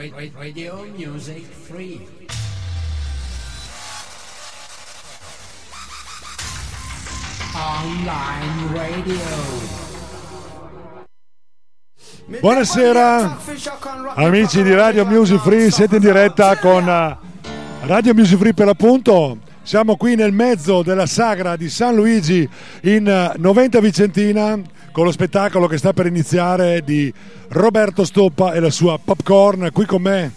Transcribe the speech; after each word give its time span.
Radio 0.00 0.86
Music 0.96 1.44
Free. 1.66 2.00
Online 7.52 8.72
Radio. 8.72 9.14
Buonasera 12.40 13.36
amici 14.14 14.62
di 14.62 14.72
Radio 14.72 15.04
Music 15.04 15.38
Free, 15.38 15.70
siete 15.70 15.96
in 15.96 16.00
diretta 16.00 16.56
con 16.56 16.88
eh, 16.88 17.18
Radio 17.82 18.14
Music 18.14 18.38
Free 18.38 18.54
per 18.54 18.64
l'appunto. 18.64 19.36
Siamo 19.62 19.96
qui 19.96 20.14
nel 20.14 20.32
mezzo 20.32 20.82
della 20.82 21.04
sagra 21.04 21.56
di 21.56 21.68
San 21.68 21.94
Luigi 21.94 22.48
in 22.84 23.06
eh, 23.06 23.34
90 23.36 23.80
Vicentina 23.80 24.58
con 24.92 25.04
lo 25.04 25.12
spettacolo 25.12 25.66
che 25.66 25.78
sta 25.78 25.92
per 25.92 26.06
iniziare 26.06 26.82
di 26.82 27.12
Roberto 27.48 28.04
Stoppa 28.04 28.52
e 28.52 28.60
la 28.60 28.70
sua 28.70 28.98
popcorn. 29.02 29.70
Qui 29.72 29.84
con 29.86 30.02
me 30.02 30.32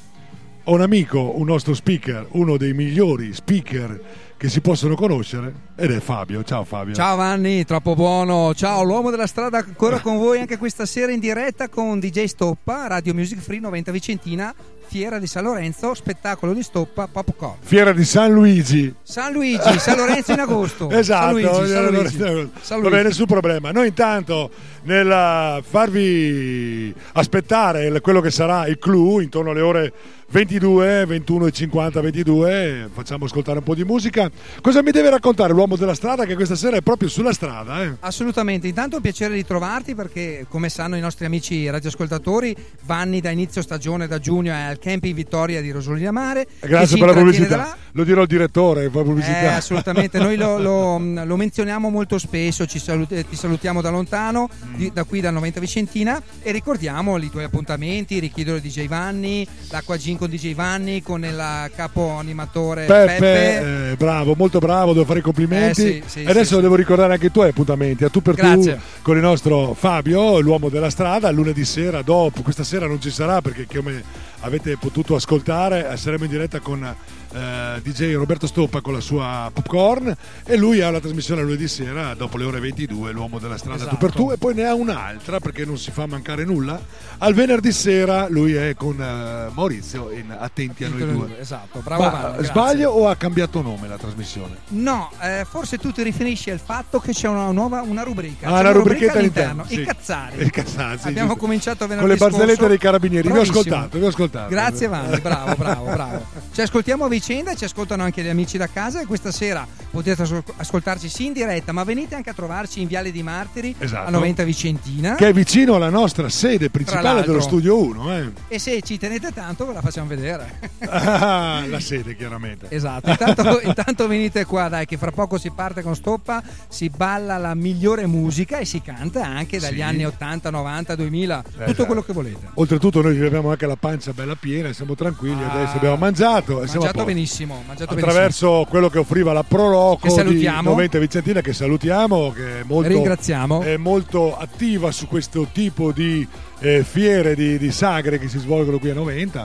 ho 0.64 0.74
un 0.74 0.82
amico, 0.82 1.38
un 1.38 1.46
nostro 1.46 1.74
speaker, 1.74 2.28
uno 2.32 2.58
dei 2.58 2.74
migliori 2.74 3.34
speaker 3.34 4.00
che 4.38 4.50
si 4.50 4.62
possono 4.62 4.96
conoscere 4.96 5.54
ed 5.76 5.92
è 5.92 6.00
Fabio. 6.00 6.44
Ciao 6.44 6.64
Fabio. 6.64 6.94
Ciao 6.94 7.16
Vanni, 7.16 7.64
troppo 7.66 7.96
buono. 7.96 8.54
Ciao, 8.54 8.84
l'uomo 8.84 9.10
della 9.10 9.28
strada 9.28 9.60
ancora 9.60 10.00
con 10.02 10.18
voi 10.18 10.40
anche 10.40 10.58
questa 10.58 10.86
sera 10.86 11.12
in 11.12 11.20
diretta 11.20 11.70
con 11.70 12.00
DJ 12.00 12.26
Stoppa, 12.26 12.88
Radio 12.88 13.14
Music 13.14 13.40
Free 13.40 13.60
90 13.60 13.92
Vicentina, 13.92 14.54
Fiera 14.94 15.18
di 15.18 15.26
San 15.26 15.46
Lorenzo, 15.46 15.96
spettacolo 15.96 16.54
di 16.54 16.62
Stoppa, 16.62 17.08
Popcorn. 17.08 17.56
Fiera 17.62 17.94
di 17.94 18.04
San 18.04 18.32
Luigi. 18.32 18.94
San 19.02 19.34
Luigi, 19.34 19.80
San 19.80 19.98
Lorenzo 19.98 20.34
in 20.34 20.40
agosto. 20.40 20.88
Esatto, 20.94 21.24
San 21.24 21.32
Luigi, 21.34 21.68
San 21.68 21.86
Luigi. 21.88 22.18
San 22.62 22.78
va 22.78 22.90
bene, 22.90 22.90
Luigi. 22.90 23.08
nessun 23.08 23.26
problema. 23.26 23.72
Noi 23.72 23.88
intanto 23.88 24.52
nel 24.84 25.08
uh, 25.08 25.64
farvi 25.64 26.94
aspettare 27.14 28.02
quello 28.02 28.22
che 28.22 28.30
sarà 28.30 28.68
il 28.68 28.78
clou 28.78 29.20
intorno 29.20 29.50
alle 29.50 29.62
ore 29.62 29.94
22, 30.34 31.06
21 31.06 31.46
e 31.46 31.52
50, 31.52 32.02
22, 32.02 32.90
facciamo 32.92 33.26
ascoltare 33.26 33.60
un 33.60 33.64
po' 33.64 33.76
di 33.76 33.84
musica. 33.84 34.32
Cosa 34.62 34.82
mi 34.82 34.90
deve 34.90 35.12
raccontare 35.12 35.54
l'uomo 35.54 35.76
della 35.76 35.94
strada 35.94 36.26
che 36.26 36.34
questa 36.34 36.56
sera 36.56 36.76
è 36.76 36.82
proprio 36.82 37.08
sulla 37.08 37.34
strada? 37.34 37.84
Eh? 37.84 37.98
Assolutamente, 38.00 38.68
intanto 38.68 38.94
è 38.94 38.96
un 38.96 39.04
piacere 39.04 39.36
di 39.36 39.46
trovarti 39.46 39.94
perché 39.94 40.48
come 40.50 40.70
sanno 40.70 40.96
i 40.96 41.00
nostri 41.00 41.26
amici 41.26 41.70
radioascoltatori, 41.70 42.56
Vanni 42.86 43.22
da 43.22 43.30
inizio 43.30 43.62
stagione 43.62 44.08
da 44.08 44.18
giugno 44.18 44.54
è 44.54 44.62
al 44.62 44.80
camping 44.84 45.16
Vittoria 45.16 45.62
di 45.62 45.72
Rosolina 45.72 46.12
Mare. 46.12 46.46
Grazie 46.60 46.98
per 46.98 47.08
la 47.08 47.14
pubblicità. 47.14 47.56
da. 47.56 47.78
Lo 47.96 48.04
dirò 48.04 48.22
al 48.22 48.28
direttore, 48.28 48.90
fa 48.90 49.02
pubblicità. 49.04 49.40
Eh, 49.42 49.46
assolutamente, 49.48 50.18
noi 50.20 50.36
lo, 50.36 50.58
lo- 50.58 50.98
lo 51.24 51.36
menzioniamo 51.38 51.90
molto 51.90 52.18
spesso, 52.18 52.66
ci 52.66 52.80
salut- 52.80 53.26
ti 53.30 53.36
salutiamo 53.36 53.82
da 53.82 53.90
lontano, 53.92 54.50
di- 54.76 54.92
da 54.92 55.04
qui 55.04 55.22
da 55.22 55.30
90 55.30 55.60
Vicentina 55.60 56.22
e 56.42 56.52
ricordiamo 56.52 57.18
i 57.18 57.30
tuoi 57.30 57.44
appuntamenti, 57.46 58.20
richiedono 58.20 58.58
DJ 58.60 58.88
Vanni, 58.88 59.48
l'acqua 59.70 59.96
gin 59.98 60.18
con 60.18 60.30
DJ 60.30 60.54
Vanni, 60.56 61.02
con 61.04 61.24
il 61.24 61.72
capo 61.76 62.10
animatore 62.18 62.86
Peppe, 62.86 63.14
Peppe. 63.20 63.92
eh, 63.92 63.96
bravo, 63.96 64.34
molto 64.36 64.58
bravo, 64.60 64.94
devo 64.94 65.06
fare 65.06 65.20
i 65.20 65.22
complimenti. 65.22 66.00
Eh, 66.00 66.04
sì, 66.08 66.20
sì, 66.22 66.26
adesso 66.26 66.56
sì, 66.56 66.62
devo 66.62 66.76
ricordare 66.76 67.14
anche 67.14 67.28
i 67.28 67.32
tuoi 67.32 67.50
appuntamenti, 67.50 68.04
a 68.04 68.10
tu 68.10 68.22
per 68.24 68.34
Grazie. 68.34 68.74
tu 68.76 68.82
con 69.04 69.16
il 69.18 69.22
nostro 69.22 69.74
Fabio, 69.76 70.40
l'uomo 70.40 70.70
della 70.70 70.90
strada, 70.90 71.30
lunedì 71.30 71.64
sera 71.64 72.02
dopo, 72.02 72.42
questa 72.42 72.64
sera 72.64 72.88
non 72.88 73.00
ci 73.00 73.12
sarà 73.12 73.40
perché 73.42 73.68
come 73.72 74.32
avete 74.40 74.63
potuto 74.80 75.16
ascoltare 75.16 75.96
saremo 75.98 76.24
in 76.24 76.30
diretta 76.30 76.60
con 76.60 76.96
eh, 77.34 77.82
DJ 77.82 78.14
Roberto 78.16 78.48
Stoppa 78.48 78.82
con 78.82 78.94
la 78.94 79.00
sua 79.00 79.50
popcorn 79.54 80.16
e 80.46 80.56
lui 80.58 80.82
ha 80.82 80.92
la 80.92 81.00
trasmissione 81.00 81.42
lunedì 81.42 81.68
sera 81.68 82.14
dopo 82.14 82.38
le 82.38 82.46
ore 82.46 82.60
22, 82.60 83.12
l'uomo 83.12 83.40
della 83.40 83.58
strada 83.58 83.86
tu 83.86 83.98
per 83.98 84.10
Esatto. 84.10 84.24
tu 84.24 84.32
e 84.32 84.38
poi 84.38 84.54
ne 84.54 84.66
ha 84.66 84.74
un'altra 84.74 85.40
perché 85.40 85.66
non 85.66 85.78
si 85.78 85.92
fa 85.92 86.06
mancare 86.06 86.46
nulla. 86.46 86.80
Al 87.20 87.34
venerdì 87.34 87.72
sera 87.72 88.28
lui 88.30 88.54
è 88.54 88.76
con 88.76 89.02
eh, 89.02 89.50
Maurizio 89.54 90.12
in 90.12 90.36
Attenti 90.38 90.84
a 90.84 90.90
noi 90.90 91.12
due. 91.12 91.40
Esatto, 91.40 91.80
bravo 91.84 92.04
Ma, 92.04 92.10
grazie. 92.10 92.44
sbaglio 92.46 92.90
o 92.92 93.08
ha 93.10 93.16
cambiato 93.16 93.62
nome 93.62 93.88
la 93.88 93.98
trasmissione? 93.98 94.58
No, 94.70 95.10
eh, 95.22 95.46
forse 95.50 95.78
tu 95.78 95.92
ti 95.92 96.04
riferisci 96.04 96.50
al 96.52 96.60
fatto 96.60 97.00
che 97.00 97.14
c'è 97.14 97.28
una 97.28 97.52
nuova 97.52 97.82
una 97.82 98.04
rubrica. 98.04 98.48
Ah, 98.48 98.60
una 98.60 98.72
rubrichetta 98.72 99.18
all'interno. 99.20 99.64
I 99.68 99.76
sì. 99.76 99.84
cazzari. 99.84 100.46
I 100.46 100.50
cazzari, 100.50 100.98
sì, 101.00 101.08
Abbiamo 101.08 101.30
giusto. 101.30 101.42
cominciato 101.44 101.88
venerdì 101.88 102.00
con 102.02 102.10
le 102.10 102.18
barzellette 102.18 102.54
scorso. 102.54 102.68
dei 102.70 102.78
carabinieri. 102.78 103.32
Vi 103.32 103.38
ho 103.38 103.42
ascoltato, 103.42 103.98
vi 103.98 104.04
ho 104.06 104.08
ascoltato. 104.08 104.50
Grazie 104.50 104.88
Vanni, 104.88 105.20
bravo, 105.20 105.56
bravo, 105.56 105.86
bravo. 105.86 106.26
Ci 106.54 106.62
ascoltiamo 106.62 107.06
a 107.06 107.08
vicenda, 107.08 107.22
ci 107.24 107.64
ascoltano 107.64 108.04
anche 108.04 108.22
gli 108.22 108.28
amici 108.28 108.58
da 108.58 108.68
casa 108.68 109.00
e 109.00 109.06
questa 109.06 109.32
sera 109.32 109.66
potete 109.90 110.24
ascol- 110.24 110.44
ascoltarci 110.58 111.08
sì 111.08 111.28
in 111.28 111.34
diretta, 111.34 111.72
ma 111.72 111.86
venite 111.86 112.16
anche 112.16 112.30
a 112.30 112.34
trovarci 112.34 112.82
in 112.82 112.88
Viale 112.88 113.12
di 113.12 113.24
Martiri 113.24 113.74
Esatto. 113.78 114.08
a 114.08 114.12
90 114.12 114.44
Vicentina. 114.44 115.16
Che 115.16 115.30
è 115.30 115.32
vicino 115.34 115.76
alla 115.76 115.90
nostra 115.90 116.28
sede 116.28 116.70
principale 116.70 117.22
dello 117.22 117.40
studio 117.40 117.82
1. 117.82 118.18
Eh. 118.18 118.32
E 118.50 118.60
se 118.60 118.82
ci 118.82 118.98
tenete 118.98 119.32
tanto 119.32 119.66
ve 119.66 119.72
la 119.74 119.82
facciamo 119.82 120.08
vedere. 120.08 120.60
Ah, 120.90 121.64
la 121.68 121.80
sede, 121.80 122.16
chiaramente. 122.18 122.68
Esatto, 122.70 123.10
intanto, 123.10 123.62
intanto 123.64 124.08
venite 124.08 124.44
qua, 124.46 124.68
dai, 124.68 124.86
che 124.86 124.98
fra 124.98 125.12
poco 125.12 125.38
si 125.38 125.50
parte 125.52 125.82
con 125.82 125.96
Stoppa, 125.96 126.44
si 126.68 126.90
balla 126.90 127.38
la 127.38 127.56
migliore 127.56 128.06
musica 128.06 128.58
e 128.58 128.66
si 128.66 128.82
canta 128.82 129.24
anche 129.26 129.60
dagli 129.60 129.76
Sì. 129.76 129.82
anni 129.82 130.06
80, 130.06 130.50
90, 130.50 130.96
2000, 130.96 131.42
tutto 131.42 131.64
esatto. 131.64 131.86
quello 131.86 132.02
che 132.02 132.12
volete. 132.12 132.50
Oltretutto 132.56 133.02
noi 133.02 133.24
abbiamo 133.26 133.50
anche 133.50 133.66
la 133.66 133.78
pancia 133.78 134.12
bella 134.12 134.36
piena, 134.36 134.74
siamo 134.74 134.94
tranquilli, 134.96 135.42
adesso 135.44 135.78
abbiamo 135.78 135.96
mangiato 135.96 136.62
e 136.62 136.68
siamo 136.68 136.86
a 136.86 136.92
posto. 136.92 137.12
Benissimo, 137.14 137.64
mangiato 137.68 137.94
attraverso 137.94 138.66
quello 138.68 138.90
che 138.90 138.98
offriva 139.00 139.34
la 139.34 139.44
Proloco 139.44 140.08
di 140.24 140.44
90 140.62 141.00
Vicentina 141.00 141.42
che 141.42 141.54
salutiamo 141.54 142.32
che 142.32 142.60
è 142.62 142.64
molto, 142.64 142.90
Ringraziamo. 142.90 143.62
è 143.62 143.78
molto 143.78 144.36
attiva 144.36 144.92
su 144.92 145.08
questo 145.08 145.48
tipo 145.52 145.92
di 145.92 146.28
eh, 146.60 146.84
fiere 146.84 147.36
di, 147.36 147.58
di 147.58 147.72
sagre 147.72 148.18
che 148.18 148.28
si 148.28 148.40
svolgono 148.40 148.80
qui 148.80 148.90
a 148.90 148.94
90 148.96 149.44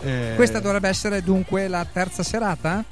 Eh, 0.00 0.06
benissimo. 0.06 0.34
Questa 0.36 0.60
dovrebbe 0.60 0.88
essere 0.88 1.22
dunque 1.22 1.66
la 1.68 1.84
terza 1.90 2.22
serata? 2.22 2.84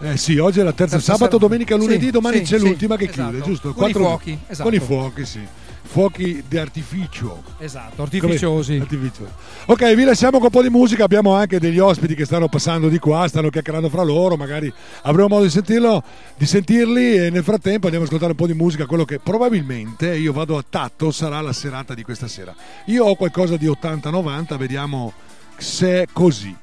eh, 0.00 0.16
sì, 0.16 0.38
oggi 0.38 0.60
è 0.60 0.62
la 0.62 0.72
terza, 0.72 0.96
Terza 0.96 1.12
sabato, 1.12 1.36
sera- 1.36 1.46
domenica, 1.46 1.76
lunedì, 1.76 2.06
Sì, 2.06 2.10
domani 2.10 2.36
sì, 2.38 2.42
c'è 2.44 2.58
sì, 2.58 2.64
l'ultima 2.64 2.96
che 2.96 3.04
esatto. 3.04 3.30
chiude, 3.30 3.44
giusto? 3.44 3.72
Con 3.74 3.88
i 3.88 3.92
Quattro- 3.92 4.08
fuochi, 4.08 4.38
esatto. 4.46 4.68
Con 4.70 4.78
i 4.78 4.80
fuochi, 4.80 5.24
sì. 5.26 5.40
Fuochi 5.94 6.42
di 6.48 6.58
artificio. 6.58 7.40
Esatto, 7.58 8.02
artificiosi. 8.02 8.78
Artificiosi. 8.78 9.30
Ok, 9.66 9.94
vi 9.94 10.02
lasciamo 10.02 10.38
con 10.38 10.46
un 10.46 10.50
po' 10.50 10.62
di 10.62 10.68
musica. 10.68 11.04
Abbiamo 11.04 11.34
anche 11.34 11.60
degli 11.60 11.78
ospiti 11.78 12.16
che 12.16 12.24
stanno 12.24 12.48
passando 12.48 12.88
di 12.88 12.98
qua, 12.98 13.28
stanno 13.28 13.48
chiacchierando 13.48 13.88
fra 13.88 14.02
loro. 14.02 14.36
Magari 14.36 14.74
avremo 15.02 15.28
modo 15.28 15.44
di, 15.44 15.50
sentirlo, 15.50 16.02
di 16.36 16.46
sentirli. 16.46 17.26
E 17.26 17.30
nel 17.30 17.44
frattempo 17.44 17.86
andiamo 17.86 18.06
ad 18.06 18.06
ascoltare 18.06 18.32
un 18.32 18.36
po' 18.36 18.48
di 18.48 18.54
musica. 18.54 18.86
Quello 18.86 19.04
che 19.04 19.20
probabilmente 19.20 20.16
io 20.16 20.32
vado 20.32 20.56
a 20.58 20.64
tatto 20.68 21.12
sarà 21.12 21.40
la 21.40 21.52
serata 21.52 21.94
di 21.94 22.02
questa 22.02 22.26
sera. 22.26 22.52
Io 22.86 23.04
ho 23.04 23.14
qualcosa 23.14 23.56
di 23.56 23.66
80-90, 23.66 24.56
vediamo 24.56 25.12
se 25.56 26.02
è 26.02 26.06
così. 26.12 26.56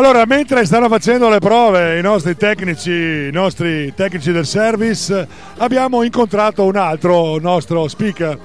Allora, 0.00 0.24
mentre 0.24 0.64
stanno 0.64 0.88
facendo 0.88 1.28
le 1.28 1.40
prove 1.40 1.98
i 1.98 2.00
nostri 2.00 2.34
tecnici, 2.34 2.90
i 2.90 3.30
nostri 3.30 3.92
tecnici 3.94 4.32
del 4.32 4.46
service, 4.46 5.28
abbiamo 5.58 6.02
incontrato 6.02 6.64
un 6.64 6.76
altro 6.76 7.38
nostro 7.38 7.86
speaker, 7.86 8.38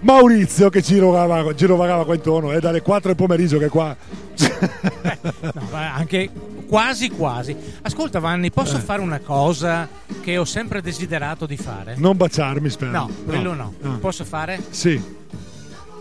Maurizio, 0.00 0.68
che 0.68 0.82
girovagava, 0.82 1.54
girovagava 1.54 2.04
qua 2.04 2.14
intorno. 2.14 2.52
È 2.52 2.58
dalle 2.58 2.82
4 2.82 3.08
del 3.08 3.16
pomeriggio 3.16 3.56
che 3.56 3.64
è 3.64 3.68
qua. 3.70 3.96
No, 4.36 5.62
ma 5.70 5.94
anche 5.94 6.28
quasi 6.68 7.08
quasi. 7.08 7.56
Ascolta 7.80 8.18
Vanni, 8.18 8.50
posso 8.50 8.76
Eh. 8.76 8.80
fare 8.80 9.00
una 9.00 9.20
cosa 9.20 9.88
che 10.20 10.36
ho 10.36 10.44
sempre 10.44 10.82
desiderato 10.82 11.46
di 11.46 11.56
fare? 11.56 11.94
Non 11.96 12.18
baciarmi, 12.18 12.68
spero. 12.68 12.90
No, 12.90 13.10
quello 13.24 13.54
no. 13.54 13.72
Ah. 13.82 13.96
Posso 13.98 14.26
fare? 14.26 14.62
Sì. 14.68 15.02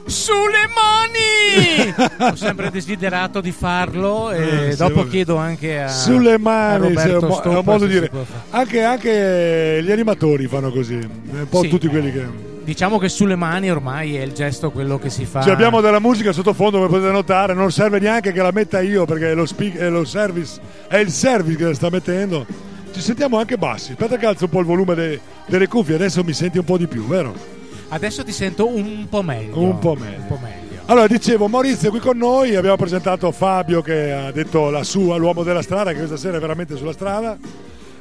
Sulle 0.08 0.68
mani! 0.74 1.94
ho 2.32 2.36
sempre 2.36 2.70
desiderato 2.72 3.42
di 3.42 3.52
farlo 3.52 4.32
e 4.32 4.70
Eh, 4.70 4.76
dopo 4.76 4.96
vabbè. 4.96 5.10
chiedo 5.10 5.36
anche 5.36 5.82
a 5.84 5.88
Sulle 5.90 6.38
mani, 6.38 6.96
a 6.96 7.02
è 7.02 7.10
mo- 7.12 7.20
è 7.20 7.26
un 7.26 7.32
Stoppa 7.34 7.62
modo 7.62 7.86
di 7.86 7.94
dire. 7.94 8.12
Anche, 8.52 8.84
anche 8.84 9.82
gli 9.84 9.92
animatori 9.92 10.48
fanno 10.48 10.72
così, 10.72 10.94
un 10.96 11.48
po' 11.50 11.62
Sì, 11.62 11.68
tutti 11.70 11.88
eh. 11.88 11.90
quelli 11.90 12.12
che. 12.12 12.26
Diciamo 12.64 12.98
che 12.98 13.08
sulle 13.10 13.36
mani 13.36 13.70
ormai 13.70 14.16
è 14.18 14.22
il 14.24 14.32
gesto 14.34 14.72
quello 14.72 14.98
che 14.98 15.10
si 15.10 15.26
fa. 15.26 15.42
Cioè, 15.42 15.54
abbiamo 15.54 15.80
della 15.82 16.00
musica 16.00 16.32
sottofondo, 16.34 16.78
come 16.78 16.90
potete 16.90 17.12
notare, 17.12 17.54
non 17.54 17.72
serve 17.72 18.00
neanche 18.00 18.32
che 18.34 18.42
la 18.42 18.52
metta 18.52 18.82
io 18.82 19.06
perché 19.06 19.34
lo, 19.34 19.46
speak- 19.46 19.78
è 19.78 19.90
lo 19.90 20.04
service, 20.06 20.60
è 20.88 20.98
il 20.98 21.10
service 21.10 21.58
che 21.58 21.64
la 21.66 21.74
sta 21.74 21.90
mettendo. 21.90 22.46
Ci 22.94 23.02
sentiamo 23.02 23.40
anche 23.40 23.58
bassi. 23.58 23.92
Aspetta 23.92 24.18
che 24.18 24.26
alzo 24.26 24.46
un 24.46 24.50
po' 24.52 24.60
il 24.60 24.66
volume 24.66 24.96
de- 24.96 25.20
delle 25.48 25.68
cuffie, 25.68 25.96
adesso 25.96 26.24
mi 26.24 26.34
senti 26.34 26.58
un 26.58 26.66
po' 26.66 26.78
di 26.78 26.88
più, 26.88 27.06
vero? 27.08 27.56
Adesso 27.90 28.24
ti 28.24 28.32
sento 28.32 28.68
un 28.68 29.08
po' 29.10 29.22
meglio. 29.22 29.60
Un 29.60 29.80
po' 29.80 29.96
meglio. 29.96 30.18
Un 30.18 30.28
po' 30.28 30.40
meglio. 30.42 30.82
Allora, 30.90 31.08
dicevo, 31.08 31.48
Maurizio 31.48 31.90
è 31.90 31.92
qui 31.92 32.00
con 32.00 32.18
noi, 32.18 32.56
abbiamo 32.56 32.78
presentato 32.78 33.32
Fabio 33.32 33.82
che 33.82 34.12
ha 34.12 34.32
detto 34.32 34.70
la 34.70 34.84
sua, 34.84 35.18
l'uomo 35.18 35.44
della 35.44 35.62
strada, 35.62 35.92
che 35.92 35.98
questa 35.98 36.16
sera 36.18 36.38
è 36.38 36.40
veramente 36.40 36.78
sulla 36.78 36.94
strada. 36.94 37.38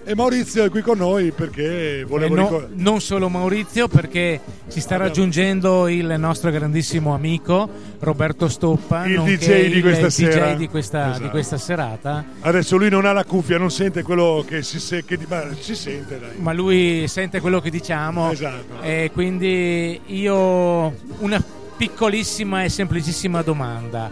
E 0.08 0.14
Maurizio 0.14 0.62
è 0.62 0.70
qui 0.70 0.82
con 0.82 0.98
noi 0.98 1.32
perché 1.32 2.04
volevo 2.06 2.36
no- 2.36 2.42
ricordare. 2.42 2.72
non 2.76 3.00
solo 3.00 3.28
Maurizio, 3.28 3.88
perché 3.88 4.40
ci 4.70 4.78
sta 4.80 4.96
raggiungendo 4.96 5.88
il 5.88 6.14
nostro 6.16 6.50
grandissimo 6.52 7.12
amico 7.12 7.68
Roberto 7.98 8.46
Stoppa, 8.48 9.04
Il 9.04 9.20
DJ 9.22 9.66
di 9.68 9.76
il 9.78 9.82
questa 9.82 10.06
DJ 10.06 10.10
sera. 10.10 10.54
di 10.54 10.68
questa, 10.68 11.08
Esatto. 11.08 11.22
di 11.24 11.28
questa 11.30 11.58
serata. 11.58 12.24
Adesso 12.38 12.76
lui 12.76 12.88
non 12.88 13.04
ha 13.04 13.10
la 13.12 13.24
cuffia, 13.24 13.58
non 13.58 13.72
sente 13.72 14.04
quello 14.04 14.44
che 14.46 14.62
si, 14.62 14.78
se- 14.78 15.04
che 15.04 15.16
di- 15.16 15.26
ma 15.28 15.42
si 15.58 15.74
sente, 15.74 16.20
dai. 16.20 16.36
Ma 16.38 16.52
lui 16.52 17.08
sente 17.08 17.40
quello 17.40 17.60
che 17.60 17.70
diciamo. 17.70 18.30
Esatto. 18.30 18.80
E 18.82 19.10
quindi 19.12 20.00
io 20.06 20.94
una 21.18 21.42
piccolissima 21.76 22.62
e 22.62 22.68
semplicissima 22.68 23.42
domanda. 23.42 24.08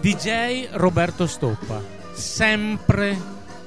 DJ 0.00 0.68
Roberto 0.74 1.26
Stoppa, 1.26 1.82
sempre 2.12 3.16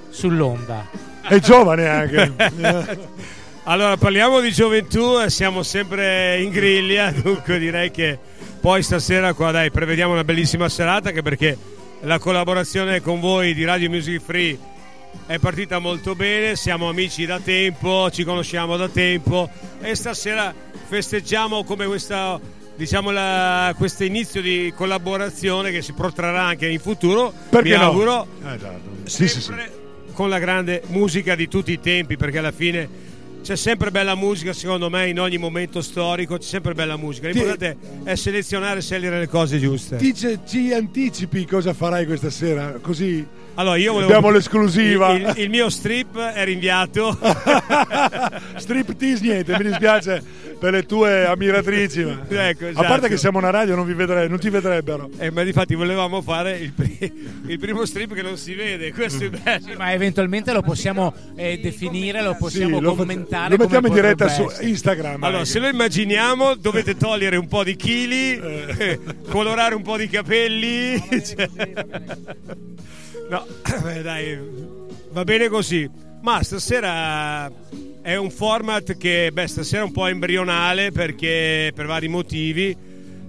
sull'onda. 0.09 1.06
È 1.27 1.39
giovane 1.39 1.88
anche. 1.88 3.06
Allora, 3.69 3.97
parliamo 3.97 4.39
di 4.39 4.50
gioventù 4.53 5.19
e 5.19 5.29
siamo 5.29 5.62
sempre 5.62 6.39
in 6.41 6.51
griglia, 6.51 7.12
dunque 7.21 7.59
direi 7.59 7.91
che 7.91 8.18
poi 8.62 8.81
stasera 8.81 9.33
qua 9.33 9.51
dai, 9.51 9.71
prevediamo 9.71 10.13
una 10.13 10.24
bellissima 10.24 10.69
serata 10.69 11.09
anche 11.09 11.21
perché 11.21 11.57
la 12.03 12.18
collaborazione 12.18 13.01
con 13.01 13.19
voi 13.19 13.53
di 13.53 13.65
Radio 13.65 13.89
Music 13.89 14.21
Free 14.21 14.57
è 15.25 15.38
partita 15.38 15.79
molto 15.79 16.15
bene, 16.15 16.56
siamo 16.56 16.88
amici 16.88 17.25
da 17.25 17.41
tempo, 17.44 18.09
ci 18.09 18.23
conosciamo 18.23 18.77
da 18.77 18.88
tempo 18.88 19.50
e 19.81 19.95
stasera 19.95 20.53
festeggiamo 20.88 21.65
come 21.65 21.88
questa 21.88 22.39
diciamo 22.73 23.12
la- 23.12 23.73
questo 23.77 24.06
inizio 24.06 24.41
di 24.41 24.71
collaborazione 24.77 25.71
che 25.71 25.81
si 25.81 25.91
protrarrà 25.91 26.44
anche 26.44 26.69
in 26.69 26.80
futuro. 26.80 27.33
Perché 27.50 27.71
Mi 27.71 27.75
no? 27.75 27.81
auguro 27.83 28.27
Eh, 28.45 28.53
esatto. 28.56 28.89
Sì, 29.03 29.27
sì, 29.27 29.41
sì. 29.41 29.53
Con 30.17 30.29
la 30.29 30.39
grande 30.39 30.81
musica 30.87 31.35
di 31.35 31.47
tutti 31.47 31.71
i 31.71 31.79
tempi 31.79 32.17
perché 32.17 32.39
alla 32.39 32.51
fine 32.51 32.89
c'è 33.43 33.55
sempre 33.55 33.91
bella 33.91 34.15
musica 34.15 34.51
secondo 34.51 34.89
me 34.89 35.07
in 35.07 35.19
ogni 35.19 35.37
momento 35.37 35.79
storico 35.79 36.39
c'è 36.39 36.43
sempre 36.43 36.73
bella 36.73 36.97
musica 36.97 37.29
l'importante 37.29 37.77
è 38.03 38.15
selezionare 38.15 38.79
e 38.79 38.81
scegliere 38.81 39.19
le 39.19 39.27
cose 39.27 39.59
giuste 39.59 39.97
Dice, 39.97 40.39
ci 40.47 40.73
anticipi 40.73 41.45
cosa 41.45 41.71
farai 41.75 42.07
questa 42.07 42.31
sera? 42.31 42.79
Così 42.81 43.23
allora 43.57 43.75
io 43.77 43.94
volevo 43.94 44.09
abbiamo 44.12 44.31
l'esclusiva. 44.33 45.12
il, 45.13 45.21
il- 45.36 45.44
il 45.44 45.50
mio 45.50 45.69
strip 45.69 46.18
è 46.18 46.44
rinviato 46.45 47.18
Striptease 48.56 49.21
niente, 49.24 49.56
mi 49.57 49.63
dispiace 49.69 50.21
per 50.59 50.74
le 50.74 50.83
tue 50.86 51.25
ammiratrici. 51.25 52.04
Ma... 52.04 52.48
Ecco, 52.50 52.65
A 52.65 52.69
esatto. 52.69 52.88
parte 52.88 53.07
che 53.09 53.18
siamo 53.18 53.38
una 53.38 53.50
radio, 53.51 53.75
non, 53.75 53.86
vi 53.86 53.94
vedrei- 53.94 54.27
non 54.30 54.39
ti 54.39 54.50
vedrebbero. 54.50 55.09
Eh, 55.19 55.30
ma 55.31 55.42
infatti 55.44 55.75
volevamo 55.75 56.21
fare 56.21 56.57
il, 56.57 56.71
pri- 56.74 57.13
il 57.48 57.59
primo 57.59 57.86
strip 57.86 58.13
che 58.13 58.21
non 58.24 58.38
si 58.38 58.54
vede 58.56 58.92
questo 58.94 59.25
è 59.25 59.30
bello 59.30 59.74
Ma 59.77 59.92
eventualmente 59.94 60.51
lo 60.54 60.62
possiamo 60.62 61.13
eh, 61.36 61.59
definire, 61.62 62.21
lo 62.24 62.36
possiamo 62.39 62.77
Sì, 62.77 62.81
lo, 62.83 62.95
commentare. 62.95 63.50
lo 63.56 63.57
mettiamo 63.63 63.88
in 63.88 63.94
diretta 63.94 64.27
su. 64.30 64.48
Instagram. 64.62 65.24
Allora, 65.24 65.39
anche. 65.39 65.50
se 65.50 65.59
lo 65.59 65.68
immaginiamo, 65.68 66.56
dovete 66.56 66.95
togliere 66.98 67.38
un 67.38 67.48
po' 67.48 67.63
di 67.63 67.75
chili, 67.75 68.36
eh, 68.38 69.00
colorare 69.30 69.75
un 69.75 69.81
po' 69.83 69.98
di 69.98 70.07
capelli. 70.07 71.01
cioè- 71.24 71.50
No, 73.29 73.45
beh, 73.83 74.01
dai, 74.03 74.39
va 75.11 75.23
bene 75.23 75.47
così. 75.49 75.89
Ma 76.21 76.41
stasera 76.43 77.49
è 78.01 78.15
un 78.15 78.31
format 78.31 78.97
che, 78.97 79.29
beh, 79.31 79.47
stasera 79.47 79.81
è 79.81 79.85
un 79.85 79.91
po' 79.91 80.07
embrionale 80.07 80.91
perché 80.91 81.71
per 81.73 81.85
vari 81.85 82.07
motivi. 82.07 82.75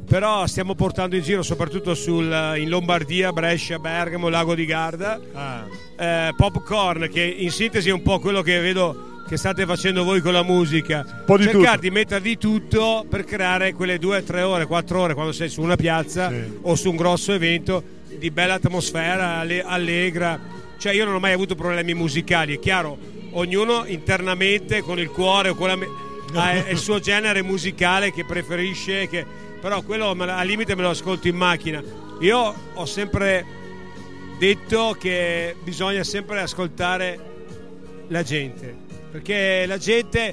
Però 0.08 0.46
stiamo 0.46 0.74
portando 0.74 1.16
in 1.16 1.22
giro 1.22 1.42
soprattutto 1.42 1.94
sul- 1.94 2.54
in 2.56 2.68
Lombardia, 2.70 3.30
Brescia, 3.30 3.78
Bergamo, 3.78 4.30
Lago 4.30 4.54
di 4.54 4.64
Garda 4.64 5.20
Ah, 5.34 5.66
eh, 5.98 6.32
popcorn 6.34 7.10
che 7.12 7.22
in 7.22 7.50
sintesi 7.50 7.90
è 7.90 7.92
un 7.92 8.00
po' 8.00 8.18
quello 8.18 8.40
che 8.40 8.58
vedo 8.58 9.22
che 9.28 9.36
state 9.36 9.66
facendo 9.66 10.04
voi 10.04 10.22
con 10.22 10.32
la 10.32 10.42
musica 10.42 11.04
po' 11.26 11.36
di 11.36 11.42
cercare 11.42 11.66
tutto. 11.74 11.80
di 11.82 11.90
mettere 11.90 12.20
di 12.22 12.38
tutto 12.38 13.04
per 13.06 13.24
creare 13.24 13.74
quelle 13.74 13.98
due, 13.98 14.24
tre 14.24 14.40
ore, 14.40 14.64
quattro 14.64 15.00
ore 15.00 15.12
quando 15.12 15.32
sei 15.32 15.50
su 15.50 15.60
una 15.60 15.76
piazza 15.76 16.30
Sì. 16.30 16.58
o 16.62 16.74
su 16.74 16.88
un 16.88 16.96
grosso 16.96 17.34
evento 17.34 17.82
di 18.18 18.30
bella 18.30 18.54
atmosfera 18.54 19.36
alle- 19.38 19.62
allegra. 19.62 20.38
Cioè 20.78 20.92
io 20.92 21.04
non 21.04 21.14
ho 21.14 21.18
mai 21.20 21.32
avuto 21.32 21.54
problemi 21.54 21.94
musicali 21.94 22.56
è 22.56 22.58
chiaro. 22.58 22.98
Ognuno 23.32 23.84
internamente 23.86 24.80
con 24.80 24.98
il 24.98 25.08
cuore 25.10 25.50
o 25.50 25.54
con 25.54 25.68
la 25.68 25.76
me- 25.76 25.88
ha 26.34 26.68
il 26.68 26.76
suo 26.78 26.98
genere 27.00 27.42
musicale 27.42 28.12
che 28.12 28.24
preferisce 28.24 29.08
che- 29.08 29.24
però 29.60 29.82
quello 29.82 30.10
al 30.10 30.46
limite 30.46 30.74
me 30.74 30.82
lo 30.82 30.90
ascolto 30.90 31.26
in 31.28 31.36
macchina. 31.36 31.82
Io 32.20 32.54
ho 32.74 32.86
sempre 32.86 33.44
detto 34.38 34.96
che 34.98 35.54
bisogna 35.62 36.04
sempre 36.04 36.40
ascoltare 36.40 37.18
la 38.08 38.22
gente, 38.22 38.74
perché 39.10 39.64
la 39.66 39.78
gente 39.78 40.32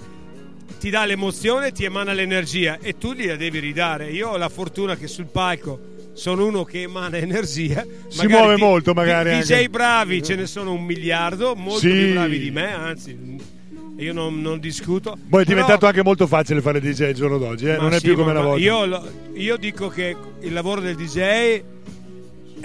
ti 0.80 0.90
dà 0.90 1.06
l'emozione, 1.06 1.72
ti 1.72 1.86
emana 1.86 2.14
l'energia 2.14 2.78
e 2.82 2.98
tu 2.98 3.14
gliela 3.14 3.36
devi 3.36 3.60
ridare. 3.60 4.10
Io 4.12 4.30
ho 4.30 4.38
la 4.38 4.50
fortuna 4.50 4.96
che 4.96 5.08
sul 5.08 5.26
palco 5.26 5.80
sono 6.16 6.46
uno 6.48 6.64
che 6.64 6.82
emana 6.82 7.18
energia. 7.18 7.86
Si 8.08 8.26
muove 8.26 8.56
di- 8.56 8.62
molto, 8.62 8.94
magari 8.94 9.32
di- 9.36 9.40
DJ 9.42 9.52
anche. 9.54 9.70
bravi 9.70 10.24
ce 10.24 10.36
ne 10.36 10.48
sono 10.48 10.74
un 10.74 10.84
miliardo, 10.84 11.54
molto 11.56 11.80
Sì. 11.80 11.90
più 11.92 12.14
bravi 12.14 12.40
di 12.40 12.50
me, 12.52 12.74
anzi 12.74 13.18
io 13.98 14.12
non, 14.14 14.42
non 14.42 14.60
discuto. 14.60 15.12
Poi 15.12 15.20
è 15.44 15.46
Però- 15.46 15.56
diventato 15.60 15.86
anche 15.86 16.04
molto 16.04 16.26
facile 16.28 16.62
fare 16.62 16.80
DJ 16.82 17.10
il 17.10 17.14
giorno 17.16 17.38
d'oggi, 17.38 17.68
eh? 17.68 17.78
non 17.78 17.94
è 17.94 18.00
sì, 18.00 18.06
più 18.08 18.16
come 18.16 18.32
una 18.32 18.42
volta. 18.42 18.64
Io, 18.64 19.04
io 19.36 19.58
dico 19.58 19.88
che 19.90 20.16
il 20.42 20.52
lavoro 20.54 20.82
del 20.82 20.96
DJ 20.96 21.62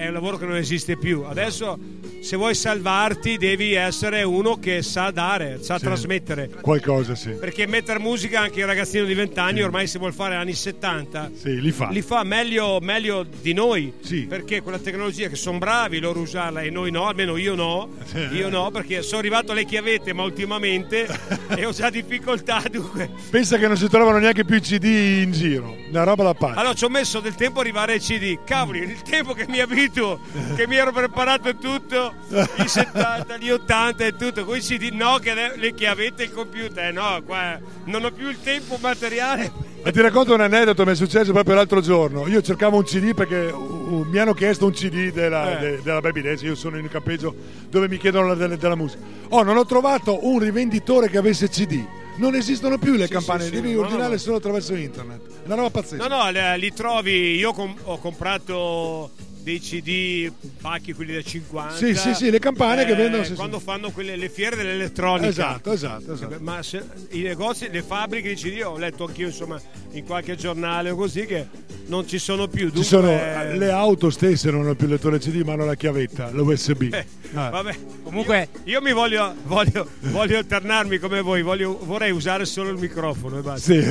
è 0.01 0.07
un 0.07 0.13
lavoro 0.15 0.37
che 0.39 0.47
non 0.47 0.57
esiste 0.57 0.97
più. 0.97 1.23
Adesso, 1.23 1.79
se 2.21 2.37
vuoi 2.37 2.55
salvarti, 2.55 3.37
devi 3.37 3.75
essere 3.75 4.23
uno 4.23 4.57
che 4.57 4.83
sa 4.83 5.11
dare, 5.11 5.59
sa 5.63 5.77
Sì. 5.79 5.85
trasmettere. 5.85 6.49
Qualcosa, 6.61 7.15
sì. 7.15 7.31
Perché 7.31 7.67
mettere 7.67 7.99
musica 7.99 8.41
anche 8.41 8.61
il 8.61 8.67
ragazzino 8.67 9.05
di 9.05 9.13
20 9.15 9.39
anni, 9.39 9.63
ormai 9.63 9.87
se 9.87 9.99
vuol 9.99 10.13
fare 10.15 10.35
anni 10.37 10.55
70, 10.55 11.31
Sì, 11.35 11.61
li 11.61 11.71
fa. 11.71 11.89
li 11.91 12.01
fa 12.03 12.25
meglio, 12.25 12.79
meglio 12.81 13.25
di 13.43 13.53
noi. 13.53 13.93
Sì. 14.01 14.27
Perché 14.27 14.63
quella 14.63 14.79
tecnologia 14.79 15.29
che 15.29 15.37
sono 15.37 15.59
bravi 15.59 15.99
loro 16.01 16.21
usarla 16.21 16.63
e 16.63 16.71
noi 16.71 16.91
no, 16.91 17.07
almeno 17.07 17.37
io 17.37 17.55
no. 17.55 17.89
Sì. 18.05 18.19
Io 18.33 18.49
no, 18.49 18.71
perché 18.71 19.03
sono 19.03 19.19
arrivato 19.19 19.53
alle 19.53 19.65
chiavette, 19.65 20.13
ma 20.15 20.23
ultimamente 20.23 21.07
e 21.55 21.67
ho 21.67 21.73
già 21.73 21.91
difficoltà. 21.91 22.63
Dunque, 22.71 23.11
Pensa 23.31 23.59
che 23.59 23.67
non 23.67 23.77
si 23.77 23.89
trovano 23.89 24.19
neanche 24.19 24.45
più 24.45 24.57
i 24.57 24.61
CD 24.61 24.85
in 25.25 25.33
giro. 25.33 25.77
Una 25.91 26.05
roba 26.05 26.23
da 26.25 26.35
parte. 26.35 26.59
Allora 26.59 26.75
ci 26.75 26.85
ho 26.85 26.89
messo 26.89 27.21
del 27.21 27.35
tempo 27.35 27.59
a 27.59 27.63
arrivare 27.63 27.93
ai 27.95 28.01
CD. 28.01 28.39
Cavoli, 28.45 28.79
il 28.81 29.03
tempo 29.03 29.33
che 29.33 29.47
mi 29.49 29.61
abituo, 29.91 30.21
che 30.55 30.67
mi 30.67 30.77
ero 30.77 30.93
preparato 30.93 31.55
tutto, 31.57 32.15
gli 32.29 32.67
70, 32.67 33.37
gli 33.39 33.51
80 33.51 34.05
e 34.07 34.17
tutto, 34.17 34.45
con 34.45 34.57
i 34.57 34.61
CD, 34.61 34.91
no, 34.93 35.19
che 35.19 35.35
le, 35.57 35.75
chiavette 35.75 36.23
e 36.23 36.27
il 36.27 36.33
computer, 36.33 36.87
eh, 36.87 36.93
no, 36.93 37.21
qua 37.25 37.59
non 37.85 38.05
ho 38.05 38.11
più 38.13 38.29
il 38.29 38.41
tempo 38.41 38.79
materiale. 38.81 39.69
E 39.83 39.93
ti 39.93 40.01
racconto 40.03 40.35
un 40.35 40.41
aneddoto, 40.43 40.85
mi 40.85 40.93
è 40.93 40.95
successo 40.95 41.33
proprio 41.33 41.55
l'altro 41.55 41.81
giorno. 41.81 42.29
Io 42.29 42.43
cercavo 42.43 42.77
un 42.77 42.85
CD 42.85 43.15
perché 43.15 43.51
mi 43.55 44.19
hanno 44.19 44.35
chiesto 44.35 44.67
un 44.67 44.73
CD 44.73 45.11
della, 45.11 45.59
Eh. 45.59 45.61
de- 45.63 45.81
della 45.83 46.01
Baby 46.01 46.21
Dance. 46.21 46.45
Io 46.45 46.55
sono 46.55 46.77
in 46.77 46.83
un 46.85 46.91
campeggio 46.91 47.35
dove 47.71 47.89
mi 47.89 47.97
chiedono 47.97 48.29
la- 48.29 48.35
della, 48.35 48.57
della 48.57 48.75
musica. 48.77 49.03
Oh, 49.31 49.43
non 49.43 49.57
ho 49.57 49.65
trovato 49.65 50.27
un 50.27 50.39
rivenditore 50.39 51.09
che 51.09 51.17
avesse 51.17 51.49
CD. 51.49 51.83
Non 52.17 52.35
esistono 52.35 52.77
più 52.77 52.93
le 52.93 53.07
Sì, 53.07 53.13
campane, 53.13 53.45
sì, 53.45 53.47
sì, 53.49 53.55
devi 53.55 53.73
no, 53.73 53.81
no, 53.81 53.87
ordinare 53.87 54.19
solo 54.19 54.37
attraverso 54.37 54.75
internet. 54.75 55.21
È 55.45 55.47
una 55.47 55.55
roba 55.55 55.71
pazzesca. 55.71 56.07
No, 56.07 56.31
no, 56.31 56.57
li 56.57 56.73
trovi, 56.75 57.37
io 57.37 57.55
com- 57.55 57.75
ho 57.85 57.97
comprato 57.99 59.11
dei 59.43 59.59
CD 59.61 60.31
pacchi 60.61 60.93
quelli 60.93 61.15
da 61.15 61.23
50 61.23 61.75
Sì, 61.77 61.95
sì, 61.95 62.15
sì, 62.15 62.31
le 62.31 62.39
campane 62.39 62.85
che 62.85 62.95
vendono, 62.95 63.23
sì, 63.23 63.31
sì. 63.31 63.35
quando 63.37 63.59
fanno 63.59 63.91
quelle, 63.91 64.17
le 64.17 64.29
fiere 64.29 64.57
dell'elettronica 64.57 65.29
Esatto, 65.29 65.73
esatto, 65.73 66.13
esatto. 66.13 66.37
ma 66.41 66.63
se- 66.63 66.85
i 67.11 67.21
negozi, 67.23 67.69
le 67.71 67.83
fabbriche 67.83 68.29
di 68.29 68.35
CD 68.35 68.63
ho 68.65 68.77
letto 68.77 69.05
anch'io 69.07 69.27
insomma 69.29 69.61
in 69.93 70.05
qualche 70.05 70.37
giornale 70.37 70.91
o 70.91 70.97
così 70.97 71.25
che 71.27 71.47
non 71.87 72.07
ci 72.07 72.19
sono 72.19 72.47
più 72.47 72.67
Ci 72.67 72.73
dunque, 72.73 72.85
sono 72.85 73.09
eh, 73.11 73.57
le 73.57 73.71
auto 73.71 74.11
stesse, 74.11 74.51
non 74.51 74.61
hanno 74.63 74.75
più 74.77 74.87
lettore 74.87 75.19
CD, 75.19 75.43
ma 75.43 75.55
hanno 75.55 75.65
la 75.65 75.75
chiavetta, 75.75 76.31
l'USB. 76.31 76.93
eh, 76.95 77.07
Ah. 77.33 77.49
vabbè 77.49 77.77
Comunque, 78.03 78.49
io, 78.65 78.73
io 78.73 78.81
mi 78.83 78.93
voglio, 78.93 79.33
voglio, 79.45 79.89
voglio 80.01 80.39
alternarmi 80.39 80.99
come 80.99 81.21
voi 81.21 81.43
voglio- 81.43 81.79
vorrei 81.85 82.11
usare 82.11 82.45
solo 82.45 82.71
il 82.71 82.77
microfono 82.79 83.39
e 83.39 83.43
basta 83.43 83.73
Sì. 83.73 83.85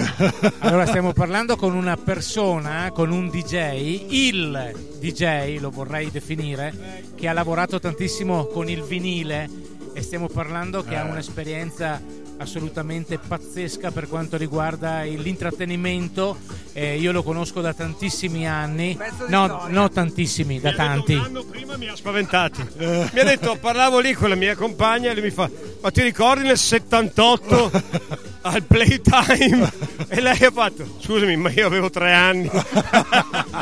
allora 0.59 0.85
stiamo 0.85 1.13
parlando 1.13 1.55
con 1.55 1.73
una 1.73 1.95
persona, 1.97 2.91
con 2.93 3.11
un 3.11 3.29
DJ, 3.29 4.05
il 4.09 4.73
DJ 4.99 5.38
lo 5.59 5.69
vorrei 5.69 6.11
definire, 6.11 6.73
che 7.15 7.27
ha 7.27 7.33
lavorato 7.33 7.79
tantissimo 7.79 8.45
con 8.45 8.69
il 8.69 8.83
vinile 8.83 9.49
e 9.93 10.01
stiamo 10.01 10.27
parlando 10.27 10.83
che 10.83 10.95
ha 10.95 11.05
Eh. 11.07 11.09
un'esperienza 11.09 12.01
assolutamente 12.39 13.17
pazzesca 13.19 13.91
per 13.91 14.07
quanto 14.07 14.35
riguarda 14.37 15.03
il- 15.03 15.21
l'intrattenimento. 15.21 16.37
Eh, 16.73 16.97
io 16.97 17.11
lo 17.11 17.23
conosco 17.23 17.61
da 17.61 17.73
tantissimi 17.73 18.47
anni, 18.47 18.97
no, 19.27 19.65
no 19.67 19.89
tantissimi, 19.89 20.59
da 20.59 20.73
tanti. 20.73 21.13
Un 21.15 21.23
anno 21.23 21.43
prima 21.43 21.77
mi 21.77 21.87
ha 21.87 21.95
spaventati. 21.95 22.65
Mi 22.77 23.19
ha 23.19 23.23
detto, 23.23 23.57
parlavo 23.59 23.99
lì 23.99 24.13
con 24.13 24.29
la 24.29 24.35
mia 24.35 24.55
compagna 24.55 25.09
e 25.11 25.13
lui 25.13 25.23
mi 25.23 25.29
fa, 25.31 25.49
ma 25.81 25.91
ti 25.91 26.01
ricordi 26.01 26.43
nel 26.47 26.57
78 26.57 27.71
al 28.41 28.63
playtime? 28.63 29.71
E 30.07 30.21
lei 30.21 30.43
ha 30.45 30.51
fatto, 30.51 30.85
scusami, 30.99 31.35
ma 31.35 31.49
io 31.51 31.65
avevo 31.67 31.89
tre 31.89 32.13
anni. 32.13 32.49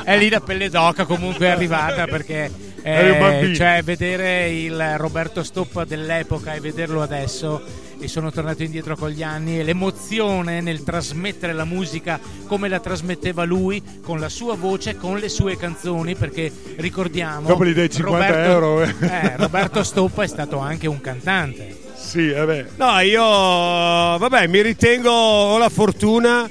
È 0.04 0.18
lì 0.18 0.30
da 0.30 0.40
pelle 0.40 0.70
d'oca 0.70 1.06
comunque 1.06 1.48
è 1.48 1.50
arrivata 1.50 2.06
perché 2.06 2.52
eh, 2.84 3.54
cioè 3.56 3.82
vedere 3.84 4.50
il 4.52 4.98
Roberto 4.98 5.44
Stoppa 5.44 5.84
dell'epoca 5.86 6.54
e 6.54 6.60
vederlo 6.60 7.02
adesso 7.02 7.62
e 8.00 8.08
sono 8.08 8.32
tornato 8.32 8.64
indietro 8.64 8.96
con 8.96 9.10
gli 9.10 9.24
anni 9.24 9.60
e 9.60 9.64
l'emozione 9.64 10.62
nel 10.62 10.84
trasmettere 10.84 11.54
la 11.54 11.66
musica 11.66 12.20
come 12.46 12.68
la 12.68 12.80
trasmetteva 12.80 13.44
lui 13.44 13.82
con 14.02 14.20
la 14.20 14.30
sua 14.30 14.56
voce, 14.56 14.96
con 14.96 15.18
le 15.18 15.30
sue 15.30 15.58
canzoni 15.58 16.16
perché 16.16 16.52
ricordiamo 16.78 17.48
Dopo 17.48 17.66
gli 17.66 17.74
dai 17.74 17.90
50 17.90 18.26
Roberto, 18.26 18.52
euro, 18.52 18.84
eh. 18.84 18.96
eh, 19.00 19.38
Roberto 19.38 19.84
Stoppa 19.84 20.24
è 20.24 20.28
stato 20.28 20.58
anche 20.60 20.88
un 20.88 21.02
cantante 21.02 21.76
Sì, 21.96 22.30
eh 22.30 22.46
beh. 22.46 22.66
No, 22.78 23.00
io, 23.00 23.22
vabbè, 23.22 24.48
mi 24.48 24.62
ritengo, 24.62 25.10
ho 25.10 25.58
la 25.58 25.70
fortuna 25.70 26.50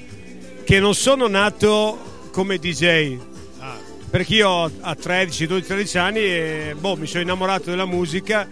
che 0.64 0.80
non 0.80 0.94
sono 0.94 1.28
nato 1.28 2.28
come 2.32 2.58
DJ. 2.58 3.18
Perché 4.10 4.34
io 4.34 4.70
a 4.80 4.94
13, 4.94 5.46
12, 5.46 5.66
13 5.66 5.98
anni 5.98 6.20
eh, 6.20 6.74
boh, 6.78 6.96
mi 6.96 7.06
sono 7.06 7.22
innamorato 7.22 7.70
della 7.70 7.86
musica 7.86 8.48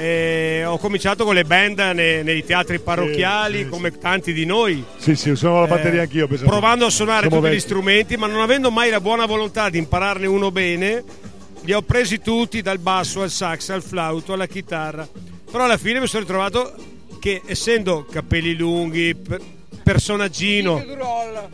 e 0.00 0.62
ho 0.64 0.78
cominciato 0.78 1.24
con 1.24 1.34
le 1.34 1.42
band 1.42 1.80
nei, 1.92 2.22
nei 2.22 2.44
teatri 2.44 2.78
parrocchiali 2.78 3.58
Sì, 3.58 3.64
sì, 3.64 3.68
come 3.68 3.98
tanti 3.98 4.32
di 4.32 4.44
noi. 4.44 4.84
Sì, 4.96 5.16
sì, 5.16 5.34
sono 5.34 5.60
la 5.60 5.66
batteria 5.66 5.98
Eh, 6.00 6.02
anch'io. 6.04 6.28
pensavo. 6.28 6.50
Provando 6.50 6.86
a 6.86 6.90
suonare 6.90 7.22
Siamo 7.22 7.36
tutti 7.36 7.48
gli 7.48 7.54
vecchi. 7.54 7.64
strumenti, 7.66 8.16
ma 8.16 8.28
non 8.28 8.40
avendo 8.40 8.70
mai 8.70 8.90
la 8.90 9.00
buona 9.00 9.26
volontà 9.26 9.68
di 9.70 9.78
impararne 9.78 10.26
uno 10.28 10.52
bene, 10.52 11.02
li 11.62 11.72
ho 11.72 11.82
presi 11.82 12.20
tutti, 12.20 12.62
dal 12.62 12.78
basso 12.78 13.22
al 13.22 13.30
sax, 13.30 13.70
al 13.70 13.82
flauto, 13.82 14.32
alla 14.34 14.46
chitarra. 14.46 15.06
Però 15.50 15.64
alla 15.64 15.76
fine 15.78 15.98
mi 15.98 16.06
sono 16.06 16.22
ritrovato 16.22 16.74
che 17.18 17.42
essendo 17.44 18.06
capelli 18.08 18.54
lunghi, 18.54 19.16
per- 19.16 19.40
personaggino, 19.82 20.80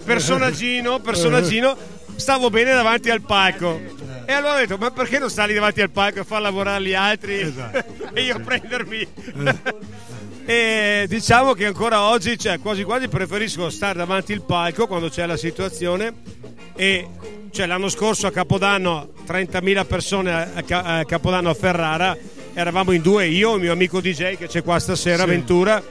personaggino, 0.04 0.98
personaggino, 1.00 1.76
stavo 2.16 2.50
bene 2.50 2.72
davanti 2.74 3.08
al 3.10 3.22
palco. 3.22 3.80
E 4.26 4.32
allora 4.32 4.54
ho 4.54 4.58
detto, 4.58 4.76
ma 4.78 4.90
perché 4.90 5.18
non 5.18 5.28
stare 5.30 5.48
lì 5.48 5.54
davanti 5.54 5.80
al 5.80 5.90
palco 5.90 6.20
a 6.20 6.24
far 6.24 6.40
lavorare 6.40 6.82
gli 6.82 6.94
altri 6.94 7.40
Esatto. 7.40 7.84
e 8.14 8.22
io 8.22 8.38
prendermi? 8.40 9.06
e 10.46 11.06
diciamo 11.08 11.52
che 11.54 11.66
ancora 11.66 12.02
oggi, 12.02 12.38
cioè, 12.38 12.58
quasi 12.58 12.82
quasi 12.84 13.08
preferisco 13.08 13.70
stare 13.70 13.98
davanti 13.98 14.32
al 14.32 14.42
palco 14.42 14.86
quando 14.86 15.08
c'è 15.08 15.24
la 15.26 15.36
situazione 15.36 16.12
e 16.76 17.08
cioè, 17.50 17.66
l'anno 17.66 17.88
scorso 17.88 18.26
a 18.26 18.30
Capodanno 18.32 19.10
30.000 19.26 19.86
persone 19.86 20.32
a, 20.32 20.48
a 20.54 20.62
Ca- 20.62 20.82
a 20.82 21.04
Capodanno 21.04 21.48
a 21.50 21.54
Ferrara 21.54 22.16
eravamo 22.52 22.92
in 22.92 23.00
due 23.00 23.26
io 23.26 23.52
e 23.52 23.54
il 23.56 23.60
mio 23.62 23.72
amico 23.72 24.00
DJ 24.00 24.36
che 24.36 24.46
c'è 24.46 24.62
qua 24.62 24.78
stasera 24.78 25.22
Sì. 25.22 25.28
Ventura 25.30 25.82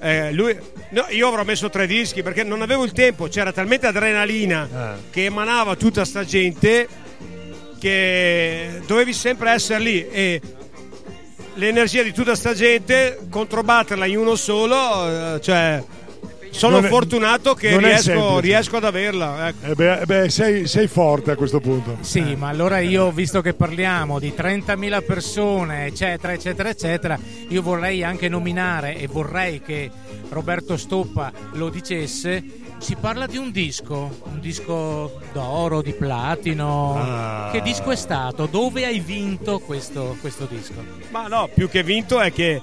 Eh, 0.00 0.30
lui, 0.32 0.56
no, 0.90 1.06
io 1.08 1.26
avrò 1.26 1.42
messo 1.42 1.68
tre 1.70 1.86
dischi 1.88 2.22
perché 2.22 2.44
non 2.44 2.62
avevo 2.62 2.84
il 2.84 2.92
tempo 2.92 3.26
c'era 3.26 3.52
talmente 3.52 3.88
adrenalina 3.88 4.68
Ah. 4.72 4.96
che 5.10 5.24
emanava 5.24 5.74
tutta 5.74 6.04
sta 6.04 6.24
gente 6.24 6.86
che 7.78 8.82
dovevi 8.86 9.12
sempre 9.12 9.50
essere 9.52 9.80
lì 9.80 10.06
e 10.08 10.40
l'energia 11.54 12.02
di 12.02 12.12
tutta 12.12 12.34
sta 12.34 12.54
gente 12.54 13.18
controbatterla 13.30 14.06
in 14.06 14.18
uno 14.18 14.34
solo 14.36 15.34
eh, 15.34 15.40
cioè 15.40 15.82
sono 16.50 16.76
Non 16.76 16.86
è- 16.86 16.88
fortunato 16.88 17.54
che 17.54 17.76
riesco, 17.76 18.40
riesco 18.40 18.76
ad 18.78 18.84
averla 18.84 19.48
ecco. 19.48 19.66
Eh 19.70 19.74
beh, 19.74 20.00
eh 20.00 20.06
beh, 20.06 20.30
sei, 20.30 20.66
sei 20.66 20.86
forte 20.88 21.30
a 21.30 21.36
questo 21.36 21.60
punto. 21.60 21.98
Sì, 22.00 22.34
ma 22.36 22.48
allora 22.48 22.78
io, 22.78 23.10
visto 23.12 23.42
che 23.42 23.52
parliamo 23.52 24.18
di 24.18 24.32
30.000 24.34 25.04
persone, 25.04 25.84
eccetera, 25.86 26.32
eccetera, 26.32 26.70
eccetera, 26.70 27.18
io 27.48 27.60
vorrei 27.62 28.02
anche 28.02 28.30
nominare 28.30 28.96
e 28.96 29.06
vorrei 29.06 29.60
che 29.60 29.90
Roberto 30.30 30.78
Stoppa 30.78 31.30
lo 31.52 31.68
dicesse. 31.68 32.42
Si 32.78 32.96
parla 32.96 33.26
di 33.26 33.36
un 33.36 33.50
disco, 33.50 34.20
un 34.24 34.40
disco 34.40 35.20
d'oro, 35.32 35.82
di 35.82 35.92
platino. 35.92 36.96
Ah. 36.96 37.50
Che 37.52 37.60
disco 37.60 37.90
è 37.90 37.96
stato? 37.96 38.46
Dove 38.46 38.86
hai 38.86 39.00
vinto 39.00 39.58
questo, 39.58 40.16
questo 40.20 40.46
disco? 40.46 40.74
Ma 41.10 41.26
no, 41.26 41.48
più 41.52 41.68
che 41.68 41.82
vinto 41.82 42.20
è 42.20 42.32
che 42.32 42.60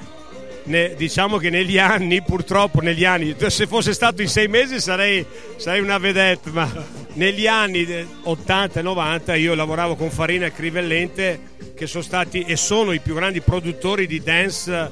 ne- 0.66 0.96
diciamo 0.96 1.38
che 1.38 1.50
negli 1.50 1.78
anni, 1.78 2.22
purtroppo 2.24 2.82
negli 2.82 3.06
anni, 3.06 3.36
se 3.48 3.68
fosse 3.68 3.94
stato 3.94 4.22
in 4.22 4.30
sei 4.30 4.48
mesi 4.48 4.80
sarei, 4.80 5.26
sarei 5.58 5.82
una 5.82 5.98
vedette, 5.98 6.50
ma 6.50 6.70
negli 7.14 7.48
anni 7.48 7.86
eh, 7.86 8.08
80 8.24 8.80
e 8.80 8.84
90 8.84 9.36
io 9.36 9.54
lavoravo 9.54 9.96
con 9.96 10.10
Farina 10.10 10.46
e 10.46 10.52
Crivellente 10.52 11.54
che 11.76 11.88
sono 11.88 12.04
stati 12.04 12.44
e 12.44 12.56
sono 12.56 12.94
i 12.94 13.00
più 13.00 13.14
grandi 13.14 13.42
produttori 13.42 14.08
di 14.08 14.22
dance, 14.22 14.92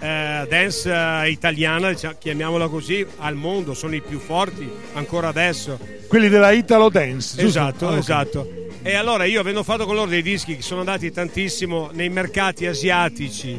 eh, 0.00 0.46
dance 0.48 0.90
eh, 0.92 1.30
italiana, 1.30 1.90
diciamo, 1.90 2.16
chiamiamola 2.18 2.68
così, 2.68 3.04
al 3.18 3.34
mondo, 3.34 3.74
sono 3.74 3.94
i 3.94 4.00
più 4.00 4.18
forti 4.18 4.68
ancora 4.94 5.28
adesso. 5.28 5.78
Quelli 6.08 6.28
della 6.28 6.52
Italo 6.52 6.88
Dance. 6.88 7.34
giusto? 7.36 7.46
Esatto, 7.46 7.86
Ah, 7.88 7.92
ok. 7.92 7.98
esatto. 7.98 8.52
E 8.82 8.94
allora 8.94 9.24
io 9.24 9.40
avendo 9.40 9.62
fatto 9.64 9.84
con 9.86 9.94
loro 9.96 10.08
dei 10.08 10.22
dischi 10.22 10.56
che 10.56 10.62
sono 10.62 10.80
andati 10.80 11.10
tantissimo 11.10 11.90
nei 11.92 12.08
mercati 12.08 12.64
asiatici, 12.66 13.58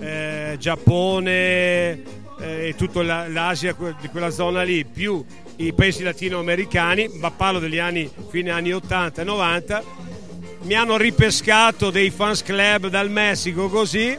eh, 0.00 0.56
Giappone 0.58 1.28
eh, 2.42 2.68
e 2.68 2.74
tutta 2.76 3.02
la- 3.02 3.28
l'Asia 3.28 3.76
di 4.00 4.08
quella 4.08 4.30
zona 4.30 4.62
lì, 4.62 4.84
più 4.86 5.22
i 5.56 5.72
paesi 5.74 6.02
latinoamericani, 6.02 7.08
ma 7.18 7.30
parlo 7.30 7.58
degli 7.58 7.78
anni 7.78 8.10
fine 8.30 8.50
anni 8.50 8.72
80 8.72 9.20
e 9.20 9.24
90, 9.24 9.82
mi 10.62 10.74
hanno 10.74 10.96
ripescato 10.96 11.90
dei 11.90 12.10
fans 12.10 12.42
club 12.42 12.88
dal 12.88 13.10
Messico 13.10 13.68
così 13.68 14.16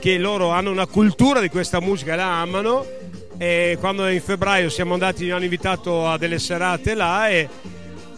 che 0.00 0.16
loro 0.18 0.50
hanno 0.50 0.70
una 0.70 0.86
cultura 0.86 1.40
di 1.40 1.48
questa 1.48 1.80
musica, 1.80 2.14
la 2.14 2.40
amano 2.40 2.86
e 3.36 3.76
quando 3.78 4.08
in 4.08 4.20
febbraio 4.20 4.68
siamo 4.68 4.94
andati 4.94 5.24
mi 5.24 5.30
hanno 5.30 5.44
invitato 5.44 6.08
a 6.08 6.18
delle 6.18 6.38
serate 6.38 6.94
là 6.94 7.28
e 7.28 7.48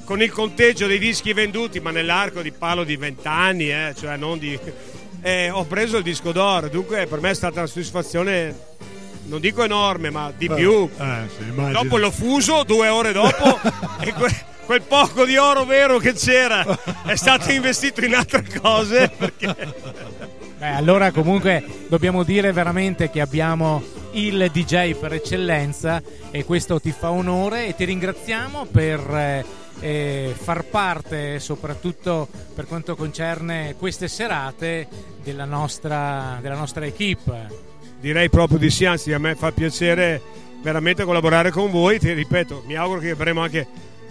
con 0.04 0.22
il 0.22 0.30
conteggio 0.32 0.86
dei 0.86 0.98
dischi 0.98 1.32
venduti 1.34 1.78
ma 1.80 1.90
nell'arco 1.90 2.40
di 2.42 2.50
parlo 2.52 2.84
di 2.84 2.96
20 2.96 3.28
anni 3.28 3.70
eh, 3.70 3.94
cioè 3.98 4.16
non 4.16 4.38
di 4.38 4.58
eh, 5.22 5.50
ho 5.50 5.64
preso 5.66 5.98
il 5.98 6.02
disco 6.02 6.32
d'oro 6.32 6.68
dunque 6.68 7.06
per 7.06 7.20
me 7.20 7.30
è 7.30 7.34
stata 7.34 7.58
una 7.58 7.68
soddisfazione 7.68 8.68
non 9.24 9.40
dico 9.40 9.62
enorme 9.62 10.08
ma 10.10 10.32
di 10.34 10.48
più 10.48 10.88
Eh, 10.98 11.28
sì, 11.36 11.42
immagino. 11.48 11.82
dopo 11.82 11.98
l'ho 11.98 12.10
fuso 12.10 12.62
due 12.64 12.88
ore 12.88 13.12
dopo 13.12 13.60
e 14.00 14.12
que- 14.14 14.44
quel 14.64 14.82
poco 14.82 15.24
di 15.26 15.36
oro 15.36 15.64
vero 15.64 15.98
che 15.98 16.14
c'era 16.14 16.64
è 17.04 17.14
stato 17.16 17.50
investito 17.52 18.02
in 18.04 18.14
altre 18.14 18.44
cose 18.60 19.10
perché 19.16 19.54
Beh, 20.60 20.74
allora 20.74 21.10
comunque 21.10 21.64
dobbiamo 21.88 22.22
dire 22.22 22.52
veramente 22.52 23.08
che 23.08 23.22
abbiamo 23.22 23.82
il 24.10 24.50
DJ 24.52 24.94
per 24.94 25.14
eccellenza 25.14 26.02
e 26.30 26.44
questo 26.44 26.78
ti 26.78 26.92
fa 26.92 27.10
onore 27.10 27.66
e 27.66 27.74
ti 27.74 27.86
ringraziamo 27.86 28.66
per 28.66 29.00
eh, 29.00 29.44
eh, 29.80 30.34
far 30.36 30.66
parte 30.66 31.38
soprattutto 31.38 32.28
per 32.54 32.66
quanto 32.66 32.94
concerne 32.94 33.74
queste 33.78 34.06
serate 34.06 34.86
della 35.22 35.46
nostra, 35.46 36.36
della 36.42 36.56
nostra 36.56 36.84
equipe. 36.84 37.46
direi 37.98 38.28
proprio 38.28 38.58
di 38.58 38.68
sì 38.68 38.84
anzi 38.84 39.14
a 39.14 39.18
me 39.18 39.36
fa 39.36 39.52
piacere 39.52 40.20
veramente 40.62 41.04
collaborare 41.04 41.50
con 41.50 41.70
voi 41.70 41.98
ti 41.98 42.12
ripeto 42.12 42.64
mi 42.66 42.76
auguro 42.76 43.00
che 43.00 43.12
avremo 43.12 43.40
anche 43.40 43.66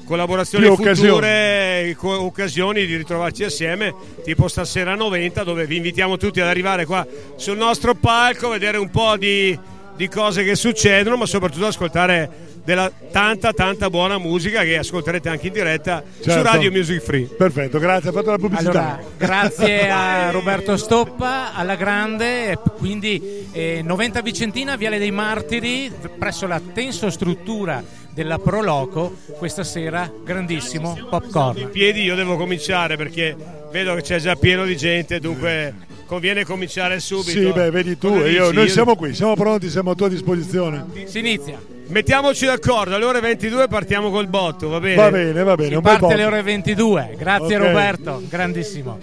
collaborazioni 0.09 0.65
Più 0.65 0.75
future 0.75 1.95
co- 1.95 2.23
occasioni 2.23 2.87
di 2.87 2.95
ritrovarci 2.95 3.43
assieme 3.43 3.93
tipo 4.23 4.47
stasera 4.47 4.93
a 4.93 4.95
90 4.95 5.43
dove 5.43 5.67
vi 5.67 5.75
invitiamo 5.75 6.17
tutti 6.17 6.41
ad 6.41 6.47
arrivare 6.47 6.85
qua 6.85 7.05
sul 7.35 7.57
nostro 7.57 7.93
palco 7.93 8.49
vedere 8.49 8.79
un 8.79 8.89
po' 8.89 9.15
di, 9.17 9.57
di 9.95 10.07
cose 10.07 10.43
che 10.43 10.55
succedono 10.55 11.15
ma 11.15 11.27
soprattutto 11.27 11.67
ascoltare 11.67 12.47
della 12.65 12.91
tanta 13.11 13.53
tanta 13.53 13.89
buona 13.89 14.17
musica 14.17 14.63
che 14.63 14.79
ascolterete 14.79 15.29
anche 15.29 15.47
in 15.47 15.53
diretta 15.53 16.03
su 16.17 16.29
Certo. 16.29 16.43
Radio 16.43 16.71
Music 16.71 17.01
Free 17.01 17.25
Perfetto, 17.25 17.77
grazie, 17.77 18.09
hai 18.09 18.15
fatto 18.15 18.31
la 18.31 18.37
pubblicità. 18.37 18.69
Allora, 18.69 19.03
grazie 19.17 19.89
a 19.89 20.31
Roberto 20.31 20.75
Stoppa, 20.75 21.53
alla 21.53 21.75
grande, 21.75 22.59
quindi 22.77 23.47
eh, 23.51 23.81
90 23.83 24.21
Vicentina, 24.21 24.75
Viale 24.75 24.97
dei 24.97 25.11
Martiri, 25.11 25.91
presso 26.17 26.47
la 26.47 26.59
tenso 26.73 27.09
struttura 27.09 27.83
della 28.23 28.37
Proloco, 28.37 29.15
questa 29.37 29.63
sera 29.63 30.11
grandissimo 30.23 30.93
in 30.97 31.07
popcorn. 31.09 31.69
piedi 31.71 32.03
io 32.03 32.15
devo 32.15 32.35
cominciare 32.35 32.97
perché 32.97 33.33
vedo 33.71 33.95
che 33.95 34.01
c'è 34.01 34.19
già 34.19 34.35
pieno 34.35 34.65
di 34.65 34.75
gente 34.75 35.19
dunque 35.19 35.73
conviene 36.05 36.43
cominciare 36.43 36.99
subito 36.99 37.39
Sì, 37.39 37.51
beh, 37.51 37.71
vedi 37.71 37.97
tu 37.97 38.07
e 38.07 38.31
io. 38.31 38.51
Noi 38.51 38.67
siamo 38.67 38.95
qui, 38.95 39.13
siamo 39.13 39.35
pronti, 39.35 39.69
siamo 39.69 39.91
a 39.91 39.95
tua 39.95 40.09
disposizione. 40.09 40.85
Si 41.05 41.19
inizia. 41.19 41.57
Mettiamoci 41.87 42.45
d'accordo, 42.45 42.95
alle 42.95 43.05
ore 43.05 43.21
22 43.21 43.67
partiamo 43.67 44.11
col 44.11 44.27
botto, 44.27 44.67
va 44.67 44.79
bene? 44.79 44.95
Va 44.95 45.11
bene, 45.11 45.43
va 45.43 45.55
bene. 45.55 45.69
Si 45.69 45.75
un 45.75 45.81
bel 45.81 45.97
parte 45.97 46.13
alle 46.13 46.25
ore 46.25 46.41
22. 46.41 47.15
Grazie 47.17 47.55
Ok. 47.55 47.63
Roberto, 47.63 48.21
grandissimo. 48.27 48.99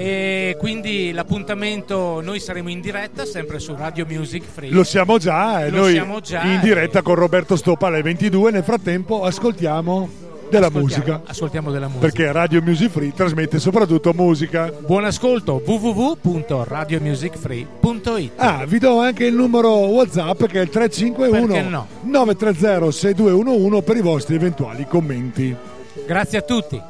E 0.00 0.54
quindi 0.60 1.10
l'appuntamento, 1.10 2.20
noi 2.22 2.38
saremo 2.38 2.68
in 2.68 2.80
diretta 2.80 3.24
sempre 3.24 3.58
su 3.58 3.74
Radio 3.76 4.06
Music 4.08 4.44
Free. 4.44 4.70
Lo 4.70 4.84
siamo 4.84 5.18
già 5.18 5.64
e 5.64 5.70
Lo 5.70 5.78
noi 5.78 5.92
siamo 5.94 6.20
già, 6.20 6.42
in 6.44 6.58
e- 6.58 6.60
diretta 6.60 7.02
con 7.02 7.16
Roberto 7.16 7.56
Stoppa 7.56 7.88
alle 7.88 8.02
22. 8.02 8.52
Nel 8.52 8.62
frattempo 8.62 9.24
ascoltiamo 9.24 10.08
della 10.48 10.66
Ascoltiamo- 10.68 11.02
musica. 11.02 11.22
Ascoltiamo 11.26 11.72
della 11.72 11.88
musica. 11.88 12.06
Perché 12.06 12.30
Radio 12.30 12.62
Music 12.62 12.90
Free 12.92 13.12
trasmette 13.12 13.58
soprattutto 13.58 14.12
musica. 14.14 14.72
Buon 14.86 15.04
ascolto 15.04 15.60
www.radiomusicfree.it 15.66 18.30
Ah, 18.36 18.64
vi 18.68 18.78
do 18.78 19.00
anche 19.00 19.24
il 19.26 19.34
numero 19.34 19.70
WhatsApp 19.78 20.44
che 20.44 20.60
è 20.60 20.62
il 20.62 20.70
351 20.70 21.46
Perché 21.52 21.68
no? 21.68 21.86
930 22.02 22.92
6211 22.92 23.82
per 23.82 23.96
i 23.96 24.00
vostri 24.00 24.36
eventuali 24.36 24.86
commenti. 24.86 25.52
Grazie 26.06 26.38
a 26.38 26.42
tutti. 26.42 26.80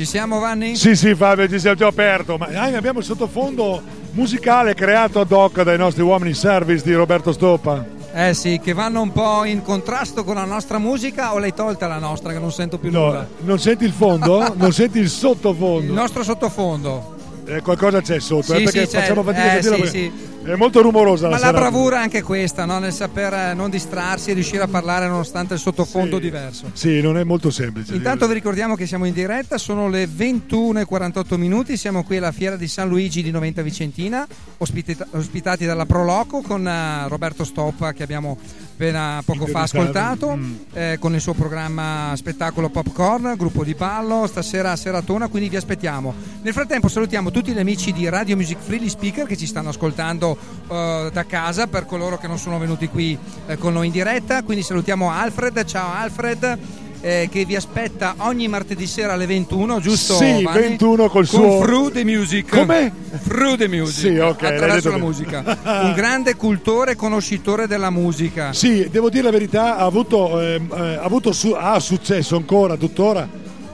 Ci 0.00 0.06
siamo 0.06 0.38
Vanni? 0.38 0.76
Sì, 0.76 0.96
sì, 0.96 1.14
Fabio, 1.14 1.46
ci 1.46 1.58
siamo 1.58 1.76
già 1.76 1.88
aperto. 1.88 2.38
Ma 2.38 2.46
abbiamo 2.46 3.00
il 3.00 3.04
sottofondo 3.04 3.82
musicale 4.12 4.72
creato 4.72 5.20
ad 5.20 5.30
hoc 5.30 5.60
dai 5.62 5.76
nostri 5.76 6.02
uomini 6.02 6.32
service 6.32 6.82
di 6.82 6.94
Roberto 6.94 7.32
Stoppa. 7.32 7.84
Eh 8.14 8.32
sì, 8.32 8.58
che 8.64 8.72
vanno 8.72 9.02
un 9.02 9.12
po' 9.12 9.44
in 9.44 9.60
contrasto 9.60 10.24
con 10.24 10.36
la 10.36 10.46
nostra 10.46 10.78
musica 10.78 11.34
o 11.34 11.38
l'hai 11.38 11.52
tolta 11.52 11.86
la 11.86 11.98
nostra 11.98 12.32
che 12.32 12.38
non 12.38 12.50
sento 12.50 12.78
più 12.78 12.90
No, 12.90 13.04
nulla? 13.08 13.28
non 13.40 13.58
senti 13.58 13.84
il 13.84 13.92
fondo? 13.92 14.54
non 14.56 14.72
senti 14.72 14.96
il 14.96 15.04
Il 15.04 15.10
sottofondo? 15.10 15.92
nostro 15.92 16.22
sottofondo. 16.22 17.16
Eh, 17.44 17.60
qualcosa 17.60 18.00
c'è 18.00 18.20
sotto, 18.20 18.54
Sì, 18.54 18.60
eh, 18.60 18.62
perché 18.62 18.86
sì, 18.86 18.96
facciamo 18.96 19.22
fatica 19.22 19.52
Eh, 19.52 19.58
a 19.58 19.62
sì, 19.62 19.86
sì. 19.86 20.12
È 20.42 20.54
molto 20.56 20.80
rumorosa 20.80 21.28
Ma 21.28 21.38
la 21.38 21.46
la 21.46 21.52
bravura 21.52 21.98
è 21.98 22.02
anche 22.02 22.22
questa, 22.22 22.64
no? 22.64 22.78
nel 22.78 22.92
saper 22.92 23.32
eh, 23.32 23.54
non 23.54 23.68
distrarsi 23.70 24.30
e 24.30 24.34
riuscire 24.34 24.62
a 24.62 24.68
parlare 24.68 25.06
nonostante 25.06 25.54
il 25.54 25.60
sottofondo 25.60 26.16
Sì. 26.16 26.22
diverso. 26.22 26.70
Sì, 26.72 27.00
non 27.00 27.16
è 27.18 27.24
molto 27.24 27.50
semplice. 27.50 27.94
Intanto 27.94 28.26
vi 28.26 28.34
ricordiamo 28.34 28.74
che 28.74 28.86
siamo 28.86 29.04
in 29.04 29.12
diretta, 29.12 29.58
sono 29.58 29.88
le 29.88 30.06
21.48 30.06 31.36
minuti, 31.36 31.76
siamo 31.76 32.02
qui 32.04 32.16
alla 32.16 32.32
fiera 32.32 32.56
di 32.56 32.68
San 32.68 32.88
Luigi 32.88 33.22
di 33.22 33.30
Noventa 33.30 33.62
Vicentina, 33.62 34.26
ospitati 34.58 35.64
dalla 35.66 35.86
Proloco 35.86 36.40
con 36.40 36.66
eh, 36.66 37.08
Roberto 37.08 37.44
Stoppa 37.44 37.92
che 37.92 38.02
abbiamo 38.02 38.38
appena 38.80 39.22
poco 39.26 39.44
fa 39.46 39.60
ascoltato, 39.62 40.36
Mm. 40.36 40.54
eh, 40.72 40.96
con 40.98 41.14
il 41.14 41.20
suo 41.20 41.34
programma 41.34 42.12
spettacolo 42.16 42.70
Popcorn, 42.70 43.34
gruppo 43.36 43.62
di 43.62 43.74
ballo, 43.74 44.26
stasera 44.26 44.74
seratona, 44.74 45.28
quindi 45.28 45.50
vi 45.50 45.56
aspettiamo. 45.56 46.14
Nel 46.40 46.54
frattempo 46.54 46.88
salutiamo 46.88 47.30
tutti 47.30 47.52
gli 47.52 47.58
amici 47.58 47.92
di 47.92 48.08
Radio 48.08 48.36
Music 48.36 48.56
Free, 48.58 48.80
gli 48.80 48.88
speaker 48.88 49.26
che 49.26 49.36
ci 49.36 49.46
stanno 49.46 49.68
ascoltando 49.68 50.34
eh, 50.70 51.10
da 51.12 51.26
casa 51.26 51.66
per 51.66 51.84
coloro 51.84 52.16
che 52.16 52.26
non 52.26 52.38
sono 52.38 52.58
venuti 52.58 52.88
qui 52.88 53.18
eh, 53.46 53.58
con 53.58 53.74
noi 53.74 53.86
in 53.88 53.92
diretta, 53.92 54.42
quindi 54.42 54.64
salutiamo 54.64 55.10
Alfred, 55.10 55.62
ciao 55.66 55.92
Alfred. 55.92 56.58
Eh, 57.02 57.28
che 57.30 57.44
vi 57.44 57.56
aspetta 57.56 58.14
ogni 58.18 58.46
martedì 58.48 58.86
sera 58.86 59.14
alle 59.14 59.26
21, 59.26 59.80
giusto? 59.80 60.14
Sì, 60.14 60.42
Vanni? 60.42 60.60
21 60.60 61.08
col 61.08 61.26
Con 61.28 61.40
suo- 61.40 61.60
Fru 61.62 61.90
the 61.90 62.04
Music. 62.04 62.48
Come? 62.48 62.92
Fru 63.22 63.56
the 63.56 63.68
Music. 63.68 64.12
Sì, 64.12 64.18
ok, 64.18 64.42
attraverso 64.42 64.88
la 64.90 64.94
bene. 64.96 65.06
musica. 65.06 65.42
Un 65.84 65.92
grande 65.94 66.36
cultore 66.36 66.92
e 66.92 66.96
conoscitore 66.96 67.66
della 67.66 67.90
musica. 67.90 68.52
Sì, 68.52 68.88
devo 68.90 69.08
dire 69.10 69.24
la 69.24 69.30
verità, 69.30 69.76
ha 69.76 69.84
avuto, 69.84 70.40
ehm, 70.40 70.68
eh, 70.72 70.94
ha 70.96 71.02
avuto 71.02 71.32
su- 71.32 71.54
ha 71.56 71.78
successo 71.80 72.36
ancora, 72.36 72.76
tuttora, 72.76 73.26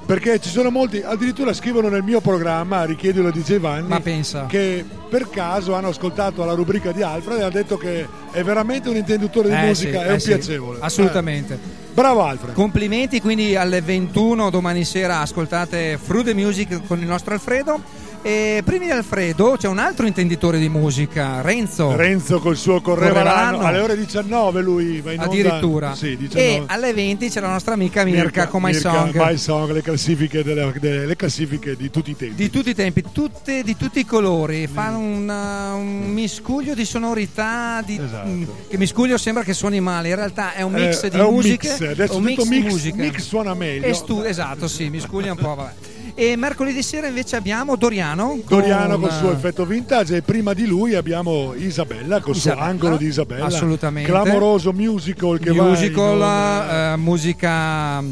perché 0.07 0.39
ci 0.39 0.49
sono 0.49 0.71
molti, 0.71 1.03
addirittura 1.05 1.53
scrivono 1.53 1.89
nel 1.89 2.03
mio 2.05 2.21
programma, 2.21 2.85
richiedilo 2.85 3.33
di 3.33 3.43
Giovanni, 3.43 3.89
Ma 3.89 3.99
pensa. 3.99 4.47
che 4.47 4.85
per 5.09 5.29
caso 5.29 5.75
hanno 5.75 5.89
ascoltato 5.89 6.45
la 6.45 6.53
rubrica 6.53 6.93
di 6.93 7.03
Alfred 7.03 7.39
e 7.39 7.43
hanno 7.43 7.51
detto 7.51 7.77
che 7.77 8.07
è 8.31 8.43
veramente 8.45 8.89
un 8.89 8.95
intenditore 8.97 9.49
di 9.49 9.55
Eh, 9.57 9.67
musica, 9.67 9.99
sì, 10.01 10.05
è 10.07 10.09
eh, 10.09 10.13
un 10.13 10.21
sì, 10.21 10.27
piacevole. 10.29 10.79
Assolutamente. 10.81 11.55
Eh, 11.55 11.85
bravo 11.97 12.25
Alfred. 12.25 12.55
Complimenti, 12.55 13.23
quindi 13.23 13.57
alle 13.57 13.81
21 13.81 14.51
domani 14.51 14.85
sera 14.85 15.21
ascoltate 15.21 15.97
Fru 15.97 16.23
the 16.23 16.35
Music 16.35 16.87
con 16.87 16.99
il 16.99 17.07
nostro 17.07 17.33
Alfredo. 17.33 17.81
E 18.23 18.63
prima 18.65 18.85
di 18.87 18.91
Alfredo 18.91 19.55
c'è 19.57 19.69
un 19.69 19.79
altro 19.79 20.05
intenditore 20.05 20.59
di 20.59 20.69
musica, 20.69 21.43
Renzo. 21.43 21.95
Renzo 21.95 22.41
col 22.41 22.57
suo 22.57 22.81
correva 22.81 23.13
Correva 23.21 23.33
l'anno, 23.33 23.57
l'anno. 23.59 23.67
alle 23.69 23.79
ore 23.79 23.97
19 23.97 24.63
lui 24.63 25.01
va 25.01 25.13
in 25.13 25.21
onda. 25.21 25.31
addirittura. 25.31 25.95
Sì, 25.95 26.17
19. 26.17 26.41
E 26.49 26.63
alle 26.67 26.93
20 26.93 27.29
c'è 27.29 27.39
la 27.41 27.51
nostra 27.51 27.75
amica 27.75 28.03
Mirka, 28.05 28.49
con 28.49 28.63
My 28.63 28.73
Mirka, 28.73 28.91
Song. 28.93 29.15
My 29.15 29.37
Song, 29.39 29.71
le 29.71 29.81
classifiche, 29.83 30.43
delle- 30.43 30.73
delle- 30.81 31.07
le 31.07 31.15
classifiche 31.15 31.77
di 31.77 31.89
tutti 31.89 32.11
i 32.11 32.17
tempi. 32.17 32.35
Di 32.35 32.51
tutti 32.51 32.71
i 32.71 32.75
tempi, 32.75 33.05
tutte, 33.13 33.63
di 33.63 33.77
tutti 33.77 34.01
i 34.01 34.05
colori, 34.05 34.67
fanno 34.67 34.99
un, 34.99 35.29
uh, 35.29 35.77
un 35.79 36.13
miscuglio 36.13 36.75
di 36.75 36.85
sonorità 36.85 37.81
di- 37.87 38.01
Esatto. 38.03 38.29
mm, 38.29 38.43
che 38.69 38.77
miscuglio 38.77 39.19
sembra 39.19 39.45
che 39.45 39.53
suoni 39.53 39.79
male, 39.79 40.09
in 40.09 40.17
realtà 40.17 40.53
è 40.55 40.63
un 40.63 40.73
mix 40.73 41.05
Eh, 41.05 41.11
di 41.11 41.19
musiche, 41.21 41.69
mix. 41.69 41.81
Adesso 41.91 42.17
un 42.17 42.25
detto 42.25 42.43
mix 42.45 42.49
di 42.51 42.59
mix, 42.59 42.71
musiche. 42.73 42.97
mix 43.03 43.19
suona 43.21 43.55
meglio. 43.55 43.95
Stu- 43.95 44.25
esatto, 44.25 44.67
sì, 44.67 44.89
miscuglia 44.91 45.31
un 45.31 45.39
po', 45.39 45.55
vabbè. 45.55 45.73
E 46.19 46.35
mercoledì 46.35 46.83
sera 46.83 47.09
invece 47.09 47.37
abbiamo 47.37 47.77
Doriano. 47.77 48.39
Doriano 48.49 48.95
con, 48.99 49.03
col 49.03 49.13
suo 49.13 49.33
effetto 49.33 49.67
vintage 49.67 50.17
e 50.17 50.23
prima 50.23 50.55
di 50.55 50.65
lui 50.65 50.95
abbiamo 50.95 51.53
Isabella 51.55 52.21
col 52.21 52.35
suo 52.35 52.53
Isabella, 52.53 52.67
angolo 52.71 52.97
di 52.97 53.05
Isabella. 53.07 53.45
assolutamente. 53.45 54.11
Clamoroso 54.11 54.73
musical 54.73 55.39
che 55.39 55.53
musical, 55.53 56.17
va 56.17 56.65
in- 56.65 56.93
eh, 56.93 56.97
musica 56.97 58.03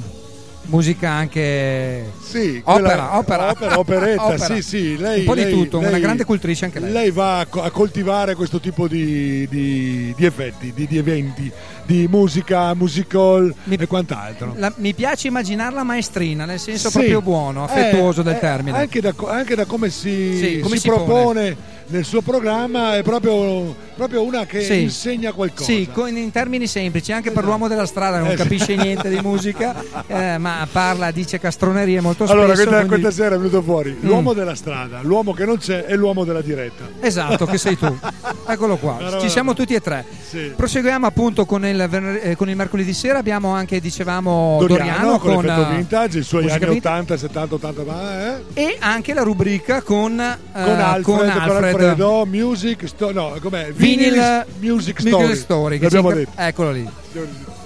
musica 0.67 1.11
anche 1.11 2.11
Sì, 2.23 2.61
opera, 2.65 2.89
quella- 2.89 3.19
opera. 3.19 3.51
opera, 3.51 3.79
operetta, 3.79 4.25
Opera. 4.25 4.45
sì, 4.47 4.63
sì, 4.63 4.97
lei, 4.97 5.21
un 5.21 5.25
po' 5.27 5.35
lei- 5.35 5.45
di 5.45 5.51
tutto, 5.53 5.79
una 5.79 5.91
lei- 5.91 6.01
grande 6.01 6.25
cultrice 6.25 6.65
anche 6.65 6.81
lei. 6.81 6.91
Lei 6.91 7.11
va 7.11 7.41
a, 7.41 7.47
co- 7.47 7.63
a 7.63 7.71
coltivare 7.71 8.35
questo 8.35 8.61
tipo 8.61 8.89
di, 8.89 9.47
di- 9.51 10.15
di 10.17 10.25
effetti, 10.25 10.73
di, 10.75 10.87
di 10.87 10.97
eventi, 10.97 11.53
di 11.87 12.07
musica, 12.09 12.75
musical 12.75 13.55
Mi- 13.65 13.77
e 13.77 13.87
quant'altro. 13.87 14.55
La- 14.57 14.73
mi 14.77 14.95
piace 14.95 15.29
immaginarla 15.29 15.83
maestrina, 15.83 16.45
nel 16.45 16.59
senso 16.59 16.89
Sì. 16.89 16.95
proprio 16.99 17.21
buono, 17.23 17.65
affettuoso 17.65 18.21
Eh, 18.21 18.25
del 18.25 18.35
eh, 18.35 18.39
termine. 18.41 18.79
Anche 18.79 19.01
da, 19.01 19.15
anche 19.27 19.55
da 19.55 19.65
come 19.67 19.91
si, 19.91 20.37
Sì, 20.37 20.61
come 20.61 20.77
si 20.77 20.83
si 20.83 20.89
propone 20.89 21.57
nel 21.87 22.05
suo 22.05 22.21
programma, 22.23 22.97
è 22.97 23.03
proprio, 23.03 23.75
proprio 23.95 24.23
una 24.23 24.47
che 24.47 24.63
Sì. 24.63 24.83
insegna 24.83 25.33
qualcosa. 25.33 25.65
Sì, 25.65 25.89
con- 25.93 26.17
in 26.17 26.31
termini 26.31 26.67
semplici, 26.67 27.13
anche 27.13 27.31
per 27.31 27.45
l'uomo 27.45 27.69
della 27.69 27.87
strada 27.87 28.19
non 28.19 28.31
Eh, 28.31 28.35
capisce 28.37 28.75
niente 28.75 29.09
di 29.09 29.19
musica, 29.21 29.75
eh, 30.07 30.39
ma 30.39 30.67
parla, 30.71 31.11
dice 31.11 31.39
castronerie 31.39 32.01
molto 32.01 32.25
spesso. 32.25 32.33
Allora, 32.39 32.55
questa, 32.55 32.71
quindi- 32.85 32.89
questa 33.01 33.11
sera 33.11 33.35
è 33.35 33.39
venuto 33.39 33.63
fuori 33.63 33.97
l'uomo 34.01 34.33
della 34.33 34.55
strada, 34.55 35.01
l'uomo 35.03 35.33
che 35.33 35.45
non 35.45 35.59
c'è 35.59 35.85
e 35.87 35.95
l'uomo 35.97 36.25
della 36.25 36.41
diretta. 36.41 36.85
Esatto, 37.01 37.47
che 37.47 37.59
sei 37.59 37.77
tu. 37.77 37.97
Eccolo 38.47 38.77
qua, 38.77 38.97
Allora, 38.99 39.21
ci 39.21 39.29
siamo 39.29 39.55
tutti 39.55 39.75
e 39.75 39.81
tre. 39.81 40.05
Sì. 40.29 40.53
Proseguiamo 40.57 41.07
appunto 41.07 41.45
con 41.45 41.65
il, 41.67 41.81
eh, 42.23 42.35
con 42.37 42.49
il 42.49 42.57
mercoledì 42.57 42.93
sera, 42.93 43.19
abbiamo 43.19 43.51
anche, 43.53 43.81
dicevamo, 43.81 44.57
Doriano, 44.61 44.85
Doriano, 44.85 45.19
con, 45.19 45.45
l'effetto 45.45 45.71
eh, 45.71 45.77
vintage, 45.77 46.19
i 46.19 46.23
suoi 46.23 46.51
anni 46.51 46.67
vintage, 46.67 46.79
80, 46.79 47.17
70, 47.17 47.55
80, 47.55 48.37
eh? 48.37 48.43
e 48.55 48.77
anche 48.81 49.15
la 49.15 49.23
rubrica 49.23 49.83
con, 49.83 50.19
eh, 50.21 50.37
con 50.53 50.81
Alfred, 50.81 51.03
con, 51.03 51.29
Alfred. 51.29 51.74
Alfredo, 51.75 52.27
Music 52.27 52.87
Sto- 52.89 53.13
no, 53.13 53.37
com'è? 53.41 53.73
Vinyl 53.73 54.45
Music 54.61 55.01
Story. 55.01 55.35
Story, 55.37 55.79
che 55.79 55.85
L'abbiamo 55.85 56.13
detto. 56.13 56.31
Eccolo 56.37 56.71
lì. 56.73 56.89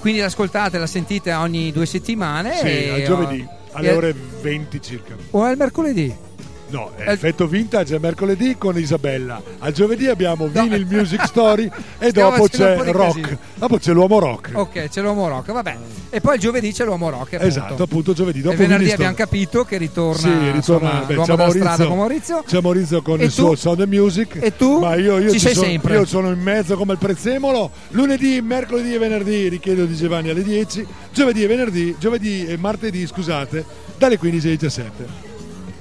Quindi 0.00 0.20
l'ascoltate, 0.20 0.78
la 0.78 0.86
sentite 0.86 1.32
ogni 1.32 1.72
due 1.72 1.86
settimane. 1.86 2.56
Sì, 2.56 2.66
e, 2.66 2.90
al 2.90 3.02
giovedì, 3.02 3.46
alle 3.72 3.88
e- 3.88 3.96
ore 3.96 4.14
20 4.40 4.80
circa. 4.80 5.14
O 5.30 5.48
il 5.48 5.56
mercoledì? 5.56 6.26
No, 6.70 6.90
è 6.96 7.09
Eh, 7.09 7.12
effetto 7.12 7.46
vintage 7.46 7.96
è 7.96 7.98
mercoledì 7.98 8.57
con 8.59 8.78
Isabella. 8.78 9.40
Al 9.61 9.72
giovedì 9.72 10.07
abbiamo 10.07 10.48
Vinyl 10.48 10.85
Music 10.87 11.24
Story 11.26 11.64
e 11.98 12.11
Stiamo 12.11 12.31
dopo 12.37 12.48
c'è 12.48 12.76
rock. 12.92 13.20
casino. 13.20 13.38
Dopo 13.54 13.78
c'è 13.78 13.92
l'uomo 13.92 14.18
rock. 14.18 14.50
Ok, 14.52 14.88
c'è 14.88 15.00
l'uomo 15.00 15.28
rock, 15.28 15.50
vabbè. 15.52 15.76
E 16.11 16.20
poi 16.20 16.35
il 16.35 16.40
giovedì 16.40 16.72
c'è 16.72 16.85
l'uomo 16.85 17.09
rock. 17.09 17.35
appunto. 17.35 17.46
Esatto, 17.46 17.83
appunto 17.83 18.12
giovedì. 18.12 18.40
Dopo 18.42 18.54
e 18.54 18.59
venerdì 18.59 18.85
Vinyl 18.85 18.94
abbiamo 18.94 19.12
Story. 19.14 19.31
capito 19.31 19.64
che 19.64 19.76
ritorna, 19.78 20.18
Sì, 20.20 20.28
ritorna 20.28 20.54
insomma, 20.57 20.90
beh, 21.07 21.14
c'è 21.22 21.37
Maurizio, 21.37 21.87
con 21.88 21.96
Maurizio. 21.96 22.42
c'è 22.46 22.61
Maurizio 22.61 23.02
con 23.02 23.20
E 23.20 23.24
il 23.24 23.28
tu? 23.35 23.35
suo 23.46 23.54
Sound 23.57 23.81
and 23.81 23.92
Music. 23.92 24.37
E 24.40 24.57
tu? 24.57 24.78
Ma 24.78 24.94
io, 24.96 25.18
io 25.18 25.31
Ci 25.31 25.38
sei 25.38 25.54
sono, 25.54 25.66
sempre. 25.66 25.94
Io 25.94 26.04
sono 26.04 26.31
in 26.31 26.40
mezzo 26.40 26.76
come 26.76 26.92
il 26.92 26.98
prezzemolo. 26.98 27.70
Lunedì, 27.90 28.40
mercoledì 28.42 28.92
e 28.94 28.98
venerdì 28.98 29.48
richiedo 29.48 29.87
di 29.87 29.94
Giovanni 29.96 30.28
alle 30.28 30.42
10. 30.42 30.87
Giovedì 31.14 31.44
e 31.44 31.46
venerdì, 31.46 31.96
giovedì 31.98 32.44
e 32.46 32.57
martedì, 32.59 33.07
scusate, 33.07 33.64
dalle 33.96 34.18
15 34.18 34.46
alle 34.46 34.57
17. 34.57 35.27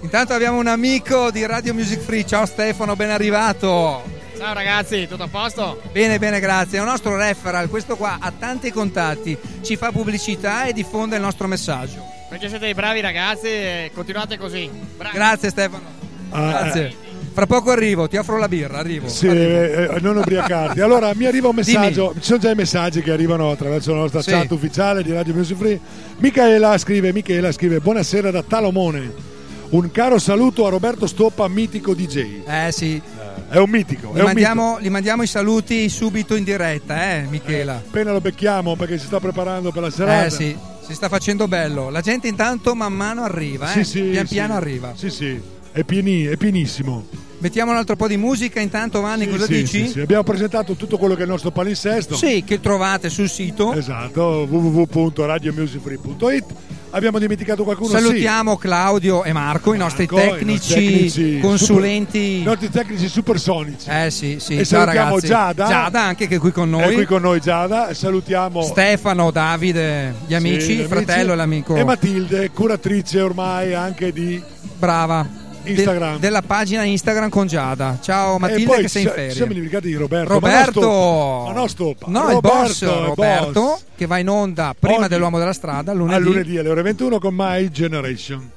Intanto 0.08 0.32
abbiamo 0.34 0.58
un 0.58 0.68
amico 0.68 1.30
di 1.32 1.46
Radio 1.46 1.74
Music 1.74 2.00
Free. 2.00 2.26
Ciao 2.26 2.46
Stefano, 2.46 2.96
ben 2.96 3.10
arrivato. 3.10 4.02
Ciao 4.38 4.54
ragazzi, 4.54 5.06
tutto 5.06 5.24
a 5.24 5.28
posto? 5.28 5.82
Bene, 5.92 6.18
bene, 6.18 6.40
grazie. 6.40 6.78
È 6.78 6.82
un 6.82 6.88
nostro 6.88 7.18
referral. 7.18 7.68
Questo 7.68 7.98
qua 7.98 8.16
ha 8.22 8.32
tanti 8.32 8.72
contatti, 8.72 9.38
ci 9.64 9.76
fa 9.76 9.92
pubblicità 9.92 10.64
e 10.64 10.72
diffonde 10.72 11.18
il 11.18 11.22
nostro 11.22 11.48
messaggio. 11.48 12.02
Perché 12.30 12.48
siete 12.48 12.64
dei 12.64 12.74
bravi 12.74 13.02
ragazzi 13.02 13.48
e 13.48 13.92
continuate 13.94 14.38
così. 14.38 14.70
Bravi. 14.96 15.14
Grazie 15.14 15.50
Stefano. 15.50 15.84
Ah, 16.30 16.50
Grazie. 16.52 16.96
Fra 17.34 17.46
poco 17.46 17.72
arrivo, 17.72 18.08
ti 18.08 18.16
offro 18.16 18.38
la 18.38 18.48
birra, 18.48 18.78
arrivo. 18.78 19.10
Sì, 19.10 19.28
Arrivo. 19.28 19.44
eh, 19.44 19.90
eh, 19.98 20.00
non 20.00 20.16
ubriacarti. 20.16 20.80
Allora, 20.80 21.12
mi 21.16 21.26
arriva 21.26 21.50
un 21.50 21.56
messaggio. 21.56 22.14
Ci 22.16 22.24
sono 22.24 22.40
già 22.40 22.50
i 22.52 22.56
messaggi 22.56 23.02
che 23.02 23.12
arrivano 23.12 23.52
attraverso 23.52 23.92
la 23.94 24.00
nostra 24.00 24.22
Sì. 24.22 24.32
chat 24.32 24.50
ufficiale 24.52 25.04
di 25.04 25.12
Radio 25.12 25.34
Music 25.34 25.58
Free. 25.58 25.78
Michaela 26.20 26.78
scrive: 26.78 27.12
Michela 27.12 27.52
scrive: 27.52 27.80
Buonasera 27.82 28.32
da 28.32 28.42
Talomone. 28.42 29.36
Un 29.70 29.92
caro 29.92 30.18
saluto 30.18 30.66
a 30.66 30.70
Roberto 30.70 31.08
Stoppa, 31.08 31.48
mitico 31.50 31.94
DJ. 31.94 32.42
Eh 32.48 32.72
sì, 32.72 33.02
È 33.50 33.58
un 33.58 33.70
mitico. 33.70 34.12
gli 34.16 34.22
mandiamo, 34.22 34.80
gli 34.80 34.90
mandiamo 34.90 35.24
i 35.24 35.28
saluti 35.28 35.90
subito 35.90 36.36
in 36.36 36.46
diretta, 36.46 37.16
eh, 37.16 37.26
Michela. 37.30 37.74
mito. 37.76 37.88
Appena 37.90 38.12
lo 38.14 38.22
becchiamo 38.22 38.76
perché 38.78 38.98
si 38.98 39.08
sta 39.08 39.20
preparando 39.20 39.72
per 39.72 39.82
la 39.84 39.90
serata. 39.90 40.26
Eh 40.26 40.30
sì, 40.30 40.56
si 40.86 40.94
sta 40.94 41.10
facendo 41.10 41.48
bello. 41.50 41.90
La 41.90 42.00
gente 42.02 42.30
intanto 42.30 42.76
man 42.76 42.94
mano 42.94 43.24
arriva, 43.24 43.70
eh. 43.74 43.84
Sì, 43.84 43.90
sì, 43.92 44.02
pian 44.04 44.26
sì. 44.26 44.34
piano 44.36 44.54
arriva. 44.56 44.94
Sì, 44.96 45.10
sì. 45.10 45.38
È, 45.74 45.84
pieni- 45.84 46.24
è 46.24 46.38
pienissimo. 46.38 47.06
Mettiamo 47.40 47.72
un 47.72 47.78
altro 47.78 47.96
po' 47.98 48.08
di 48.08 48.18
musica 48.18 48.60
intanto, 48.62 49.02
Vanni, 49.02 49.26
Sì, 49.26 49.30
cosa 49.30 49.46
sì, 49.46 49.54
dici? 49.54 49.86
sì, 49.86 49.92
sì. 49.92 50.00
Abbiamo 50.00 50.24
presentato 50.24 50.74
tutto 50.76 50.98
quello 50.98 51.14
che 51.14 51.20
è 51.22 51.24
il 51.26 51.30
nostro 51.30 51.52
palinsesto. 51.52 52.16
Sì, 52.16 52.44
che 52.46 52.60
trovate 52.62 53.10
sul 53.10 53.28
sito. 53.30 53.74
Esatto, 53.74 54.48
www.radiomusicfree.it. 54.50 56.46
Abbiamo 56.92 57.20
dimenticato 57.20 57.64
qualcuno? 57.64 57.90
Sì. 57.90 57.98
Salutiamo 57.98 58.56
Claudio 58.58 59.24
e 59.24 59.34
Marco, 59.34 59.74
i 59.74 59.78
nostri 59.78 60.08
Marco, 60.10 60.26
i 60.26 60.30
tecnici, 60.32 60.54
nostri 60.54 60.86
tecnici 60.86 61.40
consulenti. 61.40 62.20
super- 62.20 62.40
I 62.40 62.44
nostri 62.44 62.70
tecnici 62.70 63.08
supersonici. 63.10 63.90
Eh 63.90 64.10
sì, 64.10 64.38
sì, 64.40 64.54
E 64.58 64.66
ciao 64.66 64.80
salutiamo 64.86 65.20
ragazzi. 65.20 65.28
Giada. 65.28 66.02
anche 66.02 66.28
che 66.28 66.36
è 66.36 66.40
qui 66.40 66.52
con 66.52 66.68
È 66.68 66.72
noi. 66.72 66.94
qui 66.96 67.06
con 67.06 67.22
noi 67.22 67.40
Giada. 67.42 67.94
Salutiamo 67.94 68.62
Stefano, 68.64 69.32
Davide, 69.32 70.14
gli 70.26 70.34
amici, 70.34 70.62
sì, 70.62 70.72
il 70.72 70.78
amici. 70.86 70.94
fratello 70.94 71.34
e 71.34 71.36
l'amico. 71.36 71.76
E 71.76 71.84
Matilde, 71.84 72.50
curatrice 72.52 73.22
ormai 73.22 73.74
anche 73.74 74.12
di. 74.14 74.42
Brava. 74.80 75.46
Instagram. 75.72 76.20
della 76.20 76.42
pagina 76.42 76.84
Instagram 76.84 77.30
con 77.30 77.48
Giada. 77.48 77.98
Ciao 78.02 78.38
Matilde 78.40 78.82
che 78.82 78.88
sei 78.88 79.04
in 79.04 79.10
ferie. 79.10 79.30
Ci 79.30 79.36
siamo 79.38 79.54
dimenticati 79.54 79.88
di 79.88 79.96
Roberto. 79.96 80.34
Roberto, 80.34 81.44
Ma 81.48 81.54
no, 81.54 81.68
stoppa. 81.68 82.06
No, 82.10 82.32
il 82.32 82.40
boss 82.40 82.84
Roberto 82.86 83.80
che 83.96 84.06
va 84.06 84.18
in 84.18 84.30
onda 84.30 84.76
prima 84.78 84.98
Oggi- 85.00 85.08
dell'uomo 85.10 85.40
della 85.40 85.54
strada 85.54 85.94
lunedì, 85.94 86.16
A 86.16 86.20
lunedì 86.20 86.58
alle 86.58 86.70
ore 86.70 86.82
21 86.82 87.20
con 87.20 87.34
My 87.36 87.70
Generation. 87.70 88.50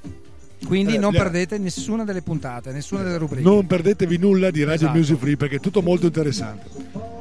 quindi 0.67 0.95
Eh, 0.97 0.99
non 0.99 1.13
perdete 1.13 1.59
nessuna 1.59 2.05
delle 2.05 2.23
puntate, 2.23 2.73
nessuna 2.73 3.03
delle 3.03 3.17
rubriche. 3.19 3.43
Non 3.49 3.67
perdetevi 3.67 4.17
nulla 4.19 4.51
di 4.51 4.61
Radio 4.65 4.75
Esatto. 4.87 4.97
Music 4.99 5.19
Free 5.19 5.37
perché 5.37 5.57
è 5.57 5.61
tutto 5.61 5.81
molto 5.83 6.07
interessante. 6.07 7.20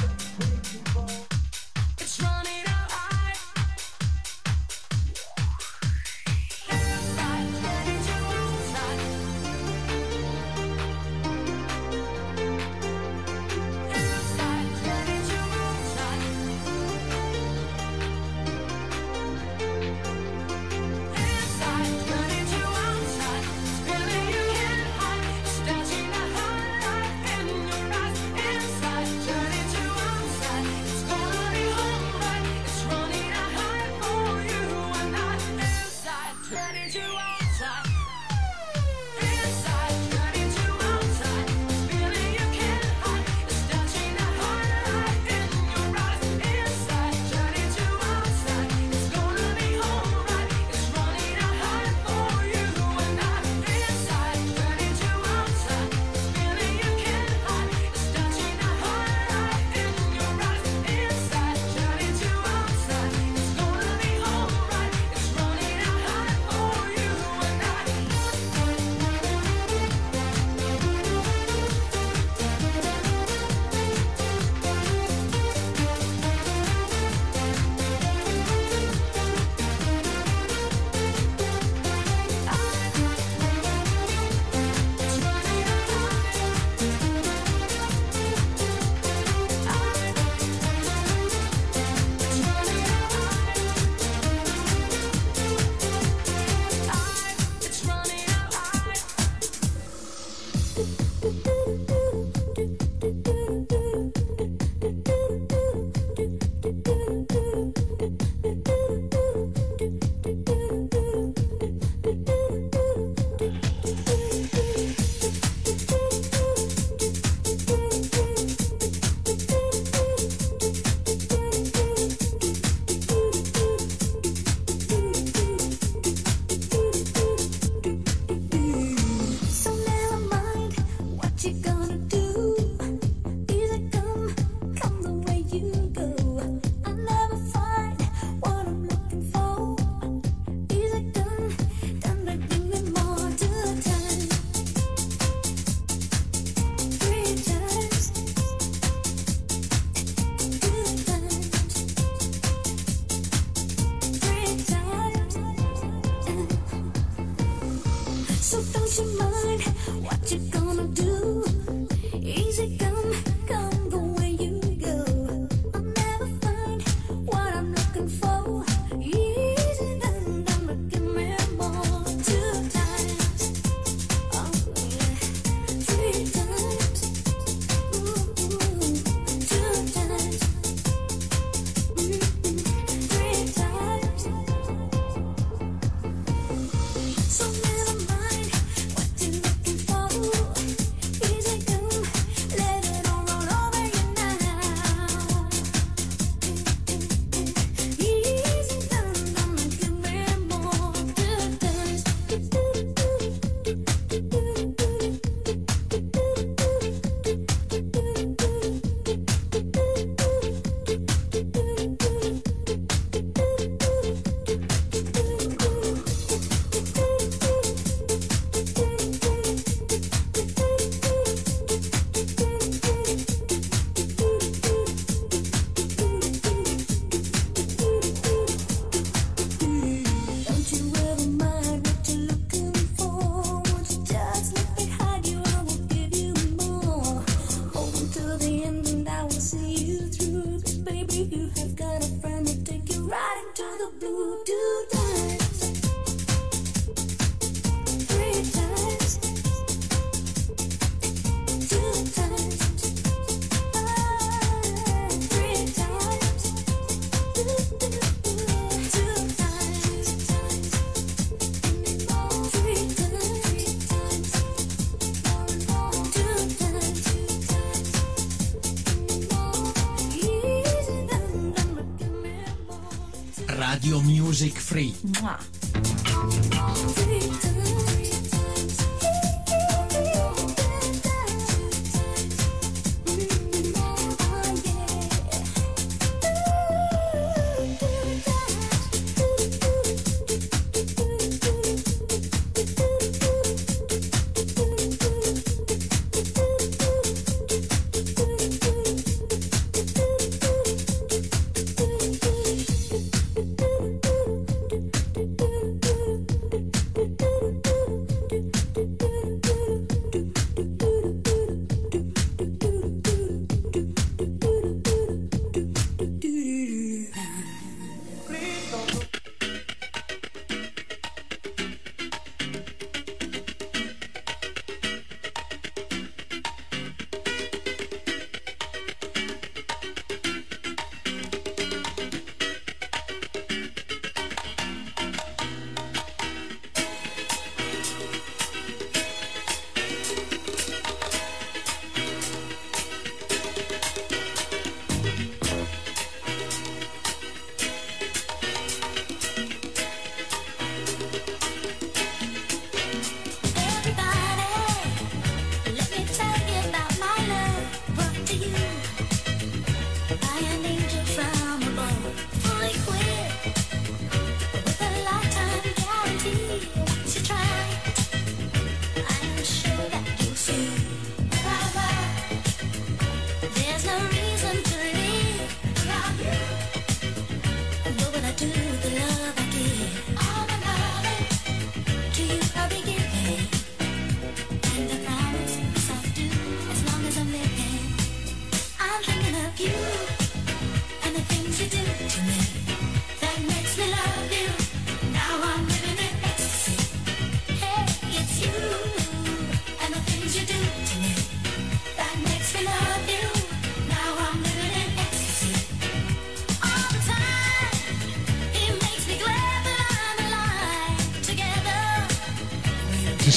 music 274.33 274.57
free. 274.57 274.93
Mwah. 275.21 275.52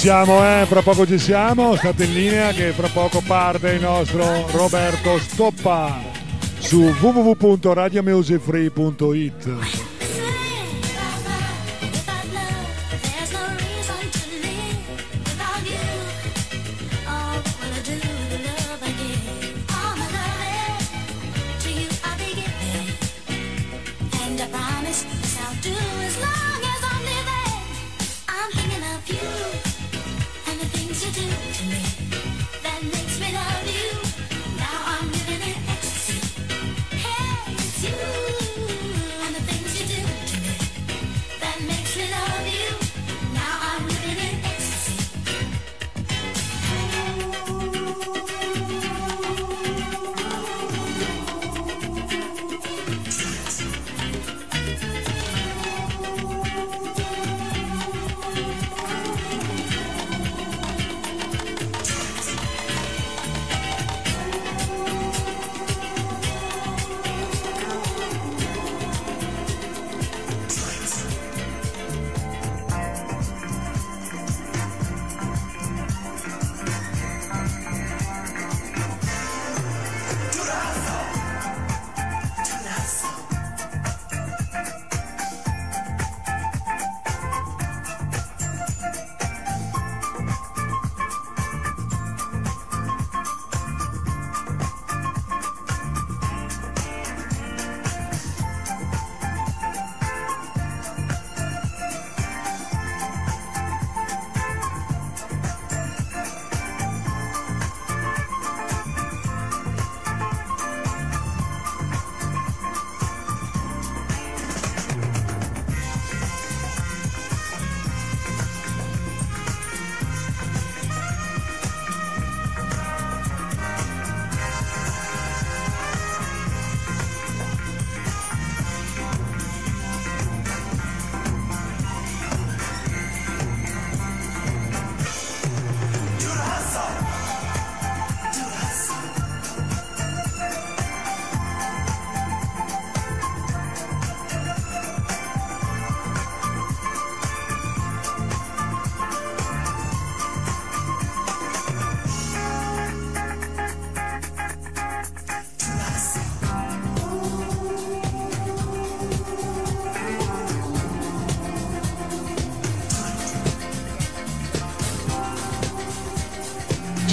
siamo, 0.07 0.39
eh? 0.45 0.65
Fra 0.67 0.83
poco 0.83 1.05
ci 1.05 1.19
siamo. 1.19 1.75
State 1.75 2.05
in 2.05 2.13
linea 2.13 2.53
che 2.53 2.71
fra 2.71 2.87
poco 2.87 3.21
parte 3.27 3.73
il 3.73 3.81
nostro 3.81 4.47
Roberto 4.53 5.19
Stoppa 5.19 5.99
su 6.61 6.95
www.radiomusicfree.it. 7.01 9.86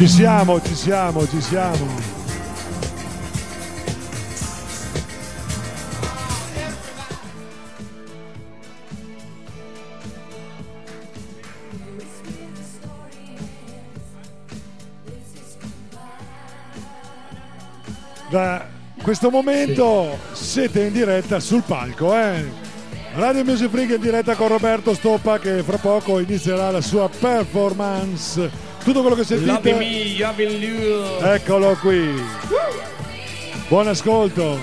Ci 0.03 0.09
siamo, 0.09 0.61
ci 0.61 0.75
siamo, 0.75 1.25
ci 1.25 1.39
siamo. 1.39 1.87
Da 18.29 18.65
questo 19.01 19.29
momento 19.29 20.17
siete 20.33 20.83
in 20.83 20.91
diretta 20.91 21.39
sul 21.39 21.63
palco, 21.65 22.13
eh? 22.13 22.43
Radio 23.15 23.45
Music 23.45 23.69
Freak 23.69 23.91
in 23.91 24.01
diretta 24.01 24.35
con 24.35 24.49
Roberto 24.49 24.93
Stoppa 24.93 25.39
che 25.39 25.63
fra 25.63 25.77
poco 25.77 26.19
inizierà 26.19 26.71
la 26.71 26.81
sua 26.81 27.07
performance. 27.07 28.62
Tutto 28.83 28.99
quello 28.99 29.15
che 29.15 29.25
Love 29.29 29.45
sentite, 29.45 29.73
me, 29.75 30.17
loving 30.19 30.61
you. 30.61 31.21
eccolo 31.23 31.77
qui. 31.79 32.21
Buon 33.69 33.87
ascolto. 33.87 34.59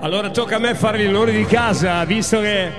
Allora 0.00 0.30
tocca 0.30 0.56
a 0.56 0.58
me 0.58 0.74
fare 0.74 0.98
gli 0.98 1.06
onori 1.06 1.32
di 1.32 1.44
casa, 1.44 2.04
visto 2.04 2.40
che 2.40 2.70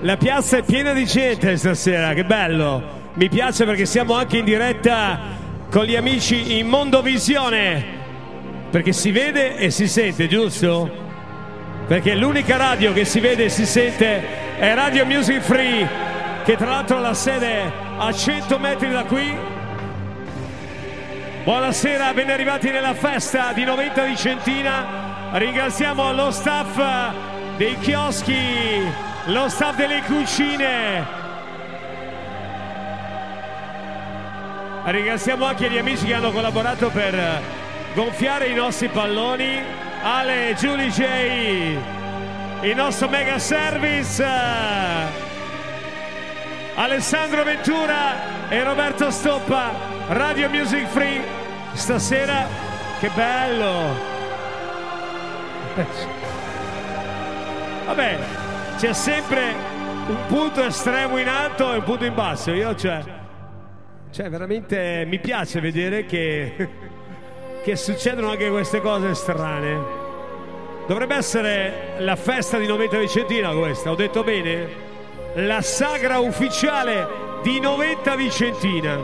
la 0.00 0.16
piazza 0.16 0.58
è 0.58 0.62
piena 0.62 0.92
di 0.92 1.04
gente 1.04 1.56
stasera, 1.56 2.14
che 2.14 2.24
bello. 2.24 2.82
Mi 3.14 3.28
piace 3.28 3.64
perché 3.64 3.86
siamo 3.86 4.14
anche 4.14 4.38
in 4.38 4.44
diretta 4.44 5.18
con 5.70 5.84
gli 5.84 5.96
amici 5.96 6.58
in 6.58 6.68
Mondovisione, 6.68 7.95
perché 8.70 8.92
si 8.92 9.10
vede 9.10 9.56
e 9.56 9.70
si 9.70 9.88
sente, 9.88 10.28
giusto? 10.28 11.04
Perché 11.86 12.14
l'unica 12.14 12.56
radio 12.56 12.92
che 12.92 13.04
si 13.04 13.20
vede 13.20 13.44
e 13.44 13.48
si 13.48 13.64
sente 13.64 14.58
è 14.58 14.74
Radio 14.74 15.06
Music 15.06 15.40
Free, 15.40 15.88
che 16.44 16.56
tra 16.56 16.68
l'altro 16.68 16.96
ha 16.96 17.00
la 17.00 17.14
sede 17.14 17.70
a 17.96 18.12
100 18.12 18.58
metri 18.58 18.90
da 18.90 19.04
qui. 19.04 19.32
Buonasera, 21.44 22.12
ben 22.12 22.28
arrivati 22.30 22.70
nella 22.70 22.94
festa 22.94 23.52
di 23.52 23.62
90 23.62 24.04
Vicentina. 24.04 25.30
Ringraziamo 25.32 26.12
lo 26.12 26.30
staff 26.32 27.14
dei 27.56 27.78
chioschi, 27.78 28.82
lo 29.26 29.48
staff 29.48 29.76
delle 29.76 30.02
cucine. 30.02 31.04
Ringraziamo 34.84 35.44
anche 35.44 35.70
gli 35.70 35.78
amici 35.78 36.06
che 36.06 36.14
hanno 36.14 36.32
collaborato 36.32 36.90
per 36.90 37.64
gonfiare 37.96 38.48
i 38.48 38.54
nostri 38.54 38.88
palloni. 38.88 39.58
Ale, 40.02 40.54
Giulie 40.56 40.90
J, 40.90 41.78
il 42.60 42.76
nostro 42.76 43.08
mega 43.08 43.38
service. 43.38 44.22
Alessandro 46.74 47.42
Ventura 47.42 48.50
e 48.50 48.62
Roberto 48.62 49.10
Stoppa, 49.10 49.72
Radio 50.08 50.50
Music 50.50 50.86
Free. 50.88 51.22
Stasera, 51.72 52.46
che 53.00 53.10
bello! 53.14 54.14
Vabbè, 57.86 58.18
c'è 58.76 58.92
sempre 58.92 59.54
un 60.06 60.18
punto 60.28 60.62
estremo 60.62 61.16
in 61.18 61.28
alto 61.28 61.72
e 61.72 61.78
un 61.78 61.82
punto 61.82 62.04
in 62.04 62.14
basso. 62.14 62.52
Io, 62.52 62.74
cioè, 62.74 63.02
cioè 64.10 64.28
veramente 64.28 65.04
mi 65.06 65.18
piace 65.18 65.60
vedere 65.60 66.04
che, 66.04 66.54
che 67.66 67.74
succedono 67.74 68.30
anche 68.30 68.48
queste 68.48 68.80
cose 68.80 69.12
strane. 69.16 69.82
Dovrebbe 70.86 71.16
essere 71.16 71.94
la 71.98 72.14
festa 72.14 72.58
di 72.58 72.66
90 72.68 72.98
Vicentina 72.98 73.50
questa, 73.50 73.90
ho 73.90 73.96
detto 73.96 74.22
bene? 74.22 74.68
La 75.34 75.60
sagra 75.62 76.20
ufficiale 76.20 77.08
di 77.42 77.58
90 77.58 78.14
Vicentina. 78.14 78.98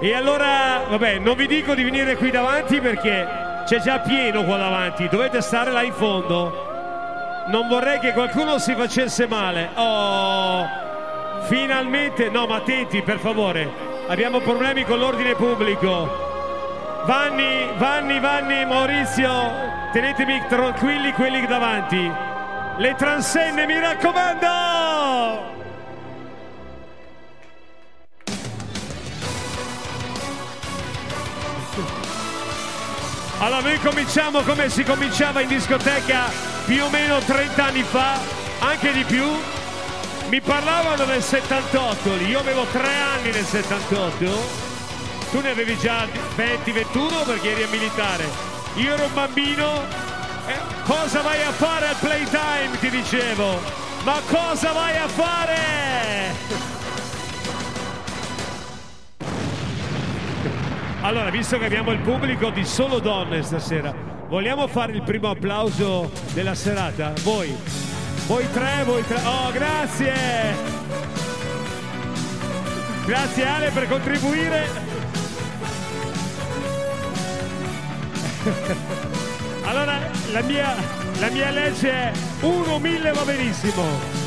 E 0.00 0.14
allora, 0.14 0.84
vabbè, 0.88 1.18
non 1.18 1.36
vi 1.36 1.46
dico 1.46 1.74
di 1.74 1.82
venire 1.82 2.16
qui 2.16 2.30
davanti 2.30 2.80
perché 2.80 3.28
c'è 3.66 3.80
già 3.80 3.98
pieno 3.98 4.42
qua 4.44 4.56
davanti, 4.56 5.08
dovete 5.10 5.42
stare 5.42 5.70
là 5.70 5.82
in 5.82 5.92
fondo. 5.92 7.44
Non 7.48 7.68
vorrei 7.68 7.98
che 7.98 8.14
qualcuno 8.14 8.58
si 8.58 8.74
facesse 8.74 9.26
male. 9.26 9.68
Oh, 9.74 10.66
finalmente, 11.42 12.30
no, 12.30 12.46
ma 12.46 12.56
attenti 12.56 13.02
per 13.02 13.18
favore, 13.18 13.91
abbiamo 14.12 14.40
problemi 14.40 14.84
con 14.84 14.98
l'ordine 14.98 15.34
pubblico. 15.34 16.30
Vanni, 17.06 17.66
Vanni, 17.78 18.20
Vanni, 18.20 18.66
Maurizio, 18.66 19.30
tenetemi 19.90 20.42
tranquilli 20.48 21.12
quelli 21.14 21.46
davanti. 21.46 22.12
Le 22.76 22.94
transenne, 22.94 23.64
mi 23.64 23.78
raccomando! 23.78 24.46
Allora 33.38 33.60
noi 33.62 33.78
cominciamo 33.78 34.42
come 34.42 34.68
si 34.68 34.84
cominciava 34.84 35.40
in 35.40 35.48
discoteca 35.48 36.24
più 36.66 36.84
o 36.84 36.90
meno 36.90 37.18
30 37.18 37.64
anni 37.64 37.82
fa, 37.82 38.18
anche 38.60 38.92
di 38.92 39.04
più. 39.04 39.24
Mi 40.32 40.40
parlavano 40.40 41.04
del 41.04 41.20
78, 41.20 42.14
io 42.26 42.38
avevo 42.38 42.64
3 42.64 42.80
anni 42.80 43.30
nel 43.32 43.44
78, 43.44 44.24
tu 45.30 45.40
ne 45.42 45.50
avevi 45.50 45.76
già 45.76 46.06
20-21 46.06 47.26
perché 47.26 47.50
eri 47.50 47.64
a 47.64 47.68
militare. 47.68 48.24
Io 48.76 48.94
ero 48.94 49.04
un 49.04 49.12
bambino, 49.12 49.82
eh, 50.46 50.58
cosa 50.84 51.20
vai 51.20 51.42
a 51.42 51.50
fare 51.50 51.88
al 51.88 51.96
playtime 52.00 52.78
ti 52.80 52.88
dicevo, 52.88 53.60
ma 54.04 54.22
cosa 54.26 54.72
vai 54.72 54.96
a 54.96 55.06
fare? 55.06 55.56
Allora, 61.02 61.28
visto 61.28 61.58
che 61.58 61.66
abbiamo 61.66 61.92
il 61.92 61.98
pubblico 61.98 62.48
di 62.48 62.64
solo 62.64 63.00
donne 63.00 63.42
stasera, 63.42 63.94
vogliamo 64.28 64.66
fare 64.66 64.92
il 64.92 65.02
primo 65.02 65.28
applauso 65.28 66.10
della 66.32 66.54
serata? 66.54 67.12
Voi, 67.22 67.54
voi 68.26 68.50
tre, 68.50 68.82
voi 68.84 69.06
tre. 69.06 69.20
Oh, 69.24 69.50
grazie! 69.52 70.14
Grazie 73.04 73.46
Ale 73.46 73.70
per 73.70 73.88
contribuire. 73.88 74.66
Allora, 79.64 79.98
la 80.32 80.42
mia, 80.42 80.74
la 81.18 81.30
mia 81.30 81.50
legge 81.50 81.90
è 81.90 82.12
1 82.40 82.78
1000 82.78 83.12
va 83.12 83.22
benissimo. 83.22 84.21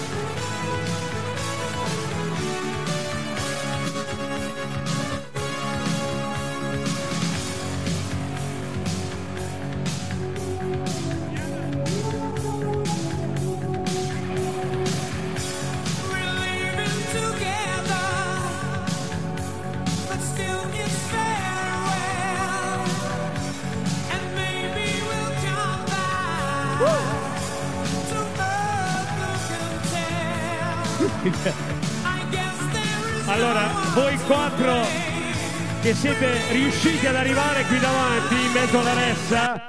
Arrivare 37.26 37.63
qui 37.63 37.80
davanti 37.80 38.36
in 38.36 38.51
mezzo 38.51 38.80
alla 38.80 38.93
ressa, 38.93 39.67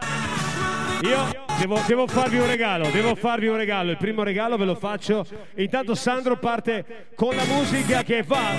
io 1.00 1.44
devo, 1.58 1.80
devo 1.86 2.06
farvi 2.06 2.36
un 2.36 2.46
regalo, 2.46 2.90
devo 2.90 3.14
farvi 3.14 3.46
un 3.46 3.56
regalo. 3.56 3.92
Il 3.92 3.96
primo 3.96 4.22
regalo 4.22 4.58
ve 4.58 4.66
lo 4.66 4.74
faccio. 4.74 5.26
Intanto 5.54 5.94
Sandro 5.94 6.36
parte 6.36 7.12
con 7.14 7.34
la 7.34 7.44
musica 7.44 8.02
che 8.02 8.22
va 8.22 8.52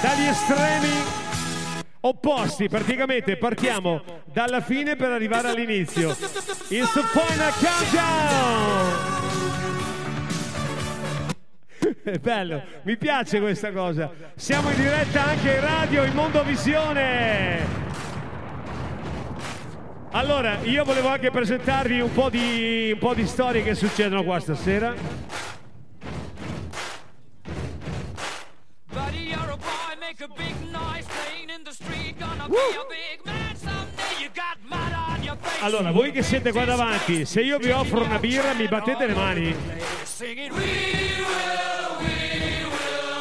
dagli 0.00 0.26
estremi 0.28 0.92
opposti. 2.02 2.68
Praticamente 2.68 3.36
partiamo 3.36 4.02
dalla 4.32 4.60
fine 4.60 4.94
per 4.94 5.10
arrivare 5.10 5.48
all'inizio. 5.48 6.10
It's 6.10 6.92
the 6.92 7.02
countdown! 7.12 8.50
È 12.02 12.18
bello, 12.18 12.62
mi 12.82 12.96
piace 12.96 13.40
questa 13.40 13.72
cosa. 13.72 14.10
Siamo 14.36 14.70
in 14.70 14.76
diretta 14.76 15.24
anche 15.24 15.54
in 15.54 15.60
radio, 15.60 16.04
in 16.04 16.14
Mondovisione. 16.14 17.88
Allora, 20.12 20.58
io 20.62 20.84
volevo 20.84 21.08
anche 21.08 21.30
presentarvi 21.30 22.00
un 22.00 22.12
po' 22.12 22.30
di, 22.30 22.90
un 22.92 22.98
po' 22.98 23.14
di 23.14 23.26
storie 23.26 23.62
che 23.62 23.74
succedono 23.74 24.24
qua 24.24 24.40
stasera. 24.40 24.94
Allora, 35.62 35.90
voi 35.90 36.10
che 36.10 36.22
siete 36.22 36.52
qua 36.52 36.64
davanti, 36.64 37.24
se 37.24 37.42
io 37.42 37.58
vi 37.58 37.70
offro 37.70 38.02
una 38.02 38.18
birra, 38.18 38.54
mi 38.54 38.66
battete 38.66 39.06
le 39.06 39.14
mani. 39.14 39.54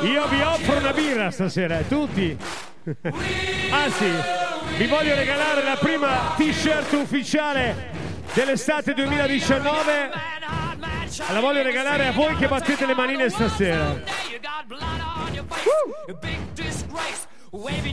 Io 0.02 0.28
vi 0.28 0.42
offro 0.42 0.78
una 0.78 0.94
birra 0.94 1.30
stasera, 1.30 1.80
tutti. 1.88 2.38
Anzi, 3.70 4.06
vi 4.78 4.88
voglio 4.88 5.14
regalare 5.14 5.64
la 5.64 5.76
prima 5.76 6.34
t-shirt 6.38 6.94
ufficiale 6.94 7.92
dell'estate 8.34 8.94
2019. 8.94 10.10
La 11.32 11.40
voglio 11.42 11.62
regalare 11.64 12.08
a 12.08 12.12
voi 12.12 12.36
che 12.36 12.48
battete 12.48 12.86
le 12.86 12.96
manine 12.96 13.30
stasera. 13.30 14.02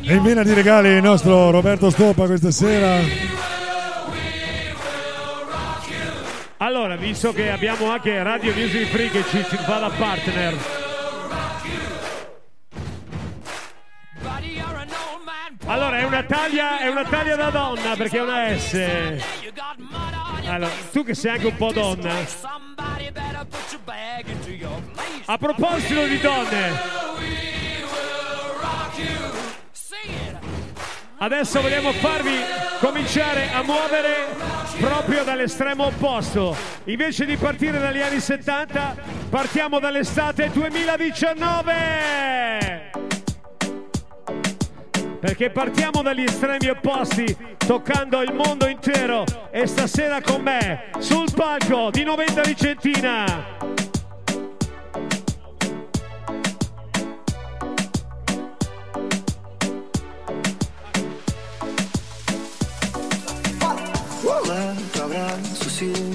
E 0.02 0.14
in 0.14 0.22
vena 0.22 0.42
di 0.42 0.52
regali 0.52 0.90
il 0.90 1.02
nostro 1.02 1.50
Roberto 1.50 1.90
Stoppa 1.90 2.26
questa 2.26 2.50
sera. 2.52 3.00
Allora, 6.58 6.96
visto 6.96 7.32
che 7.32 7.50
abbiamo 7.50 7.90
anche 7.90 8.22
Radio 8.22 8.54
Music 8.54 8.86
Free 8.86 9.10
che 9.10 9.24
ci, 9.24 9.44
ci 9.48 9.56
fa 9.56 9.78
da 9.78 9.90
partner, 9.90 10.54
allora 15.66 15.98
è 15.98 16.04
una 16.04 16.22
taglia, 16.22 16.78
è 16.78 16.88
una 16.88 17.04
taglia 17.04 17.36
da 17.36 17.50
donna 17.50 17.94
perché 17.96 18.16
è 18.18 18.22
una 18.22 18.56
S. 18.56 18.74
Allora, 20.46 20.70
tu 20.92 21.04
che 21.04 21.14
sei 21.14 21.32
anche 21.32 21.46
un 21.46 21.56
po' 21.56 21.72
donna. 21.72 22.14
A 25.24 25.38
proposito 25.38 26.06
di 26.06 26.20
donne, 26.20 26.80
adesso 31.18 31.60
vogliamo 31.60 31.90
farvi 31.92 32.38
cominciare 32.78 33.50
a 33.50 33.62
muovere 33.62 34.26
proprio 34.78 35.24
dall'estremo 35.24 35.86
opposto. 35.86 36.56
Invece 36.84 37.24
di 37.24 37.36
partire 37.36 37.80
dagli 37.80 38.00
anni 38.00 38.20
70, 38.20 38.94
partiamo 39.28 39.80
dall'estate 39.80 40.50
2019. 40.52 42.85
Perché 45.18 45.50
partiamo 45.50 46.02
dagli 46.02 46.22
estremi 46.22 46.68
opposti, 46.68 47.36
toccando 47.56 48.22
il 48.22 48.32
mondo 48.32 48.66
intero. 48.66 49.24
E 49.50 49.66
stasera 49.66 50.20
con 50.20 50.42
me, 50.42 50.90
sul 50.98 51.28
palco 51.34 51.90
di 51.90 52.04
90 52.04 52.42
Vicentina. 52.42 53.54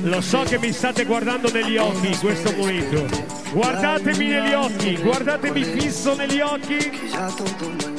Lo 0.04 0.20
so 0.22 0.44
che 0.44 0.58
mi 0.58 0.72
state 0.72 1.06
guardando 1.06 1.52
negli 1.52 1.78
occhi 1.78 2.08
in 2.08 2.20
questo 2.20 2.52
momento. 2.56 3.06
Guardatemi 3.54 4.28
negli 4.28 4.54
occhi, 4.54 4.98
guardatemi 4.98 5.64
fisso 5.64 6.16
negli 6.16 6.40
occhi. 6.40 7.91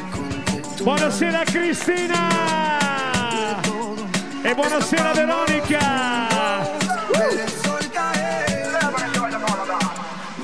Buonasera 0.80 1.44
Cristina! 1.44 2.28
E 4.42 4.54
buonasera 4.54 5.12
Veronica! 5.12 6.28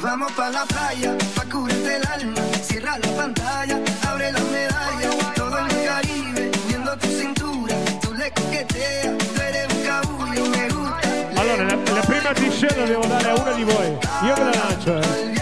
Vamos 0.01 0.33
pa' 0.33 0.49
la 0.51 0.65
playa, 0.67 1.17
pa' 1.35 1.45
curarte 1.51 1.97
el 1.97 2.07
alma. 2.07 2.41
Cierra 2.63 2.99
la 2.99 3.09
pantalla, 3.17 3.79
abre 4.09 4.31
la 4.33 4.41
medalla. 4.41 5.11
Todo 5.35 5.59
el 5.59 5.67
Caribe, 5.85 6.51
viendo 6.67 6.97
tu 6.99 7.09
cintura. 7.09 7.75
Tú 8.01 8.15
le 8.15 8.31
coqueteas, 8.31 9.19
tú 9.19 9.41
eres 9.43 9.67
un 9.75 9.83
cabullo, 9.83 10.45
me 10.51 10.69
gusta. 10.69 11.41
Allora, 11.41 11.65
la, 11.65 11.77
la 11.95 12.03
prima 12.03 12.33
t-shirt 12.33 12.77
la 12.77 12.87
devo 12.87 13.07
dare 13.07 13.31
a 13.31 13.35
una 13.35 13.53
di 13.53 13.65
voi. 13.65 13.99
Io 14.23 14.35
ve 14.35 14.45
la 14.45 14.53
lancio, 14.55 14.99
eh. 14.99 15.35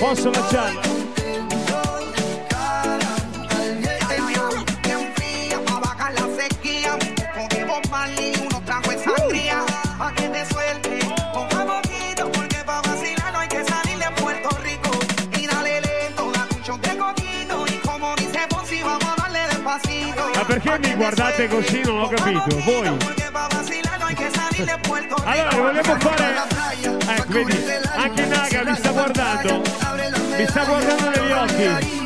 Posso 0.00 0.30
lanciarla? 0.30 0.80
Perché 20.60 20.78
mi 20.86 20.94
guardate 20.94 21.48
così? 21.48 21.80
Non 21.82 22.00
ho 22.00 22.08
capito. 22.08 22.60
Voi. 22.64 22.86
Allora, 25.24 25.50
vogliamo 25.56 25.98
fare... 25.98 26.34
Ecco, 27.06 27.32
vedi, 27.32 27.64
anche 27.94 28.24
Naga 28.26 28.64
mi 28.64 28.74
sta 28.76 28.90
guardando. 28.90 29.62
Mi 30.36 30.46
sta 30.46 30.64
guardando 30.64 31.08
negli 31.08 31.32
occhi. 31.32 32.00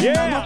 Yeah. 0.00 0.44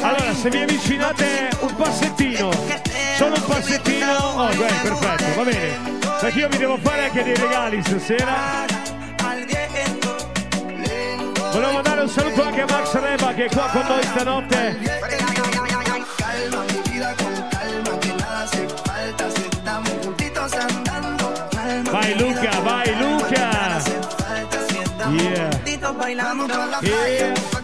Allora, 0.00 0.34
se 0.34 0.48
vi 0.48 0.58
avvicinate 0.58 1.50
un 1.60 1.74
passettino, 1.76 2.50
solo 3.16 3.34
un 3.34 3.44
passettino, 3.46 4.12
oh, 4.12 4.48
beh, 4.48 4.72
perfetto, 4.82 5.34
va 5.36 5.42
bene. 5.44 6.01
Perché 6.22 6.38
io 6.38 6.48
vi 6.50 6.56
devo 6.56 6.76
fare 6.76 7.06
anche 7.06 7.24
dei 7.24 7.34
regali 7.34 7.82
stasera. 7.82 8.64
Volevo 11.50 11.72
mandare 11.72 12.02
un 12.02 12.08
saluto 12.08 12.42
anche 12.44 12.60
a 12.60 12.66
Max 12.66 12.92
Reba 12.92 13.34
che 13.34 13.46
è 13.46 13.48
qua 13.50 13.68
con 13.72 13.84
noi 13.84 14.02
stanotte. 14.04 14.78
Calma, 16.16 16.62
mi 16.62 16.80
vida 16.92 17.14
con 17.16 17.48
calma, 17.50 17.98
que 17.98 18.08
nada 18.12 18.42
hace 18.44 18.68
falta. 18.84 19.30
Si 19.30 19.48
estamos 19.50 19.90
juntitos 20.00 20.52
andando, 20.52 21.32
calma. 21.50 21.90
Vai 21.90 22.14
mi 22.14 22.20
Luca, 22.20 22.60
vai 22.60 22.98
Luca. 23.00 23.82
Yeah. 25.10 25.50
Yeah. 27.08 27.61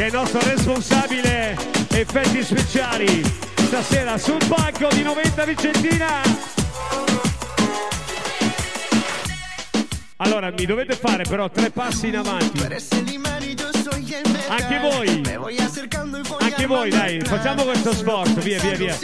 Che 0.00 0.06
è 0.06 0.08
il 0.08 0.14
nostro 0.14 0.40
responsabile 0.40 1.54
effetti 1.90 2.42
speciali. 2.42 3.22
Stasera 3.54 4.16
sul 4.16 4.40
palco 4.48 4.88
di 4.94 5.02
90 5.02 5.44
Vicentina. 5.44 6.22
Allora 10.16 10.50
mi 10.52 10.64
dovete 10.64 10.96
fare 10.96 11.24
però 11.24 11.50
tre 11.50 11.70
passi 11.70 12.08
in 12.08 12.16
avanti. 12.16 13.39
Anche 14.48 14.78
voi. 14.80 15.22
Anche 16.40 16.66
voi, 16.66 16.90
dai, 16.90 17.20
facciamo 17.20 17.62
questo 17.64 17.92
sforzo, 17.92 18.34
via, 18.40 18.58
via, 18.60 18.76
via. 18.76 18.98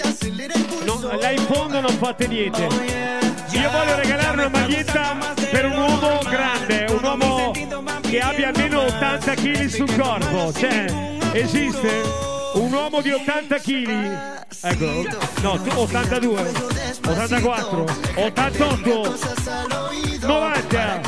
No, 0.85 1.01
là 1.21 1.31
in 1.31 1.45
fondo 1.51 1.81
non 1.81 1.97
fate 1.99 2.27
niente. 2.27 2.63
Io 2.63 3.71
voglio 3.71 3.97
regalare 3.97 4.33
una 4.33 4.49
maglietta 4.49 5.17
per 5.51 5.65
un 5.67 5.77
uomo 5.79 6.21
grande, 6.29 6.87
un 6.91 7.01
uomo 7.03 7.53
che 8.01 8.19
abbia 8.21 8.49
almeno 8.49 8.83
80 8.83 9.35
kg 9.35 9.67
sul 9.67 9.95
corpo. 9.97 10.53
Cioè, 10.53 11.17
esiste 11.33 12.03
un 12.55 12.73
uomo 12.73 13.01
di 13.01 13.13
80 13.13 13.59
kg? 13.59 14.35
Ecco, 14.63 15.05
no, 15.43 15.61
tu- 15.63 15.79
82, 15.79 16.53
84, 17.07 17.85
88, 18.17 19.15
90. 20.23 21.01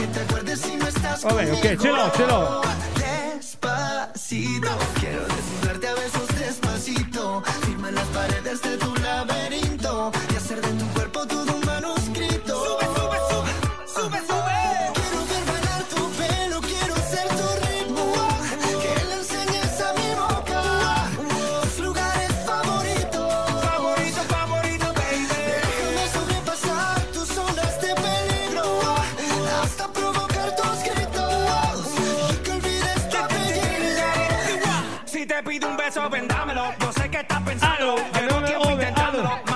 Vabbè, 1.22 1.50
ok, 1.52 1.76
ce 1.76 1.88
l'ho, 1.90 2.10
ce 2.14 2.24
l'ho. 2.26 2.62
Quiero 4.28 5.24
desnudarte 5.26 5.88
a 5.88 5.94
besos 5.94 6.28
despacito. 6.38 7.42
Firma 7.62 7.90
las 7.90 8.04
paredes 8.08 8.60
de 8.60 8.76
tu 8.76 8.94
laberinto 8.96 10.12
y 10.30 10.36
hacer 10.36 10.60
de 10.60 10.68
tu 10.72 10.86
cuerpo 10.88 11.26
todo 11.26 11.57
pensando, 37.78 37.94
llevo 38.12 38.34
allora, 38.34 38.46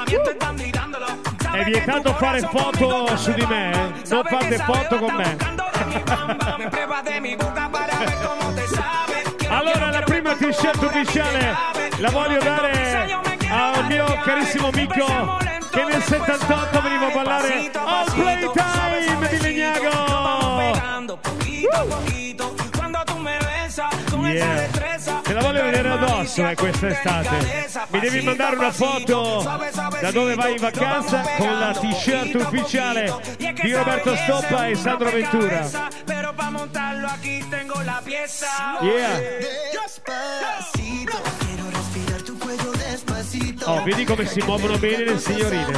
tiempo 0.05 0.29
ove, 0.29 0.37
candidándolo. 0.37 1.07
È 1.53 1.65
vietato 1.65 2.15
fare 2.15 2.41
foto 2.41 3.17
su 3.17 3.33
di 3.33 3.47
me, 3.47 3.73
eh? 3.73 4.09
non 4.09 4.23
fate 4.25 4.59
foto 4.59 4.99
con 4.99 5.15
me. 5.15 5.37
Allora 9.49 9.91
la 9.91 10.03
prima 10.03 10.35
t-shirt 10.35 10.83
ufficiale 10.83 11.55
la 11.99 12.11
voglio 12.11 12.39
dare 12.39 13.13
al 13.51 13.87
mio 13.87 14.05
carissimo 14.25 14.69
amico 14.69 15.41
che 15.71 15.85
nel 15.85 16.03
78 16.03 16.81
veniva 16.81 17.07
a 17.07 17.11
ballare 17.11 17.49
Pasito, 17.49 17.79
al 17.79 18.05
pasito, 18.05 18.51
Playtime 18.53 19.29
di 19.29 19.41
Legnago. 19.41 20.73
pegando 20.73 21.19
Yeah. 23.75 24.67
destreza. 24.67 25.21
Te 25.23 25.33
la 25.33 25.41
voglio 25.41 25.63
vedere 25.63 25.89
addosso 25.89 26.47
eh, 26.47 26.55
quest'estate. 26.55 27.69
Mi 27.89 28.01
devi 28.01 28.21
mandare 28.23 28.57
una 28.57 28.73
foto 28.73 29.43
da 30.01 30.11
dove 30.11 30.35
vai 30.35 30.53
in 30.53 30.61
vacanza 30.61 31.23
con 31.39 31.59
la 31.59 31.73
t-shirt 31.73 32.35
ufficiale 32.35 33.15
di 33.37 33.73
Roberto 33.73 34.15
Stoppa 34.17 34.67
e 34.67 34.75
Sandro 34.75 35.11
Ventura. 35.11 35.69
Yeah. 38.83 39.21
Oh, 43.65 43.83
vedi 43.85 44.05
come 44.05 44.27
si 44.27 44.41
muovono 44.43 44.77
bene 44.79 45.05
le 45.05 45.19
signorine. 45.19 45.73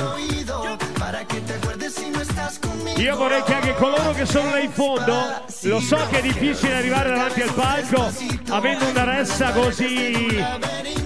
Io 2.96 3.16
vorrei 3.16 3.42
che 3.42 3.54
anche 3.54 3.74
coloro 3.74 4.12
che 4.12 4.24
sono 4.24 4.50
là 4.50 4.58
in 4.58 4.70
fondo, 4.70 5.42
lo 5.62 5.80
so 5.80 5.98
che 6.08 6.18
è 6.18 6.22
difficile 6.22 6.76
arrivare 6.76 7.10
davanti 7.10 7.42
al 7.42 7.52
palco 7.52 8.10
avendo 8.50 8.86
una 8.86 9.04
ressa 9.04 9.50
così. 9.52 10.36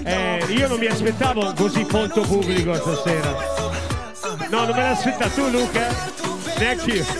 eh, 0.05 0.45
io 0.49 0.69
non 0.69 0.79
mi 0.79 0.87
aspettavo 0.87 1.53
così 1.55 1.85
folto 1.85 2.21
pubblico 2.21 2.75
stasera. 2.75 3.35
No, 4.51 4.65
non 4.65 4.77
me 4.77 4.83
l'aspettavo 4.83 5.35
tu, 5.35 5.49
Luca? 5.51 5.89
Neanche 6.59 6.91
io. 6.91 7.05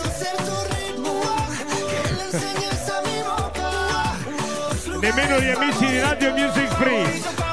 Nemmeno 4.99 5.39
gli 5.39 5.49
amici 5.49 5.85
di 5.85 5.99
Radio 5.99 6.31
Music 6.33 6.67
Free 6.75 7.48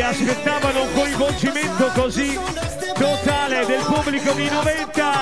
si 0.00 0.06
aspettavano 0.06 0.84
un 0.84 0.92
coinvolgimento 0.94 1.90
così 1.94 2.32
totale 2.94 3.66
del 3.66 3.82
pubblico 3.84 4.32
di 4.32 4.48
90. 4.48 5.12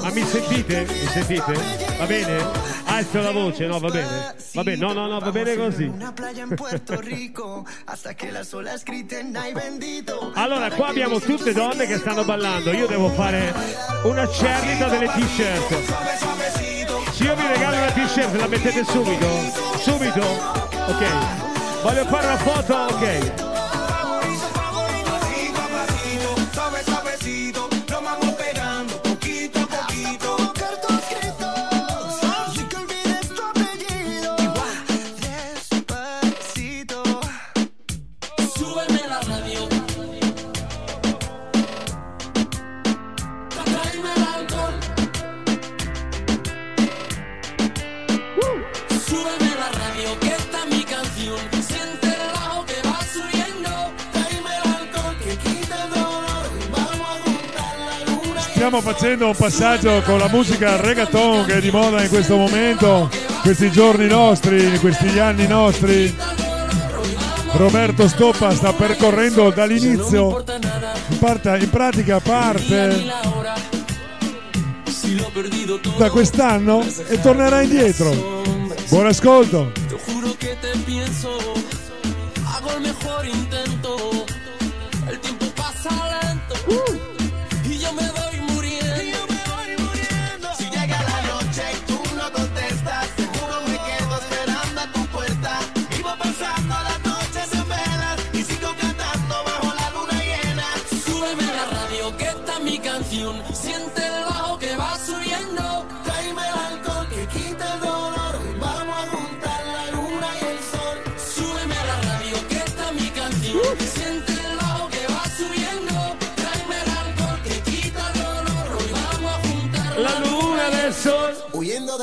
Ma 0.00 0.10
mi 0.10 0.24
sentite? 0.24 0.86
Mi 0.88 1.08
sentite? 1.08 1.52
Va 1.98 2.06
bene? 2.06 2.44
Alzo 2.84 3.20
la 3.20 3.32
voce, 3.32 3.66
no, 3.66 3.80
va 3.80 3.88
bene. 3.88 4.36
Va 4.52 4.62
bene, 4.62 4.76
no, 4.76 4.92
no, 4.92 5.08
no, 5.08 5.18
va 5.18 5.32
bene 5.32 5.56
così. 5.56 5.90
Allora, 10.34 10.70
qua 10.70 10.86
abbiamo 10.86 11.18
tutte 11.18 11.52
donne 11.52 11.86
che 11.86 11.98
stanno 11.98 12.24
ballando. 12.24 12.70
Io 12.70 12.86
devo 12.86 13.08
fare 13.08 13.52
una 14.04 14.28
cernita 14.28 14.86
delle 14.86 15.08
t-shirt. 15.08 17.10
Se 17.10 17.24
io 17.24 17.34
vi 17.34 17.46
regalo 17.48 17.76
una 17.76 17.90
t-shirt, 17.90 18.36
la 18.36 18.46
mettete 18.46 18.84
subito? 18.84 19.28
Subito? 19.78 20.24
Ok. 20.86 21.54
Voglio 21.86 22.04
fare 22.06 22.26
una 22.26 22.36
foto? 22.38 22.74
Ok. 22.74 23.46
Stiamo 58.66 58.82
facendo 58.82 59.28
un 59.28 59.36
passaggio 59.36 60.02
con 60.02 60.18
la 60.18 60.26
musica 60.26 60.74
reggaeton 60.80 61.44
che 61.44 61.58
è 61.58 61.60
di 61.60 61.70
moda 61.70 62.02
in 62.02 62.08
questo 62.08 62.36
momento, 62.36 63.08
questi 63.42 63.70
giorni 63.70 64.08
nostri, 64.08 64.76
questi 64.80 65.20
anni 65.20 65.46
nostri. 65.46 66.12
Roberto 67.52 68.08
Stoppa 68.08 68.50
sta 68.50 68.72
percorrendo 68.72 69.50
dall'inizio, 69.50 70.42
in, 71.20 71.68
pratica 71.70 72.18
parte 72.18 73.04
da 75.96 76.10
quest'anno 76.10 76.84
e 77.06 77.20
tornerà 77.20 77.62
indietro. 77.62 78.42
Buon 78.88 79.06
ascolto. 79.06 79.70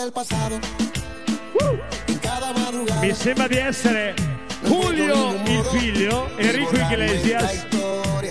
Del 0.04 0.12
pasado. 0.12 0.60
Mi 3.00 3.14
sembra 3.14 3.48
di 3.48 3.58
essere 3.58 4.14
Julio 4.64 5.34
il 5.46 5.64
figlio, 5.72 6.30
Enrico 6.36 6.76
Iglesias, 6.76 7.66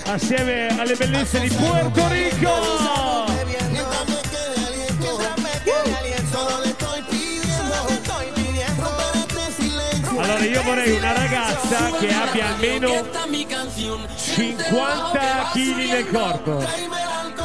assieme 0.05 0.67
alle 0.79 0.95
bellezze 0.97 1.41
di 1.41 1.49
Puerto 1.49 2.09
Rico. 2.09 2.51
Silencio. 9.57 10.21
Allora 10.21 10.45
io 10.45 10.63
vorrei 10.63 10.97
una 10.97 11.13
ragazza 11.13 11.91
che 11.99 12.13
abbia 12.13 12.49
almeno 12.49 12.89
esta 12.89 13.25
es 13.25 13.31
mi 13.31 13.45
canción. 13.47 14.07
50 14.17 15.51
kg 15.53 15.77
nel 15.77 16.11
corpo. 16.11 16.65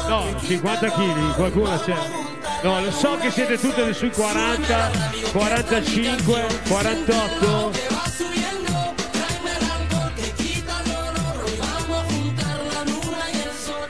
No, 0.08 0.24
50 0.42 0.90
kg, 0.90 1.34
qualcuno 1.34 1.78
c'è. 1.78 2.37
No, 2.62 2.80
lo 2.80 2.90
so 2.90 3.16
che 3.18 3.30
siete 3.30 3.56
tutte 3.56 3.92
sui 3.94 4.10
40, 4.10 4.90
45, 5.32 6.46
48. 6.68 7.70
Que 7.70 7.88
va 7.94 8.02
subiendo. 8.16 8.94
Tráeme 9.12 9.50
el 9.50 9.70
alcohol 9.70 10.12
que 10.16 10.32
quita 10.32 10.80
el 10.80 10.90
dolor. 10.90 11.44
Hoy 11.44 11.56
vamos 11.56 11.98
a 11.98 12.04
juntar 12.12 12.58
la 12.74 12.84
luna 12.84 13.30
y 13.32 13.36
el 13.36 13.52
sol. 13.52 13.88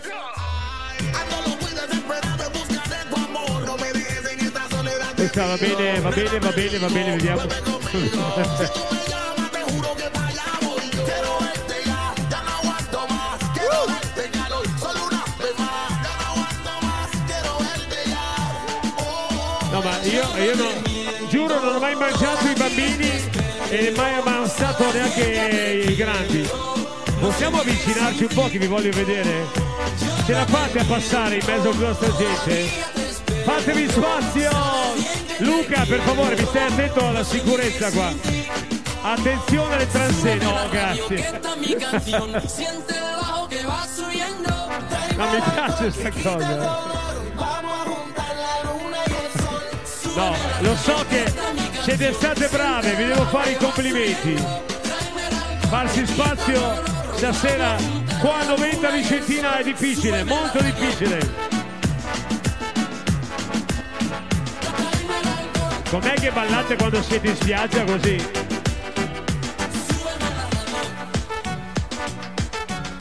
Questa 5.17 5.47
va 5.47 5.57
bene, 5.57 6.01
va 6.01 6.11
bene, 6.11 6.39
va 6.39 6.51
bene, 6.51 6.79
va 6.79 6.89
bene, 6.89 7.17
vediamo. 7.17 7.43
io, 20.11 20.45
io 20.45 20.57
non, 20.57 21.29
giuro 21.29 21.61
non 21.61 21.77
ho 21.77 21.79
mai 21.79 21.95
mangiato 21.95 22.49
i 22.49 22.55
bambini 22.55 23.11
e 23.69 23.93
mai 23.97 24.15
ammazzato 24.15 24.93
neanche 24.93 25.85
i 25.89 25.95
grandi. 25.95 26.49
Possiamo 27.21 27.61
avvicinarci 27.61 28.23
un 28.25 28.35
po' 28.35 28.49
che 28.49 28.59
vi 28.59 28.67
voglio 28.67 28.91
vedere? 28.93 29.47
Ce 30.25 30.33
la 30.33 30.47
fate 30.47 30.79
a 30.79 30.85
passare 30.85 31.37
in 31.37 31.43
mezzo 31.47 31.71
a 31.71 31.75
questa 31.75 32.17
gente? 32.17 32.69
Fatevi 33.45 33.89
spazio! 33.89 34.51
Luca, 35.39 35.85
per 35.87 36.01
favore, 36.01 36.37
mi 36.37 36.47
stai 36.47 36.67
attento 36.67 37.07
alla 37.07 37.25
sicurezza 37.25 37.91
qua. 37.91 38.13
Attenzione 39.03 39.75
alle 39.75 39.89
transe. 39.89 40.35
No, 40.37 40.69
grazie. 40.71 41.41
Es 41.59 41.67
mi 41.67 41.75
canción. 41.75 42.43
Siente 42.47 42.95
el 45.81 46.98
No, 50.19 50.35
lo 50.63 50.75
so 50.75 51.05
che 51.09 51.33
siete 51.81 52.13
state 52.13 52.49
brave, 52.49 52.93
vi 52.97 53.07
devo 53.07 53.25
fare 53.27 53.53
i 53.53 53.57
complimenti. 53.57 54.35
farsi 55.69 56.05
spazio 56.05 56.83
stasera 57.15 57.77
qua 58.19 58.41
a 58.41 58.45
90 58.47 58.91
Vicentina 58.91 59.59
è 59.59 59.63
difficile, 59.63 60.25
molto 60.25 60.61
difficile. 60.61 61.21
Com'è 65.89 66.15
che 66.15 66.33
ballate 66.33 66.75
quando 66.75 67.01
siete 67.01 67.29
in 67.29 67.37
spiaggia 67.37 67.85
così? 67.85 68.31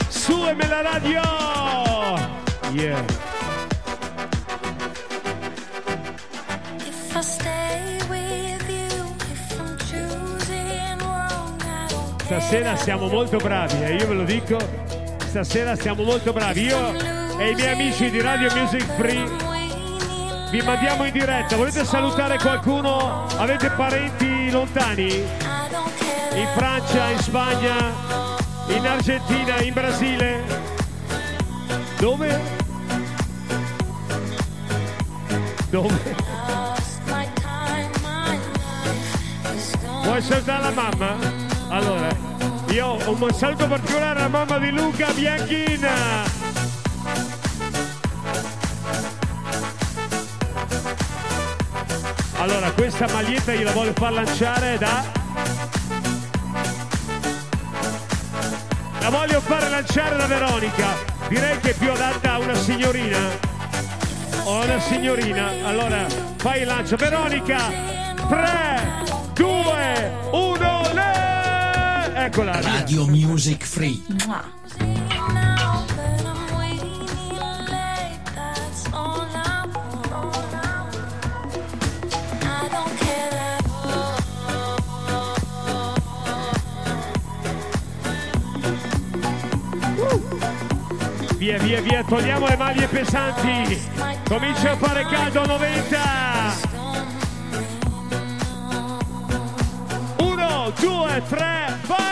Su 0.06 0.46
e 0.46 0.54
me 0.54 0.68
la 0.68 0.82
radio! 0.82 1.20
Yeah. 2.70 3.27
Stasera 12.28 12.76
siamo 12.76 13.08
molto 13.08 13.38
bravi, 13.38 13.82
e 13.82 13.94
io 13.94 14.06
ve 14.06 14.12
lo 14.12 14.24
dico. 14.24 14.58
Stasera 15.16 15.74
siamo 15.76 16.02
molto 16.02 16.30
bravi. 16.30 16.64
Io 16.64 16.92
e 17.38 17.52
i 17.52 17.54
miei 17.54 17.72
amici 17.72 18.10
di 18.10 18.20
Radio 18.20 18.54
Music 18.54 18.84
Free 18.96 19.24
vi 20.50 20.60
mandiamo 20.60 21.06
in 21.06 21.12
diretta. 21.12 21.56
Volete 21.56 21.86
salutare 21.86 22.36
qualcuno? 22.36 23.24
Avete 23.38 23.70
parenti 23.70 24.50
lontani? 24.50 25.06
In 25.06 26.48
Francia, 26.54 27.08
in 27.08 27.18
Spagna, 27.18 27.76
in 28.76 28.86
Argentina, 28.86 29.62
in 29.62 29.72
Brasile? 29.72 30.42
Dove? 31.98 32.40
Dove? 35.70 36.14
Vuoi 40.02 40.20
salutare 40.20 40.62
la 40.62 40.70
mamma? 40.70 41.37
Allora, 41.70 42.08
io 42.70 42.86
ho 42.86 43.10
un 43.10 43.32
saluto 43.32 43.66
particolare 43.66 44.20
alla 44.20 44.28
mamma 44.28 44.58
di 44.58 44.70
Luca 44.70 45.12
Bianchina. 45.12 46.26
Allora, 52.38 52.70
questa 52.70 53.06
maglietta 53.12 53.52
gliela 53.52 53.72
voglio 53.72 53.92
far 53.92 54.12
lanciare 54.12 54.78
da... 54.78 55.04
La 59.00 59.10
voglio 59.10 59.40
fare 59.40 59.68
lanciare 59.68 60.16
da 60.16 60.26
Veronica. 60.26 60.86
Direi 61.28 61.58
che 61.60 61.70
è 61.70 61.74
più 61.74 61.90
adatta 61.90 62.34
a 62.34 62.38
una 62.38 62.54
signorina. 62.54 63.18
O 64.44 64.62
una 64.62 64.80
signorina. 64.80 65.50
Allora, 65.64 66.06
fai 66.36 66.60
il 66.60 66.66
lancio. 66.66 66.96
Veronica, 66.96 67.58
3, 68.28 68.67
want. 74.26 74.48
I 82.42 82.68
don't 82.70 82.96
care 82.98 83.32
at 83.32 83.64
Via, 91.38 91.58
via, 91.58 91.80
via, 91.80 92.04
togliamo 92.04 92.46
le 92.46 92.56
maglie 92.56 92.88
pesanti. 92.88 93.80
Comincia 94.28 94.72
a 94.72 94.76
fare 94.76 95.06
caldo 95.06 95.40
a 95.40 95.46
90. 95.46 95.98
Uno, 100.18 100.72
due, 100.78 101.22
tre, 101.28 101.78
vai! 101.86 102.07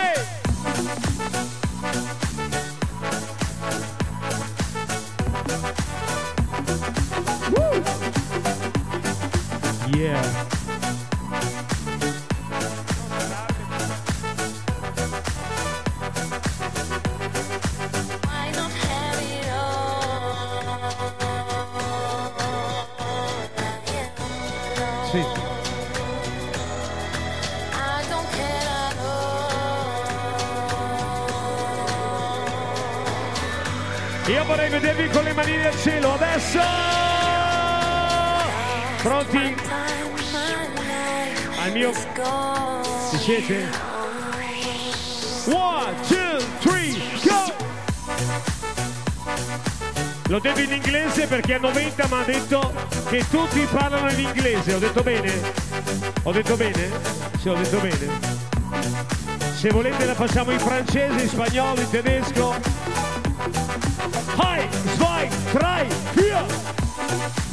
Al 41.77 41.83
mio... 41.83 41.93
Ci 43.11 43.19
siete? 43.19 43.69
One, 45.45 45.95
two, 46.09 46.39
three, 46.61 46.97
go! 47.23 47.53
Lo 50.29 50.39
devo 50.39 50.61
in 50.61 50.73
inglese 50.73 51.27
perché 51.27 51.55
a 51.55 51.59
90 51.59 52.07
mi 52.07 52.15
ha 52.15 52.23
detto 52.25 52.73
che 53.11 53.29
tutti 53.29 53.61
parlano 53.71 54.11
in 54.11 54.21
inglese. 54.21 54.73
Ho 54.73 54.79
detto 54.79 55.03
bene? 55.03 55.31
Ho 56.23 56.33
detto 56.33 56.57
bene? 56.57 56.91
Sì, 57.41 57.51
ho 57.51 57.55
detto 57.55 57.79
bene. 57.79 58.09
Se 59.55 59.69
volete 59.69 60.07
la 60.07 60.15
facciamo 60.15 60.53
in 60.53 60.59
francese, 60.59 61.25
in 61.25 61.29
spagnolo, 61.29 61.79
in 61.79 61.91
tedesco. 61.91 62.55
Hai, 64.37 64.67
zwei, 64.95 65.29
drei, 65.53 65.87
vier! 66.15 67.46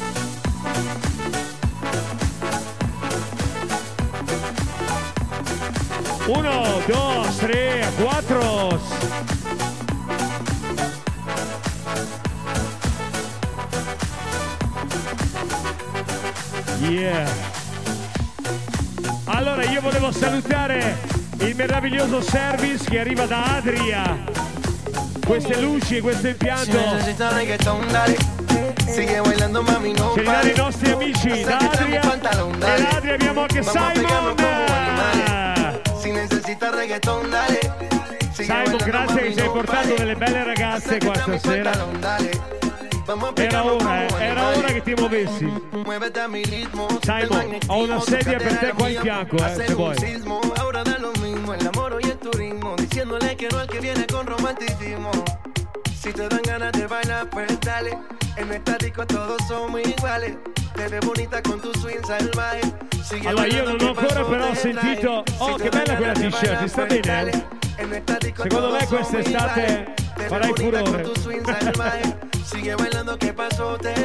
Uno, 6.26 6.80
dos, 6.86 7.36
tres, 7.36 7.86
cuatro. 7.96 8.80
Yeah. 16.80 17.28
Allora 19.24 19.64
io 19.64 19.80
volevo 19.82 20.10
salutare 20.12 20.96
il 21.40 21.54
meraviglioso 21.56 22.22
service 22.22 22.84
che 22.84 23.00
arriva 23.00 23.26
da 23.26 23.56
Adria. 23.56 24.24
Queste 25.26 25.60
luci 25.60 25.98
e 25.98 26.00
questo 26.00 26.28
impianto. 26.28 26.78
Sigue 28.86 29.20
bailando, 29.20 29.62
mami, 29.62 29.92
no 29.92 30.14
li 30.14 30.22
danno 30.22 30.48
i 30.48 30.56
nostri 30.56 30.90
amici 30.90 31.42
da 31.42 31.58
Adria. 31.58 32.00
E 32.00 32.18
da 32.20 32.88
Adria 32.96 33.14
abbiamo 33.14 33.40
anche 33.42 33.62
Simon. 33.62 35.43
Como 36.58 36.72
animales. 36.72 36.74
Si 36.74 36.74
necesitas 36.74 36.74
reggaetón, 36.74 37.30
dale. 37.30 37.60
Sigue 38.34 38.46
Simon, 38.46 38.64
bailando, 38.64 38.84
grazie 38.84 39.14
mami, 39.14 39.28
che 39.28 39.32
ci 39.34 39.40
hai 39.40 39.46
no 39.46 39.52
portato 39.52 39.80
pares. 39.82 39.96
delle 39.98 40.16
belle 40.16 40.44
ragazze 40.44 40.98
qua 40.98 41.12
Acércate 41.12 41.20
a 41.22 41.26
mi 41.32 41.38
stasera. 41.38 41.70
pantalón, 41.70 42.00
dale. 42.00 42.30
Vamos 43.06 43.24
a 43.28 43.28
Era 43.28 43.34
pegarnos 43.34 43.82
ora, 43.82 44.02
eh, 44.02 44.06
como 44.08 44.18
era 44.18 44.30
animales. 44.32 44.58
ora 44.58 44.72
che 44.72 44.82
ti 44.82 44.94
muovessi. 44.94 45.52
Muévete 45.84 46.20
a 46.20 46.28
mi 46.28 46.42
ritmo. 46.42 46.88
Simon, 47.02 47.58
ho 47.68 47.82
una 47.84 48.00
sedia 48.00 48.38
per 48.38 48.58
te 48.58 48.72
qua 48.72 48.88
in 48.88 49.00
fianco, 49.00 49.36
eh, 49.36 49.54
se 49.66 49.74
vuoi. 49.74 49.98
Sismo, 49.98 50.40
ahora 50.56 50.82
da 50.82 50.98
lo 50.98 51.12
mismo, 51.20 51.52
el 51.54 51.66
amor 51.66 51.98
y 52.02 52.06
el 52.08 52.18
turismo, 52.18 52.74
diciéndole 52.76 53.36
que 53.36 53.48
no 53.50 53.58
al 53.58 53.66
que 53.68 53.80
viene 53.80 54.06
con 54.06 54.26
romanticismo. 54.26 55.10
Si 56.00 56.12
te 56.12 56.28
dan 56.28 56.42
ganas 56.42 56.72
de 56.72 56.86
bailar, 56.86 57.28
pues 57.30 57.60
dale. 57.60 57.96
En 58.36 58.50
esta 58.52 58.76
disco 58.78 59.06
todos 59.06 59.36
somos 59.46 59.80
iguales. 59.82 60.34
Te 60.74 60.88
ves 60.88 61.04
bonita 61.04 61.40
con 61.40 61.60
tu 61.60 61.70
swing 61.78 62.04
salvaje. 62.04 62.60
Allora 63.24 63.46
io 63.46 63.62
non 63.64 63.74
ho 63.74 63.76
¿qué 63.76 64.00
ancora 64.00 64.24
però 64.24 64.54
sentito. 64.54 65.22
Oh, 65.38 65.54
che 65.54 65.68
bella 65.68 65.94
quella 65.96 66.12
t-shirt, 66.12 66.58
ti 66.62 66.68
sta 66.68 66.84
bene? 66.84 67.30
eh? 67.30 68.02
Secondo 68.34 68.70
me 68.70 68.86
quest'estate 68.86 69.94
farai 70.26 70.52
furore. 70.54 71.02
tu. 71.02 71.12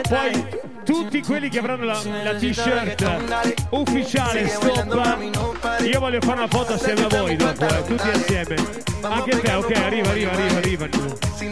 Poi 0.09 0.47
tutti 0.86 1.22
quelli 1.22 1.49
che 1.49 1.59
avranno 1.59 1.86
la, 1.86 1.99
la 2.24 2.34
t-shirt 2.36 3.65
ufficiale 3.72 4.47
stop 4.47 5.17
io 5.82 5.99
voglio 5.99 6.20
fare 6.22 6.38
una 6.38 6.47
foto 6.47 6.74
assieme 6.74 7.03
a 7.03 7.07
voi 7.09 7.36
dopo 7.36 7.65
eh, 7.67 7.84
tutti 7.86 8.09
assieme 8.09 8.55
anche 9.01 9.39
te 9.39 9.53
ok 9.53 9.72
arriva 9.76 10.09
arriva 10.09 10.32
arriva 10.32 10.57
arriva 10.57 10.88
Si 11.36 11.47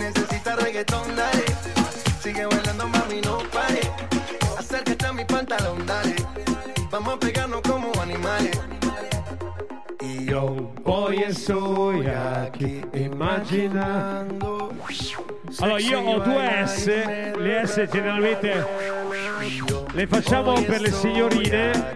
Vamos 6.97 7.13
a 7.13 7.19
pegarnos 7.19 7.61
como 7.61 7.91
animales. 8.01 8.59
Y 10.01 10.25
yo 10.25 10.71
poi 10.83 11.21
estoy 11.21 12.07
aquí 12.07 12.81
immaginando 12.91 14.71
allora 15.59 15.79
io 15.79 15.99
ho 15.99 16.19
due 16.19 16.65
S 16.65 16.87
le 17.37 17.67
S 17.67 17.87
generalmente 17.91 18.65
le 19.93 20.07
facciamo 20.07 20.59
per 20.63 20.81
le 20.81 20.91
signorine 20.91 21.95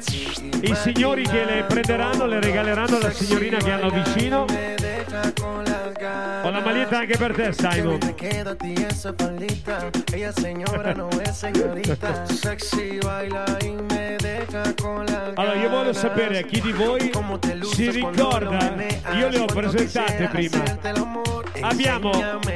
i 0.62 0.76
signori 0.76 1.24
che 1.24 1.46
le 1.46 1.64
prenderanno 1.64 2.28
le 2.28 2.40
regaleranno 2.40 2.98
alla 2.98 3.12
signorina 3.12 3.58
che 3.58 3.72
hanno 3.72 3.90
vicino 3.90 4.46
Ho 5.14 6.50
la 6.50 6.62
maglietta 6.62 7.00
anche 7.00 7.18
per 7.18 7.34
te, 7.34 7.52
Simon. 7.52 8.00
te 8.00 8.16
queda 8.16 8.52
a 8.52 8.56
ti 8.56 8.74
esa 8.74 9.14
faldita. 9.14 9.90
Ella 10.14 10.30
es 10.30 10.36
señora, 10.36 10.94
no 10.94 11.10
es 11.22 11.36
señorita. 11.38 12.26
Sexy 12.32 12.98
baila 13.04 13.44
y 13.62 13.72
me 13.94 14.16
deja 14.18 14.74
con 14.82 15.06
las 15.06 15.34
Allora, 15.36 15.56
io 15.56 15.70
voglio 15.70 15.92
sapere 15.92 16.40
a 16.40 16.42
chi 16.44 16.62
di 16.62 16.72
voi 16.72 17.12
si 17.64 17.92
ricorda, 17.92 18.74
io 19.14 19.28
le 19.28 19.40
ho 19.40 19.46
presentate 19.48 20.30
prima. 20.30 20.64
Abbiamo 21.60 22.12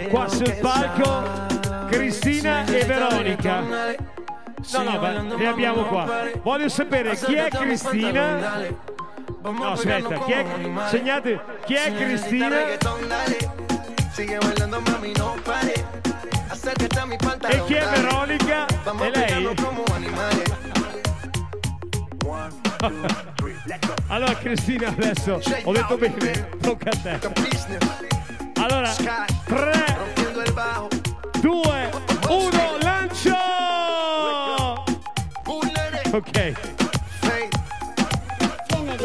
qua 0.10 0.30
sul 0.30 0.54
palco 0.62 1.24
Cristina 1.90 2.66
e 2.66 2.86
Veronica. 2.86 3.60
No, 4.72 4.84
no, 4.84 5.38
le 5.38 5.48
abbiamo 5.48 5.84
qua. 5.88 6.30
Voglio 6.42 6.70
sapere 6.70 7.18
chi 7.18 7.34
è 7.34 7.50
Cristina. 7.50 8.94
No, 9.46 9.72
aspetta, 9.74 10.18
chi 10.24 10.32
è, 10.32 10.44
segnate, 10.90 11.40
chi 11.66 11.76
è 11.76 11.94
Cristina 11.94 12.64
e 12.64 12.78
chi 17.66 17.74
è. 17.76 17.86
Veronica? 17.90 18.66
E 18.66 19.10
lei? 19.12 19.56
Allora 24.08 24.36
Cristina 24.36 24.88
adesso 24.88 25.40
ho 25.64 25.72
detto 25.72 25.98
bene, 25.98 26.50
tocca 26.62 26.90
a 26.90 26.98
te. 26.98 27.20
Allora, 28.56 28.90
3, 28.90 29.98
2, 31.42 31.90
1, 32.30 32.78
lancio! 32.82 33.36
Ok. 36.12 36.75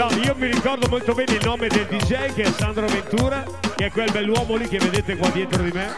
No, 0.00 0.08
io 0.24 0.34
mi 0.34 0.50
ricordo 0.50 0.88
molto 0.88 1.12
bene 1.12 1.34
il 1.34 1.44
nome 1.44 1.68
del 1.68 1.84
DJ 1.84 2.32
che 2.32 2.44
è 2.44 2.52
Sandro 2.56 2.86
Ventura, 2.86 3.44
che 3.76 3.84
è 3.84 3.90
quel 3.90 4.10
bell'uomo 4.10 4.56
lì 4.56 4.66
che 4.66 4.78
vedete 4.78 5.14
qua 5.14 5.28
dietro 5.28 5.62
di 5.62 5.70
me. 5.72 5.94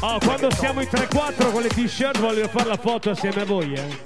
Oh, 0.00 0.18
quando 0.20 0.50
siamo 0.54 0.80
in 0.80 0.88
3-4 0.90 1.52
con 1.52 1.60
le 1.60 1.68
t-shirt 1.68 2.18
voglio 2.18 2.48
fare 2.48 2.68
la 2.68 2.78
foto 2.78 3.10
assieme 3.10 3.42
a 3.42 3.44
voi, 3.44 3.74
eh. 3.74 4.00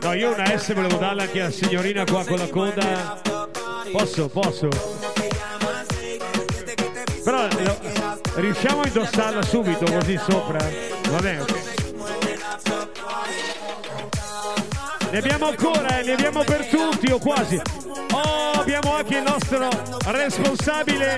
No, 0.00 0.12
io 0.12 0.32
una 0.32 0.56
S 0.56 0.72
volevo 0.74 0.96
darla 0.96 1.24
anche 1.24 1.40
alla 1.40 1.50
signorina 1.50 2.04
qua 2.04 2.24
con 2.24 2.38
la 2.38 2.48
coda. 2.48 3.20
Posso, 3.90 4.28
posso. 4.28 5.17
Riusciamo 8.40 8.82
a 8.82 8.86
indossarla 8.86 9.42
subito 9.42 9.84
così 9.90 10.18
sopra? 10.28 10.58
Va 11.10 11.18
bene, 11.18 11.40
ok. 11.40 11.76
Ne 15.10 15.18
abbiamo 15.18 15.46
ancora, 15.46 15.98
eh, 15.98 16.02
ne 16.04 16.12
abbiamo 16.12 16.44
per 16.44 16.66
tutti 16.66 17.10
o 17.10 17.18
quasi. 17.18 17.60
Oh, 18.12 18.50
abbiamo 18.52 18.94
anche 18.94 19.16
il 19.16 19.22
nostro 19.22 19.68
responsabile 20.06 21.16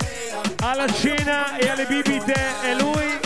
alla 0.61 0.87
cena 0.93 1.57
e 1.57 1.68
alle 1.68 1.87
bibite, 1.87 2.35
è 2.62 2.75
lui. 2.75 3.18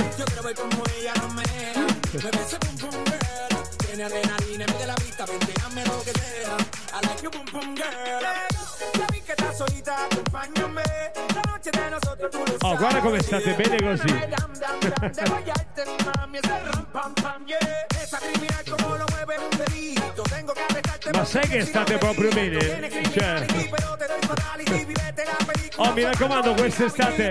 Adrenalina, 4.04 4.64
mete 4.66 4.84
la 4.84 4.92
pista, 4.94 5.24
vente, 5.24 5.52
hazme 5.64 5.82
lo 5.86 6.02
que 6.02 6.12
sea. 6.12 6.56
I 6.92 7.06
like 7.06 7.22
you, 7.22 7.30
pum 7.30 7.46
pum 7.46 7.74
girl. 7.74 8.63
Oh, 12.60 12.76
guarda 12.76 13.00
come 13.00 13.20
state 13.22 13.52
bene 13.54 13.82
così. 13.82 14.08
Ma 21.12 21.24
sai 21.24 21.48
che 21.48 21.64
state 21.64 21.98
proprio 21.98 22.30
bene? 22.30 22.90
Cioè. 23.12 23.46
Oh, 25.76 25.92
mi 25.92 26.02
raccomando, 26.02 26.54
quest'estate 26.54 27.28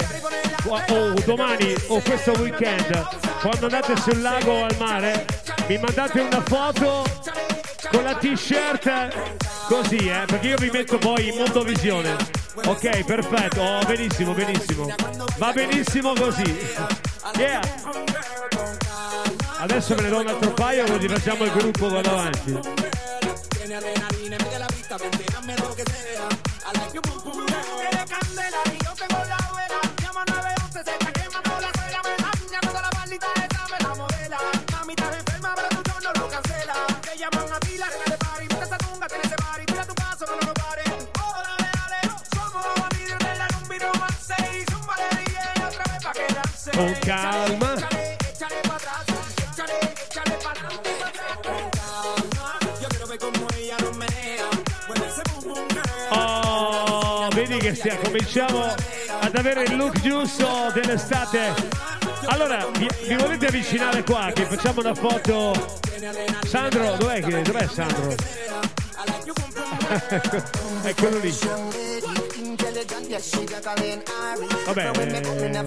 o 0.66 0.82
o 0.90 1.14
domani 1.26 1.74
o 1.88 2.00
questo 2.02 2.32
weekend, 2.34 3.06
quando 3.42 3.66
andate 3.66 3.96
sul 3.98 4.22
lago 4.22 4.52
o 4.52 4.64
al 4.66 4.76
mare, 4.78 5.26
mi 5.68 5.78
mandate 5.78 6.20
una 6.20 6.42
foto 6.42 7.04
con 7.94 8.04
la 8.04 8.16
t-shirt 8.16 9.68
così, 9.68 9.98
eh, 9.98 10.24
perché 10.26 10.48
io 10.48 10.58
vi 10.58 10.72
metto 10.72 10.98
poi 10.98 11.30
in 11.30 11.38
mondovisione. 11.38 12.16
Ok, 12.66 13.04
perfetto, 13.04 13.62
oh, 13.62 13.86
benissimo, 13.86 14.34
benissimo. 14.34 14.94
Va 15.38 15.52
benissimo 15.52 16.14
così. 16.14 16.58
Yeah. 17.38 17.62
Adesso 19.60 19.96
ve 19.96 20.02
ne 20.02 20.10
do 20.10 20.20
un 20.20 20.28
altro 20.28 20.52
paio 20.52 20.86
così 20.86 21.08
facciamo 21.08 21.46
il 21.46 21.52
gruppo 21.52 21.88
qua 21.88 22.02
davanti. 22.02 22.60
Tiene 23.50 23.76
pum 46.74 46.92
girl. 47.02 47.78
Oh, 56.10 57.28
vedi 57.34 57.58
che 57.58 57.76
stia, 57.76 57.96
cominciamo 57.98 58.64
ad 59.20 59.36
avere 59.36 59.64
il 59.64 59.76
look 59.76 60.00
giusto 60.02 60.72
dell'estate. 60.74 61.54
Allora, 62.26 62.68
vi, 62.78 62.88
vi 63.08 63.16
volete 63.16 63.48
avvicinare 63.48 64.04
qua 64.04 64.32
che 64.34 64.46
facciamo 64.46 64.80
una 64.82 64.96
foto? 64.96 65.80
Sandro, 66.48 66.96
dov'è, 66.98 67.22
che, 67.22 67.42
dov'è 67.42 67.68
Sandro? 67.68 68.16
Eccolo 70.84 71.18
lì. 71.20 71.38
Vabbè, 74.66 74.92
eh, 74.98 75.64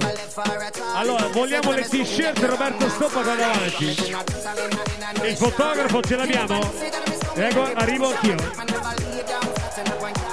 allora 0.94 1.28
vogliamo 1.28 1.72
le 1.72 1.82
t-shirt 1.82 2.38
Roberto 2.40 2.88
Stoppa 2.88 3.22
da 3.22 3.34
davanti. 3.34 3.86
Il 5.22 5.36
fotografo 5.36 6.00
ce 6.02 6.16
l'abbiamo? 6.16 6.72
Ecco, 7.34 7.72
arrivo 7.74 8.08
anch'io. 8.08 8.36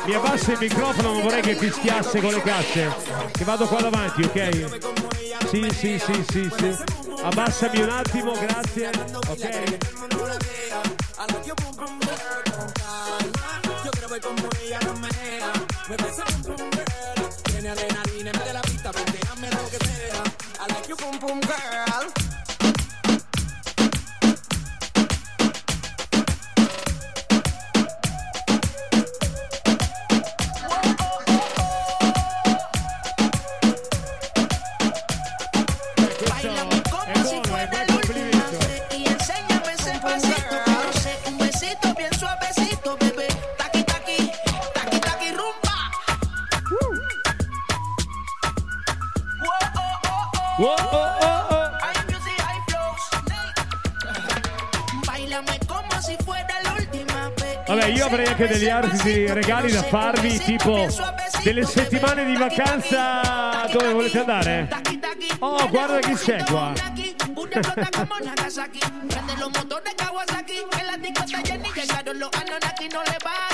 Mi 0.05 0.15
abbasso 0.15 0.51
il 0.51 0.57
microfono, 0.59 1.13
ma 1.13 1.21
vorrei 1.21 1.41
che 1.41 1.55
fischiasse 1.55 2.19
con 2.19 2.33
le 2.33 2.41
casse. 2.41 2.93
Che 3.31 3.43
vado 3.43 3.67
qua 3.67 3.81
davanti, 3.81 4.23
ok? 4.23 5.47
Sì, 5.49 5.69
sì, 5.71 5.99
sì, 5.99 6.25
sì, 6.29 6.51
sì. 6.57 6.75
Abbassami 7.21 7.81
un 7.81 7.89
attimo, 7.89 8.33
grazie. 8.33 8.89
Ok. 9.27 9.77
Ver 14.13 14.21
cómo 14.21 14.47
ella 14.61 14.79
lo 14.85 14.93
menea. 14.93 15.51
Mueve 15.87 16.07
ese 16.07 16.21
pum 16.21 16.55
pum 16.55 16.69
girl. 16.69 17.29
Tiene 17.45 17.69
adrenalina, 17.69 18.31
mete 18.31 18.53
la 18.53 18.61
pista, 18.61 18.91
vente, 18.91 19.19
hazme 19.27 19.49
lo 19.49 19.69
que 19.71 19.77
sea. 19.77 20.23
I 20.59 20.71
like 20.71 20.87
you, 20.87 20.95
pum 20.95 21.17
pum 21.17 21.41
girl. 21.41 22.22
Oh, 50.65 50.67
oh, 50.67 50.75
oh, 50.75 51.47
oh. 51.49 51.69
Hay 51.81 51.93
music, 52.07 52.39
hay 52.39 52.57
flows. 52.67 53.03
Bailame 55.05 55.59
como 55.67 56.01
si 56.01 56.15
fuera 56.23 56.61
la 56.63 56.71
última 56.75 57.29
vez. 57.35 57.57
y 57.67 57.69
Vabbè, 57.69 57.85
io 57.87 58.05
avrei 58.05 58.27
anche 58.27 58.47
degli 58.47 58.69
altri 58.69 59.33
regali 59.33 59.73
da 59.73 59.83
farvi, 59.83 60.39
tipo 60.39 60.87
delle 61.43 61.65
settimane 61.65 62.23
di 62.23 62.37
vacanza. 62.37 63.67
Dove 63.73 63.91
volete 63.91 64.19
andare? 64.19 64.69
Oh, 65.39 65.67
guarda 65.67 65.99
chi 65.99 66.13
c'è 66.13 66.41
qua. 66.45 66.71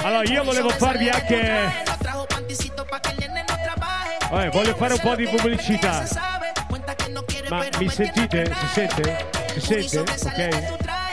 Allora, 0.04 0.24
io 0.30 0.44
volevo 0.44 0.70
farvi 0.70 1.10
anche. 1.10 1.88
Vabbè, 4.30 4.50
voglio 4.52 4.76
fare 4.76 4.94
un 4.94 5.00
po' 5.00 5.16
di 5.16 5.26
pubblicità. 5.28 6.49
Ma 7.50 7.66
mi 7.78 7.90
sentite? 7.90 8.46
Si 8.46 8.68
sente? 8.68 9.30
Si 9.54 9.60
sente? 9.60 10.00
Ok. 10.00 10.50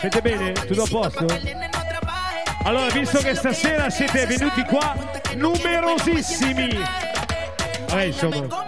Siete 0.01 0.21
bene? 0.21 0.53
Tutto 0.53 0.83
a 0.83 0.87
posto? 0.89 1.27
Allora, 2.65 2.91
visto 2.91 3.19
che 3.19 3.35
stasera 3.35 3.89
siete 3.91 4.27
venuti 4.27 4.63
qua 4.65 4.95
numerosissimi. 5.35 6.79
Vabbè, 7.89 8.03
insomma. 8.03 8.65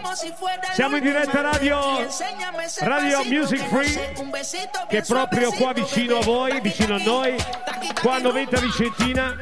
Siamo 0.75 0.97
in 0.97 1.03
diretta 1.03 1.41
radio 1.41 2.07
Radio 2.81 3.25
Music 3.25 3.67
Free 3.69 4.13
che 4.89 4.99
è 4.99 5.03
proprio 5.03 5.51
qua 5.53 5.73
vicino 5.73 6.19
a 6.19 6.23
voi, 6.23 6.61
vicino 6.61 6.95
a 6.95 6.99
noi, 6.99 7.37
qua 8.01 8.15
a 8.17 8.19
Noventa 8.19 8.61
Vicentina. 8.61 9.37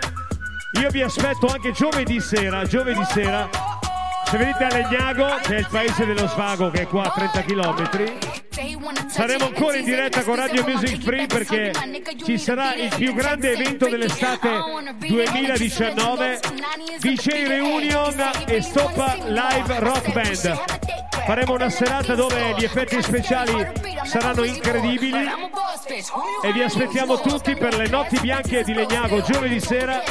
Io 0.80 0.90
vi 0.90 1.02
aspetto 1.02 1.46
anche 1.46 1.72
giovedì 1.72 2.20
sera, 2.20 2.64
giovedì 2.64 3.04
sera. 3.12 3.76
Se 4.29 4.37
venite 4.39 4.64
a 4.64 4.74
Legnago, 4.74 5.39
che 5.41 5.55
è 5.55 5.59
il 5.61 5.68
paese 5.70 6.05
dello 6.05 6.27
svago 6.27 6.68
che 6.70 6.83
è 6.83 6.87
qua 6.89 7.05
a 7.05 7.11
30 7.11 7.43
km, 7.43 9.09
saremo 9.09 9.45
ancora 9.47 9.77
in 9.77 9.85
diretta 9.85 10.24
con 10.24 10.35
Radio 10.35 10.64
Music 10.66 11.01
Free 11.01 11.27
perché 11.27 11.70
ci 12.24 12.37
sarà 12.37 12.74
il 12.74 12.93
più 12.97 13.14
grande 13.14 13.53
evento 13.53 13.89
dell'estate 13.89 14.51
2019, 14.99 16.41
DJ 16.99 17.47
Reunion 17.47 18.31
e 18.49 18.61
Stoppa 18.62 19.16
Live 19.27 19.79
Rock 19.79 20.12
Band. 20.12 20.62
Faremo 21.24 21.55
una 21.55 21.70
serata 21.70 22.16
dove 22.16 22.55
gli 22.59 22.64
effetti 22.64 23.01
speciali 23.01 23.72
saranno 24.05 24.43
incredibili 24.43 25.24
e 26.43 26.53
vi 26.53 26.62
aspettiamo 26.62 27.20
tutti 27.20 27.55
per 27.55 27.77
le 27.77 27.87
notti 27.87 28.18
bianche 28.18 28.64
di 28.64 28.74
Legnago 28.74 29.20
giovedì 29.22 29.61
sera. 29.61 30.03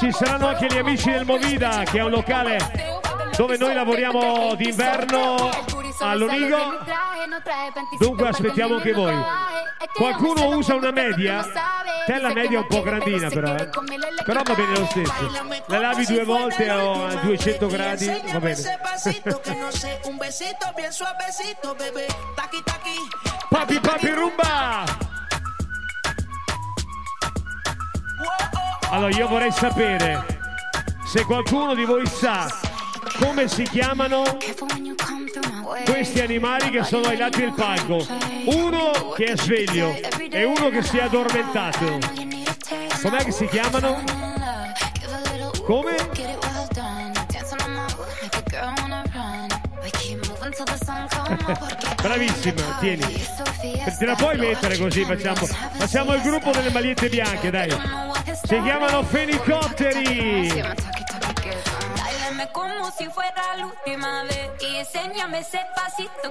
Ci 0.00 0.12
saranno 0.12 0.46
anche 0.46 0.66
gli 0.66 0.78
amici 0.78 1.10
del 1.10 1.26
Movida 1.26 1.82
che 1.84 1.98
è 1.98 2.02
un 2.02 2.10
locale 2.10 2.96
dove 3.38 3.56
noi 3.56 3.72
lavoriamo 3.72 4.56
d'inverno 4.56 5.48
all'Onigo. 6.00 6.56
Dunque 7.96 8.28
aspettiamo 8.30 8.74
anche 8.74 8.92
voi. 8.92 9.14
Qualcuno 9.94 10.56
usa 10.56 10.74
una 10.74 10.90
media? 10.90 11.46
Te 12.04 12.18
la 12.18 12.32
media 12.32 12.58
è 12.58 12.62
un 12.62 12.66
po' 12.66 12.82
grandina 12.82 13.28
però, 13.28 13.54
eh. 13.54 13.68
Però 14.24 14.42
va 14.42 14.54
bene 14.54 14.76
lo 14.76 14.86
stesso. 14.86 15.12
La 15.66 15.78
lavi 15.78 16.04
due 16.06 16.24
volte 16.24 16.68
a 16.68 17.14
200 17.22 17.66
gradi, 17.68 18.06
va 18.32 18.40
bene. 18.40 18.78
Papi 23.48 23.80
papi 23.80 24.10
rumba! 24.10 24.84
Allora 28.90 29.14
io 29.14 29.28
vorrei 29.28 29.52
sapere 29.52 30.26
se 31.04 31.24
qualcuno 31.24 31.74
di 31.74 31.84
voi 31.84 32.06
sa 32.06 32.67
come 33.20 33.48
si 33.48 33.64
chiamano 33.64 34.22
questi 35.84 36.20
animali 36.20 36.70
che 36.70 36.84
sono 36.84 37.08
ai 37.08 37.16
lati 37.16 37.40
del 37.40 37.52
palco. 37.52 38.06
Uno 38.44 39.12
che 39.14 39.24
è 39.24 39.36
sveglio 39.36 39.94
e 40.30 40.44
uno 40.44 40.70
che 40.70 40.82
si 40.82 40.98
è 40.98 41.02
addormentato. 41.02 41.98
Com'è 43.02 43.24
che 43.24 43.32
si 43.32 43.46
chiamano? 43.46 44.02
Come? 45.64 45.96
Bravissima, 52.00 52.76
tieni. 52.80 53.26
Te 53.98 54.04
la 54.04 54.14
puoi 54.14 54.38
mettere 54.38 54.78
così, 54.78 55.04
facciamo, 55.04 55.46
facciamo 55.46 56.14
il 56.14 56.22
gruppo 56.22 56.50
delle 56.50 56.70
magliette 56.70 57.08
bianche, 57.08 57.50
dai. 57.50 57.70
Si 58.44 58.60
chiamano 58.62 59.02
fenicotteri. 59.02 60.87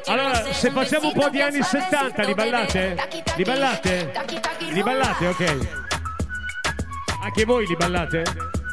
Allora, 0.05 0.53
se 0.53 0.71
facciamo 0.71 1.07
un 1.07 1.13
po' 1.13 1.29
di 1.29 1.41
anni 1.41 1.59
besito 1.59 1.79
70, 1.79 2.23
li 2.23 2.33
ballate? 2.33 2.97
Li 3.35 3.43
ballate? 3.43 4.11
Li 4.59 4.83
ballate, 4.83 5.27
ok. 5.27 5.67
Anche 7.23 7.45
voi 7.45 7.65
li 7.67 7.75
ballate? 7.75 8.23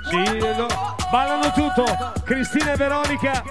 Sì, 0.09 0.39
no. 0.39 0.67
Ballano 1.11 1.53
tutto. 1.53 2.13
Cristina 2.25 2.73
e 2.73 2.77
Veronica 2.77 3.43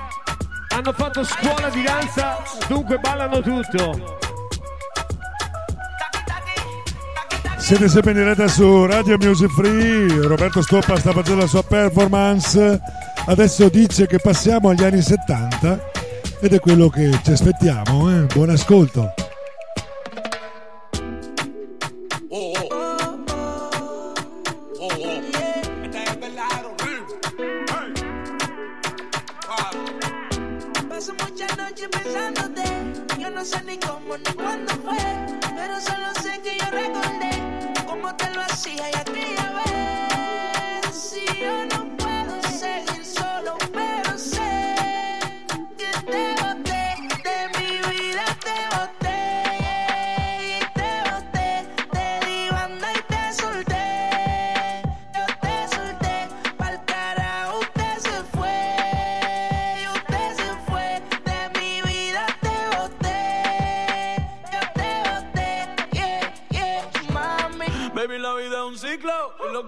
hanno 0.70 0.94
fatto 0.94 1.24
scuola 1.24 1.70
di 1.70 1.84
danza, 1.84 2.42
dunque 2.68 2.98
ballano 2.98 3.42
tutto. 3.42 4.18
Siete 7.58 7.88
sempre 7.88 8.12
in 8.12 8.18
diretta 8.18 8.48
su 8.48 8.86
Radio 8.86 9.18
Music 9.20 9.50
Free. 9.52 10.28
Roberto 10.28 10.62
Stoppa 10.62 10.98
sta 10.98 11.12
facendo 11.12 11.42
la 11.42 11.48
sua 11.48 11.64
performance. 11.64 12.82
Adesso 13.26 13.70
dice 13.70 14.06
che 14.06 14.20
passiamo 14.20 14.70
agli 14.70 14.84
anni 14.84 15.02
70 15.02 15.92
ed 16.42 16.54
è 16.54 16.60
quello 16.60 16.90
che 16.90 17.10
ci 17.24 17.32
aspettiamo. 17.32 18.12
eh. 18.12 18.26
Buon 18.26 18.50
ascolto. 18.50 19.14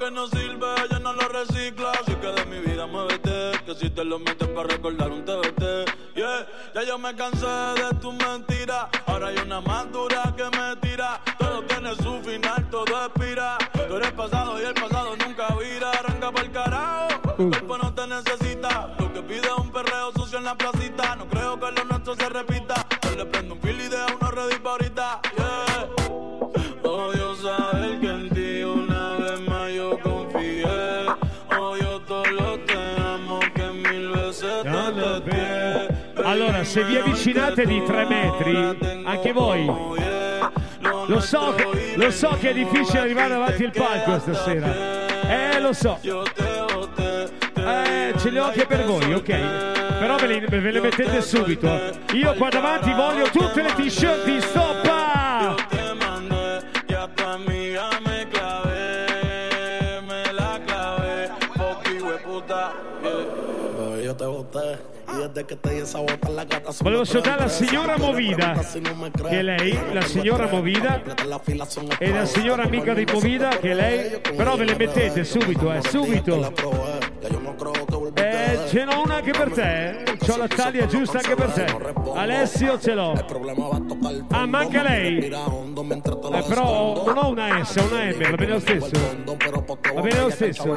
Que 0.06 0.12
no 0.12 0.28
sirve 0.28 0.68
ya 0.92 1.00
no 1.00 1.14
lo 1.14 1.28
reciclo. 1.30 1.90
Así 1.90 2.14
que 2.16 2.28
de 2.28 2.46
mi 2.46 2.60
vida 2.60 2.86
muévete, 2.86 3.52
que 3.66 3.74
si 3.76 3.90
te 3.90 4.04
lo 4.04 4.20
metes 4.20 4.48
para 4.50 4.68
recordar 4.68 5.12
un 5.12 5.26
TBT. 5.26 5.64
Yeah, 6.16 6.48
ya 6.76 6.84
yo 6.84 6.98
me 7.00 7.16
cansé 7.16 7.48
de 7.48 7.90
tus 8.00 8.14
mentiras. 8.14 8.88
Ahora 9.08 9.28
hay 9.28 9.38
una 9.38 9.62
más 9.62 9.92
dura 9.92 10.34
que 10.38 10.44
me 10.44 10.76
tira. 10.78 11.22
Todo 11.40 11.64
tiene 11.64 11.96
su 11.96 12.22
final, 12.22 12.70
todo 12.70 13.06
expira. 13.06 13.58
Tú 13.88 13.96
eres 13.96 14.12
pasado 14.12 14.62
y 14.62 14.66
el 14.66 14.74
pasado 14.76 15.16
nunca 15.18 15.48
vira. 15.56 15.92
Arranca 15.92 16.32
para 16.32 16.46
el 16.46 16.52
carajo, 16.52 17.36
se 36.66 36.84
vi 36.84 36.98
avvicinate 36.98 37.66
di 37.66 37.82
tre 37.86 38.06
metri, 38.08 39.04
anche 39.04 39.32
voi. 39.32 39.66
Lo 41.08 41.20
so, 41.20 41.54
che, 41.56 41.94
lo 41.96 42.12
so 42.12 42.36
che 42.40 42.50
è 42.50 42.54
difficile 42.54 43.00
arrivare 43.00 43.30
davanti 43.30 43.64
al 43.64 43.72
palco 43.72 44.20
stasera. 44.20 44.74
Eh, 45.28 45.60
lo 45.60 45.74
so. 45.74 45.98
Eh, 46.02 48.14
ce 48.18 48.30
li 48.30 48.38
ho 48.38 48.46
anche 48.46 48.66
per 48.66 48.86
voi, 48.86 49.14
ok. 49.14 49.98
Però 50.00 50.16
ve 50.18 50.28
le, 50.28 50.40
ve 50.48 50.72
le 50.72 50.82
mettete 50.82 51.22
subito. 51.22 51.68
Io 52.14 52.34
qua 52.34 52.50
davanti 52.50 52.92
voglio 52.94 53.30
tutte 53.30 53.62
le 53.62 53.74
t-shirt 53.74 54.26
di 54.26 54.42
stoppa. 54.42 55.25
Volevo 66.82 67.04
salutare 67.04 67.42
la 67.42 67.50
signora 67.50 67.98
Movida, 67.98 68.54
che 68.54 69.40
è 69.40 69.42
lei, 69.42 69.78
la 69.92 70.02
signora 70.02 70.48
Movida, 70.48 71.02
e 71.98 72.10
la 72.12 72.26
signora 72.26 72.64
amica 72.64 72.94
di 72.94 73.06
Movida, 73.12 73.50
che 73.50 73.72
è 73.72 73.74
lei, 73.74 74.22
però 74.36 74.56
ve 74.56 74.64
le 74.64 74.76
mettete 74.78 75.26
subito, 75.26 75.74
eh, 75.74 75.82
subito. 75.90 76.54
Eh, 78.14 78.60
ce 78.68 78.86
n'ho 78.86 79.02
una 79.04 79.16
anche 79.16 79.32
per 79.32 79.52
te, 79.52 79.90
eh. 79.90 80.18
c'ho 80.18 80.38
la 80.38 80.48
taglia 80.48 80.86
giusta 80.86 81.18
anche 81.18 81.36
per 81.36 81.52
te. 81.52 81.66
Alessio 82.14 82.80
ce 82.80 82.94
l'ho. 82.94 83.14
Ah, 84.30 84.46
manca 84.46 84.84
lei. 84.84 85.18
Eh, 85.18 86.44
però 86.48 87.04
non 87.06 87.18
ho 87.18 87.30
una 87.30 87.64
S, 87.64 87.76
ho 87.76 87.86
una 87.92 88.06
M, 88.06 88.30
va 88.30 88.36
bene 88.36 88.52
lo 88.54 88.60
stesso. 88.60 88.92
Va 89.94 90.02
bene 90.02 90.20
lo 90.22 90.30
stesso. 90.30 90.76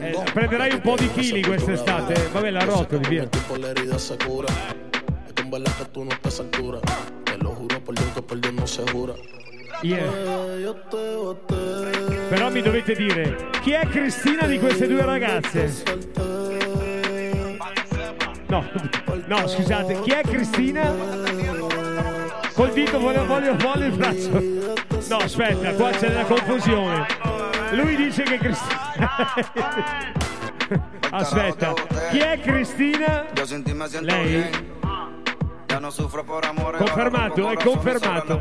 Eh, 0.00 0.22
prenderai 0.32 0.72
un 0.72 0.80
po' 0.80 0.96
di 0.96 1.10
chili 1.12 1.42
quest'estate, 1.42 2.28
vabbè 2.32 2.50
la 2.50 2.64
rotoli, 2.64 3.08
via. 3.08 3.28
Por 3.78 3.86
la 3.86 3.92
herida 3.92 3.98
se 3.98 4.18
cura. 4.18 4.48
Es 5.26 5.44
en 5.44 5.50
verdad 5.50 5.72
que 5.78 5.84
tú 5.84 6.04
no 6.04 6.10
estás 6.10 6.40
altura. 6.40 6.80
Te 7.24 7.38
lo 7.38 7.50
juro 7.50 7.78
por 7.84 7.94
Dios 7.94 8.08
que 8.12 8.22
por 8.22 8.40
Dios 8.40 8.52
no 8.52 8.66
se 8.66 8.82
jura. 8.90 9.14
Yeah. 9.82 10.10
Però 12.28 12.50
mi 12.50 12.60
dovete 12.60 12.94
dire 12.96 13.36
chi 13.62 13.72
è 13.72 13.86
Cristina 13.86 14.46
di 14.46 14.58
queste 14.58 14.88
due 14.88 15.04
ragazze? 15.04 15.82
No, 18.48 18.64
no, 19.26 19.46
scusate, 19.46 20.00
chi 20.00 20.10
è 20.10 20.22
Cristina? 20.22 20.92
Col 22.54 22.72
dito 22.72 22.98
voglio, 22.98 23.26
voglio, 23.26 23.56
voglio 23.56 23.86
il 23.86 23.92
braccio. 23.92 24.30
No, 25.08 25.16
aspetta, 25.18 25.72
qua 25.74 25.90
c'è 25.90 26.08
della 26.08 26.24
confusione. 26.24 27.06
Lui 27.72 27.94
dice 27.94 28.22
che 28.24 28.38
Cristina. 28.38 30.26
Aspetta, 31.10 31.74
chi 32.10 32.18
è 32.18 32.38
Cristina? 32.40 33.24
Lei? 34.00 34.66
Confermato, 36.76 37.48
è 37.50 37.54
confermato. 37.56 38.40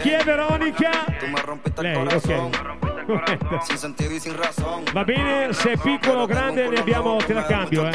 Chi 0.00 0.10
è 0.10 0.22
Veronica? 0.24 0.90
Lei, 1.76 1.96
ok. 1.96 2.76
Va 4.92 5.04
bene, 5.04 5.52
se 5.54 5.72
è 5.72 5.76
piccolo 5.78 6.20
o 6.20 6.26
grande 6.26 6.68
ne 6.68 6.76
abbiamo, 6.78 7.16
te 7.16 7.32
la 7.32 7.44
cambio, 7.44 7.86
eh. 7.86 7.90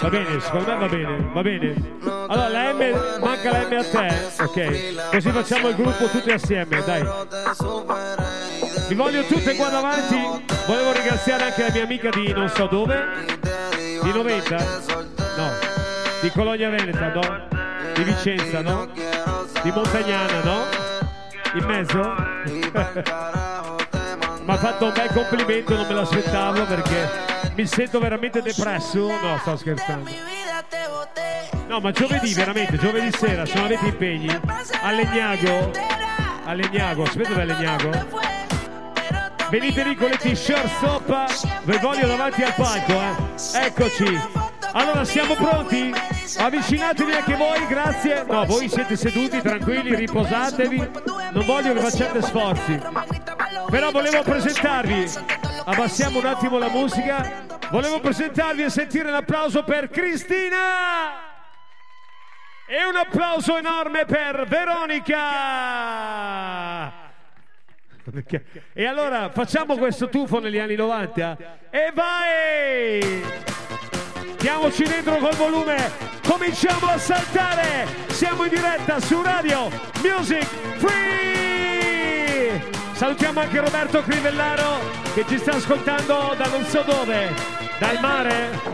Va 0.00 0.08
bene, 0.10 0.40
secondo 0.40 0.70
me 0.70 0.76
va 0.76 0.86
bene, 0.86 1.30
va 1.32 1.42
bene. 1.42 1.74
Allora 2.02 2.48
la 2.48 2.72
M, 2.72 3.18
manca 3.20 3.50
la 3.50 3.66
M 3.66 3.72
a 3.78 3.84
te, 3.84 4.42
ok. 4.42 5.10
Così 5.10 5.30
facciamo 5.30 5.68
il 5.68 5.74
gruppo 5.76 6.06
tutti 6.08 6.30
assieme, 6.30 6.82
dai. 6.84 7.02
Vi 8.88 8.94
voglio 8.94 9.24
tutte 9.24 9.54
qua 9.56 9.68
davanti. 9.70 10.20
Volevo 10.66 10.92
ringraziare 10.92 11.44
anche 11.44 11.62
la 11.62 11.70
mia 11.72 11.84
amica 11.84 12.10
di 12.10 12.32
non 12.32 12.48
so 12.50 12.66
dove. 12.66 13.06
Di 14.02 14.12
90? 14.12 14.56
No. 15.36 15.50
Di 16.20 16.30
Colonia 16.30 16.68
Veneta, 16.68 17.12
no? 17.12 17.62
Di 17.94 18.02
Vicenza, 18.02 18.60
no? 18.60 18.88
Di 19.62 19.70
Montagnana, 19.70 20.42
no? 20.42 20.64
In 21.54 21.64
mezzo? 21.64 22.02
Mi 24.44 24.52
ha 24.52 24.56
fatto 24.56 24.84
un 24.84 24.92
bel 24.92 25.10
complimento, 25.12 25.74
non 25.74 25.86
me 25.86 25.94
l'aspettavo 25.94 26.64
perché 26.64 27.08
mi 27.54 27.66
sento 27.66 27.98
veramente 27.98 28.42
depresso. 28.42 29.06
No, 29.06 29.38
sto 29.40 29.56
scherzando. 29.56 30.10
No, 31.66 31.80
ma 31.80 31.90
giovedì, 31.92 32.34
veramente, 32.34 32.76
giovedì 32.76 33.10
sera, 33.16 33.46
se 33.46 33.54
non 33.54 33.64
avete 33.64 33.86
impegni, 33.86 34.28
a 34.28 34.90
Legnago, 34.90 35.70
a 36.44 36.52
Legnago, 36.52 37.06
sapete 37.06 37.30
dove 37.30 37.44
Legnago? 37.46 37.90
Venite 39.48 39.84
lì 39.84 39.94
con 39.94 40.10
le 40.10 40.16
t-shirt 40.16 40.78
sopra, 40.78 41.24
vi 41.62 41.78
voglio 41.78 42.06
davanti 42.06 42.42
al 42.42 42.54
palco, 42.54 42.92
eh. 42.92 43.66
Eccoci. 43.66 44.20
Allora, 44.72 45.04
siamo 45.04 45.34
pronti? 45.34 45.92
Avvicinatevi 46.36 47.12
anche 47.12 47.34
voi, 47.34 47.66
grazie. 47.66 48.24
No, 48.24 48.44
voi 48.44 48.68
siete 48.68 48.96
seduti, 48.96 49.40
tranquilli, 49.40 49.94
riposatevi. 49.94 50.90
Non 51.32 51.44
voglio 51.44 51.74
che 51.74 51.80
facciate 51.80 52.22
sforzi. 52.22 52.80
Però 53.70 53.90
volevo 53.90 54.22
presentarvi. 54.22 55.10
Abbassiamo 55.64 56.18
un 56.18 56.26
attimo 56.26 56.58
la 56.58 56.68
musica. 56.68 57.42
Volevo 57.70 58.00
presentarvi 58.00 58.62
e 58.62 58.70
sentire 58.70 59.10
l'applauso 59.10 59.64
per 59.64 59.90
Cristina. 59.90 61.32
E 62.66 62.84
un 62.86 62.96
applauso 62.96 63.58
enorme 63.58 64.04
per 64.06 64.46
Veronica. 64.48 65.22
E 68.72 68.86
allora 68.86 69.30
facciamo 69.30 69.76
questo 69.76 70.08
tuffo 70.08 70.38
negli 70.38 70.58
anni 70.58 70.74
90 70.74 71.36
e 71.70 71.92
vai! 71.94 73.22
Diamoci 74.38 74.84
dentro 74.84 75.16
col 75.16 75.34
volume, 75.36 75.90
cominciamo 76.26 76.86
a 76.88 76.98
saltare! 76.98 77.86
Siamo 78.08 78.44
in 78.44 78.50
diretta 78.50 79.00
su 79.00 79.22
Radio 79.22 79.70
Music 80.02 80.46
Free! 80.76 82.62
Salutiamo 82.92 83.40
anche 83.40 83.60
Roberto 83.60 84.02
Crivellaro 84.02 84.80
che 85.14 85.24
ci 85.28 85.38
sta 85.38 85.52
ascoltando 85.52 86.34
da 86.36 86.46
non 86.46 86.64
so 86.64 86.82
dove, 86.82 87.32
dal 87.78 87.98
mare. 88.00 88.72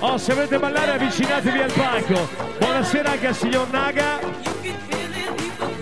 Oh, 0.00 0.16
se 0.16 0.32
volete 0.32 0.58
ballare 0.58 0.92
avvicinatevi 0.92 1.58
al 1.60 1.72
palco. 1.72 2.28
Buonasera 2.58 3.10
anche 3.10 3.26
al 3.26 3.34
signor 3.34 3.68
Naga. 3.70 4.18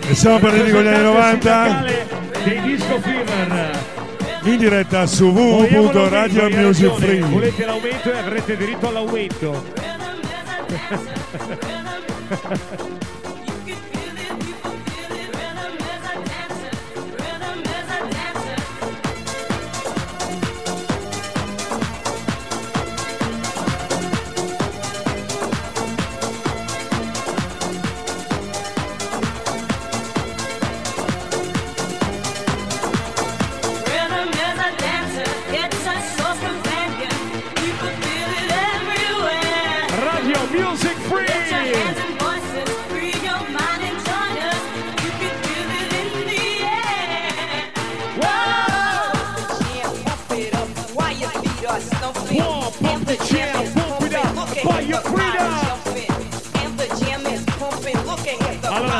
E 0.08 0.14
siamo 0.14 0.38
partiti 0.38 0.70
con 0.72 0.82
gli 0.82 0.86
anni 0.88 1.02
90 1.02 1.64
Sindacale 1.64 2.08
dei 2.42 2.60
Disco 2.62 3.00
Fever. 3.00 3.97
In 4.42 4.56
diretta 4.56 5.06
su 5.06 5.26
www.radiomusicfree. 5.28 7.20
Volete 7.20 7.64
l'aumento 7.64 8.12
e 8.12 8.18
avrete 8.18 8.56
diritto 8.56 8.88
all'aumento. 8.88 9.64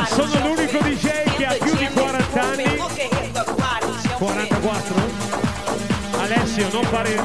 sono 0.09 0.47
l'unico. 0.47 0.79
DJ 0.79 1.23
che 1.35 1.45
ha 1.45 1.53
più 1.53 1.75
di 1.75 1.85
jam 1.85 1.93
is 1.93 1.99
40 1.99 2.25
pumping. 2.25 2.67
anni. 2.67 2.77
Look 2.77 2.99
at 2.99 3.09
the 3.33 3.43
body 3.53 3.91
jumping. 4.01 4.17
44? 4.17 4.95
Alessio, 6.19 6.69
non, 6.71 6.83
fare, 6.83 7.15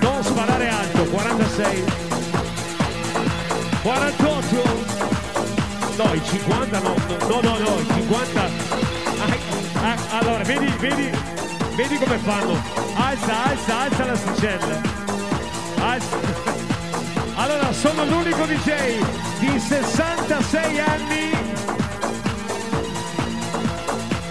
non 0.00 0.22
sparare 0.22 0.68
alto. 0.68 1.04
46. 1.04 1.84
48. 3.82 4.94
No, 5.96 6.12
i 6.12 6.22
50 6.22 6.78
no, 6.80 6.94
no, 7.28 7.40
no, 7.40 7.58
no, 7.58 7.80
i 7.80 7.86
50. 7.94 8.40
Ah, 9.18 9.36
ah, 9.82 10.18
allora, 10.18 10.42
vedi, 10.44 10.66
vedi, 10.78 11.10
vedi 11.74 11.96
come 11.96 12.18
fanno. 12.18 12.60
Alza, 12.94 13.44
alza, 13.44 13.80
alza 13.80 14.04
l'asticella. 14.04 14.80
Alza. 15.80 16.16
Allora, 17.36 17.72
sono 17.72 18.04
l'unico 18.04 18.44
DJ 18.44 19.00
di 19.38 19.58
66 19.58 20.80
anni. 20.80 21.65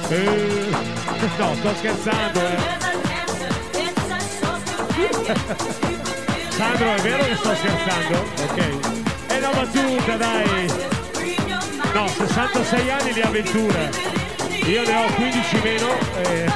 Eh, 0.09 0.69
no, 1.37 1.55
sto 1.55 1.73
scherzando, 1.77 2.39
eh. 2.39 2.83
Sandro, 6.49 6.93
è 6.93 7.01
vero 7.01 7.23
che 7.25 7.35
sto 7.35 7.55
scherzando? 7.55 8.17
Ok. 8.43 9.27
È 9.27 9.37
una 9.37 9.49
battuta, 9.49 10.15
dai. 10.17 10.71
No, 11.93 12.07
66 12.07 12.91
anni 12.91 13.13
di 13.13 13.21
avventura. 13.21 13.89
Io 14.65 14.83
ne 14.83 14.95
ho 14.95 15.13
15 15.15 15.61
meno. 15.63 15.87
eh. 16.21 16.51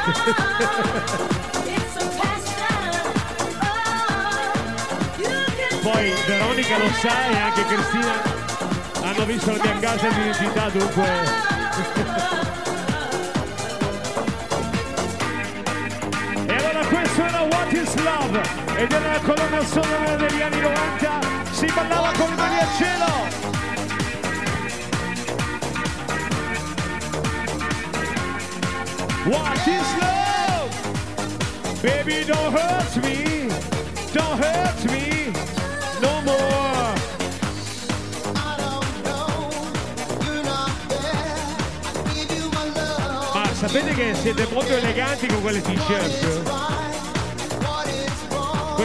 Poi 5.81 6.13
Veronica 6.27 6.77
lo 6.77 6.89
sa 7.01 7.29
e 7.29 7.37
anche 7.37 7.65
Cristina 7.65 8.37
hanno 9.01 9.25
visto 9.25 9.51
la 9.51 9.63
mia 9.63 9.79
casa 9.79 10.07
di 10.09 10.19
identità, 10.19 10.69
dunque. 10.69 11.58
Is 17.89 18.03
Love 18.03 18.41
ed 18.75 18.91
era 18.91 19.11
la 19.13 19.19
colonna 19.19 19.65
sonora 19.65 20.15
degli 20.15 20.41
anni 20.41 20.61
90, 20.61 21.19
si 21.51 21.65
ballava 21.73 22.11
con 22.17 22.29
le 22.29 22.35
mani 22.35 22.59
al 22.59 22.67
cielo. 22.77 23.07
What 29.25 29.67
is 29.67 29.95
love? 29.99 30.69
Baby, 31.81 32.25
don't 32.25 32.53
hurt 32.53 32.95
me, 33.03 33.47
don't 34.11 34.39
hurt 34.39 34.83
me 34.91 35.31
no 36.01 36.21
more. 36.23 36.97
Ma 43.33 43.53
sapete 43.53 43.93
che 43.93 44.15
siete 44.15 44.47
molto 44.51 44.73
eleganti 44.73 45.27
con 45.27 45.41
quelle 45.41 45.61
t-shirt? 45.61 46.68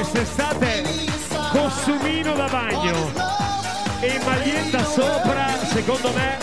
Quest'estate 0.04 0.82
costumino 1.50 2.34
da 2.34 2.46
bagno 2.48 3.10
e 4.00 4.20
maglietta 4.22 4.84
sopra, 4.84 5.46
secondo 5.64 6.12
me 6.12 6.36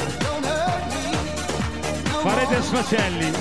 farete 2.23 2.61
sfacelli. 2.63 3.31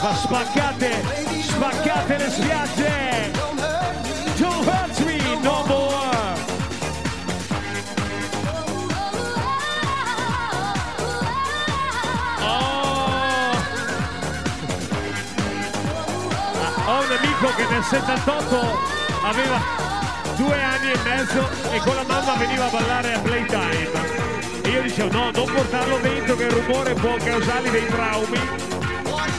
Ma 0.00 0.14
spaccate, 0.14 1.02
spaccate 1.40 2.16
le 2.16 2.30
spiagge. 2.30 3.32
Don't 4.38 4.64
hurt 4.68 5.00
me 5.04 5.18
no 5.42 5.64
more. 5.66 6.38
Oh. 12.40 13.56
Ho 16.86 17.02
un 17.02 17.10
amico 17.10 17.54
che 17.56 17.66
nel 17.68 17.82
78 17.82 18.93
aveva 19.24 19.60
due 20.36 20.62
anni 20.62 20.90
e 20.90 20.98
mezzo 21.02 21.48
e 21.72 21.78
con 21.78 21.94
la 21.94 22.04
mamma 22.06 22.34
veniva 22.34 22.66
a 22.66 22.68
ballare 22.68 23.14
a 23.14 23.20
Playtime. 23.20 23.88
E 24.62 24.68
io 24.68 24.82
dicevo 24.82 25.10
no, 25.12 25.30
non 25.30 25.46
portarlo 25.46 25.96
dentro 25.98 26.36
che 26.36 26.44
il 26.44 26.50
rumore 26.50 26.92
può 26.94 27.16
causargli 27.16 27.70
dei 27.70 27.86
traumi. 27.86 28.40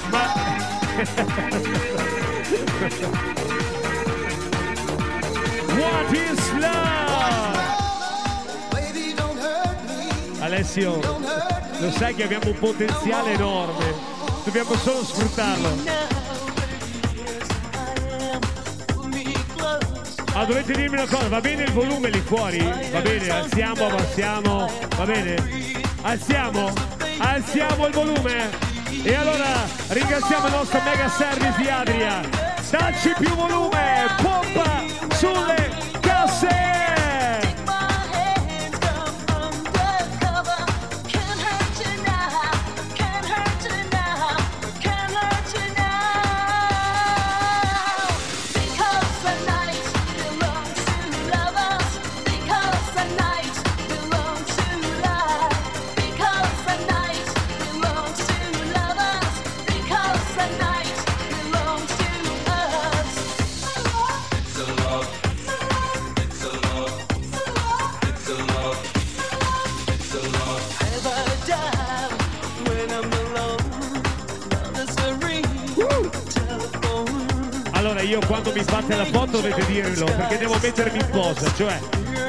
Ma... 0.09 0.33
What 5.75 6.13
is 6.13 6.53
love? 6.53 7.63
Alessio, 10.39 10.99
lo 11.79 11.91
sai 11.91 12.15
che 12.15 12.23
abbiamo 12.23 12.47
un 12.47 12.57
potenziale 12.59 13.33
enorme, 13.33 13.93
dobbiamo 14.43 14.73
solo 14.75 15.03
sfruttarlo. 15.03 16.14
Dovete 20.47 20.73
dirmi 20.73 20.97
una 20.97 21.07
cosa, 21.07 21.27
va 21.27 21.41
bene 21.41 21.63
il 21.63 21.71
volume 21.71 22.09
lì 22.09 22.19
fuori? 22.19 22.59
Va 22.91 23.01
bene, 23.01 23.29
alziamo, 23.29 23.87
abbassiamo, 23.87 24.69
va 24.95 25.05
bene? 25.05 25.35
Alziamo, 26.03 26.71
alziamo 27.17 27.87
il 27.87 27.93
volume. 27.93 28.49
E 29.03 29.13
allora 29.15 29.65
ringraziamo 29.87 30.45
il 30.45 30.53
nostro 30.53 30.81
mega 30.83 31.09
service 31.09 31.55
di 31.57 31.67
Adria. 31.67 32.21
Dacci 32.69 33.13
più 33.17 33.33
volume, 33.35 34.05
pompa 34.21 34.83
sulle 35.15 35.54
dirlo 79.95 80.13
perché 80.13 80.37
devo 80.37 80.57
mettermi 80.61 80.99
in 80.99 81.09
posa, 81.09 81.53
cioè 81.55 81.79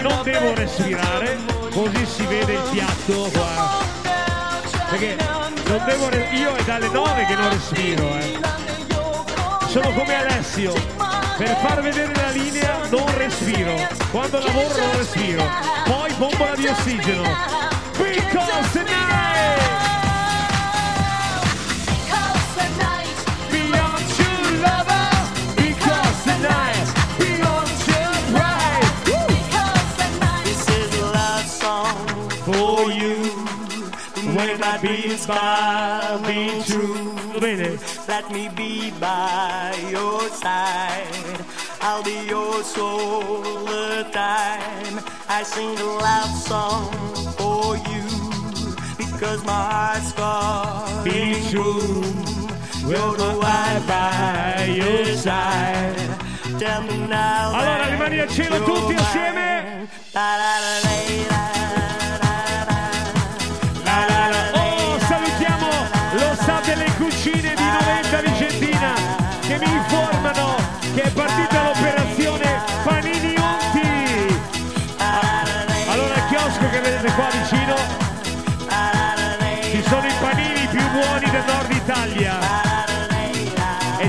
non 0.00 0.22
devo 0.22 0.54
respirare, 0.54 1.36
così 1.72 2.06
si 2.06 2.24
vede 2.26 2.52
il 2.52 2.62
piatto 2.70 3.28
qua. 3.32 3.84
Perché 4.90 5.16
non 5.66 5.82
devo 5.84 6.08
re- 6.08 6.28
io 6.32 6.54
è 6.54 6.62
dalle 6.62 6.88
9 6.88 7.26
che 7.26 7.34
non 7.34 7.50
respiro, 7.50 8.16
eh. 8.18 8.38
Sono 9.66 9.90
come 9.92 10.14
Alessio, 10.14 10.72
per 11.36 11.56
far 11.56 11.82
vedere 11.82 12.14
la 12.14 12.30
linea 12.30 12.78
non 12.88 13.16
respiro, 13.16 13.74
quando 14.12 14.38
lavoro 14.38 14.76
non 14.76 14.96
respiro, 14.96 15.44
poi 15.84 16.12
bombola 16.14 16.54
di 16.54 16.68
ossigeno. 16.68 17.54
Because 17.98 18.72
tonight 18.72 20.05
Beats 34.86 35.26
by 35.26 36.16
be 36.28 36.62
true 36.62 37.12
Bene 37.40 37.76
Let 38.06 38.30
me 38.30 38.48
be 38.54 38.92
by 39.00 39.74
your 39.90 40.20
side. 40.28 41.40
I'll 41.80 42.04
be 42.04 42.18
yours 42.28 42.78
all 42.78 43.42
the 43.64 44.06
time. 44.12 44.94
I 45.28 45.42
sing 45.42 45.76
a 45.76 45.84
love 45.84 46.30
song 46.50 46.92
for 47.36 47.76
you 47.90 48.06
because 48.96 49.44
my 49.44 49.64
heart's 49.74 50.12
got 50.12 51.02
Be 51.02 51.34
true 51.50 52.04
You're 52.86 53.16
the 53.16 53.32
one 53.42 53.86
by 53.88 54.72
your 54.72 55.04
side. 55.16 55.96
Tell 56.60 56.82
me 56.82 57.08
now. 57.08 57.54
Allora 57.54 57.78
that 57.78 57.90
le 57.90 57.96
mani 57.96 58.20
al 58.20 58.28
cielo 58.28 58.62
tutti 58.62 58.94
assieme 58.94 59.88
La-la-la-la-la. 60.12 61.50
Oh, 61.50 61.55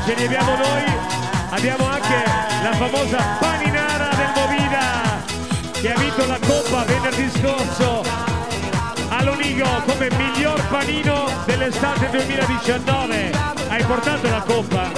ce 0.08 0.14
li 0.14 0.24
abbiamo 0.24 0.56
noi. 0.56 0.84
Abbiamo 1.50 1.86
anche 1.86 2.24
la 2.64 2.72
famosa 2.74 3.18
paninara 3.40 4.10
del 4.16 4.32
Movida 4.36 5.22
che 5.74 5.92
ha 5.92 6.00
vinto 6.00 6.26
la 6.26 6.40
coppa 6.46 6.84
venerdì 6.84 7.30
scorso 7.30 8.04
all'Onigo 9.10 9.68
come 9.86 10.10
miglior 10.12 10.66
panino 10.70 11.30
dell'estate 11.46 12.10
2019. 12.10 13.32
Hai 13.68 13.84
portato 13.84 14.30
la 14.30 14.42
coppa? 14.42 14.90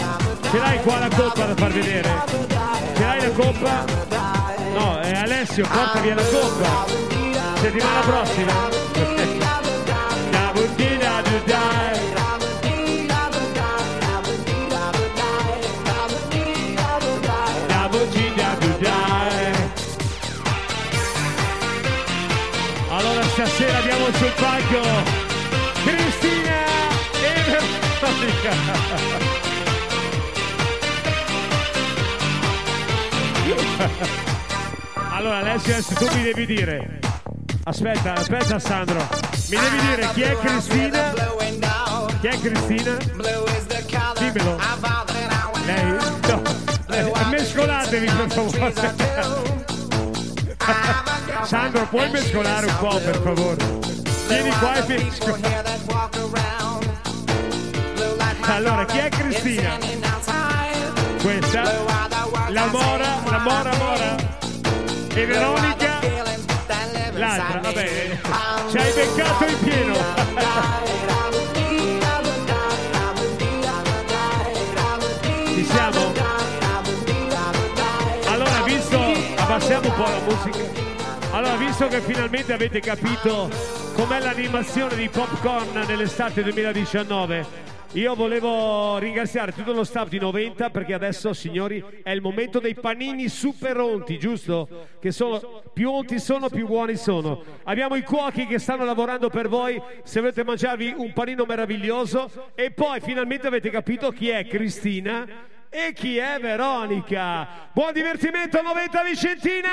Ce 0.52 0.58
l'hai 0.60 0.80
qua 0.84 1.00
la 1.00 1.10
coppa 1.10 1.46
da 1.46 1.56
far 1.56 1.72
vedere? 1.72 2.10
Ce 2.96 3.04
l'hai 3.04 3.22
la 3.22 3.32
coppa? 3.32 3.86
No, 4.74 5.00
è 5.00 5.12
Alessio, 5.12 5.68
porta 5.68 6.00
via 6.02 6.14
la 6.14 6.24
coppa. 6.24 6.86
Settimana 7.60 8.00
prossima. 8.02 9.19
Abbiamo 24.10 24.18
sul 24.18 24.34
palco 24.36 24.82
Cristina 25.84 26.66
e 27.22 27.34
Veronica. 28.00 28.52
Allora 35.12 35.38
Alessio 35.38 35.96
tu 35.96 36.08
mi 36.16 36.24
devi 36.24 36.46
dire. 36.46 37.00
Aspetta, 37.64 38.14
aspetta 38.14 38.60
Sandro. 38.60 39.08
Mi 39.50 39.58
devi 39.58 39.80
dire 39.88 40.10
chi 40.14 40.22
è 40.22 40.38
Cristina? 40.38 41.14
Chi 42.20 42.28
è 42.28 42.40
Cristina? 42.40 42.98
Dimmelo. 44.18 44.58
Lei? 45.66 45.98
No. 46.28 46.42
Mescolatevi 47.30 48.06
per 48.06 48.32
favore 48.32 48.74
Sandro 51.44 51.88
puoi 51.88 52.10
mescolare 52.10 52.66
un 52.66 52.76
po' 52.80 53.00
per 53.00 53.22
favore? 53.22 53.66
Vieni 54.28 54.50
qua 54.58 54.74
e 54.76 54.88
mescola. 54.88 55.64
Allora 58.42 58.86
chi 58.86 58.98
è 58.98 59.10
Cristina? 59.10 59.78
Questa? 61.22 61.62
La 62.50 62.66
Mora, 62.66 63.22
la 63.30 63.38
Mora 63.40 63.76
Mora? 63.76 64.16
e 65.14 65.26
Veronica? 65.26 66.00
l'altra, 67.20 67.60
vabbè, 67.60 68.20
ci 68.70 68.78
hai 68.78 68.94
beccato 68.94 69.46
in 69.46 69.60
pieno. 69.60 71.19
Po' 80.00 80.06
la 80.06 80.20
musica. 80.22 81.36
Allora, 81.36 81.56
visto 81.58 81.88
che 81.88 82.00
finalmente 82.00 82.54
avete 82.54 82.80
capito 82.80 83.50
com'è 83.96 84.22
l'animazione 84.22 84.96
di 84.96 85.10
Popcorn 85.10 85.84
nell'estate 85.86 86.42
2019. 86.42 87.68
Io 87.94 88.16
volevo 88.16 88.98
ringraziare 88.98 89.52
tutto 89.52 89.74
lo 89.74 89.84
staff 89.84 90.08
di 90.08 90.18
90 90.18 90.70
perché 90.70 90.94
adesso, 90.94 91.34
signori, 91.34 91.84
è 92.02 92.12
il 92.12 92.22
momento 92.22 92.60
dei 92.60 92.76
panini 92.76 93.28
super 93.28 93.78
onti, 93.78 94.18
giusto? 94.18 94.88
Che 95.02 95.12
sono 95.12 95.64
più 95.74 95.92
onti 95.92 96.18
sono, 96.18 96.48
più 96.48 96.66
buoni 96.66 96.96
sono. 96.96 97.44
Abbiamo 97.64 97.96
i 97.96 98.04
cuochi 98.04 98.46
che 98.46 98.58
stanno 98.58 98.86
lavorando 98.86 99.30
per 99.30 99.50
voi 99.50 99.82
se 100.04 100.22
volete 100.22 100.46
mangiarvi 100.46 100.94
un 100.96 101.12
panino 101.12 101.44
meraviglioso 101.44 102.52
e 102.56 102.72
poi 102.72 103.02
finalmente 103.02 103.48
avete 103.48 103.70
capito 103.70 104.12
chi 104.12 104.30
è 104.30 104.48
Cristina 104.48 105.58
e 105.70 105.94
chi 105.94 106.18
è 106.18 106.40
Veronica. 106.40 107.48
Buon 107.72 107.94
divertimento 107.94 108.62
90 108.62 109.04
Vicentina! 109.04 109.70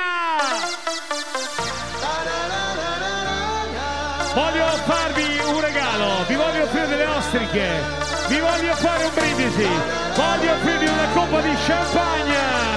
Voglio 4.33 4.65
farvi 4.85 5.39
un 5.45 5.59
regalo, 5.59 6.23
vi 6.27 6.35
voglio 6.35 6.63
offrire 6.63 6.87
delle 6.87 7.05
ostriche, 7.05 7.67
vi 8.27 8.39
voglio 8.39 8.75
fare 8.75 9.05
un 9.05 9.13
brindisi, 9.15 9.67
voglio 10.15 10.51
offrirvi 10.51 10.85
una 10.85 11.07
coppa 11.13 11.41
di 11.41 11.53
champagne. 11.65 12.76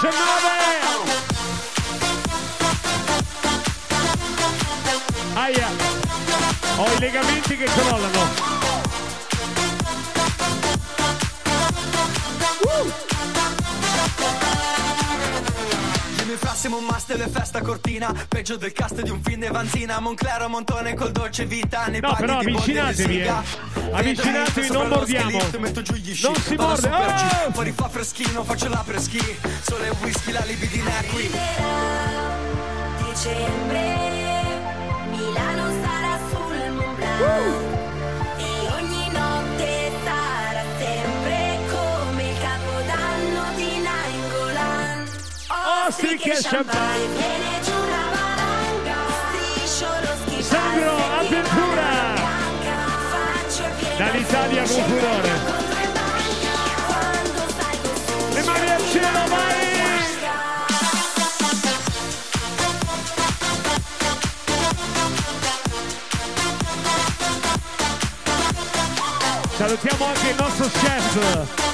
19 0.00 0.14
aia! 5.34 5.68
Ho 6.76 6.84
i 6.84 6.98
legamenti 7.00 7.56
che 7.56 7.64
crollano 7.64 8.22
uh! 12.60 13.07
Fra 16.36 16.54
siamo 16.54 16.76
un 16.76 16.84
must 16.84 17.06
delle 17.08 17.28
festa 17.28 17.62
cortina. 17.62 18.14
Peggio 18.28 18.56
del 18.56 18.72
cast 18.72 19.00
di 19.00 19.10
un 19.10 19.22
film 19.22 19.40
di 19.40 19.48
Vanzina. 19.48 19.98
Monclero 19.98 20.48
Montone 20.48 20.94
col 20.94 21.10
dolce 21.10 21.46
vita 21.46 21.86
Nei 21.86 22.00
No, 22.00 22.14
però 22.14 22.40
e 22.40 22.44
avvicinatevi, 22.44 23.20
eh. 23.20 23.32
Avvicinatevi, 23.92 24.68
non 24.70 24.88
mordiamo. 24.88 25.30
scheletro, 25.30 25.60
Metto 25.60 25.82
giù 25.82 25.94
gli 25.94 26.14
sci 26.14 26.24
Non 26.24 26.34
si 26.36 26.54
morde, 26.54 26.88
oh! 26.88 27.52
Fuori 27.52 27.72
fa 27.72 27.88
freschino, 27.88 28.44
faccio 28.44 28.68
la 28.68 28.82
preschi 28.86 29.20
Sole 29.62 29.88
e 29.88 29.92
whisky, 30.02 30.32
la 30.32 30.44
libidina 30.44 30.98
è 30.98 31.06
qui 31.06 31.30
Dicembre, 33.08 34.60
Milano 35.10 35.72
sarà 35.82 36.18
sul 36.30 36.72
Mont 36.72 36.96
Blanc. 36.96 37.20
E 37.20 37.77
Ostriche 45.88 46.36
e 46.36 46.42
champagne. 46.42 47.06
viene 47.16 47.60
giù 47.64 47.72
valanga 47.72 48.96
Striscio 49.24 49.86
lo 50.02 50.42
Sandro, 50.42 50.96
avventura! 51.18 51.86
Dall'Italia 53.96 54.62
con 54.64 54.82
furore. 54.84 55.30
Le 58.34 58.42
mani 58.42 58.70
al 58.70 58.84
cielo, 58.90 59.28
vai! 59.28 59.66
Salutiamo 69.56 70.04
anche 70.04 70.28
il 70.28 70.36
nostro 70.36 70.68
chef. 70.68 71.67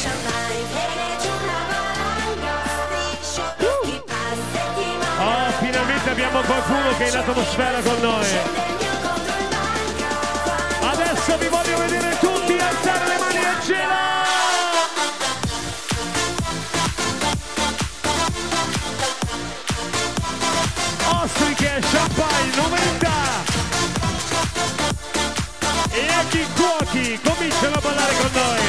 Champagne 0.00 0.64
Viene 0.70 1.16
giù 1.20 1.32
una 1.50 1.62
valanga 1.74 2.54
Striscio 2.78 3.44
lo 3.58 3.72
ski 3.82 4.02
pass 4.06 4.38
Settimana 4.52 5.18
Oh, 5.22 5.50
finalmente 5.58 6.10
abbiamo 6.10 6.40
qualcuno 6.40 6.96
che 6.96 7.04
è 7.04 7.08
in 7.10 7.16
atmosfera 7.16 7.80
con 7.82 8.00
noi. 8.00 8.26
Adesso 10.80 11.36
vi 11.38 11.48
voglio 11.48 11.78
vedere 11.78 12.18
tutti 12.18 12.52
alzare 12.58 13.06
le 13.06 13.18
mani 13.18 13.44
al 13.44 13.62
cielo! 13.62 14.09
Cominciano 27.22 27.76
a 27.76 27.80
ballare 27.80 28.14
con 28.16 28.30
noi! 28.32 28.60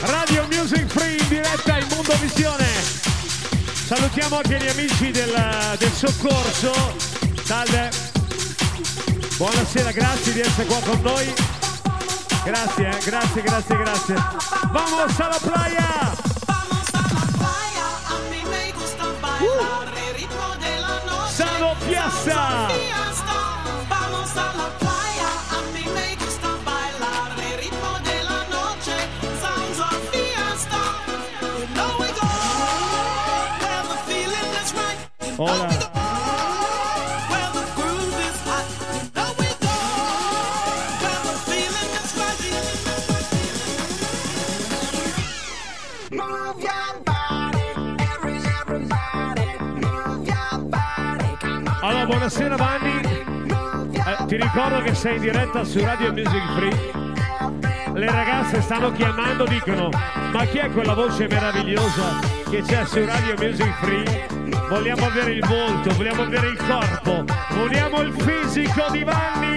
Radio 0.00 0.46
Music 0.50 0.86
Free 0.86 1.16
in 1.16 1.28
diretta 1.28 1.78
in 1.78 1.86
Mondo 1.88 2.14
Visione! 2.20 2.66
Salutiamo 3.86 4.36
anche 4.36 4.56
gli 4.58 4.68
amici 4.68 5.10
del, 5.10 5.76
del 5.78 5.92
soccorso. 5.92 6.72
Salve. 7.44 7.90
Buonasera, 9.36 9.90
grazie 9.90 10.32
di 10.32 10.40
essere 10.40 10.66
qua 10.66 10.78
con 10.84 11.00
noi. 11.02 11.34
Grazie, 12.44 12.88
eh, 12.88 12.98
grazie, 13.04 13.42
grazie, 13.42 13.76
grazie. 13.76 14.14
Vamos 14.70 15.18
a 15.18 15.28
la 15.28 15.38
playa! 15.40 16.28
A 18.06 18.18
mí 18.30 18.42
me 18.48 18.70
buonasera 52.30 52.56
Vanni. 52.56 53.00
Eh, 53.92 54.26
ti 54.26 54.36
ricordo 54.36 54.80
che 54.82 54.94
sei 54.94 55.16
in 55.16 55.22
diretta 55.22 55.64
su 55.64 55.80
Radio 55.80 56.12
Music 56.12 56.52
Free. 56.54 57.92
Le 57.92 58.06
ragazze 58.06 58.60
stanno 58.60 58.92
chiamando, 58.92 59.44
dicono: 59.44 59.88
Ma 60.32 60.44
chi 60.44 60.58
è 60.58 60.70
quella 60.70 60.94
voce 60.94 61.26
meravigliosa 61.26 62.20
che 62.48 62.62
c'è 62.62 62.84
su 62.86 63.04
Radio 63.04 63.34
Music 63.36 63.72
Free? 63.80 64.28
Vogliamo 64.68 65.06
avere 65.06 65.32
il 65.32 65.44
volto, 65.44 65.92
vogliamo 65.94 66.22
avere 66.22 66.46
il 66.46 66.56
corpo, 66.56 67.24
vogliamo 67.50 68.00
il 68.02 68.12
fisico 68.12 68.86
di 68.92 69.02
Vanni! 69.02 69.49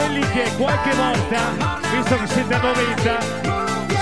Quelli 0.00 0.26
che 0.30 0.50
qualche 0.56 0.94
volta, 0.94 1.78
visto 1.92 2.16
che 2.16 2.26
siete 2.26 2.54
a 2.54 2.60
90, 2.60 3.18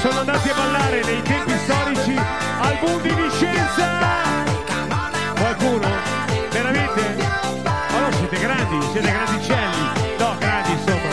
sono 0.00 0.20
andati 0.20 0.48
a 0.48 0.54
ballare 0.54 1.02
nei 1.02 1.22
tempi 1.22 1.52
storici 1.64 2.16
al 2.60 2.78
Boom 2.80 3.02
di 3.02 3.08
Vicenza. 3.08 3.86
Qualcuno? 5.34 5.88
Veramente? 6.50 7.02
No, 7.90 8.12
siete 8.16 8.38
grandi, 8.38 8.86
siete 8.92 9.10
grandicelli. 9.10 10.16
No, 10.18 10.36
grandi 10.38 10.70
insomma. 10.70 11.10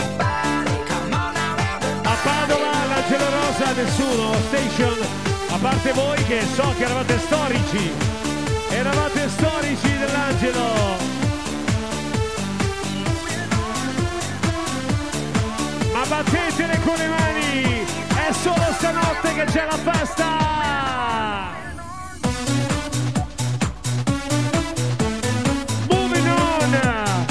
A 2.03 2.15
Padova, 2.23 2.71
l'Angelo 2.87 3.29
Rosa, 3.29 3.73
nessuno, 3.73 4.33
Station. 4.49 4.97
A 5.49 5.57
parte 5.57 5.93
voi 5.93 6.23
che 6.25 6.41
so 6.53 6.73
che 6.77 6.83
eravate 6.83 7.17
storici. 7.19 7.91
Eravate 8.69 9.29
storici 9.29 9.97
dell'Angelo. 9.97 11.14
Ma 16.07 16.21
battetele 16.21 16.79
con 16.83 16.95
le 16.97 17.07
mani 17.07 17.85
solo 18.31 18.73
stanotte 18.77 19.33
che 19.33 19.45
c'è 19.45 19.65
la 19.65 19.77
festa! 19.77 21.53
Moving 25.89 26.27
on! 26.27 27.25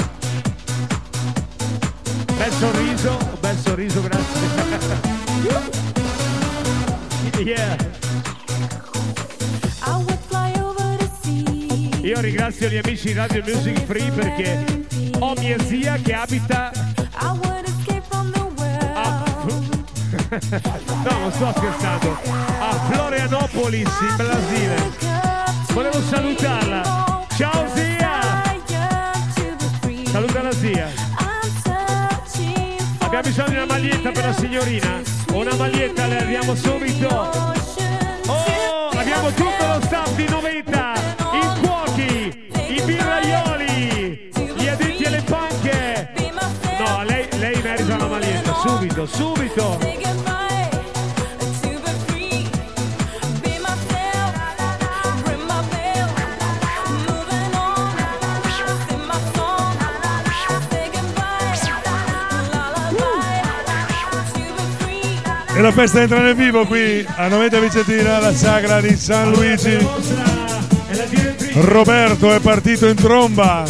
Bel 2.37 2.51
sorriso, 2.51 3.17
bel 3.39 3.57
sorriso, 3.57 4.01
grazie. 4.01 4.49
yeah. 7.43 7.93
Io 12.01 12.19
ringrazio 12.21 12.69
gli 12.69 12.77
amici 12.77 13.07
di 13.07 13.13
Radio 13.13 13.41
Music 13.43 13.83
Free 13.85 14.11
perché 14.11 14.85
ho 15.17 15.33
mia 15.39 15.57
zia 15.63 15.95
che 15.95 16.13
abita 16.13 16.84
No, 20.35 21.17
non 21.19 21.31
sto 21.31 21.53
scherzando. 21.55 22.17
A 22.59 22.73
Florianopolis 22.91 23.89
in 24.01 24.15
Brasile. 24.17 24.91
Volevo 25.71 26.01
salutarla. 26.01 27.25
Ciao 27.37 27.65
zia! 27.73 28.43
Saluta 30.11 30.41
la 30.41 30.51
zia. 30.51 30.89
Abbiamo 32.99 33.23
bisogno 33.23 33.49
di 33.49 33.55
una 33.55 33.65
maglietta 33.65 34.11
per 34.11 34.25
la 34.25 34.33
signorina. 34.33 35.01
Una 35.31 35.55
maglietta 35.55 36.05
le 36.07 36.17
arriviamo 36.17 36.53
subito. 36.55 37.07
Oh, 38.27 38.89
abbiamo 38.89 39.29
tutto 39.31 39.67
lo 39.67 39.79
staff 39.83 40.15
di 40.15 40.27
90, 40.27 41.14
subito, 48.65 49.05
subito. 49.05 49.77
E 65.57 65.61
la 65.61 65.71
festa 65.71 66.01
entra 66.01 66.19
nel 66.19 66.35
vivo 66.35 66.65
qui 66.65 67.05
a 67.15 67.27
Noventa 67.27 67.59
Vicentina, 67.59 68.19
la 68.19 68.33
sagra 68.33 68.81
di 68.81 68.95
San 68.97 69.31
Luigi. 69.31 69.77
Roberto 71.53 72.33
è 72.33 72.39
partito 72.39 72.87
in 72.87 72.95
tromba. 72.95 73.63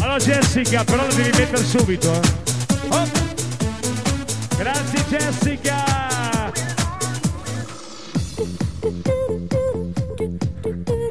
Allora 0.00 0.18
Jessica, 0.18 0.84
però 0.84 1.06
lo 1.06 1.14
devi 1.14 1.36
mettere 1.36 1.64
subito. 1.64 2.12
eh. 2.12 2.47
Jessica. 5.28 6.50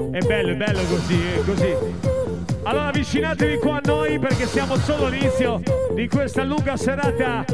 È 0.10 0.19
bello, 0.26 0.52
è 0.52 0.56
bello 0.56 0.81
così, 0.85 1.23
è 1.23 1.44
così. 1.45 1.76
Allora 2.64 2.88
avvicinatevi 2.88 3.60
qua 3.60 3.76
a 3.76 3.81
noi 3.85 4.18
perché 4.18 4.48
siamo 4.48 4.76
solo 4.77 5.06
all'inizio 5.06 5.61
di 5.94 6.07
questa 6.07 6.44
lunga 6.44 6.76
serata. 6.77 7.45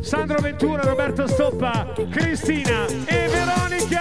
Sandro 0.00 0.40
Ventura, 0.40 0.80
Roberto 0.84 1.26
Stoppa, 1.26 1.92
Cristina 2.10 2.86
e 3.04 3.28
Veronica. 3.28 4.00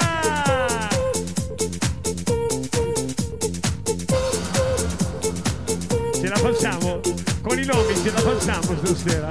Ce 6.14 6.28
la 6.30 6.38
facciamo? 6.38 7.02
Con 7.42 7.60
i 7.60 7.66
nomi 7.66 7.94
ce 8.02 8.12
la 8.12 8.20
facciamo 8.20 8.78
stasera. 8.86 9.28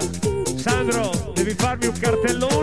Sandro, 0.57 1.33
devi 1.35 1.55
farmi 1.55 1.87
un 1.87 1.99
cartellone 1.99 2.54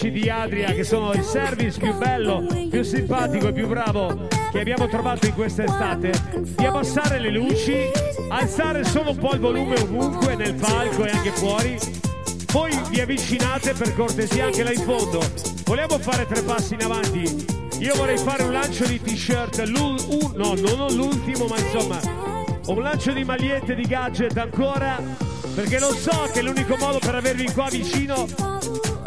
amici 0.00 0.10
di 0.10 0.30
Adria, 0.30 0.72
che 0.72 0.82
sono 0.82 1.12
il 1.12 1.22
service 1.22 1.78
più 1.78 1.94
bello, 1.94 2.46
più 2.70 2.82
simpatico 2.82 3.48
e 3.48 3.52
più 3.52 3.66
bravo 3.66 4.28
che 4.50 4.60
abbiamo 4.60 4.88
trovato 4.88 5.26
in 5.26 5.34
questa 5.34 5.64
estate, 5.64 6.12
di 6.56 6.64
abbassare 6.64 7.18
le 7.18 7.30
luci, 7.30 7.76
alzare 8.30 8.82
solo 8.84 9.10
un 9.10 9.18
po' 9.18 9.34
il 9.34 9.40
volume 9.40 9.78
ovunque, 9.78 10.36
nel 10.36 10.54
palco 10.54 11.04
e 11.04 11.10
anche 11.10 11.30
fuori. 11.32 11.78
Poi 12.50 12.80
vi 12.88 13.00
avvicinate 13.00 13.74
per 13.74 13.94
cortesia 13.94 14.46
anche 14.46 14.62
là 14.62 14.72
in 14.72 14.80
fondo. 14.80 15.20
Vogliamo 15.64 15.98
fare 15.98 16.26
tre 16.26 16.42
passi 16.42 16.74
in 16.74 16.82
avanti? 16.82 17.46
Io 17.80 17.94
vorrei 17.94 18.16
fare 18.16 18.42
un 18.44 18.52
lancio 18.52 18.86
di 18.86 19.00
t-shirt, 19.00 19.62
no, 19.64 19.96
non 20.34 20.94
l'ultimo, 20.94 21.46
ma 21.46 21.58
insomma, 21.58 22.00
un 22.66 22.80
lancio 22.80 23.12
di 23.12 23.24
magliette, 23.24 23.74
di 23.74 23.82
gadget 23.82 24.36
ancora, 24.38 24.98
perché 25.54 25.78
lo 25.78 25.92
so 25.92 26.28
che 26.32 26.40
l'unico 26.40 26.76
modo 26.76 26.98
per 26.98 27.14
avervi 27.14 27.52
qua 27.52 27.68
vicino 27.70 28.26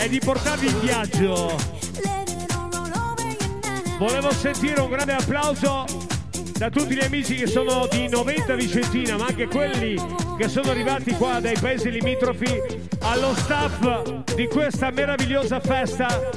è 0.04 0.10
di 0.10 0.20
portarvi 0.20 0.68
in 0.68 0.80
viaggio. 0.82 1.56
Volevo 3.98 4.34
sentire 4.34 4.82
un 4.82 4.90
grande 4.90 5.14
applauso 5.14 5.86
da 6.58 6.70
tutti 6.70 6.94
gli 6.94 7.04
amici 7.04 7.36
che 7.36 7.48
sono 7.48 7.88
di 7.90 8.10
90 8.10 8.56
Vicentina, 8.56 9.16
ma 9.16 9.28
anche 9.28 9.48
quelli 9.48 9.96
che 10.38 10.50
sono 10.50 10.72
arrivati 10.72 11.12
qua 11.14 11.40
dai 11.40 11.58
paesi 11.58 11.90
limitrofi, 11.90 12.62
allo 13.00 13.34
staff 13.36 14.34
di 14.36 14.46
questa 14.48 14.92
meravigliosa 14.92 15.62
festa. 15.62 16.30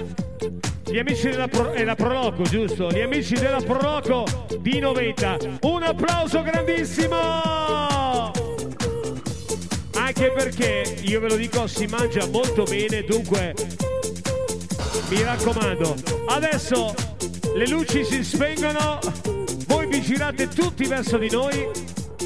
Gli 0.84 0.98
amici 0.98 1.28
della, 1.28 1.48
Pro- 1.48 1.74
la 1.74 1.94
Proloco, 1.97 2.44
giusto? 2.44 2.88
Gli 2.90 3.01
amici 3.01 3.34
della 3.34 3.60
Proloco 3.60 4.24
di 4.60 4.78
90. 4.78 5.38
Un 5.62 5.82
applauso 5.82 6.40
grandissimo! 6.43 7.85
Anche 10.18 10.32
perché, 10.32 10.97
io 11.02 11.20
ve 11.20 11.28
lo 11.28 11.36
dico, 11.36 11.66
si 11.66 11.84
mangia 11.84 12.26
molto 12.28 12.62
bene, 12.62 13.05
dunque 13.05 13.55
mi 15.10 15.22
raccomando. 15.22 15.94
Adesso 16.28 16.94
le 17.55 17.68
luci 17.68 18.02
si 18.02 18.24
spengono, 18.24 18.98
voi 19.66 19.86
vi 19.88 20.01
girate 20.01 20.48
tutti 20.48 20.86
verso 20.86 21.18
di 21.18 21.28
noi, 21.28 21.68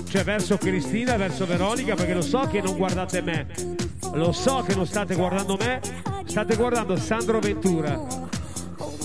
cioè 0.09 0.23
verso 0.23 0.57
Cristina, 0.57 1.17
verso 1.17 1.47
Veronica, 1.47 1.97
perché 1.97 2.15
lo 2.15 2.23
so 2.23 2.47
che 2.49 2.61
non 2.61 2.77
guardate 2.77 3.23
me. 3.23 3.49
Lo 4.13 4.31
so 4.31 4.63
che 4.65 4.77
non 4.77 4.87
state 4.87 5.17
guardando 5.17 5.57
me, 5.57 5.81
state 6.27 6.55
guardando 6.55 6.95
Sandro 6.95 7.41
Ventura. 7.41 8.01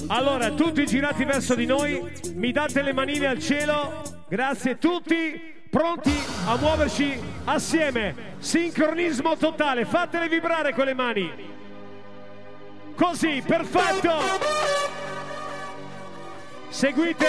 Allora, 0.10 0.52
tutti 0.52 0.86
girati 0.86 1.26
verso 1.26 1.56
di 1.56 1.66
noi, 1.66 2.04
mi 2.36 2.52
date 2.52 2.84
le 2.84 2.94
manine 2.94 3.26
al 3.26 3.40
cielo, 3.40 4.04
grazie 4.30 4.78
tutti, 4.78 5.55
pronti 5.76 6.18
a 6.46 6.56
muoverci 6.56 7.20
assieme. 7.44 8.34
Sincronismo 8.38 9.36
totale, 9.36 9.84
fatele 9.84 10.30
vibrare 10.30 10.74
con 10.74 10.86
le 10.86 10.94
mani. 10.94 11.54
Così, 12.96 13.44
perfetto! 13.46 14.14
Seguite 16.70 17.28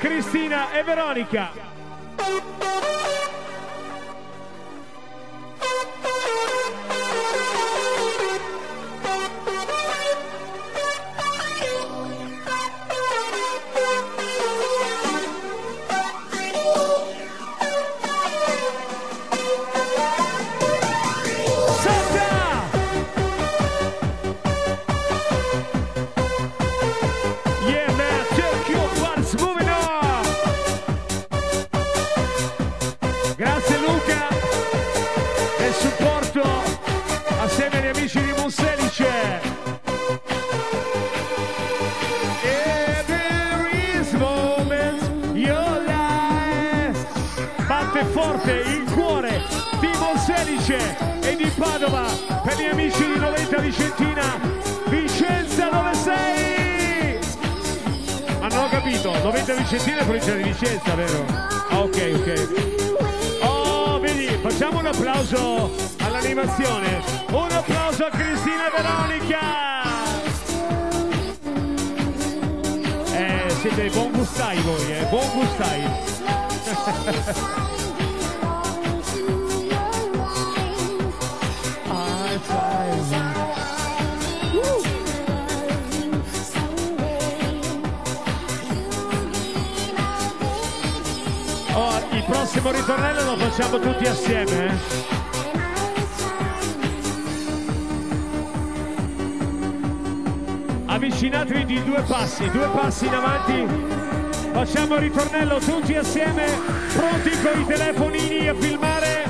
Cristina 0.00 0.72
e 0.72 0.82
Veronica. 0.82 1.50
Monselice 50.70 50.96
e 51.20 51.36
di 51.36 51.50
Padova, 51.56 52.06
per 52.44 52.56
gli 52.56 52.66
amici 52.66 53.04
di 53.04 53.18
Noventa 53.18 53.58
Vicentina. 53.58 54.38
Vicenza, 54.86 55.68
dove 55.68 55.94
sei? 55.94 57.18
Non 58.40 58.52
ho 58.52 58.68
capito, 58.68 59.10
Noventa 59.18 59.54
Vicentina 59.54 59.98
è 59.98 60.04
provincia 60.04 60.34
di 60.34 60.42
Vicenza, 60.44 60.94
vero? 60.94 61.24
Ah, 61.28 61.80
ok, 61.80 62.12
ok. 62.14 63.42
Oh, 63.42 63.98
vedi, 63.98 64.28
facciamo 64.40 64.78
un 64.78 64.86
applauso 64.86 65.74
all'animazione. 65.98 67.02
Un 67.30 67.50
applauso 67.50 68.04
a 68.04 68.10
Cristina 68.10 68.68
e 68.68 68.70
Veronica. 68.76 69.38
Eh, 73.12 73.50
siete 73.60 73.90
buon 73.90 74.12
gustai 74.12 74.60
voi, 74.60 74.92
eh, 74.92 75.04
buon 75.10 75.28
gustai. 75.34 75.88
prossimo 92.60 92.72
ritornello 92.72 93.24
lo 93.24 93.36
facciamo 93.36 93.78
tutti 93.78 94.06
assieme, 94.06 94.66
eh? 94.66 95.18
Avvicinatevi 100.86 101.64
di 101.64 101.84
due 101.84 102.02
passi, 102.02 102.50
due 102.50 102.68
passi 102.68 103.06
in 103.06 103.14
avanti. 103.14 103.66
Facciamo 104.52 104.96
il 104.96 105.00
ritornello 105.00 105.58
tutti 105.58 105.94
assieme, 105.94 106.44
pronti 106.92 107.30
con 107.40 107.60
i 107.60 107.66
telefonini 107.66 108.48
a 108.48 108.54
filmare. 108.54 109.24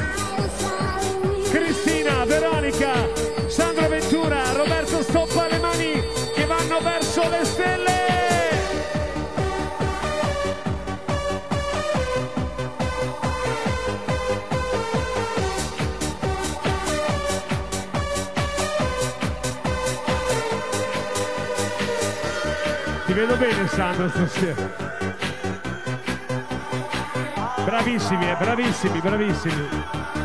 Cristina, 1.50 2.24
Veronica, 2.24 2.92
Sandra 3.46 3.88
Ventura, 3.88 4.52
Roberto 4.52 5.02
Stoppa 5.02 5.46
le 5.48 5.58
mani 5.58 6.02
che 6.34 6.46
vanno 6.46 6.80
verso 6.80 7.28
le 7.28 7.44
stelle. 7.44 7.79
Vedo 23.20 23.36
bene 23.36 23.68
Sandro 23.68 24.08
stasera. 24.08 24.70
Bravissimi, 27.64 28.30
eh, 28.30 28.36
bravissimi, 28.36 29.00
bravissimi. 29.00 30.19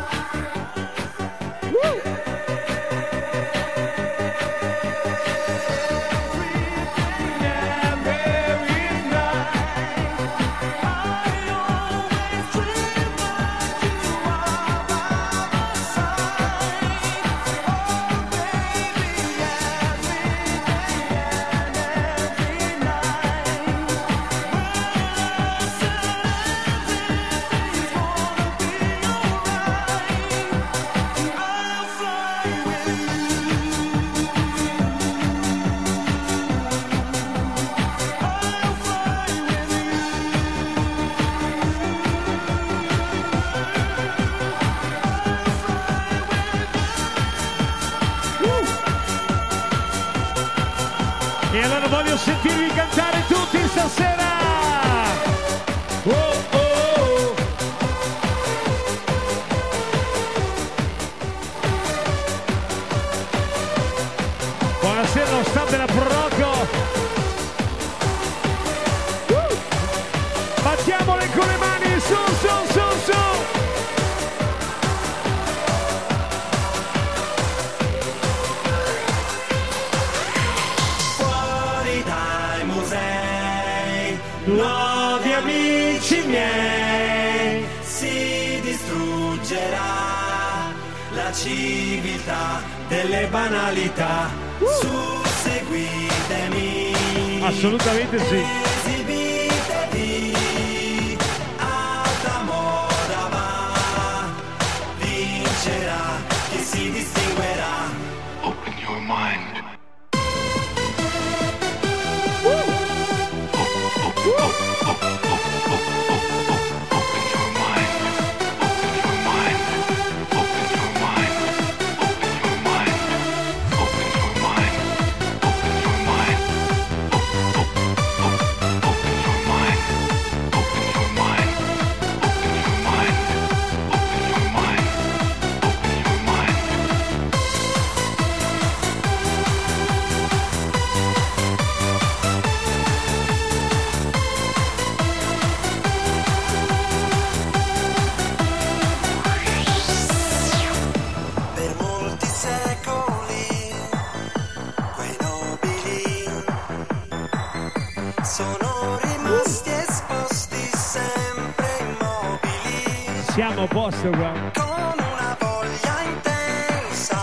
Qua. 164.02 164.32
con 164.52 164.94
una 164.94 165.36
voglia 165.40 166.02
intensa 166.04 167.18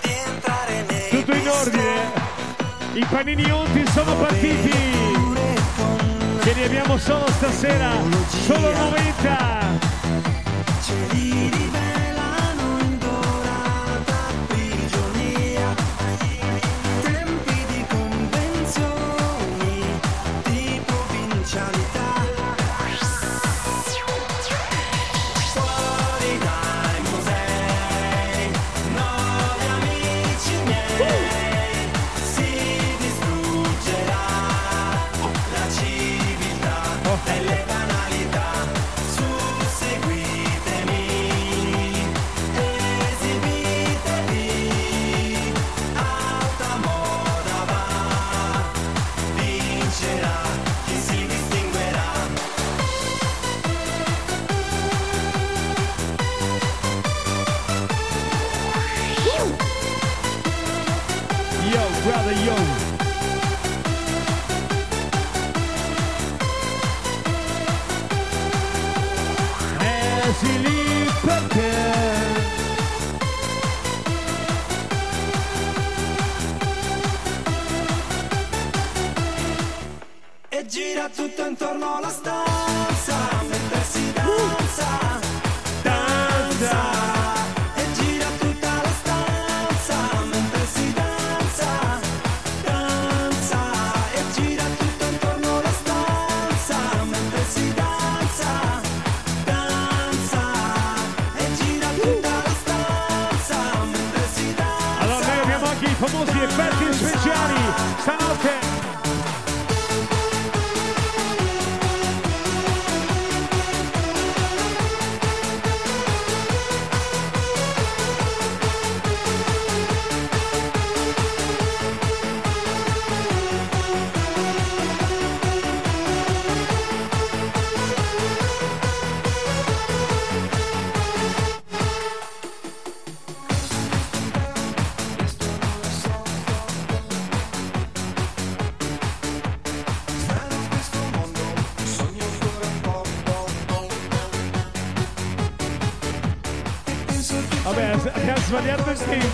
di 0.00 0.10
entrare 0.26 0.84
nei 0.88 1.08
Tutto 1.10 1.34
in 1.34 1.48
ordine. 1.48 2.12
I 2.92 3.04
panini 3.10 3.50
onti 3.50 3.84
sono 3.90 4.14
partiti. 4.16 4.70
Che 6.40 6.54
ne 6.54 6.64
abbiamo 6.64 6.98
solo 6.98 7.26
stasera. 7.30 8.03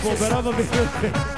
Sbagliato 0.01 0.49
il 0.49 0.69
tempo, 0.69 1.30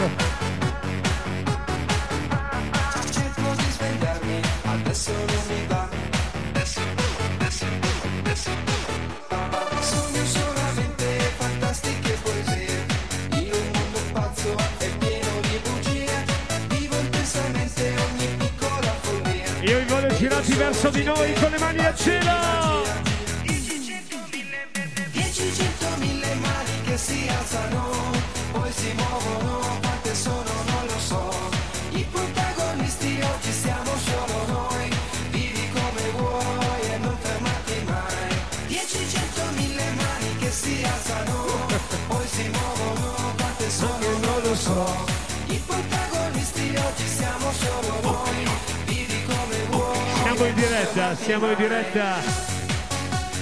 diretta. 51.93 52.15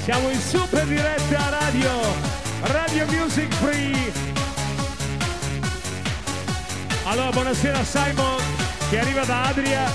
Siamo 0.03 0.29
in 0.29 0.39
super 0.39 0.85
diretta 0.85 1.57
radio. 1.59 1.89
Radio 2.61 3.05
Music 3.07 3.53
Free. 3.55 4.11
Allora, 7.03 7.29
buonasera 7.29 7.83
Simon, 7.83 8.41
che 8.89 8.99
arriva 8.99 9.23
da 9.23 9.43
Adria 9.43 9.91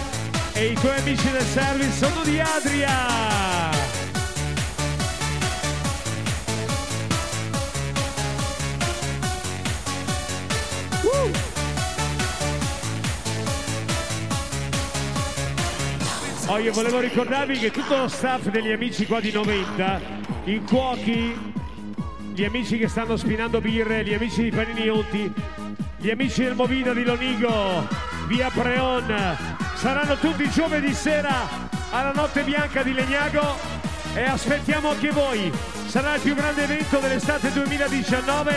e 0.52 0.66
i 0.66 0.74
tuoi 0.74 0.98
amici 0.98 1.30
del 1.30 1.44
service 1.44 1.92
sono 1.92 2.22
di 2.24 2.40
Adria. 2.40 3.65
Io 16.58 16.72
volevo 16.72 17.00
ricordarvi 17.00 17.58
che 17.58 17.70
tutto 17.70 17.96
lo 17.96 18.08
staff 18.08 18.48
degli 18.48 18.72
amici 18.72 19.06
qua 19.06 19.20
di 19.20 19.30
90, 19.30 20.00
i 20.44 20.62
cuochi, 20.62 21.36
gli 22.32 22.44
amici 22.44 22.78
che 22.78 22.88
stanno 22.88 23.16
spinando 23.16 23.60
birre, 23.60 24.02
gli 24.02 24.14
amici 24.14 24.42
di 24.42 24.50
Panini 24.50 24.88
Onti, 24.88 25.32
gli 25.98 26.10
amici 26.10 26.42
del 26.42 26.54
Movida 26.54 26.94
di 26.94 27.04
Lonigo, 27.04 27.86
via 28.26 28.50
Preon, 28.50 29.36
saranno 29.74 30.16
tutti 30.16 30.48
giovedì 30.48 30.94
sera 30.94 31.46
alla 31.90 32.12
Notte 32.12 32.42
Bianca 32.42 32.82
di 32.82 32.94
Legnago 32.94 33.56
e 34.14 34.22
aspettiamo 34.22 34.90
anche 34.90 35.10
voi. 35.10 35.52
Sarà 35.86 36.14
il 36.14 36.20
più 36.22 36.34
grande 36.34 36.64
evento 36.64 36.98
dell'estate 36.98 37.52
2019 37.52 38.54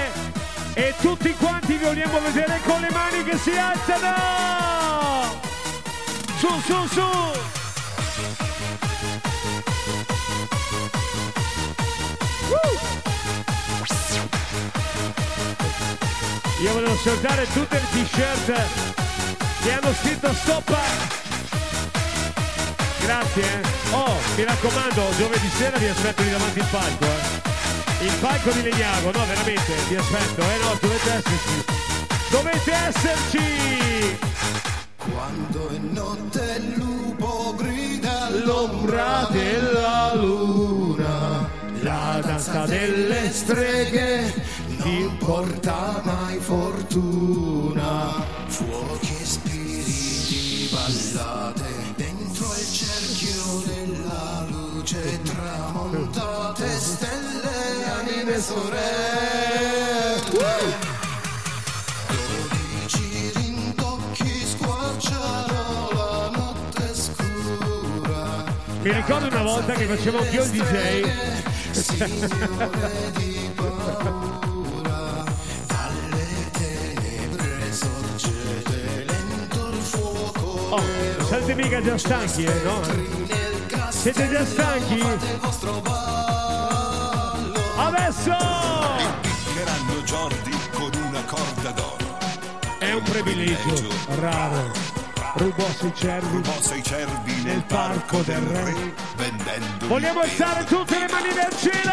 e 0.74 0.94
tutti 1.02 1.34
quanti 1.34 1.76
vi 1.76 1.84
vogliamo 1.84 2.20
vedere 2.22 2.62
con 2.64 2.80
le 2.80 2.90
mani 2.92 3.24
che 3.24 3.38
si 3.38 3.52
alzano! 3.52 5.38
Su, 6.38 6.48
su, 6.62 6.88
su! 6.88 7.59
Io 16.62 16.74
volevo 16.74 16.96
salutare 16.98 17.48
tutte 17.54 17.80
le 17.80 18.04
t-shirt 18.04 18.54
che 19.64 19.72
hanno 19.72 19.94
scritto 19.94 20.34
stoppa. 20.34 20.80
Grazie. 23.00 23.44
eh. 23.44 23.94
Oh, 23.94 24.18
mi 24.36 24.44
raccomando, 24.44 25.02
giovedì 25.18 25.50
sera 25.58 25.78
vi 25.78 25.88
aspetto 25.88 26.22
lì 26.22 26.30
davanti 26.30 26.60
al 26.60 26.68
palco. 26.68 27.06
Eh. 27.06 28.06
Il 28.06 28.14
palco 28.20 28.52
di 28.52 28.62
Legnago, 28.64 29.12
no, 29.12 29.26
veramente, 29.26 29.74
vi 29.88 29.96
aspetto. 29.96 30.42
Eh 30.42 30.58
no, 30.62 30.78
dovete 30.82 31.14
esserci. 31.14 31.78
Dovete 32.30 32.72
esserci! 32.72 34.18
Quando 34.98 35.70
è 35.70 35.78
notte 35.78 36.56
il 36.60 36.74
lupo 36.76 37.56
grida 37.58 38.30
L'ombra 38.44 39.28
della 39.32 40.14
luna, 40.14 41.50
la 41.82 42.20
danza 42.24 42.66
delle 42.66 43.32
streghe 43.32 44.34
non 44.84 45.18
porta 45.18 46.02
mai 46.04 46.40
fortuna. 46.40 48.24
Fuochi 48.48 49.16
e 49.22 49.26
spiriti 49.26 50.70
ballate 50.72 51.70
dentro 51.96 52.46
il 52.56 52.72
cerchio 52.72 53.64
della 53.66 54.46
luce 54.50 55.22
tramontate 55.22 56.68
stelle 56.80 57.86
anime 58.00 58.40
sorelle. 58.40 59.48
Dodici 62.08 63.32
rintocchi 63.36 64.46
squarciano 64.46 65.90
la 65.92 66.30
notte 66.34 66.96
scura. 66.96 68.44
Mi 68.82 68.92
ricordo 68.92 69.28
una 69.28 69.44
volta 69.44 69.74
che 69.74 69.86
facevo 69.86 70.18
anch'io 70.20 70.44
il 70.44 70.50
DJ. 70.50 71.38
Signore 71.72 73.12
di 73.16 73.50
paura, 73.56 74.29
Oh, 80.72 80.82
siete 81.28 81.56
mica 81.56 81.82
già 81.82 81.98
stanchi, 81.98 82.44
eh, 82.44 82.62
no? 82.64 82.82
Siete 83.90 84.30
già 84.30 84.46
stanchi? 84.46 85.02
Adesso! 87.76 88.36
Piccheranno 89.22 90.02
Jordi 90.04 90.58
con 90.72 90.92
una 91.08 91.24
corda 91.24 91.72
d'oro. 91.72 92.18
È 92.78 92.92
un 92.94 93.04
privilegio 93.04 93.88
raro. 94.20 94.72
Rubò 95.34 95.66
sei 95.78 95.92
cervi 95.96 96.36
Rubò 96.38 96.60
sei 96.60 96.84
cervi 96.84 97.44
nel 97.44 97.64
parco 97.66 98.22
del 98.22 98.42
re. 98.42 98.74
vendendo 99.16 99.88
Vogliamo 99.88 100.22
alzare 100.22 100.64
tutte 100.66 100.98
le 100.98 101.08
mani 101.10 101.28
nel 101.34 101.56
cielo! 101.58 101.92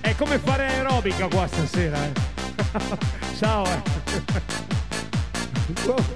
È 0.00 0.14
come 0.16 0.38
fare 0.38 0.66
aerobica 0.66 1.28
qua 1.28 1.46
stasera, 1.46 1.98
eh. 2.04 2.12
Ciao. 3.38 3.64
eh. 3.64 4.05
Uno, 5.84 6.15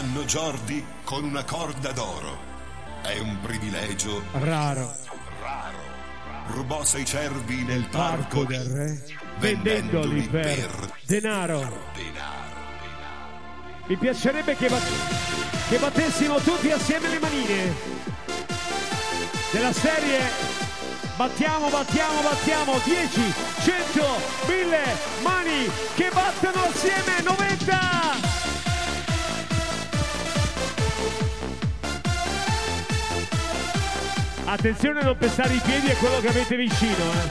Impiccheranno 0.00 0.24
Jordi 0.24 0.84
con 1.04 1.24
una 1.24 1.44
corda 1.44 1.92
d'oro. 1.92 2.38
È 3.02 3.18
un 3.18 3.38
privilegio 3.42 4.22
Raro. 4.32 4.94
Rubò 6.46 6.84
sei 6.84 7.04
cervi 7.04 7.62
nel 7.64 7.86
Parco 7.86 8.44
parco 8.44 8.44
del 8.44 8.64
re. 8.64 9.04
Vendendoli 9.38 10.22
per 10.22 10.92
denaro. 11.04 11.88
Mi 13.86 13.96
piacerebbe 13.96 14.56
che, 14.56 14.68
bat- 14.68 15.68
che 15.68 15.76
battessimo 15.76 16.38
tutti 16.38 16.70
assieme 16.70 17.08
le 17.08 17.18
manine. 17.18 17.74
Della 19.52 19.72
serie 19.72 20.20
battiamo, 21.16 21.68
battiamo, 21.68 22.22
battiamo 22.22 22.80
10, 22.84 23.20
100, 23.60 24.04
1000 24.48 24.78
mani 25.22 25.70
che 25.94 26.10
battono 26.12 26.62
assieme 26.64 27.20
90. 27.22 28.29
Attenzione 34.52 35.00
a 35.00 35.04
non 35.04 35.16
pestare 35.16 35.54
i 35.54 35.60
piedi 35.64 35.90
a 35.90 35.94
quello 35.94 36.18
che 36.20 36.28
avete 36.28 36.56
vicino. 36.56 36.96
eh. 37.12 37.30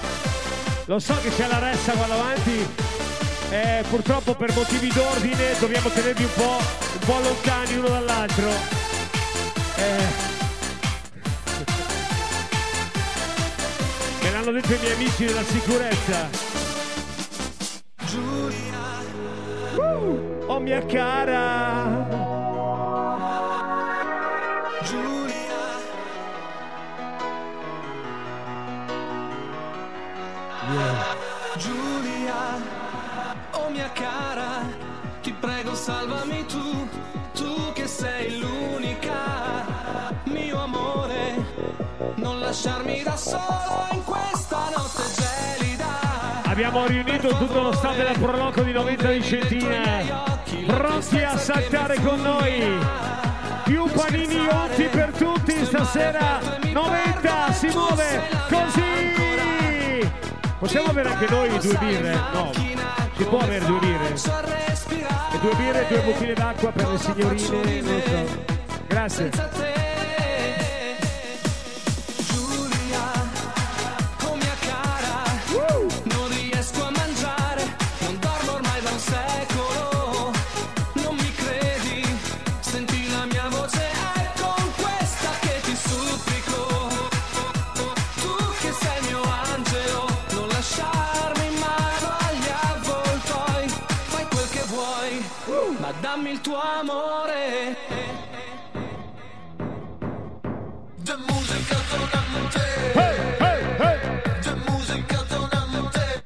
Lo 0.85 0.99
so 0.99 1.15
che 1.21 1.29
c'è 1.35 1.47
la 1.47 1.59
ressa 1.59 1.91
qua 1.91 2.05
davanti. 2.07 2.65
eh, 3.51 3.83
purtroppo 3.89 4.35
per 4.35 4.53
motivi 4.53 4.87
d'ordine 4.87 5.57
dobbiamo 5.59 5.89
tenervi 5.89 6.23
un 6.23 6.33
po', 6.33 6.57
un 6.93 6.99
po' 7.05 7.19
lontani 7.19 7.75
uno 7.77 7.89
dall'altro. 7.89 8.47
Eh, 9.75 10.27
Me 14.23 14.31
l'hanno 14.31 14.51
detto 14.51 14.73
i 14.73 14.77
miei 14.79 14.93
amici 14.93 15.25
della 15.25 15.43
sicurezza. 15.43 16.29
Uh, 19.75 20.45
oh 20.47 20.59
mia 20.59 20.85
cara. 20.85 22.37
Cara, 33.99 34.65
ti 35.21 35.33
prego 35.33 35.75
salvami 35.75 36.45
tu, 36.45 36.87
tu 37.33 37.73
che 37.73 37.85
sei 37.87 38.39
l'unica, 38.39 40.13
mio 40.23 40.63
amore, 40.63 41.35
non 42.15 42.39
lasciarmi 42.39 43.03
da 43.03 43.17
solo 43.17 43.87
in 43.91 44.03
questa 44.03 44.69
notte 44.75 45.03
gelida. 45.19 45.87
Abbiamo 46.43 46.85
riunito 46.87 47.35
tutto 47.35 47.61
lo 47.61 47.71
staff 47.73 47.95
della 47.95 48.13
Proloco 48.13 48.61
di 48.61 48.71
90 48.71 49.09
Vicentina, 49.09 50.37
pronti 50.65 51.21
a 51.21 51.37
saltare 51.37 51.99
con 52.01 52.21
noi. 52.21 52.77
Più 53.65 53.85
panini 53.91 54.47
otti 54.47 54.83
per 54.85 55.11
tutti 55.11 55.65
stasera. 55.65 56.39
90 56.71 57.51
si 57.51 57.67
muove 57.67 58.29
così. 58.49 59.18
Possiamo 60.59 60.89
avere 60.89 61.09
anche 61.09 61.27
noi 61.29 61.57
due 61.57 61.77
birre? 61.77 62.19
No, 62.33 62.51
si 63.15 63.23
può 63.23 63.39
avere 63.39 63.65
due 63.65 63.79
birre. 63.79 64.13
E 64.13 65.39
due 65.39 65.55
birre 65.55 65.87
e 65.87 65.87
due 65.87 66.01
bottiglie 66.01 66.33
d'acqua 66.33 66.71
per 66.71 66.89
le 66.89 66.97
signorine, 66.97 68.03
so. 68.03 68.43
Grazie. 68.87 69.88
Il 96.39 96.41
tuo 96.41 96.59
amore. 96.59 97.75
De 100.95 101.15
musica 101.27 101.75
tonante. 101.89 102.61
De 104.43 104.53
musica 104.67 105.17
tonante. 105.27 106.23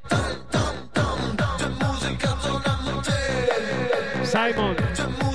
De 1.58 1.68
musica 1.80 2.32
tonante. 2.42 3.14
Simon, 4.24 4.76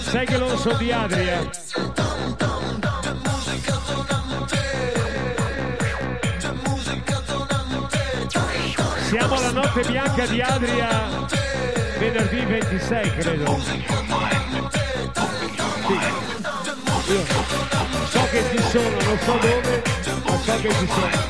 sai 0.01 0.27
che 0.27 0.39
loro 0.39 0.57
sono 0.57 0.77
di 0.77 0.93
Adria. 0.93 1.51
Siamo 9.09 9.35
alla 9.35 9.51
notte 9.53 9.81
bianca 9.87 10.27
di 10.27 10.43
Adria, 10.43 11.27
venerdì 11.99 12.45
26 12.45 13.17
credo. 13.17 14.38
Sì. 15.89 15.95
Io 15.95 17.25
so 18.11 18.29
che 18.31 18.45
ci 18.51 18.63
sono, 18.69 19.01
non 19.01 19.19
so 19.25 19.33
dove, 19.41 19.83
ma 20.23 20.39
so 20.39 20.61
che 20.61 20.69
ci 20.69 20.87
sono. 20.87 21.27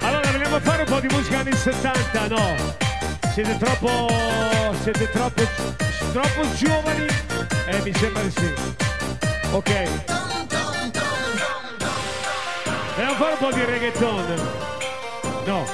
Allora, 0.00 0.30
vogliamo 0.30 0.60
fare 0.60 0.82
un 0.82 0.88
po' 0.88 1.00
di 1.00 1.08
musica 1.14 1.40
anni 1.40 1.52
70? 1.54 2.28
No. 2.28 2.56
Siete 3.34 3.58
troppo. 3.58 4.08
siete 4.80 5.10
troppo. 5.10 5.42
troppo 6.12 6.54
giovani? 6.54 7.06
Eh, 7.66 7.80
mi 7.82 7.92
sembra 7.92 8.22
di 8.22 8.30
sì. 8.30 8.54
Ok. 9.50 10.33
Vogliamo 12.94 13.14
fare 13.14 13.32
un 13.32 13.38
po' 13.38 13.52
di 13.52 13.64
reggaeton? 13.64 14.50
No. 15.46 15.66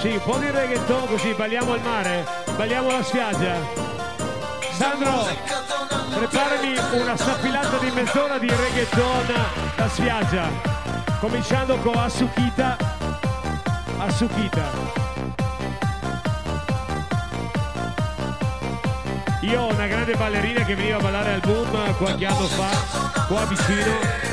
Sì, 0.00 0.08
un 0.08 0.22
po' 0.22 0.36
di 0.36 0.50
reggaeton 0.50 1.06
così 1.06 1.32
balliamo 1.32 1.72
al 1.72 1.80
mare, 1.80 2.26
balliamo 2.56 2.90
la 2.90 3.02
spiaggia. 3.02 3.54
Sandro, 4.72 5.26
preparami 6.14 6.76
una 6.92 7.16
staffilata 7.16 7.78
di 7.78 7.90
mezz'ora 7.92 8.38
di 8.38 8.48
reggaeton 8.48 9.26
da 9.76 9.88
spiaggia. 9.88 10.50
Cominciando 11.20 11.78
con 11.78 11.96
Asukita. 11.96 12.76
Asukita. 13.96 14.64
Io 19.40 19.62
ho 19.62 19.72
una 19.72 19.86
grande 19.86 20.14
ballerina 20.14 20.64
che 20.64 20.74
veniva 20.74 20.98
a 20.98 21.00
ballare 21.00 21.32
al 21.32 21.40
boom 21.40 21.96
qualche 21.96 22.26
anno 22.26 22.46
fa, 22.46 23.24
qua 23.26 23.46
vicino. 23.46 24.27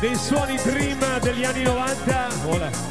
dei 0.00 0.16
suoni 0.16 0.56
Dream 0.56 1.20
degli 1.20 1.44
anni 1.44 1.62
90. 1.62 2.28
Hola. 2.46 2.89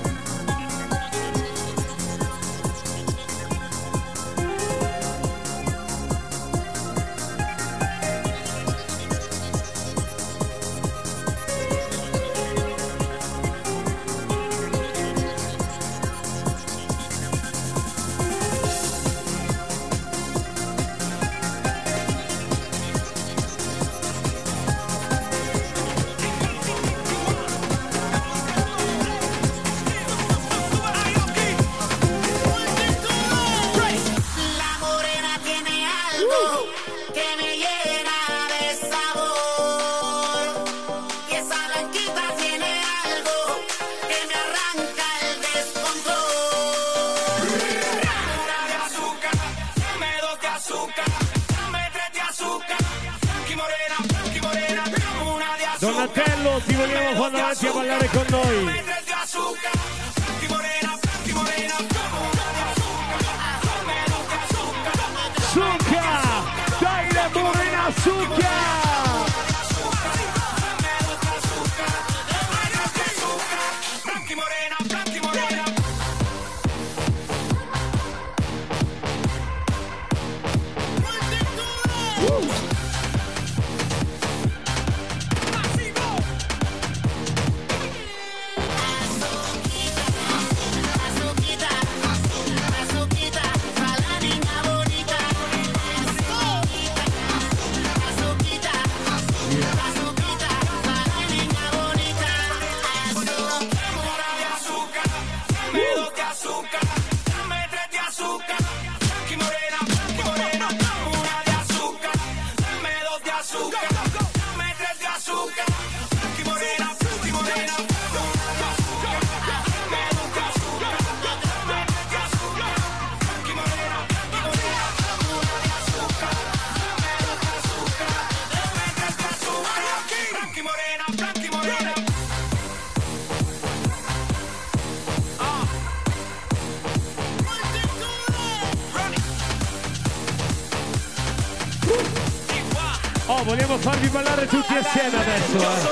cena, 144.83 145.19
abençoa. 145.19 145.88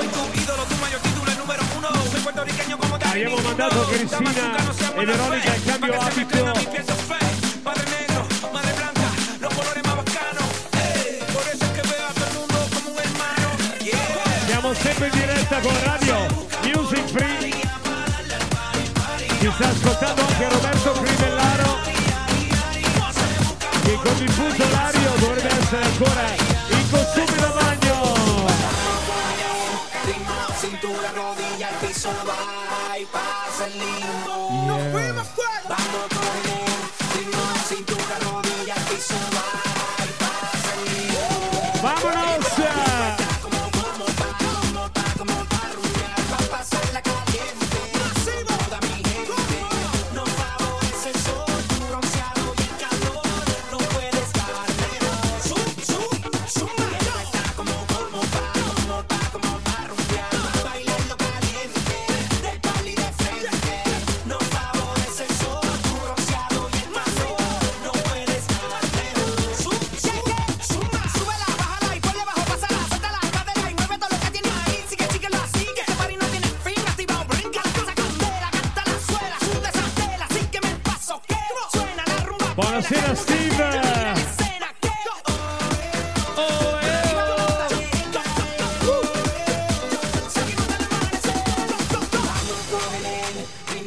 Buonasera 82.78 83.16
Steve! 83.16 83.58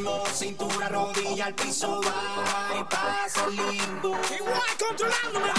Oh, 0.04 0.26
Cintura, 0.34 0.88
rodilla, 0.90 1.46
al 1.46 1.54
piso, 1.54 2.02
va 2.02 2.78
y 2.78 2.84
pasa 2.84 3.46
lindo. 3.46 4.20
Igual 4.38 4.60
controlándome. 4.78 5.51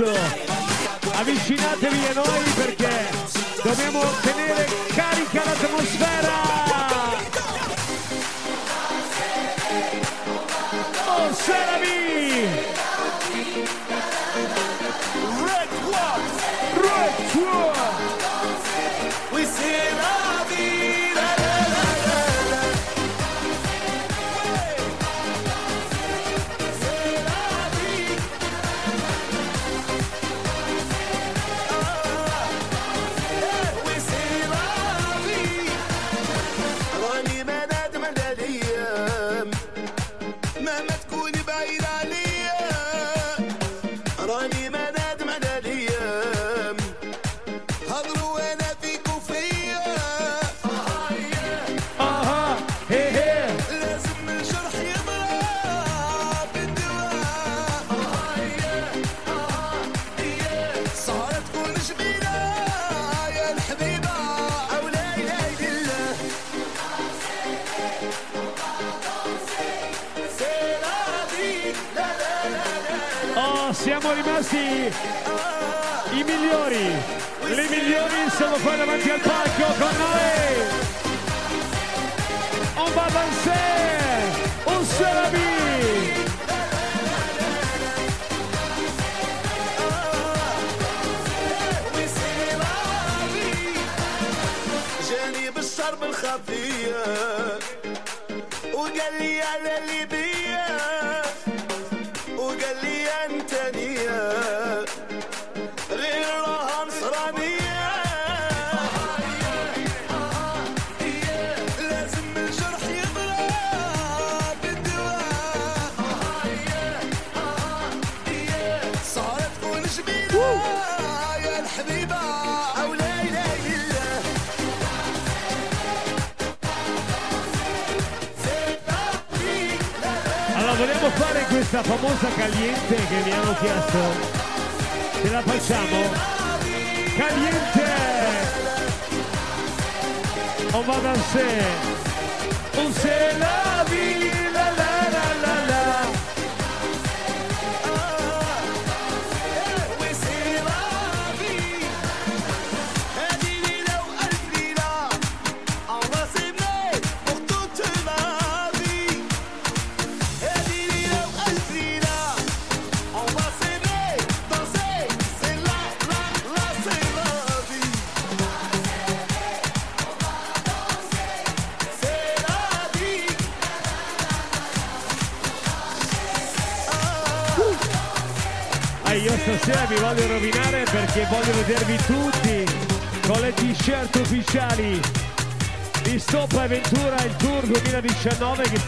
Sure. 0.00 0.49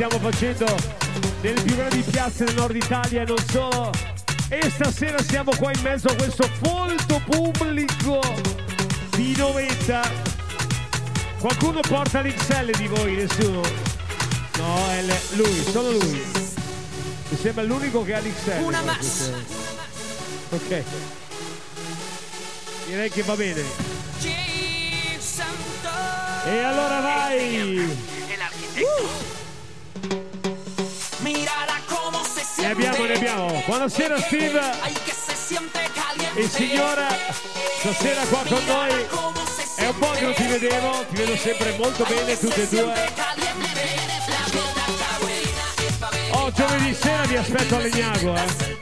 stiamo 0.05 0.31
facendo 0.31 0.67
nelle 1.43 1.61
più 1.61 1.77
grandi 1.77 2.03
piazze 2.03 2.45
del 2.45 2.57
nord 2.57 2.75
Italia 2.75 3.23
e 3.23 3.25
non 3.25 3.39
solo. 3.49 3.93
E 4.49 4.69
stasera 4.69 5.23
siamo 5.23 5.53
qua 5.57 5.71
in 5.73 5.81
mezzo 5.81 6.09
a 6.09 6.15
questo 6.17 6.43
folto 6.61 7.21
pubblico 7.25 8.21
di 9.15 9.37
90. 9.37 10.11
Qualcuno 11.39 11.81
porta 11.83 12.21
l'XL 12.21 12.73
di 12.77 12.89
voi, 12.89 13.15
nessuno? 13.15 13.61
No, 14.57 14.91
è 14.91 15.05
lui, 15.35 15.63
solo 15.71 15.93
lui. 15.93 16.23
Mi 17.29 17.39
sembra 17.41 17.63
l'unico 17.63 18.03
che 18.03 18.15
ha 18.15 18.19
l'XL. 18.19 18.61
Una 18.61 18.83
massa. 18.83 19.33
Ok. 20.51 20.83
Direi 22.87 23.09
che 23.09 23.23
va 23.23 23.37
bene. 23.37 23.63
E 26.45 26.59
allora 26.59 27.01
vai! 27.01 28.12
Buonasera 33.65 34.19
Steve. 34.21 34.61
E 36.35 36.49
signora, 36.49 37.07
stasera 37.79 38.23
qua 38.27 38.43
con 38.49 38.65
noi. 38.67 39.07
È 39.77 39.87
un 39.87 39.99
po' 39.99 40.11
che 40.11 40.21
non 40.23 40.35
ti 40.35 40.43
vedevo, 40.47 41.05
ti 41.09 41.17
vedo 41.17 41.37
sempre 41.37 41.77
molto 41.79 42.05
bene 42.05 42.39
tutte 42.39 42.63
e 42.63 42.69
due. 42.69 43.13
Oh, 46.33 46.51
giovedì 46.51 46.95
sera 46.95 47.23
vi 47.25 47.37
aspetto 47.37 47.77
a 47.77 47.79
Legnago, 47.79 48.35
eh. 48.35 48.79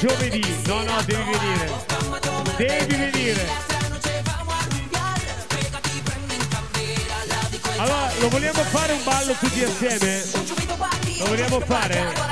Giovedì, 0.00 0.62
no 0.66 0.82
no, 0.82 1.02
devi 1.04 1.22
venire. 1.22 1.70
Devi 2.56 2.94
venire. 2.94 3.46
Allora, 7.76 8.12
lo 8.18 8.28
vogliamo 8.28 8.62
fare 8.62 8.92
un 8.92 9.04
ballo 9.04 9.32
tutti 9.34 9.62
assieme? 9.62 10.22
Lo 11.18 11.26
vogliamo 11.26 11.60
fare? 11.60 12.31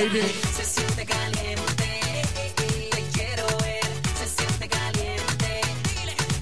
baby. 0.00 0.22
Se 0.56 0.64
siente 0.64 1.04
caliente, 1.04 1.88
le 2.94 3.04
quiero 3.12 3.46
ver. 3.58 3.86
Se 4.18 4.26
siente 4.26 4.66
caliente, 4.68 5.60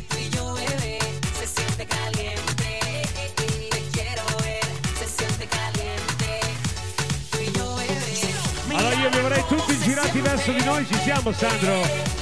tú 0.09 0.16
y 0.16 0.28
yo 0.30 0.55
bebé. 0.55 0.98
Se 1.40 1.47
siente 1.47 1.86
caliente, 1.86 2.80
le 3.72 3.82
quiero 3.90 4.24
ver. 4.43 4.64
Se 4.98 5.06
siente 5.09 5.47
caliente, 5.48 6.40
tú 7.30 7.39
y 7.39 7.51
yo 7.51 7.74
bebé. 7.76 8.76
Allora 8.76 8.94
io 8.94 9.09
li 9.09 9.18
avrei 9.18 9.44
tutti 9.48 9.76
girati 9.80 10.20
verso 10.20 10.52
di 10.52 10.64
noi, 10.64 10.86
ci 10.86 10.98
siamo 11.02 11.32
Sandro? 11.32 12.16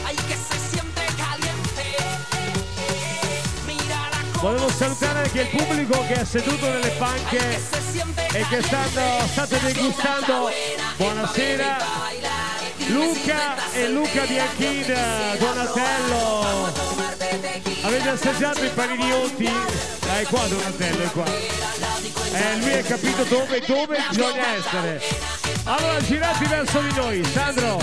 Volevo 4.40 4.70
salutare 4.70 5.18
anche 5.24 5.40
il 5.40 5.48
pubblico 5.48 6.06
che 6.06 6.14
è 6.20 6.24
seduto 6.24 6.68
nelle 6.68 6.90
panche 6.90 7.60
e 8.32 8.46
che 8.48 8.62
stanno, 8.62 9.26
state 9.26 9.58
degustando. 9.60 10.75
Buonasera. 10.96 11.76
Luca 12.88 13.70
e 13.74 13.88
Luca 13.90 14.24
Bianchin, 14.24 14.94
Donatello. 15.38 16.72
Avete 17.82 18.08
assaggiato 18.08 18.64
i 18.64 18.70
panini 18.70 19.12
onti? 19.12 19.44
Eh, 19.44 20.20
è 20.22 20.24
qua 20.24 20.46
Donatello, 20.46 21.02
è 21.02 21.10
qua. 21.10 21.24
Eh, 21.26 22.58
lui 22.60 22.72
ha 22.72 22.82
capito 22.82 23.24
dove, 23.24 23.62
dove 23.66 24.04
bisogna 24.08 24.46
essere. 24.54 25.02
Allora, 25.64 26.00
girati 26.00 26.44
verso 26.46 26.80
di 26.80 26.94
noi. 26.94 27.24
Sandro, 27.24 27.78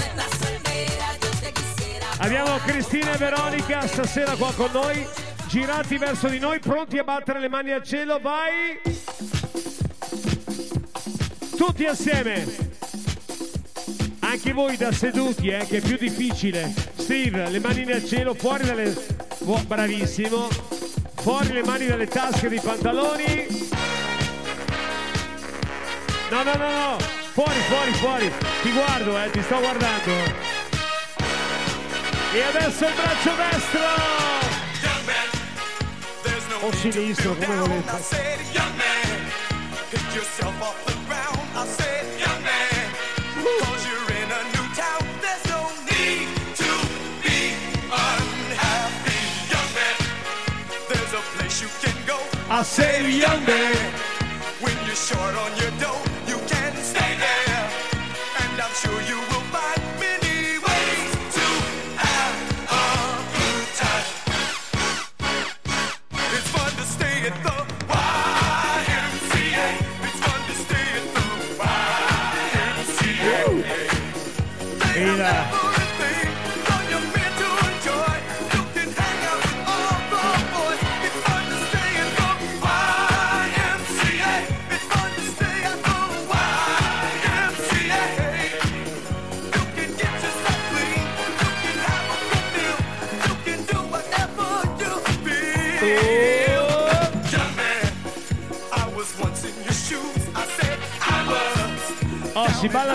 abbiamo 2.18 2.58
Cristina 2.66 3.14
e 3.14 3.18
Veronica 3.18 3.86
stasera 3.86 4.36
qua 4.36 4.52
con 4.56 4.72
noi. 4.72 5.08
Girati 5.46 5.98
verso 5.98 6.30
di 6.30 6.40
noi, 6.40 6.60
pronti 6.60 6.98
a 6.98 7.04
battere 7.04 7.40
le 7.40 7.50
mani 7.50 7.74
al 7.74 7.84
cielo. 7.84 8.20
Vai! 8.20 8.82
Tutti 11.56 11.86
assieme. 11.86 12.63
Anche 14.46 14.56
voi 14.58 14.76
da 14.76 14.92
seduti, 14.92 15.48
eh, 15.48 15.66
che 15.66 15.78
è 15.78 15.80
più 15.80 15.96
difficile. 15.96 16.70
Steve, 16.98 17.50
le 17.50 17.62
mani 17.62 17.90
al 17.90 18.04
cielo, 18.06 18.34
fuori 18.34 18.66
dalle... 18.66 18.90
fu- 18.92 19.66
Bravissimo. 19.66 20.50
Fuori 21.16 21.54
le 21.54 21.64
mani 21.64 21.86
dalle 21.86 22.08
tasche 22.08 22.50
dei 22.50 22.60
pantaloni. 22.60 23.48
No, 26.30 26.44
no, 26.44 26.54
no, 26.56 26.70
no. 26.70 26.98
Fuori, 27.32 27.58
fuori, 27.70 27.92
fuori. 27.94 28.32
Ti 28.64 28.72
guardo, 28.74 29.18
eh, 29.24 29.30
ti 29.32 29.42
sto 29.44 29.60
guardando. 29.60 30.12
E 32.34 32.42
adesso 32.44 32.86
il 32.86 32.94
braccio 32.96 33.32
destro. 33.38 33.80
O 36.68 36.72
sinistro, 36.74 37.34
come 37.38 37.56
volete. 37.56 37.92
I 52.56 52.62
say, 52.62 53.10
young 53.10 53.44
man. 53.46 53.93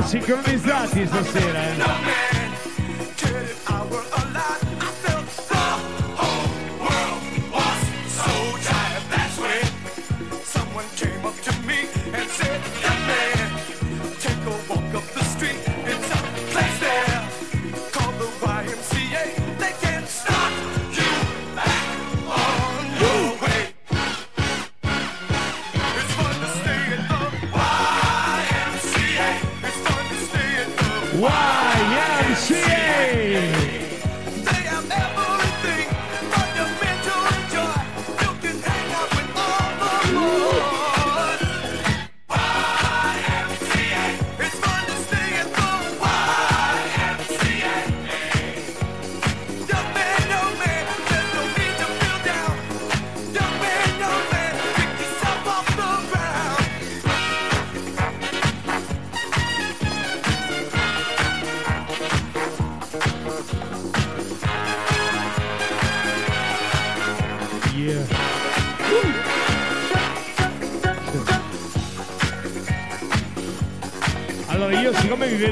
Sincronizzati 0.08 1.06
stasera, 1.06 1.62
eh. 1.68 2.07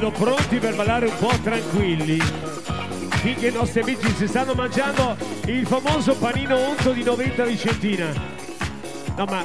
Vedo 0.07 0.11
pronti 0.11 0.59
per 0.59 0.74
ballare 0.74 1.07
un 1.07 1.16
po' 1.19 1.33
tranquilli, 1.43 2.19
finché 2.19 3.49
i 3.49 3.53
nostri 3.53 3.81
amici 3.81 4.09
si 4.15 4.27
stanno 4.28 4.55
mangiando 4.55 5.16
il 5.47 5.66
famoso 5.66 6.15
panino 6.16 6.69
unto 6.69 6.93
di 6.93 7.03
90 7.03 7.45
vicentina. 7.45 8.12
No 9.16 9.24
ma 9.24 9.45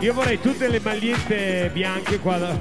io 0.00 0.12
vorrei 0.12 0.40
tutte 0.40 0.68
le 0.68 0.80
magliette 0.80 1.70
bianche 1.72 2.18
qua, 2.18 2.38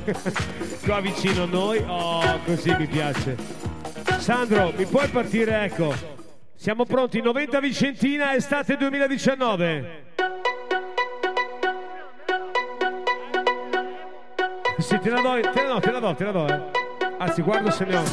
qua 0.83 0.99
vicino 0.99 1.43
a 1.43 1.47
noi. 1.47 1.83
Oh, 1.87 2.39
così 2.45 2.75
mi 2.77 2.87
piace. 2.87 3.35
Sandro, 4.19 4.73
mi 4.75 4.85
puoi 4.85 5.07
partire, 5.07 5.63
ecco. 5.63 5.93
Siamo 6.55 6.85
pronti, 6.85 7.21
90 7.21 7.59
Vicentina, 7.59 8.33
estate 8.33 8.77
2019. 8.77 10.03
Sì, 14.77 14.99
te 14.99 15.09
la 15.09 15.21
do, 15.21 15.39
te 15.51 15.61
la 15.61 15.73
do, 15.73 15.79
te 15.79 15.91
la 15.91 15.99
do, 15.99 16.15
te 16.15 16.23
la 16.23 16.31
do. 16.31 16.47
eh. 16.47 16.74
Anzi, 17.19 17.41
guardo 17.41 17.71
se 17.71 17.85
ne 17.85 17.97
ho. 17.97 18.03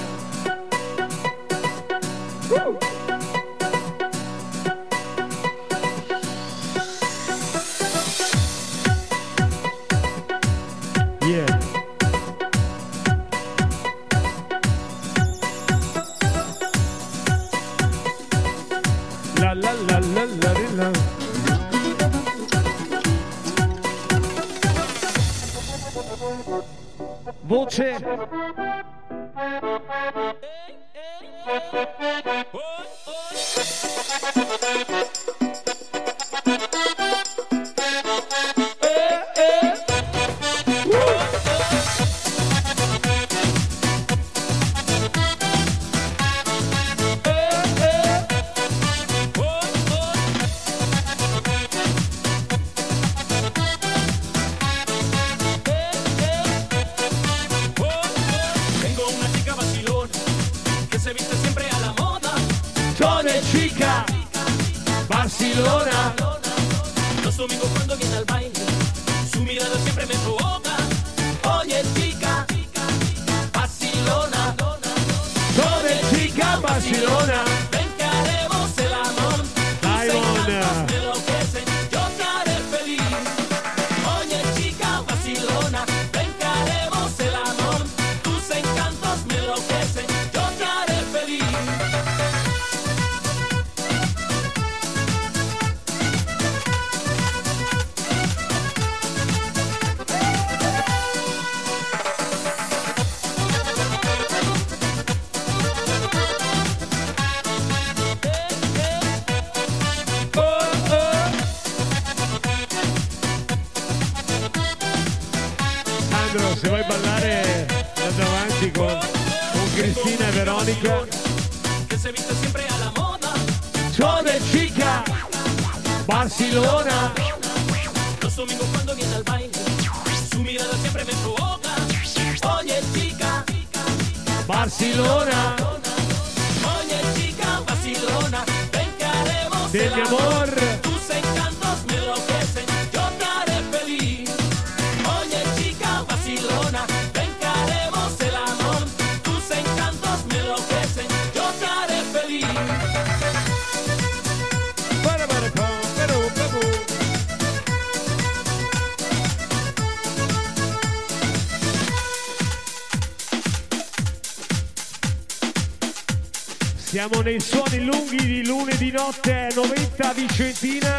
Schön, 170.34 170.91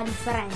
la 0.00 0.06
differenza. 0.06 0.49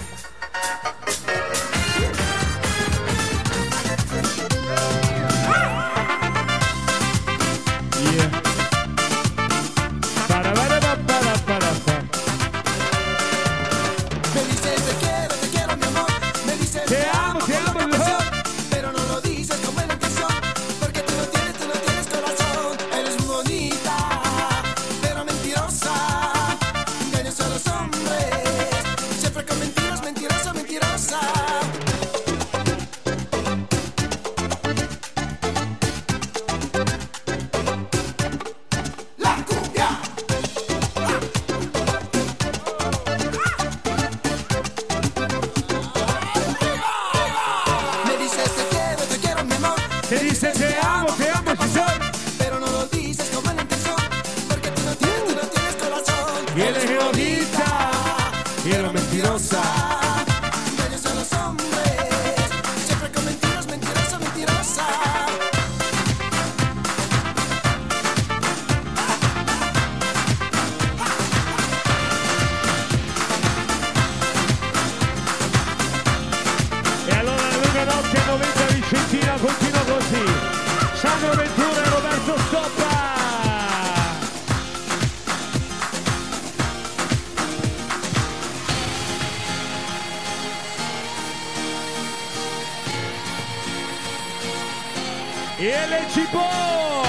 Raffaele 95.84 96.08
Cipò. 96.10 97.02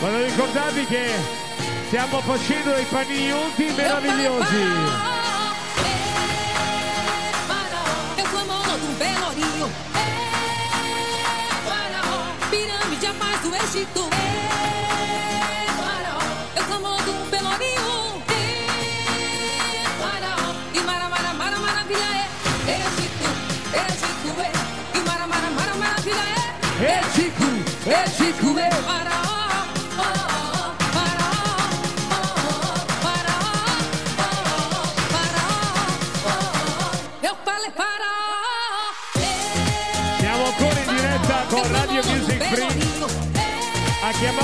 Voglio 0.00 0.24
ricordarvi 0.24 0.86
che 0.86 1.10
stiamo 1.86 2.20
facendo 2.20 2.74
dei 2.74 2.84
panignotti 2.84 3.72
meravigliosi. 3.76 5.10
Pirâmide 12.50 13.06
a 13.06 13.12
mais 13.14 13.40
do 13.40 13.54
Egito. 13.54 14.10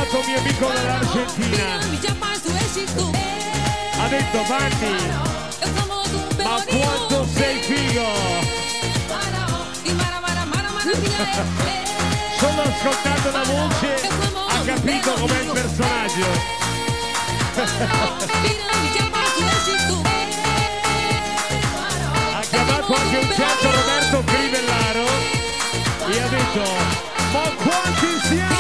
nostro 0.09 0.23
mio 0.27 0.39
amico 0.39 0.67
dell'Argentina. 0.69 1.77
Ha 4.01 4.09
detto 4.09 4.43
Vanni 4.45 4.97
ma 6.43 6.65
quanto 6.65 7.27
sei 7.35 7.61
figo. 7.63 8.07
Solo 12.39 12.63
ascoltando 12.63 13.31
la 13.33 13.43
voce 13.43 14.09
ha 14.49 14.63
capito 14.65 15.13
com'è 15.13 15.41
il 15.41 15.51
personaggio. 15.53 16.27
Ha 22.35 22.41
chiamato 22.49 22.95
anche 22.95 23.17
un 23.17 23.33
certo 23.35 23.71
Roberto 23.71 24.23
Crivellaro 24.25 25.07
e 26.07 26.21
ha 26.23 26.29
detto 26.29 26.63
ma 27.33 27.43
quanti 27.63 28.21
siamo 28.23 28.58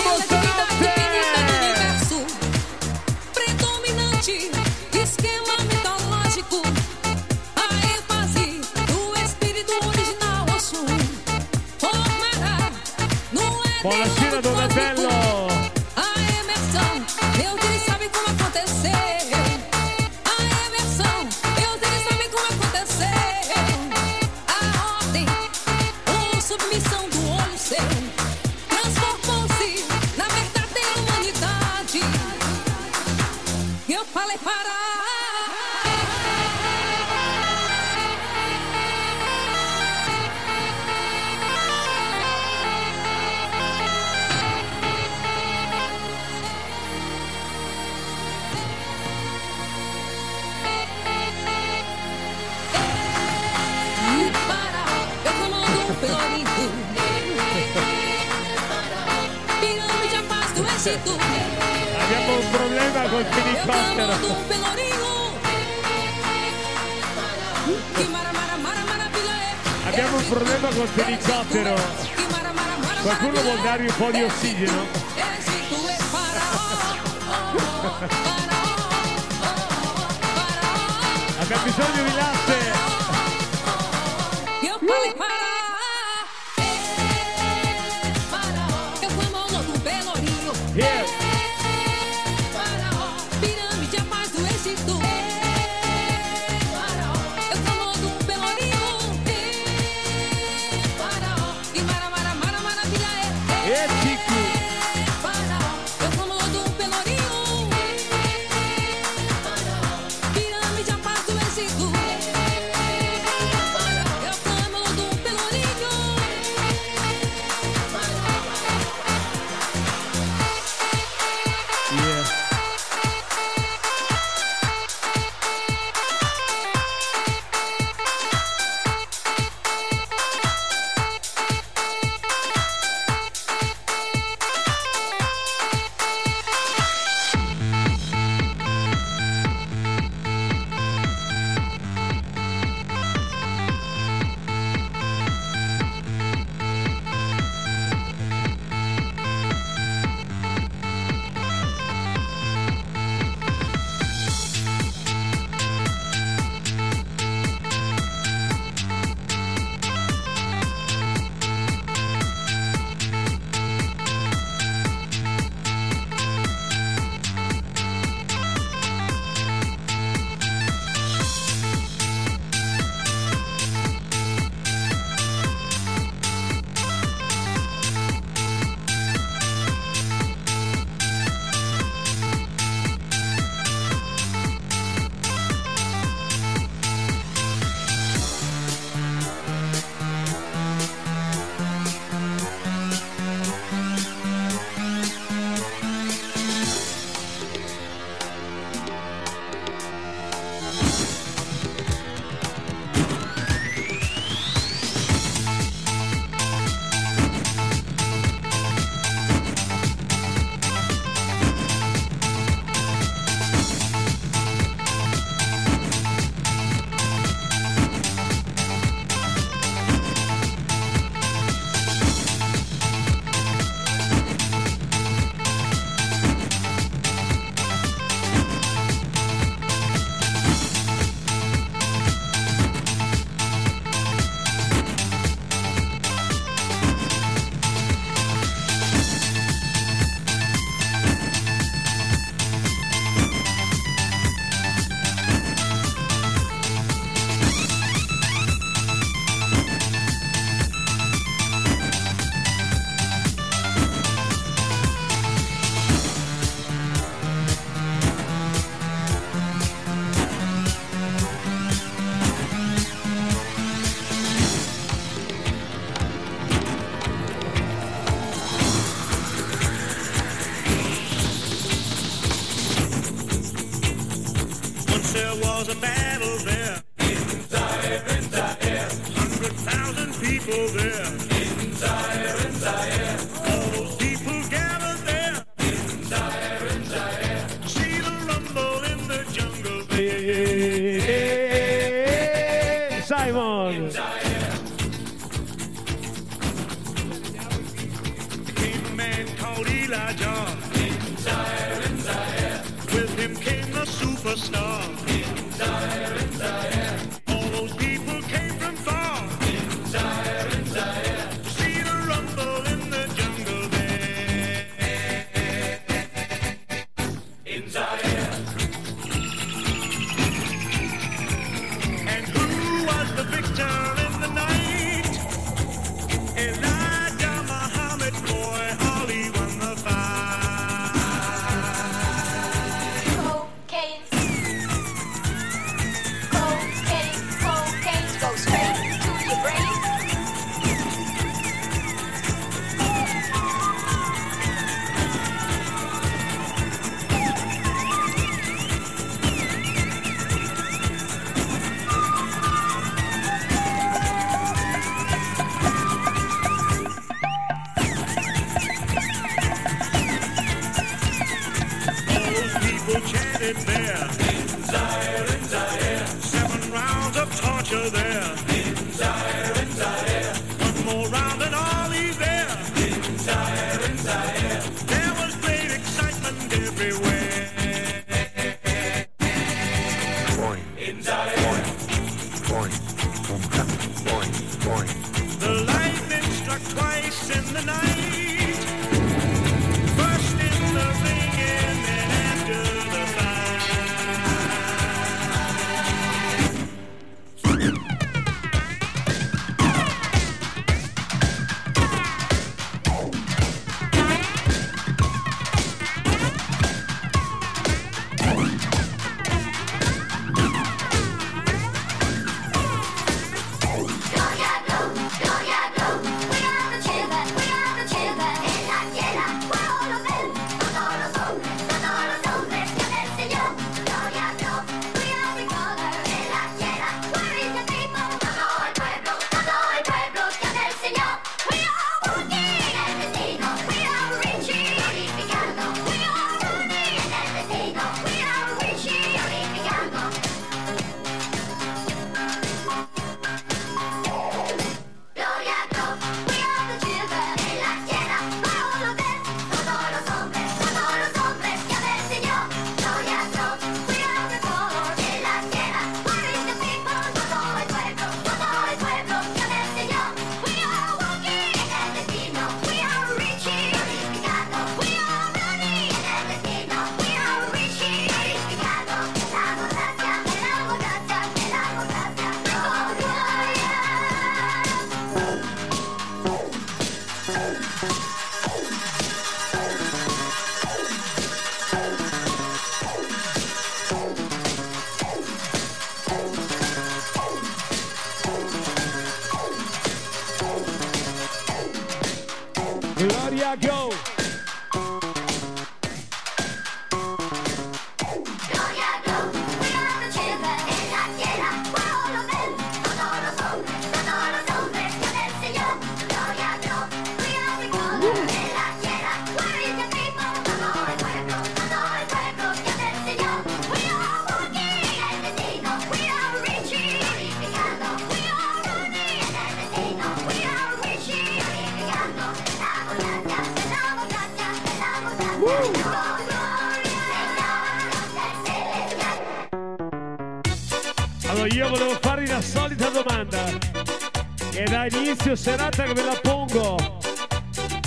inizio 535.08 535.34
serata 535.36 535.84
che 535.84 535.94
ve 535.94 536.04
la 536.04 536.18
pongo. 536.20 536.76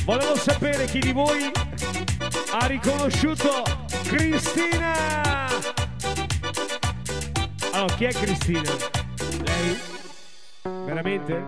Volevo 0.06 0.35
sapere 0.35 0.85
chi 0.85 0.98
di 0.98 1.11
voi 1.11 1.52
ha 2.52 2.65
riconosciuto 2.65 3.61
Cristina. 4.03 5.45
Allora, 7.73 7.93
chi 7.93 8.06
è 8.06 8.11
Cristina? 8.11 8.72
Lei? 9.45 9.80
Veramente? 10.64 11.43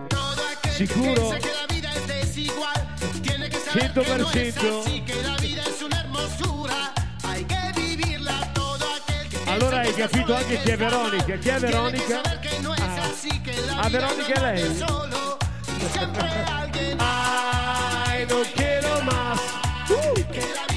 Sicuro? 0.68 1.34
100%? 3.72 5.02
Allora 9.46 9.78
hai 9.78 9.92
capito 9.94 10.34
anche 10.34 10.62
chi 10.62 10.70
è 10.70 10.76
Veronica. 10.76 11.36
Chi 11.36 11.48
è 11.48 11.58
Veronica? 11.58 12.20
Ah, 12.78 13.82
a 13.82 13.88
Veronica 13.88 14.34
è 14.34 14.40
lei. 14.40 15.13
siempre 15.94 16.22
alguien. 16.46 16.98
Ay, 17.00 18.26
no 18.28 18.42
quiero 18.54 19.00
más. 19.02 19.40
Uh. 19.90 20.73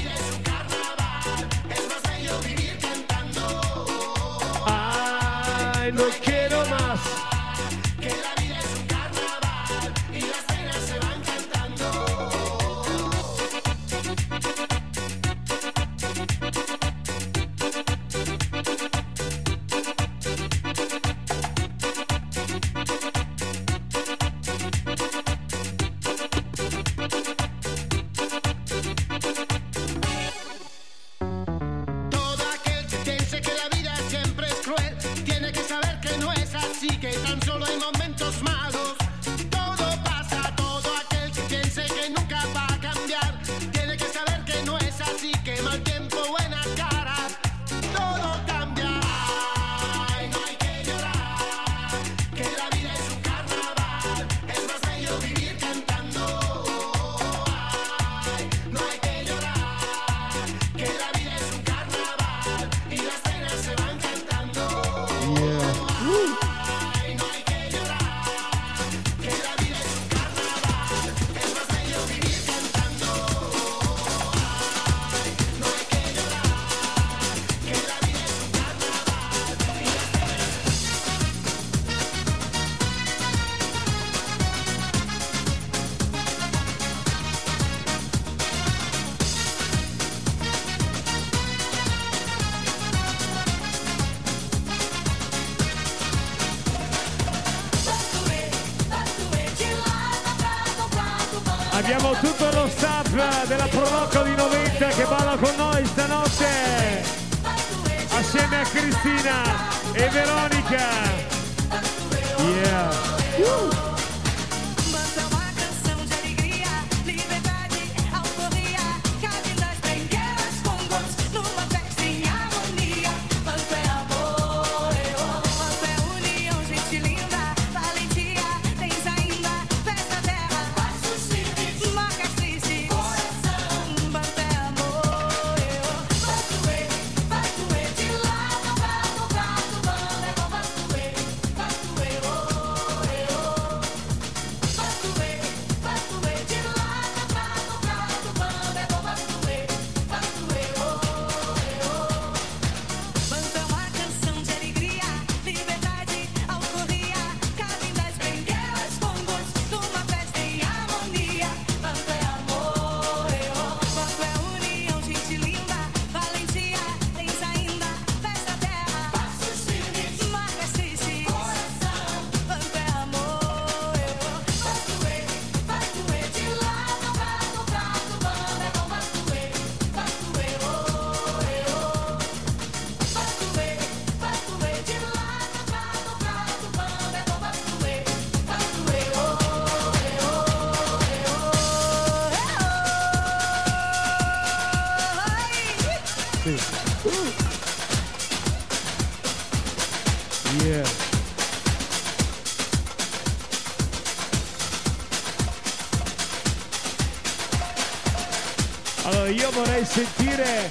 Vorrei 209.78 209.84
sentire 209.84 210.70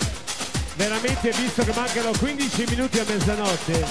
veramente, 0.76 1.32
visto 1.32 1.64
che 1.64 1.72
mancano 1.74 2.12
15 2.18 2.66
minuti 2.68 3.00
a 3.00 3.06
mezzanotte, 3.08 3.86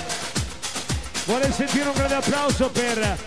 vorrei 1.24 1.52
sentire 1.52 1.88
un 1.88 1.94
grande 1.94 2.14
applauso 2.16 2.68
per 2.70 3.18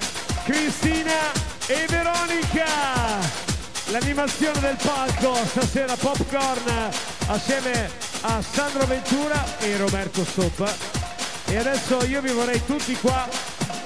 Cristina 0.44 1.32
e 1.66 1.86
Veronica. 1.90 2.66
L'animazione 3.88 4.60
del 4.60 4.76
palco 4.76 5.36
stasera 5.48 5.96
Popcorn 5.96 6.92
assieme 7.28 7.90
a 8.22 8.40
Sandro 8.42 8.86
Ventura 8.86 9.44
e 9.60 9.78
Roberto 9.78 10.24
Stoppa. 10.24 10.72
E 11.46 11.58
adesso 11.58 12.04
io 12.06 12.22
vi 12.22 12.32
vorrei 12.32 12.64
tutti 12.66 12.94
qua 12.98 13.28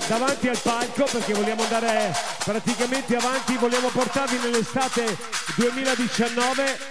davanti 0.08 0.50
al 0.50 0.60
palco 0.62 1.06
perché 1.10 1.34
vogliamo 1.34 1.64
andare 1.64 2.14
praticamente 2.44 3.16
avanti, 3.16 3.56
vogliamo 3.56 3.88
portarvi 3.88 4.38
nell'estate 4.40 5.18
2019, 5.56 6.83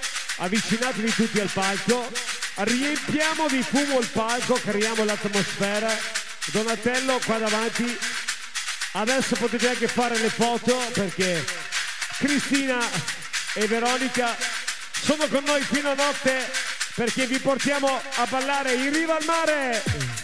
avvicinatevi 0.42 1.14
tutti 1.14 1.40
al 1.40 1.50
palco, 1.52 2.10
riempiamo 2.56 3.46
di 3.48 3.62
fumo 3.62 4.00
il 4.00 4.08
palco, 4.08 4.54
creiamo 4.54 5.04
l'atmosfera. 5.04 5.90
Donatello 6.46 7.20
qua 7.24 7.38
davanti, 7.38 7.96
adesso 8.92 9.36
potete 9.36 9.68
anche 9.68 9.86
fare 9.86 10.18
le 10.18 10.28
foto 10.28 10.76
perché 10.92 11.44
Cristina 12.18 12.80
e 13.54 13.66
Veronica 13.68 14.36
sono 15.00 15.28
con 15.28 15.44
noi 15.44 15.62
fino 15.62 15.90
a 15.90 15.94
notte 15.94 16.50
perché 16.94 17.26
vi 17.26 17.38
portiamo 17.38 17.88
a 17.88 18.26
ballare 18.26 18.74
in 18.74 18.92
riva 18.92 19.16
al 19.16 19.24
mare. 19.24 20.21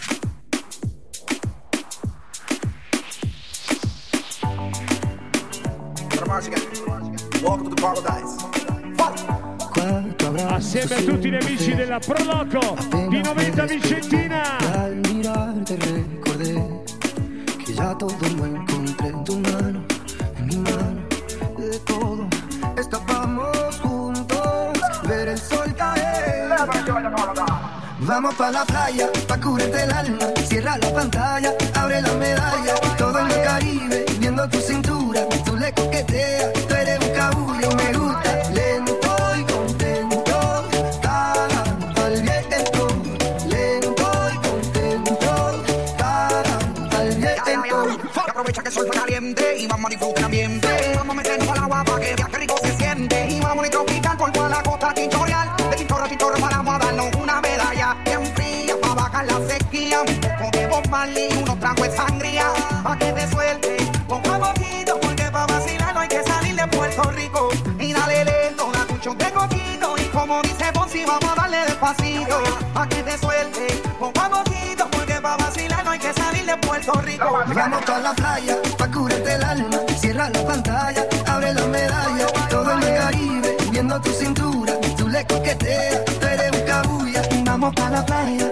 Assieme 10.81 10.95
a 10.95 11.13
tutti 11.13 11.29
gli 11.29 11.35
amici 11.35 11.75
della 11.75 11.99
Proloco 11.99 12.77
di 13.09 13.21
90 13.21 13.65
Vicentina. 13.65 14.57
Al 14.75 14.95
mirarte 14.95 15.75
recordé 15.75 16.83
que 17.65 17.73
ya 17.73 17.93
todo 17.95 18.15
lo 18.37 18.45
encontré 18.45 19.09
en 19.09 19.23
tu 19.25 19.39
mano, 19.39 19.83
en 20.37 20.45
mi 20.45 20.55
mano, 20.55 21.01
de 21.57 21.79
todo. 21.79 22.27
Estábamos 22.77 23.75
juntos, 23.81 25.01
ver 25.03 25.27
el 25.27 25.37
sol 25.37 25.73
caer. 25.75 26.47
Vamos 27.99 28.33
pa' 28.35 28.49
la 28.49 28.63
playa, 28.63 29.09
pa' 29.27 29.37
cubrirte 29.37 29.83
el 29.83 29.91
alma. 29.91 30.27
Cierra 30.47 30.77
la 30.77 30.93
pantalla, 30.93 31.57
Marley, 60.99 61.29
unos 61.41 61.57
tragos 61.61 61.89
de 61.89 61.95
sangría. 61.95 62.47
Pa' 62.83 62.97
que 62.97 63.13
te 63.13 63.25
suelte 63.31 63.77
poco 64.05 64.33
a 64.33 64.39
poquito 64.39 64.99
porque 64.99 65.31
pa' 65.31 65.45
vacilar 65.45 65.93
no 65.93 66.01
hay 66.01 66.09
que 66.09 66.21
salir 66.23 66.55
de 66.57 66.67
Puerto 66.67 67.03
Rico. 67.11 67.49
Y 67.79 67.93
dale 67.93 68.25
lento, 68.25 68.69
da 68.73 68.85
mucho 68.89 69.13
de 69.13 69.31
coquito. 69.31 69.97
Y 69.97 70.03
como 70.17 70.41
dice 70.41 70.65
Fonsi, 70.73 71.05
vamos 71.05 71.31
a 71.31 71.35
darle 71.35 71.59
despacito. 71.67 72.43
Pa' 72.73 72.85
que 72.89 73.01
te 73.03 73.17
suelte 73.17 73.81
poco 73.97 74.19
a 74.19 74.29
poquito 74.29 74.89
porque 74.91 75.21
pa' 75.21 75.37
vacilar 75.37 75.85
no 75.85 75.91
hay 75.91 75.99
que 75.99 76.11
salir 76.11 76.45
de 76.45 76.57
Puerto 76.57 76.91
Rico. 76.99 77.31
Vamos 77.55 77.85
pa' 77.85 77.99
la 77.99 78.13
playa, 78.13 78.57
pa' 78.77 78.91
cubrirte 78.91 79.35
el 79.35 79.43
alma. 79.43 79.79
Cierra 80.01 80.29
la 80.29 80.43
pantalla, 80.45 81.05
abre 81.27 81.53
la 81.53 81.65
medalla. 81.67 82.27
Todo 82.49 82.71
en 82.73 82.83
el 82.83 82.97
Caribe, 82.97 83.57
viendo 83.71 84.01
tu 84.01 84.11
cintura. 84.11 84.73
Tú 84.97 85.07
le 85.07 85.25
coqueteas, 85.25 86.03
tú 86.03 86.25
eres 86.27 86.51
un 86.51 86.65
cabulla. 86.67 87.21
Vamos 87.45 87.73
pa' 87.73 87.89
la 87.89 88.05
playa, 88.05 88.51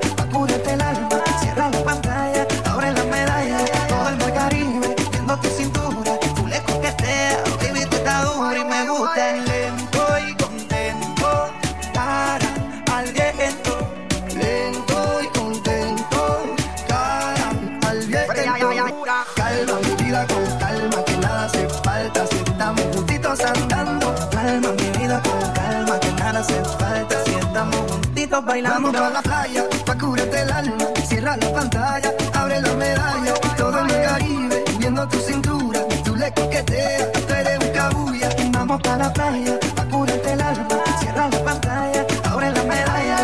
Vamos 28.40 28.96
a 28.96 29.10
la 29.10 29.22
playa, 29.24 29.66
pa' 29.84 29.98
curarte 29.98 30.42
el 30.44 30.52
alma. 30.52 30.86
Cierra 31.08 31.36
la 31.38 31.52
pantalla, 31.54 32.14
abre 32.36 32.62
la 32.62 32.74
medalla. 32.76 33.34
Todo 33.58 33.80
en 33.80 33.90
el 33.90 34.04
Caribe, 34.04 34.64
viendo 34.78 35.08
tu 35.08 35.18
cintura. 35.18 35.80
Tú 36.06 36.16
le 36.16 36.32
coqueteas, 36.32 37.12
tú 37.14 37.34
eres 37.34 37.60
un 37.60 37.72
cabulla. 37.72 38.30
Vamos 38.52 38.80
para 38.84 38.98
la 38.98 39.14
playa, 39.14 39.60
pa' 39.76 39.86
curarte 39.86 40.34
el 40.34 40.42
alma. 40.42 40.68
Cierra 41.00 41.30
la 41.30 41.44
pantalla, 41.44 42.06
abre 42.26 42.52
la 42.52 42.64
medalla. 42.64 43.18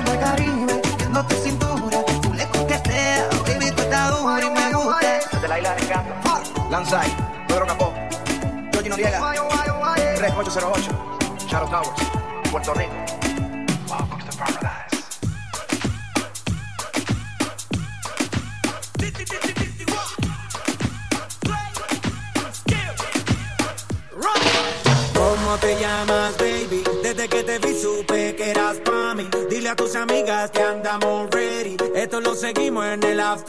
Todo 0.00 0.12
el 0.12 0.20
Caribe, 0.20 0.82
viendo 0.96 1.26
tu 1.26 1.34
cintura. 1.34 1.98
Tú 2.22 2.32
le 2.32 2.48
coqueteas, 2.48 3.28
baby, 3.42 3.70
tú 3.70 3.82
estás 3.82 4.18
dura 4.18 4.46
y 4.46 4.50
me 4.50 4.72
gusta. 4.72 4.98
Desde 5.30 5.48
la 5.48 5.58
isla 5.58 5.74
de 5.74 5.82
Encanto, 5.82 6.14
ah. 6.24 6.40
Lanzai, 6.70 7.08
Pedro 7.48 7.66
Capó, 7.66 7.92
Georgie 8.72 8.88
Noriega, 8.88 9.20
3808, 10.16 10.90
Shadow 11.48 11.68
Towers, 11.68 12.00
Puerto 12.50 12.72
Rico. 12.72 13.33
lo 32.20 32.34
seguimos 32.34 32.86
en 32.86 33.02
el 33.02 33.20
after. 33.20 33.43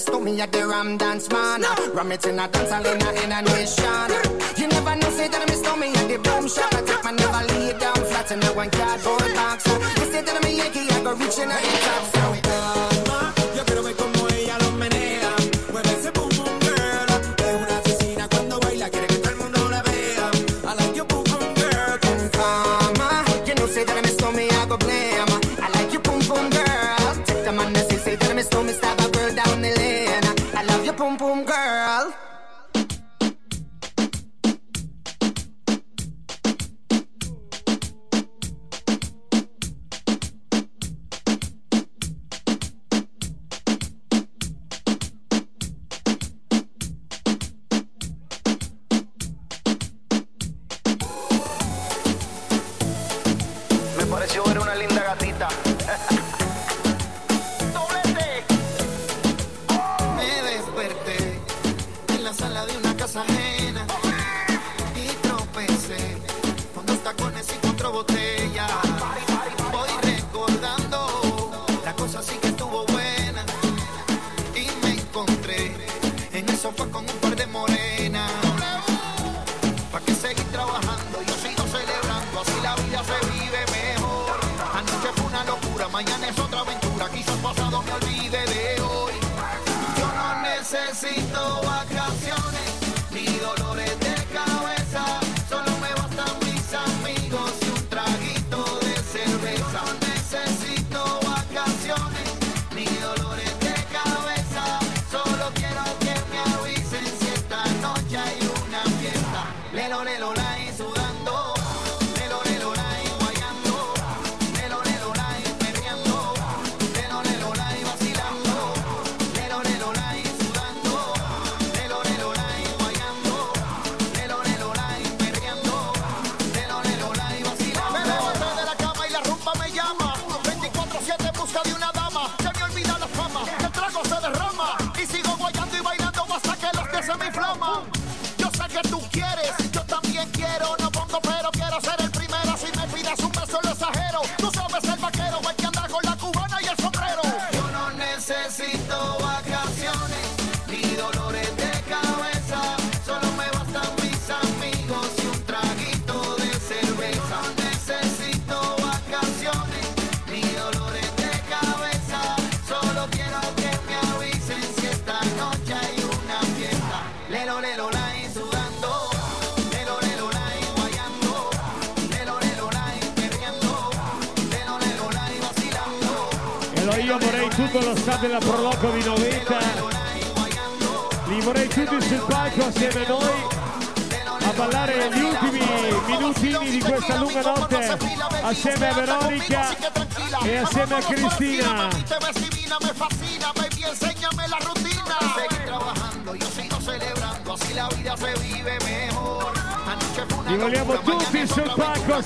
promise 0.00 0.04
to 0.04 0.32
me 0.32 0.40
at 0.40 0.52
the 0.52 0.66
Ram 0.66 0.96
Dance 0.96 1.28
Man. 1.30 1.62
Ram 1.94 2.12
it 2.12 2.24
in 2.26 2.38
a 2.38 2.48
dance 2.48 2.70
hall 2.70 2.86
in 2.86 3.02
a, 3.02 3.10
in 3.24 3.32
a 3.32 3.42
nation. 3.42 4.10
You 4.56 4.68
never 4.68 4.96
know, 4.96 5.10
say 5.10 5.28
that 5.28 5.42
I 5.42 5.46
miss 5.46 5.62
me 5.62 5.92
at 5.94 6.08
the 6.08 6.18
boom 6.18 6.48
shop. 6.48 6.72
I 6.74 6.82
take 6.82 7.04
my 7.04 7.12
never 7.12 7.52
lay 7.54 7.78
down 7.78 7.94
flat 7.94 8.30
in 8.30 8.42
a 8.42 8.52
one 8.52 8.70
cardboard 8.70 9.34
box. 9.34 9.66
You 9.66 10.12
say 10.12 10.22
that 10.22 10.44
I'm 10.44 10.56
Yankee, 10.56 10.90
I 10.90 11.02
go 11.02 11.14
reaching 11.14 11.50
out 11.50 11.62
the 11.62 12.12
top. 12.12 12.17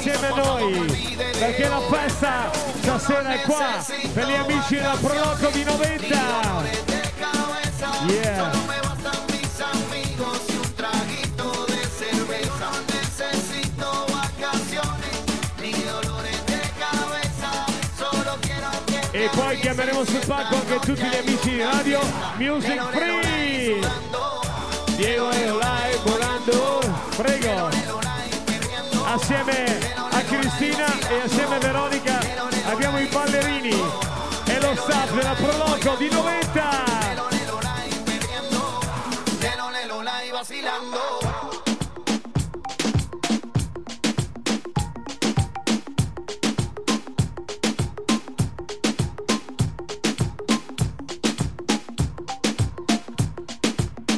Assieme 0.02 0.26
a 0.26 0.34
noi 0.34 1.16
perché 1.38 1.68
la 1.68 1.80
festa 1.80 2.50
stasera 2.80 3.34
è 3.34 3.40
qua 3.42 3.84
per 4.12 4.26
gli 4.26 4.34
amici 4.34 4.74
della 4.74 4.96
Proloco 5.00 5.48
di 5.52 5.62
90. 5.62 6.80
Yeah. 8.08 8.50
E 19.14 19.28
poi 19.34 19.58
chiameremo 19.60 20.04
sul 20.04 20.26
palco 20.26 20.54
anche 20.56 20.78
tutti 20.80 21.02
gli 21.02 21.14
amici 21.14 21.50
di 21.50 21.62
Radio 21.62 22.00
Music 22.38 22.82
Free. 22.90 23.78
Diego 24.96 25.30
e 25.30 25.50
Olai 25.50 25.98
volando. 26.04 26.80
Prego. 27.16 27.71
Assieme 29.12 29.78
a 29.94 30.22
Cristina 30.22 30.86
e 31.10 31.20
assieme 31.24 31.56
a 31.56 31.58
Veronica 31.58 32.18
abbiamo 32.64 32.98
i 32.98 33.06
ballerini 33.08 33.68
e 33.68 34.60
lo 34.60 34.74
staff 34.74 35.12
della 35.12 35.34
Proloco 35.34 35.96
di 35.98 36.08
90. 36.08 36.84
Lelo, 39.38 39.68
lelo, 39.70 40.00
la 40.00 40.22
y 40.22 40.30
vacilando. 40.30 40.98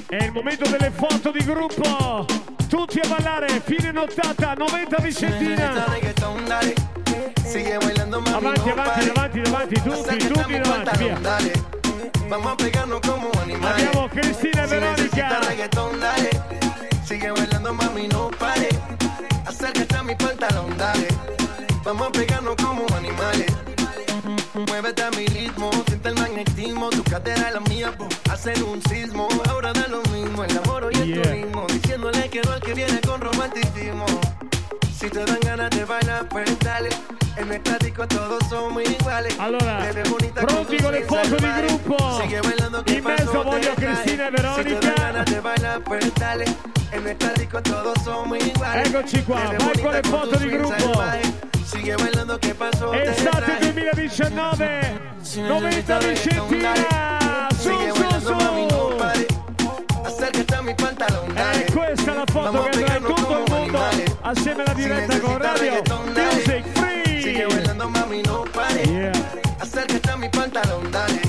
È 0.06 0.22
il 0.22 0.30
momento 0.30 0.68
delle 0.68 0.92
foto 0.92 1.32
di 1.32 1.44
gruppo. 1.44 2.03
Ballare, 3.16 3.60
fine 3.60 3.92
nottata, 3.92 4.54
90 4.54 4.96
Vicentina. 5.00 5.84
Avanti, 8.34 8.68
avanti, 8.68 8.72
pare. 8.74 9.06
davanti, 9.06 9.40
davanti, 9.40 9.74
tutti, 9.82 10.16
tutti 10.16 10.58
davanti, 10.58 10.98
via. 10.98 11.18
Vamos 12.28 12.52
a 12.52 12.56
pegarnos 12.56 13.00
como 13.02 13.30
animales. 13.40 13.86
Abbiamo 13.86 14.08
Cristina 14.08 14.64
e 14.64 14.66
Veronica. 14.66 15.40
Sigue 17.04 17.30
bailando, 17.30 17.72
mami, 17.72 18.08
no 18.08 18.30
pare. 18.36 18.68
Acércate 19.44 19.94
a 19.96 20.02
mi 20.02 20.16
pantalón, 20.16 20.76
dale. 20.76 21.06
Vamos 21.84 22.08
a 22.08 22.10
pegarnos 22.10 22.56
como 22.56 22.84
animales. 22.96 23.46
Muévete 24.54 25.02
a 25.04 25.10
mi 25.10 25.26
ritmo, 25.26 25.70
el 26.74 26.80
magnetismo. 26.80 26.90
Tu 26.90 27.02
cadera 27.04 27.50
la 27.50 27.60
mía, 27.60 27.92
po, 27.96 28.08
hacen 28.30 28.62
un 28.62 28.82
sismo. 28.82 29.28
Ahora 29.48 29.72
da 29.72 29.86
lo 29.88 30.02
mismo 30.12 30.44
el 30.44 30.58
amor 30.58 30.90
y 30.92 30.96
el 30.98 31.14
Yeah. 31.14 31.22
turismo. 31.22 31.66
Diciéndole 31.68 32.28
que 32.30 32.40
no 32.42 32.52
al 32.52 32.60
que 32.60 32.74
viene 32.74 33.00
con 33.00 33.20
romanticismo. 33.20 34.06
Si 34.98 35.08
te 35.10 35.24
dan 35.24 35.40
ganas 35.40 35.70
de 35.70 35.84
bailar, 35.84 36.28
pues 36.28 36.58
dale. 36.60 36.88
En 37.36 37.48
el 37.48 37.54
estático 37.54 38.06
todos 38.06 38.42
somos 38.48 38.82
iguales. 38.84 39.34
Allora, 39.38 39.80
pronti 40.46 40.76
con 40.78 40.92
le 40.92 41.04
sonrisa 41.04 41.36
foto 41.36 41.36
di 41.36 41.66
gruppo. 41.66 42.20
Sigue 42.22 42.40
bailando, 42.40 42.84
¿qué 42.84 42.94
In 42.94 43.04
mezzo 43.04 43.42
voglio. 43.44 43.74
Cristina 43.74 44.28
e 44.28 44.30
Si 44.30 44.36
te 44.36 44.42
Veronica. 44.42 44.80
dan 44.80 44.94
ganas 44.96 45.24
de 45.26 45.40
bailar, 45.40 45.82
pues 45.84 46.14
dale. 46.14 46.44
En 46.92 47.00
el 47.00 47.06
estático 47.08 47.60
todos 47.62 47.94
somos 48.04 48.38
iguales. 48.38 48.88
Eccoci 48.88 49.22
qua, 49.24 49.52
vai 49.58 49.82
con 49.82 49.92
le 49.92 50.02
foto 50.02 50.36
di 50.36 50.48
gruppo. 50.48 50.74
Estate 52.94 53.30
trae. 53.32 53.60
2019, 53.60 55.13
90 55.32 55.98
Vicentina. 55.98 56.72
Su, 57.58 57.70
su, 57.94 58.20
su. 58.20 58.32
E 61.56 61.66
questa 61.72 62.12
è 62.12 62.14
la 62.14 62.24
foto 62.30 62.62
che 62.64 62.78
andrà 62.78 62.96
in 62.96 63.04
tutto 63.04 63.38
il 63.38 63.50
mondo 63.50 63.78
assieme 64.22 64.62
alla 64.62 64.72
diretta 64.74 65.20
con 65.20 65.38
Radio. 65.38 65.82
Music 66.14 66.64
Free. 66.72 66.92
Yeah. 68.84 69.12
Acércate 69.58 70.10
a 70.10 70.16
mi 70.16 70.28
pantalón, 70.28 70.90
dale. 70.90 71.20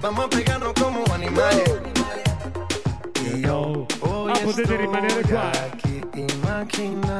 Vamos 0.00 0.24
a 0.24 0.28
pegarnos 0.28 0.72
como 0.74 1.04
animales. 1.12 1.80
Y 3.22 3.40
yo 3.42 3.86
hoy 4.00 4.32
Ah, 4.34 4.38
potete 4.42 4.76
rimanere 4.76 5.22
qua. 5.22 5.50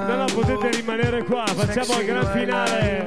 no, 0.07 0.25
potete 0.35 0.69
rimanere 0.71 1.23
qua, 1.25 1.45
facciamo 1.47 2.01
il 2.01 2.07
gran 2.07 2.27
finale. 2.33 3.07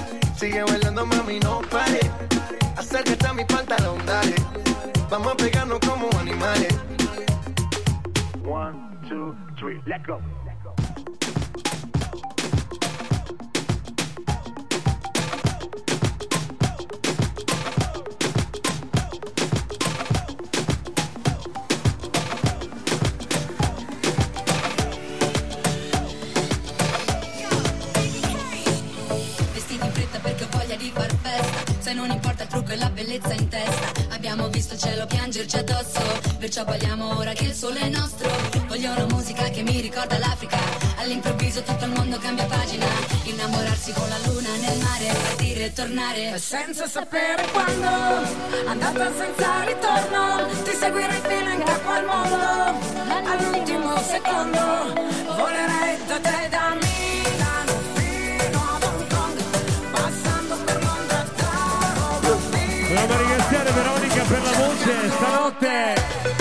Sigue 0.41 0.63
bailando, 0.63 1.05
mami, 1.05 1.39
no 1.39 1.61
pare. 1.69 1.99
Acércate 2.75 3.27
a 3.27 3.31
mi 3.31 3.45
pantalón, 3.45 4.03
dale. 4.07 4.33
Vamos 5.07 5.33
a 5.33 5.35
pegarnos 5.35 5.77
como 5.87 6.09
animales. 6.19 6.75
One, 8.43 8.75
two, 9.07 9.35
three, 9.55 9.79
let 9.85 10.03
go. 10.07 10.17
Vestiti 10.17 11.40
non 32.01 32.11
importa 32.11 32.43
il 32.43 32.49
trucco 32.49 32.71
e 32.71 32.77
la 32.77 32.89
bellezza 32.89 33.33
in 33.33 33.47
testa. 33.47 33.91
Abbiamo 34.09 34.49
visto 34.49 34.73
il 34.73 34.79
cielo 34.79 35.05
piangerci 35.05 35.57
addosso 35.57 36.01
Perciò 36.39 36.65
balliamo 36.65 37.17
ora 37.17 37.33
che 37.33 37.45
il 37.45 37.53
sole 37.53 37.79
è 37.79 37.89
nostro. 37.89 38.29
Voglio 38.67 38.91
una 38.91 39.05
musica 39.05 39.43
che 39.49 39.61
mi 39.61 39.79
ricorda 39.79 40.17
l'Africa. 40.17 40.57
All'improvviso 40.97 41.61
tutto 41.61 41.85
il 41.85 41.91
mondo 41.91 42.17
cambia 42.17 42.45
pagina. 42.45 42.87
Innamorarsi 43.23 43.93
con 43.93 44.09
la 44.09 44.17
luna 44.25 44.49
nel 44.55 44.77
mare 44.79 45.05
Partire 45.05 45.65
e 45.65 45.73
tornare. 45.73 46.39
Senza 46.39 46.87
sapere 46.87 47.45
quando, 47.51 47.87
andata 48.65 49.11
senza 49.15 49.63
ritorno, 49.63 50.47
ti 50.63 50.71
seguirei 50.73 51.21
fino 51.21 51.49
in 51.51 51.63
capo 51.63 51.89
al 51.89 52.05
mondo. 52.05 52.89
All'ultimo 53.31 53.97
secondo, 53.97 54.59
volerei 55.35 55.97
da 56.07 56.19
te 56.19 56.49
da 56.49 56.75
Milano 56.79 57.40
Vogliamo 62.91 63.17
ringraziare 63.17 63.71
Veronica 63.71 64.23
per 64.23 64.41
la 64.41 64.51
voce 64.51 65.09
stanotte. 65.09 66.39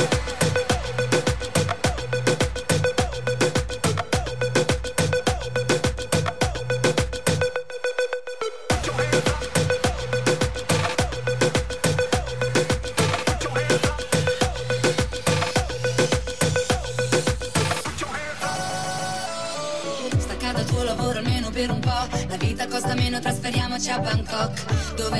A 23.90 23.98
Bangkok. 23.98 24.49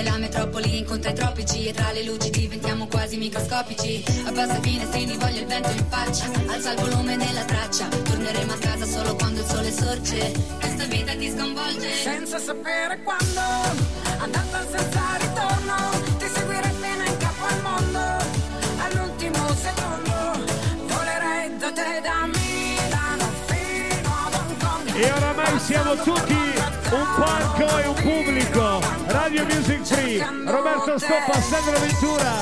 Dove 0.01 0.13
la 0.13 0.19
metropoli 0.19 0.79
incontra 0.79 1.11
i 1.11 1.15
tropici 1.15 1.67
e 1.67 1.75
tra 1.75 1.93
le 1.93 2.03
luci 2.05 2.31
diventiamo 2.31 2.87
quasi 2.87 3.19
microscopici. 3.19 4.03
Abbassa 4.25 4.57
i 4.57 4.63
finestrini, 4.63 5.19
voglio 5.19 5.41
il 5.41 5.47
vento 5.47 5.71
in 5.73 5.85
faccia. 5.91 6.25
Alza 6.47 6.73
il 6.73 6.81
volume 6.81 7.19
della 7.19 7.45
traccia. 7.45 7.87
Torneremo 7.89 8.51
a 8.51 8.57
casa 8.57 8.87
solo 8.87 9.15
quando 9.17 9.41
il 9.41 9.47
sole 9.47 9.71
sorge. 9.71 10.33
Questa 10.59 10.85
vita 10.85 11.15
ti 11.15 11.31
sconvolge. 11.31 11.93
Senza 11.93 12.39
sapere 12.39 13.03
quando, 13.03 13.41
andata 14.21 14.67
senza 14.71 15.17
ritorno, 15.19 15.77
ti 16.17 16.27
seguirei 16.33 16.73
fino 16.81 17.05
in 17.05 17.17
capo 17.19 17.45
al 17.45 17.61
mondo. 17.61 18.01
All'ultimo 18.85 19.55
secondo, 19.55 20.45
volerei 20.87 21.59
da 21.59 21.73
te 21.73 22.01
da 22.01 22.27
Milano 22.27 23.31
fino 23.45 24.17
ad 24.25 24.33
Hong 24.33 24.57
Kong. 24.65 24.95
E 24.97 25.13
oramai 25.13 25.59
siamo 25.61 25.95
tutti 25.97 26.60
un 26.93 27.07
palco 27.17 27.79
e 27.79 27.87
un 27.87 27.95
pubblico. 27.95 28.81
Radio 29.07 29.45
Music 29.45 29.85
Free, 29.85 30.19
Roberto 30.45 30.99
Stoppa, 30.99 31.41
Sandro 31.41 31.79
Ventura, 31.79 32.33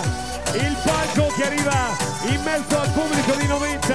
il 0.54 0.76
palco 0.84 1.34
che 1.36 1.44
arriva 1.44 1.96
in 2.24 2.42
mezzo 2.42 2.78
al 2.78 2.90
pubblico 2.90 3.32
di 3.34 3.46
90. 3.46 3.94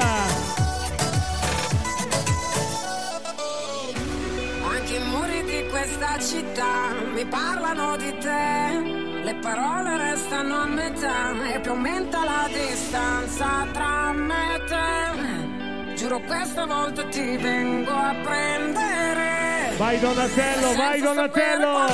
Anche 4.69 4.95
i 4.95 5.03
muri 5.05 5.43
di 5.43 5.67
questa 5.69 6.19
città 6.19 6.93
mi 7.13 7.25
parlano 7.25 7.97
di 7.97 8.15
te. 8.19 9.01
Le 9.23 9.35
parole 9.35 9.97
restano 9.97 10.61
a 10.61 10.65
metà 10.65 11.31
e 11.53 11.59
più 11.61 11.71
aumenta 11.71 12.23
la 12.23 12.49
distanza 12.51 13.65
tra 13.71 14.11
me 14.11 14.55
e 14.55 14.63
te. 14.65 15.95
Giuro 15.95 16.19
questa 16.21 16.65
volta 16.65 17.05
ti 17.07 17.37
vengo 17.37 17.91
a 17.91 18.13
prendere. 18.21 19.32
Vai 19.77 19.99
Donatello, 19.99 20.73
vai 20.75 21.01
Donatello! 21.01 21.87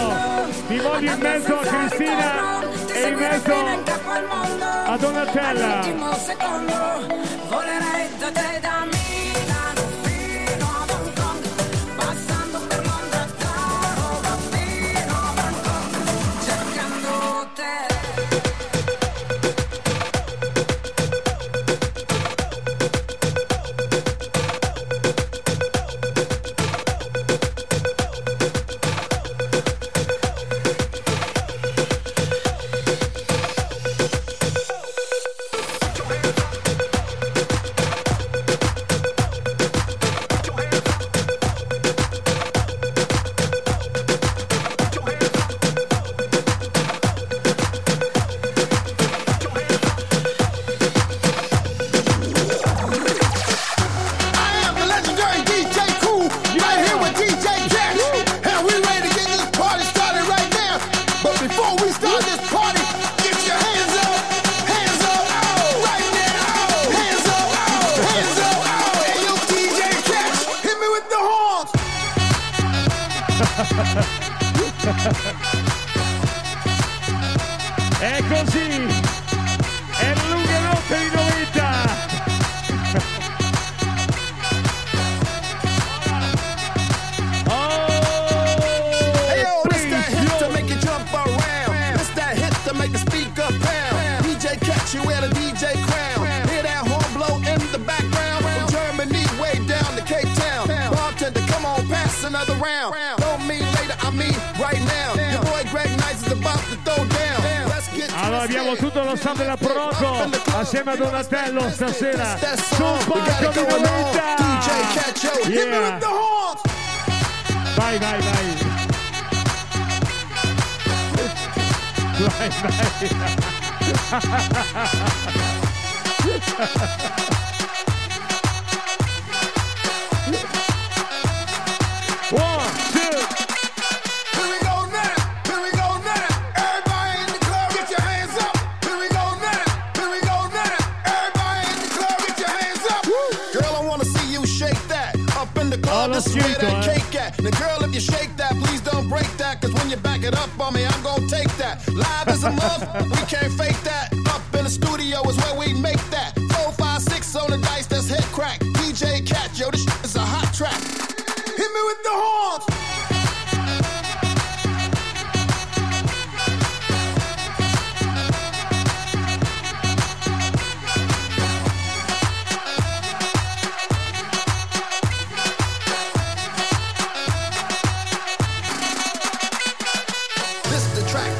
Ti 0.68 0.78
voglio 0.80 1.12
in 1.12 1.20
mezzo 1.20 1.60
a 1.60 1.62
Cristina 1.62 2.62
e 2.94 3.08
in 3.08 3.16
mezzo 3.16 3.54
a 4.86 4.98
Donatella. 4.98 5.82
Volerei 7.48 8.10
da 8.20 8.32
te 8.32 8.60
da 8.62 8.86
Milano 8.86 8.99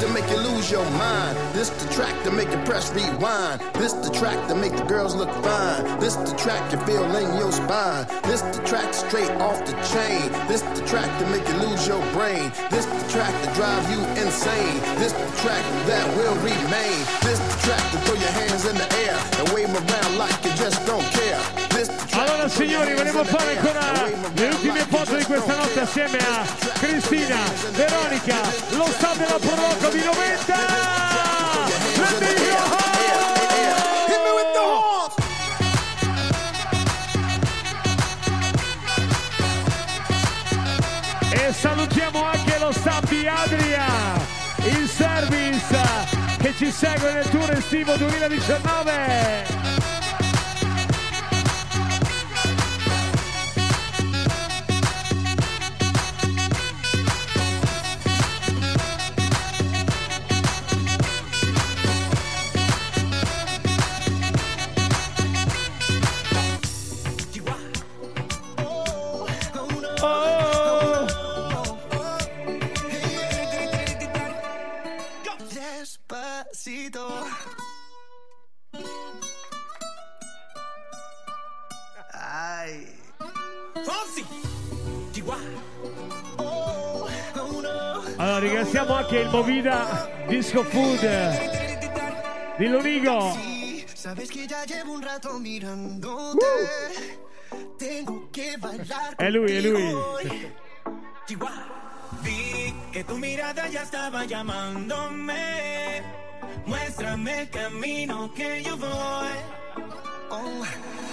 to 0.00 0.08
make 0.08 0.28
you 0.30 0.38
lose 0.38 0.70
your 0.70 0.88
mind. 0.96 1.36
This 1.52 1.68
the 1.68 1.88
track 1.92 2.14
to 2.24 2.30
make 2.30 2.50
you 2.50 2.58
press 2.64 2.90
rewind. 2.92 3.60
This 3.74 3.92
the 3.92 4.10
track 4.10 4.48
to 4.48 4.54
make 4.54 4.74
the 4.74 4.84
girls 4.84 5.14
look 5.14 5.30
fine. 5.44 6.00
This 6.00 6.16
the 6.16 6.34
track 6.36 6.72
you 6.72 6.78
feel 6.88 7.04
in 7.04 7.36
your 7.36 7.52
spine. 7.52 8.06
This 8.24 8.40
the 8.40 8.62
track 8.64 8.94
straight 8.94 9.30
off 9.42 9.58
the 9.66 9.76
chain. 9.92 10.32
This 10.48 10.62
the 10.62 10.84
track 10.86 11.10
to 11.20 11.26
make 11.28 11.46
you 11.46 11.56
lose 11.68 11.86
your 11.86 12.00
brain. 12.12 12.50
This 12.70 12.86
the 12.86 13.06
track 13.12 13.34
to 13.44 13.48
drive 13.54 13.84
you 13.92 14.00
insane. 14.22 14.80
This 14.98 15.12
the 15.12 15.30
track 15.44 15.64
that 15.86 16.06
will 16.16 16.36
remain. 16.40 16.98
This 17.20 17.38
the 17.38 17.56
track 17.60 17.84
to 17.92 17.98
throw 18.08 18.16
your 18.16 18.34
hands 18.40 18.64
in 18.64 18.76
the 18.76 18.88
air 19.04 19.16
and 19.38 19.48
wave 19.52 19.68
around 19.68 20.16
like 20.16 20.36
you 20.44 20.52
just 20.56 20.80
don't 20.86 21.04
care. 21.12 21.40
This 21.76 21.88
the 21.88 22.06
track 22.08 22.24
Allora 22.24 22.44
to 22.44 22.48
throw 22.48 22.64
your 22.64 22.84
signori, 22.84 22.94
volevo 22.96 23.24
fare 23.24 23.56
ancora 23.56 23.80
and 23.80 23.98
wave 24.00 24.24
'em 24.24 24.34
le 24.34 24.48
ultime 24.48 24.86
foto 24.88 25.16
di 25.16 25.24
questa 25.24 25.54
notte 25.56 25.80
assieme 25.80 26.18
a 26.18 26.44
Cristina, 26.80 27.38
Veronica, 27.72 28.36
lo 28.70 28.88
della 29.20 29.90
di 29.90 29.99
90! 30.04 30.80
The 32.20 32.56
horns. 34.58 35.14
E 41.32 41.52
salutiamo 41.52 42.22
anche 42.24 42.58
lo 42.58 42.72
di 43.08 43.26
Adria, 43.26 43.86
il 44.64 44.88
service 44.88 45.80
che 46.38 46.54
ci 46.56 46.70
segue 46.70 47.12
nel 47.12 47.28
tour 47.28 47.50
estivo 47.50 47.96
2019. 47.96 49.59
Disco 90.50 90.64
Food 90.64 91.06
di 92.58 92.66
Lonigo. 92.66 93.36
Sabes 93.94 94.28
que 94.28 94.48
ya 94.48 94.64
un 94.90 95.00
rato 95.00 95.38
mirándote. 95.38 96.44
Tengo 97.78 98.28
que 98.32 98.56
bailar 98.58 99.14
È 99.16 99.30
lui, 99.30 99.52
è 99.52 99.60
lui. 99.60 100.52
Vi 102.24 102.74
que 102.90 103.04
tu 103.04 103.16
mirada 103.16 103.68
ya 103.68 103.82
estaba 103.82 104.24
llamándome. 104.24 106.02
Muéstrame 106.66 107.42
el 107.42 107.50
camino 107.50 108.32
que 108.34 108.64
yo 108.64 108.76
voy. 108.76 109.30
Oh, 110.30 110.64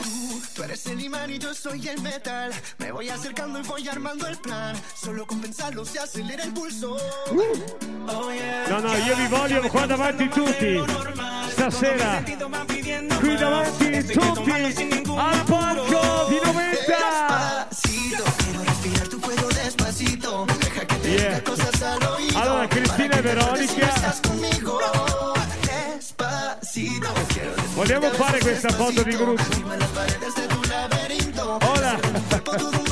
tú, 0.03 0.26
tú 0.57 0.63
eres 0.63 0.87
el 0.87 0.99
imán 0.99 1.29
y 1.29 1.37
yo 1.37 1.53
soy 1.53 1.87
el 1.87 2.01
metal. 2.01 2.51
Me 2.79 2.91
voy 2.91 3.09
acercando 3.09 3.59
y 3.59 3.61
voy 3.61 3.87
armando 3.87 4.25
el 4.25 4.37
plan. 4.37 4.75
Solo 4.95 5.27
con 5.27 5.39
pensarlo 5.39 5.85
se 5.85 5.99
acelera 5.99 6.43
el 6.43 6.51
pulso. 6.51 6.97
Oh, 8.09 8.31
yeah. 8.31 8.67
No, 8.67 8.79
no, 8.81 8.97
io 8.97 9.15
vi 9.15 9.27
voglio 9.27 9.61
qua 9.69 9.85
davanti 9.85 10.27
tutti. 10.29 10.83
Stasera, 11.51 12.23
qui 13.19 13.35
davanti 13.35 14.03
tutti 14.07 14.51
al 15.15 15.43
palco 15.45 16.25
di 16.29 16.39
90. 16.43 17.67
Despacito, 17.69 18.23
quiero 18.37 18.63
respirar 18.63 19.07
tu 19.09 19.19
cuello 19.19 19.47
despacito. 19.49 20.45
Deja 20.59 20.85
que 20.85 20.95
te 20.95 21.07
Yeah. 21.07 21.29
diga 21.29 21.43
cosas 21.43 21.81
al 21.83 22.03
oído. 22.03 22.39
Allora, 22.39 22.67
Cristina 22.67 23.17
e 23.17 23.21
Veronica. 23.21 24.15
Vogliamo 27.73 28.09
fare 28.11 28.39
questa 28.39 28.69
foto 28.69 29.03
di 29.03 29.15
gruppo? 29.15 29.43
Hola. 31.65 32.86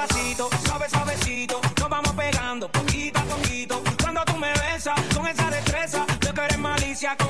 Pasito, 0.00 0.48
suave, 0.64 0.88
suavecito. 0.88 1.60
Nos 1.78 1.90
vamos 1.90 2.12
pegando 2.12 2.72
poquito 2.72 3.18
a 3.18 3.22
poquito. 3.24 3.82
Cuando 4.00 4.24
tú 4.24 4.38
me 4.38 4.50
besas 4.54 4.98
con 5.14 5.26
esa 5.26 5.50
destreza, 5.50 6.06
veo 6.20 6.32
que 6.32 6.40
eres 6.40 6.58
malicia 6.58 7.14
con 7.18 7.29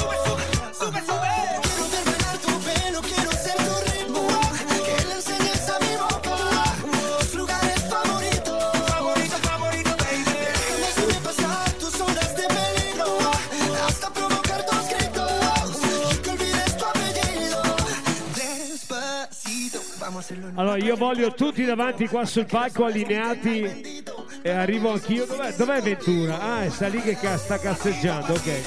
Allora, 20.55 20.77
io 20.77 20.95
voglio 20.95 21.33
tutti 21.33 21.65
davanti 21.65 22.07
qua 22.07 22.25
sul 22.25 22.45
palco 22.45 22.85
allineati 22.85 24.03
e 24.41 24.49
arrivo 24.49 24.91
anch'io. 24.91 25.25
Dov'è, 25.25 25.53
dov'è 25.53 25.81
Ventura? 25.81 26.39
Ah, 26.39 26.69
sta 26.69 26.87
lì 26.87 27.01
che 27.01 27.15
ca- 27.15 27.37
sta 27.37 27.57
cazzeggiando, 27.57 28.33
ok. 28.33 28.61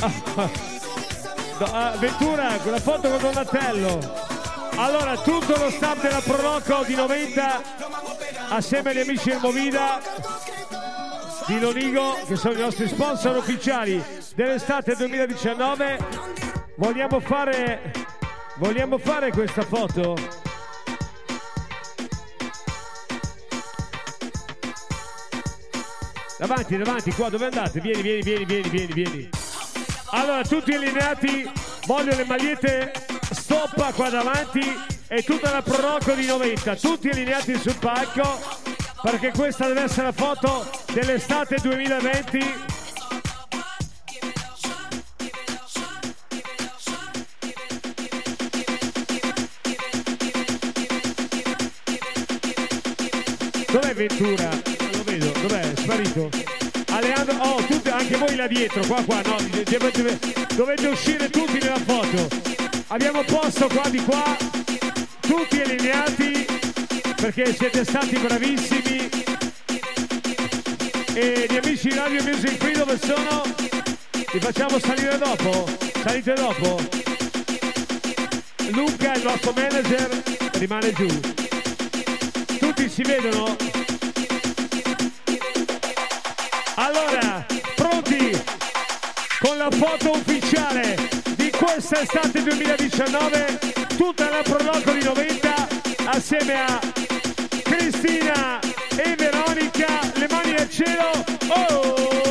Ah, 0.00 0.50
ah, 1.72 1.96
Ventura, 1.98 2.48
quella 2.62 2.80
foto 2.80 3.08
con 3.08 3.20
Donatello. 3.20 4.24
Allora, 4.76 5.16
tutto 5.16 5.56
lo 5.56 5.70
staff 5.70 6.02
della 6.02 6.20
Proloco 6.20 6.84
di 6.84 6.94
90 6.94 7.62
assieme 8.50 8.90
agli 8.90 8.98
amici 8.98 9.30
del 9.30 9.38
Movida 9.40 10.00
di 11.46 11.60
Lonigo, 11.60 12.18
che 12.26 12.36
sono 12.36 12.54
i 12.54 12.60
nostri 12.60 12.88
sponsor 12.88 13.36
ufficiali 13.36 14.02
dell'estate 14.34 14.94
2019. 14.96 15.98
Vogliamo 16.76 17.20
fare, 17.20 17.92
vogliamo 18.56 18.98
fare 18.98 19.30
questa 19.30 19.62
foto? 19.62 20.16
Davanti, 26.38 26.76
davanti, 26.76 27.12
qua 27.12 27.28
dove 27.28 27.46
andate? 27.46 27.80
Vieni, 27.80 28.02
vieni, 28.02 28.22
vieni, 28.22 28.44
vieni, 28.44 28.68
vieni, 28.68 28.92
vieni. 28.92 29.28
Allora, 30.10 30.42
tutti 30.42 30.74
allineati, 30.74 31.50
voglio 31.86 32.14
le 32.14 32.24
magliette 32.24 32.92
stoppa 33.30 33.92
qua 33.92 34.10
davanti 34.10 34.60
e 35.08 35.22
tutta 35.22 35.50
la 35.50 35.62
proroco 35.62 36.12
di 36.12 36.26
90, 36.26 36.76
tutti 36.76 37.08
allineati 37.08 37.56
sul 37.58 37.76
palco 37.76 38.64
perché 39.02 39.30
questa 39.30 39.68
deve 39.68 39.82
essere 39.82 40.06
la 40.06 40.12
foto 40.12 40.68
dell'estate 40.92 41.56
2020. 41.62 42.85
Ventura? 53.96 54.50
Lo 54.92 55.02
vedo, 55.04 55.32
dov'è? 55.40 55.72
Sparito? 55.74 56.28
Aleandro, 56.88 57.34
oh, 57.38 57.64
tutti, 57.64 57.88
anche 57.88 58.14
voi 58.18 58.36
là 58.36 58.46
dietro, 58.46 58.84
qua, 58.86 59.02
qua, 59.02 59.22
no, 59.22 59.36
dovete, 59.64 60.18
dovete 60.54 60.86
uscire 60.86 61.30
tutti 61.30 61.58
nella 61.58 61.78
foto. 61.78 62.28
Abbiamo 62.88 63.24
posto 63.24 63.66
qua 63.68 63.88
di 63.88 63.98
qua, 64.04 64.36
tutti 65.20 65.62
allineati, 65.62 66.44
perché 67.16 67.54
siete 67.54 67.84
stati 67.84 68.18
bravissimi. 68.18 69.08
E 71.14 71.46
gli 71.48 71.56
amici 71.56 71.88
di 71.88 71.94
Radio 71.94 72.22
Music 72.22 72.56
Free 72.58 72.76
dove 72.76 72.98
sono? 73.02 73.42
Li 74.30 74.40
facciamo 74.40 74.78
salire 74.78 75.16
dopo? 75.16 75.66
Salite 76.02 76.34
dopo? 76.34 76.78
Luca, 78.72 79.14
il 79.14 79.22
nostro 79.22 79.52
manager, 79.52 80.22
rimane 80.58 80.92
giù. 80.92 81.06
Tutti 82.58 82.90
si 82.90 83.00
vedono? 83.02 83.56
La 89.68 89.76
foto 89.76 90.10
ufficiale 90.12 90.96
di 91.34 91.50
questa 91.50 92.00
estate 92.00 92.40
2019, 92.40 93.58
tutta 93.96 94.30
la 94.30 94.42
proloco 94.44 94.92
di 94.92 95.02
90 95.02 95.68
assieme 96.04 96.54
a 96.54 96.80
Cristina 97.64 98.60
e 98.94 99.14
Veronica, 99.16 100.00
le 100.14 100.28
mani 100.30 100.54
al 100.54 100.70
cielo. 100.70 101.24
Oh! 101.48 102.25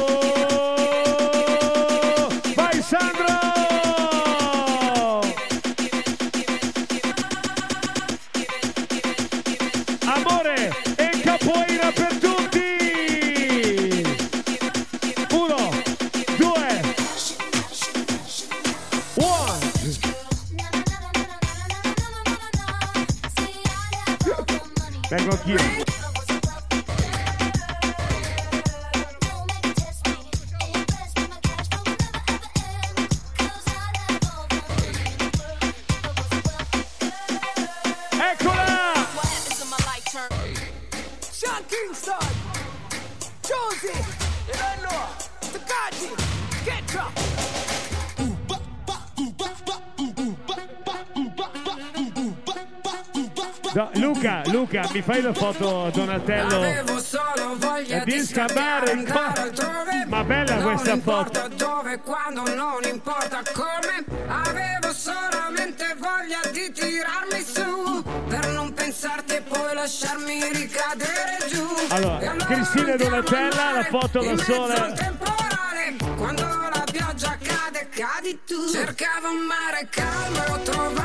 Mi 54.96 55.02
fai 55.02 55.22
la 55.22 55.34
foto 55.34 55.90
Donatello? 55.94 56.56
Avevo 56.56 57.00
solo 57.00 57.58
voglia 57.58 58.06
di 58.06 58.24
scappare, 58.24 58.92
andare 58.92 59.42
altrove. 59.42 60.06
Ma 60.08 60.24
bella 60.24 60.56
questa 60.56 60.98
foto. 60.98 61.50
dove, 61.56 62.00
quando, 62.00 62.44
non 62.56 62.82
importa 62.90 63.42
come. 63.52 64.06
Avevo 64.28 64.94
solamente 64.94 65.98
voglia 66.00 66.40
di 66.50 66.72
tirarmi 66.72 67.44
su. 67.44 68.04
Per 68.30 68.48
non 68.54 68.74
pensarti 68.74 69.36
e 69.36 69.42
poi 69.42 69.74
lasciarmi 69.74 70.54
ricadere 70.54 71.40
giù. 71.50 71.68
Allora, 71.90 72.20
E 72.20 72.38
Cristina 72.46 72.94
e 72.94 72.98
Donatella, 72.98 73.72
la 73.74 73.84
foto 73.84 74.24
da 74.24 74.92
temporale, 74.94 75.96
quando 76.16 76.44
la 76.44 76.84
pioggia 76.90 77.38
cade, 77.42 77.90
cadi 77.90 78.40
tu. 78.46 78.72
Cercavo 78.72 79.28
un 79.28 79.46
mare 79.46 79.90
calmo 79.90 80.56
e 80.56 81.05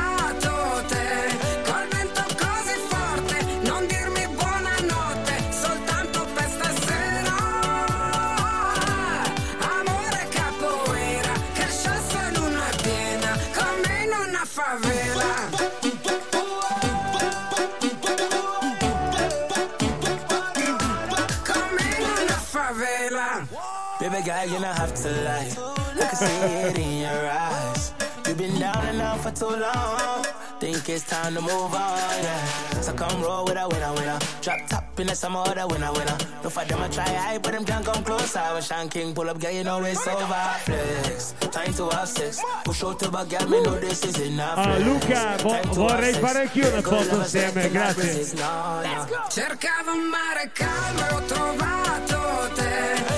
girl, 24.81 24.87
have 24.87 24.95
to 25.03 25.09
lie. 25.23 25.49
I 25.95 26.07
can 26.07 26.15
see 26.15 26.25
it 26.25 26.77
in 26.77 27.01
your 27.01 27.29
eyes. 27.29 27.93
You've 28.27 28.37
been 28.37 28.59
down 28.59 28.85
and 28.85 29.01
out 29.01 29.19
for 29.19 29.31
too 29.31 29.45
long. 29.59 30.23
Think 30.59 30.87
it's 30.89 31.07
time 31.09 31.33
to 31.33 31.41
move 31.41 31.73
on, 31.73 31.97
yeah. 32.23 32.81
So 32.81 32.93
come 32.93 33.21
roll 33.23 33.45
with 33.45 33.57
a 33.57 33.67
winner, 33.67 33.93
winner. 33.93 34.19
Drop 34.41 34.59
top 34.69 34.99
in 34.99 35.07
the 35.07 35.15
summer, 35.15 35.39
other 35.39 35.65
winner, 35.67 35.91
winner. 35.91 36.17
No 36.43 36.49
for 36.51 36.63
them, 36.65 36.81
I 36.81 36.87
try 36.87 37.03
high, 37.09 37.39
but 37.39 37.51
them 37.53 37.65
can't 37.65 37.83
come 37.83 38.03
closer. 38.03 38.39
When 38.53 38.61
Sean 38.61 38.87
King 38.89 39.13
pull 39.15 39.27
up, 39.29 39.39
girl, 39.39 39.51
you 39.51 39.63
know 39.63 39.83
it's 39.83 40.07
over. 40.07 40.45
Flex, 40.65 41.33
time 41.51 41.73
to 41.73 41.89
have 41.89 42.07
sex. 42.07 42.41
Push 42.63 42.83
out 42.83 42.99
to 42.99 43.09
back, 43.09 43.29
girl, 43.29 43.49
me 43.49 43.61
know 43.63 43.79
this 43.79 44.03
is 44.05 44.19
enough. 44.19 44.57
Ah, 44.57 44.77
Luca, 44.79 45.37
vo- 45.41 45.49
Time 45.49 45.63
to 45.63 45.79
vorrei 45.79 46.13
have 46.13 46.13
sex. 46.13 46.19
fare 46.19 46.41
anch'io 46.41 46.67
una 46.69 46.81
Go 46.81 46.89
foto 46.91 47.09
love 47.11 47.23
insieme, 47.23 47.61
sex, 47.61 47.71
grazie. 47.71 48.03
resist, 48.03 48.33
no, 48.35 48.81
no. 48.81 49.27
Cercavo 49.29 49.91
un 49.93 50.05
mare 50.09 50.51
calmo 50.53 51.07
e 51.09 51.13
ho 51.15 51.21
trovato 51.25 52.53
te. 52.53 53.10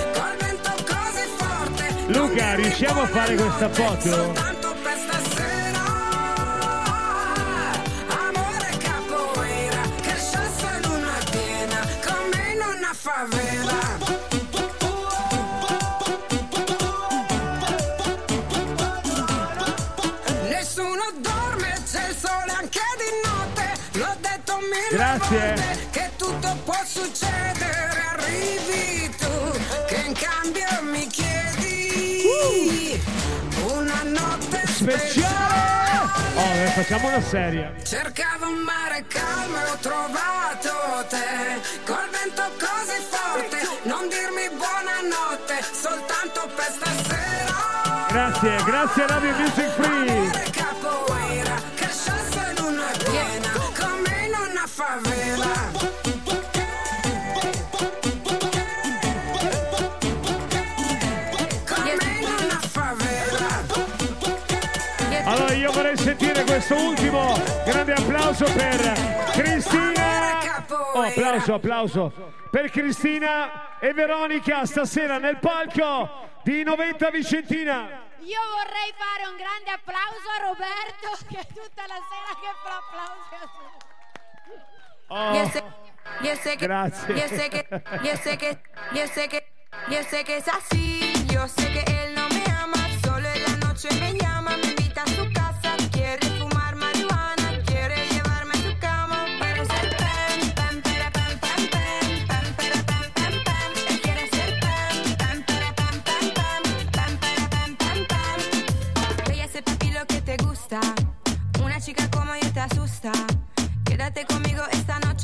Luca, 2.24 2.56
riusciamo 2.56 3.02
a 3.02 3.08
fare 3.08 3.36
questa 3.36 3.70
foto? 3.70 4.10
Soltanto 4.10 4.76
per 4.82 4.98
stasera. 4.98 5.84
Amore 8.08 8.78
capoeira. 8.78 9.82
Che 10.02 10.16
scesso 10.16 10.66
in 10.82 10.90
una 10.90 11.18
piena. 11.30 11.80
Come 12.06 12.52
in 12.54 12.62
una 12.78 12.94
favela. 12.94 13.82
Nessuno 20.48 21.04
dorme, 21.20 21.74
c'è 21.92 22.08
il 22.08 22.16
sole 22.16 22.52
anche 22.58 22.80
di 22.98 23.12
notte. 23.28 24.00
L'ho 24.00 24.16
detto 24.22 24.58
mille 24.60 24.88
Grazie. 24.92 25.88
che 25.92 26.10
tutto 26.16 26.58
può 26.64 26.80
succedere. 26.86 28.02
Arrivi 28.14 29.14
tu, 29.18 29.52
che 29.88 30.04
in 30.08 30.14
cambio 30.14 30.68
mi 30.90 31.06
chiedi 31.08 31.53
una 33.62 34.04
notte 34.04 34.62
Speciale! 34.68 36.12
Oh, 36.36 36.42
eh, 36.42 36.68
facciamo 36.76 37.08
una 37.08 37.22
serie. 37.22 37.74
Cercavo 37.84 38.48
un 38.48 38.60
mare 38.60 39.06
calmo 39.08 39.58
e 39.58 39.70
ho 39.70 39.78
trovato 39.80 41.06
te. 41.10 41.62
Col 41.86 42.10
vento 42.10 42.44
così 42.58 43.00
forte, 43.10 43.62
non 43.84 44.10
dirmi 44.10 44.50
buonanotte, 44.50 45.64
soltanto 45.72 46.50
per 46.56 46.72
stasera. 46.72 48.06
Grazie, 48.10 48.64
grazie 48.64 49.08
Radio 49.08 49.32
Music 49.38 49.70
Free. 49.76 50.43
Questo 66.54 66.76
ultimo 66.76 67.34
grande 67.66 67.94
applauso 67.94 68.46
per 68.54 68.80
Cristina. 69.32 70.64
Oh, 70.94 71.02
applauso, 71.02 71.54
applauso. 71.56 72.12
Per 72.52 72.70
Cristina 72.70 73.80
e 73.80 73.92
Veronica 73.92 74.64
stasera 74.64 75.18
nel 75.18 75.40
palco 75.40 76.30
di 76.44 76.62
90 76.62 77.10
Vicentina. 77.10 78.06
Io 78.20 78.40
vorrei 78.54 78.94
fare 78.96 79.26
un 79.32 79.36
grande 79.36 79.72
applauso 79.72 80.30
a 80.30 80.44
Roberto 80.44 81.26
che 81.28 81.42
tutta 81.60 81.88
la 81.88 82.00
sera 82.08 82.38
che 82.40 82.54
fa 82.62 82.78
applausi. 82.84 83.34
Oh, 85.08 85.32
que, 86.22 86.56
Grazie. 86.58 87.16
yo 87.16 87.28
sé 87.30 87.50
que, 87.50 87.66
yo 88.04 88.16
sé 88.16 88.38
que, 88.38 88.62
yo 88.92 89.08
sé 89.08 89.28
que, 89.28 89.44
yo 89.90 90.04
sé 90.04 90.24
que 90.24 90.38
es 90.38 90.48
así. 90.48 91.26
Yo 91.32 91.48
sé 91.48 91.72
que 91.72 91.84
él 91.88 92.14
no 92.14 92.28
me 92.30 92.44
ama, 92.46 92.78
solo 93.04 93.28
en 93.28 93.42
la 93.42 93.66
noche 93.66 93.90
me 94.00 94.14
llama, 94.14 94.56
me 94.58 94.68
invita 94.68 95.02
a 95.02 95.08
su 95.08 95.32
casa, 95.34 95.43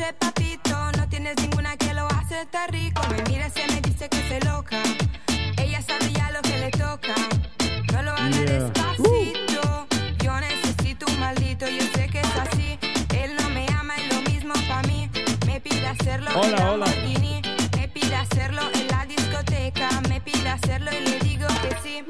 noche, 0.09 0.13
papito. 0.13 0.91
No 0.97 1.07
tienes 1.09 1.35
ninguna 1.41 1.77
que 1.77 1.93
lo 1.93 2.07
hace 2.07 2.45
tan 2.47 2.69
rico. 2.69 3.01
Me 3.09 3.23
mira 3.29 3.47
y 3.47 3.73
me 3.73 3.81
dice 3.81 4.09
que 4.09 4.17
se 4.29 4.39
loca. 4.45 4.81
Ella 5.57 5.81
sabe 5.81 6.11
ya 6.11 6.31
lo 6.31 6.41
que 6.41 6.57
le 6.57 6.71
toca. 6.71 7.15
No 7.93 8.03
lo 8.03 8.11
haga 8.11 8.29
Yeah. 8.29 8.59
despacito. 8.59 9.87
Yo 10.23 10.39
necesito 10.39 11.05
un 11.07 11.19
maldito. 11.19 11.67
Yo 11.67 11.83
sé 11.93 12.07
que 12.07 12.19
es 12.19 12.35
así. 12.35 12.79
Él 13.15 13.35
no 13.39 13.49
me 13.49 13.65
ama 13.79 13.95
y 13.97 14.07
lo 14.13 14.21
mismo 14.29 14.53
para 14.67 14.83
mí. 14.87 15.09
Me 15.45 15.59
pide 15.59 15.87
hacerlo 15.87 16.29
en 16.31 16.37
Hola, 16.37 16.71
hola. 16.71 16.85
Lamborghini. 16.85 17.41
Me 17.77 17.87
pide 17.87 18.15
hacerlo 18.15 18.61
en 18.73 18.87
la 18.87 19.05
discoteca. 19.05 19.89
Me 20.09 20.21
pide 20.21 20.49
hacerlo 20.49 20.91
y 20.91 20.99
le 21.01 21.19
digo 21.19 21.47
que 21.61 21.75
sí. 21.83 22.03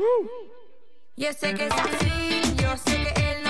Yo 1.18 1.34
sé 1.34 1.54
que 1.54 1.66
es 1.66 1.74
así, 1.74 2.56
yo 2.56 2.78
sé 2.78 2.96
que 3.04 3.32
él 3.32 3.44
no 3.44 3.49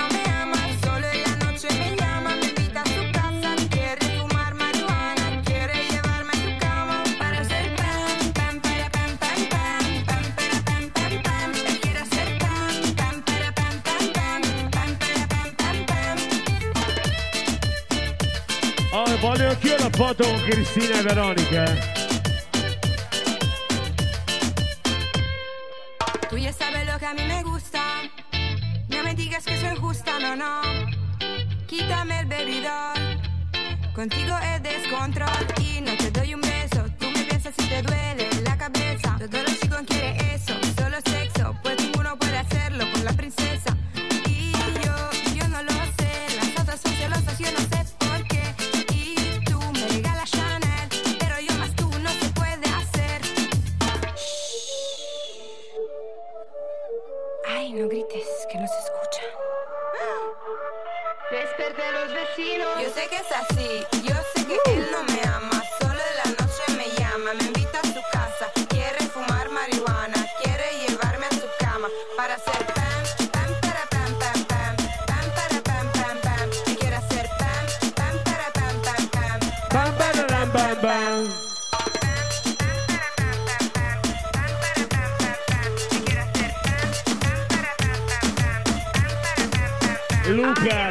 Oh, 18.92 19.04
voglio 19.20 19.50
anch'io 19.50 19.76
la 19.78 19.90
foto 19.90 20.24
con 20.24 20.40
Cristina 20.48 20.98
e 20.98 21.02
Veronica. 21.02 21.64
eh. 21.64 21.78
Tú 26.28 26.36
ya 26.38 26.52
sabes 26.52 26.86
lo 26.86 26.98
que 26.98 27.06
a 27.06 27.14
mí 27.14 27.22
me 27.26 27.42
gusta. 27.44 27.80
No 28.88 29.02
me 29.04 29.14
digas 29.14 29.44
que 29.44 29.56
soy 29.60 29.76
justa, 29.76 30.18
no, 30.18 30.34
no. 30.36 30.60
Quítame 31.68 32.20
el 32.20 32.26
bebidor. 32.26 32.98
Contigo 33.94 34.36
es 34.54 34.62
descontrol 34.62 35.46
y 35.60 35.80
no 35.80 35.96
te 35.96 36.10
doy 36.10 36.34
un 36.34 36.40
beso. 36.40 36.84
Tú 36.98 37.06
me 37.10 37.22
piensas 37.24 37.54
si 37.56 37.66
te 37.68 37.82
duele 37.82 38.28
la 38.44 38.56
cabeza. 38.56 39.16
Todos 39.18 39.42
los 39.44 39.60
chicos 39.60 39.80
quieren 39.86 40.16
eso, 40.34 40.54
solo 40.76 40.96
sexo. 41.04 41.54
Pues 41.62 41.80
ninguno 41.80 42.16
puede 42.18 42.38
hacerlo 42.38 42.90
con 42.92 43.04
la 43.04 43.12
princesa. 43.12 43.69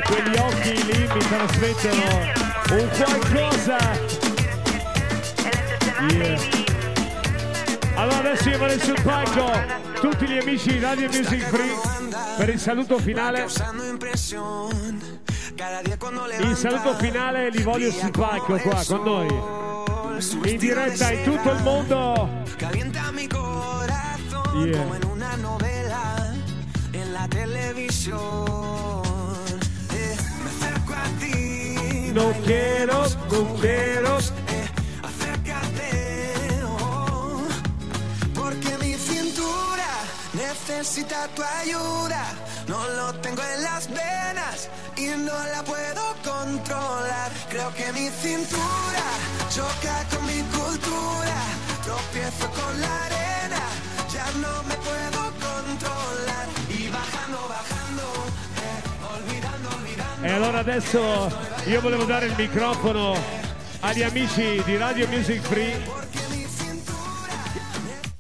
Quegli 0.10 0.38
occhi 0.38 0.84
lì 0.86 1.08
mi 1.14 1.20
trasmettono 1.20 2.04
un 2.72 2.90
qualcosa. 2.90 3.78
Yeah. 6.10 6.40
Allora 7.96 8.18
adesso 8.18 8.50
io 8.50 8.58
vado 8.58 8.80
sul 8.80 9.02
palco 9.04 9.52
tutti 10.00 10.26
gli 10.28 10.38
amici 10.38 10.72
di 10.72 10.80
Radio 10.80 11.10
Music 11.10 11.44
Free 11.50 11.76
per 12.38 12.50
il 12.50 12.60
saluto 12.60 12.98
finale. 12.98 13.46
Il 16.40 16.56
saluto 16.56 16.96
finale 16.96 17.50
li 17.50 17.62
voglio 17.62 17.92
sul 17.92 18.12
palco 18.12 18.58
qua 18.58 18.84
con 18.88 19.04
noi. 19.04 19.28
In 20.50 20.58
diretta 20.58 21.12
in 21.12 21.24
tutto 21.24 21.52
il 21.52 21.62
mondo. 21.62 22.30
Yeah. 24.56 25.08
No 32.20 32.34
quiero, 32.46 33.06
no 33.32 33.56
quiero. 33.62 34.18
Acércate, 35.08 36.62
oh, 36.66 37.48
porque 38.36 38.78
mi 38.84 38.94
cintura 38.96 39.90
necesita 40.34 41.30
tu 41.30 41.42
ayuda. 41.42 42.24
No 42.68 42.78
lo 42.98 43.14
tengo 43.22 43.42
en 43.42 43.64
las 43.64 43.88
venas 43.88 44.68
y 44.98 45.08
no 45.28 45.38
la 45.54 45.64
puedo 45.64 46.04
controlar. 46.22 47.32
Creo 47.50 47.74
que 47.74 47.90
mi 47.94 48.10
cintura 48.10 49.06
choca 49.56 50.04
con 50.12 50.26
mi 50.26 50.42
cultura. 50.58 51.38
Tropiezo 51.86 52.48
con 52.60 52.82
la 52.82 53.06
arena, 53.06 53.62
ya 54.14 54.26
no 54.44 54.64
me 54.64 54.76
puedo 54.76 55.29
E 60.22 60.30
allora 60.30 60.60
adesso 60.60 61.00
io 61.66 61.80
volevo 61.80 62.04
dare 62.04 62.26
il 62.26 62.36
microfono 62.38 63.16
agli 63.80 64.04
amici 64.04 64.62
di 64.66 64.76
Radio 64.76 65.08
Music 65.08 65.40
Free. 65.40 65.82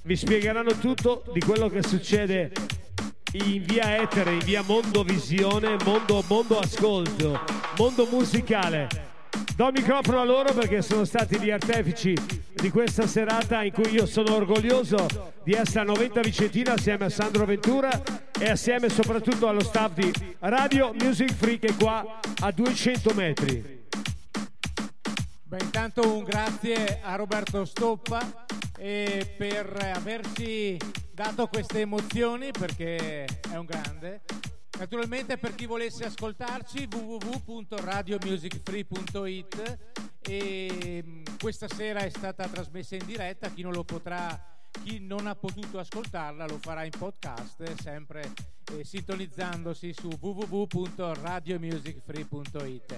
Vi 0.03 0.15
spiegheranno 0.15 0.77
tutto 0.77 1.23
di 1.33 1.41
quello 1.41 1.67
che 1.67 1.83
succede 1.83 2.51
in 3.33 3.63
via 3.65 4.01
Etere, 4.01 4.31
in 4.31 4.39
via 4.39 4.61
Mondo 4.61 5.03
Visione, 5.03 5.75
Mondo, 5.83 6.23
mondo 6.27 6.59
Ascolto, 6.59 7.41
Mondo 7.75 8.07
Musicale. 8.09 9.08
Do 9.59 9.67
il 9.67 9.73
microfono 9.73 10.21
a 10.21 10.23
loro 10.23 10.53
perché 10.53 10.81
sono 10.81 11.03
stati 11.03 11.37
gli 11.37 11.51
artefici 11.51 12.15
di 12.53 12.69
questa 12.69 13.05
serata 13.05 13.61
in 13.61 13.73
cui 13.73 13.91
io 13.91 14.05
sono 14.05 14.35
orgoglioso 14.35 15.05
di 15.43 15.51
essere 15.51 15.81
a 15.81 15.83
90 15.83 16.21
Vicentina 16.21 16.75
assieme 16.75 17.03
a 17.03 17.09
Sandro 17.09 17.43
Ventura 17.43 17.91
e 18.39 18.49
assieme 18.49 18.87
soprattutto 18.87 19.49
allo 19.49 19.61
staff 19.61 19.91
di 19.95 20.09
Radio 20.39 20.93
Music 20.93 21.33
Free 21.33 21.59
che 21.59 21.67
è 21.67 21.75
qua 21.75 22.21
a 22.39 22.51
200 22.51 23.13
metri. 23.13 23.83
Beh, 25.43 25.57
intanto 25.59 26.09
un 26.09 26.23
grazie 26.23 27.01
a 27.03 27.15
Roberto 27.17 27.65
Stoppa 27.65 28.45
eh, 28.77 29.35
per 29.37 29.91
averci 29.93 30.77
dato 31.11 31.47
queste 31.47 31.81
emozioni 31.81 32.51
perché 32.57 33.25
è 33.25 33.57
un 33.57 33.65
grande. 33.65 34.21
Naturalmente 34.79 35.37
per 35.37 35.53
chi 35.55 35.65
volesse 35.65 36.05
ascoltarci 36.05 36.87
www.radiomusicfree.it 36.89 39.77
e 40.21 41.03
mh, 41.05 41.23
questa 41.37 41.67
sera 41.67 41.99
è 41.99 42.09
stata 42.09 42.47
trasmessa 42.47 42.95
in 42.95 43.05
diretta, 43.05 43.49
chi 43.49 43.61
non 43.61 43.73
lo 43.73 43.83
potrà 43.83 44.55
chi 44.83 44.99
non 44.99 45.25
ha 45.27 45.35
potuto 45.35 45.79
ascoltarla 45.79 46.47
lo 46.47 46.59
farà 46.59 46.85
in 46.85 46.91
podcast 46.97 47.75
sempre 47.81 48.31
eh, 48.71 48.85
sintonizzandosi 48.85 49.93
su 49.93 50.07
www.radiomusicfree.it 50.17 52.97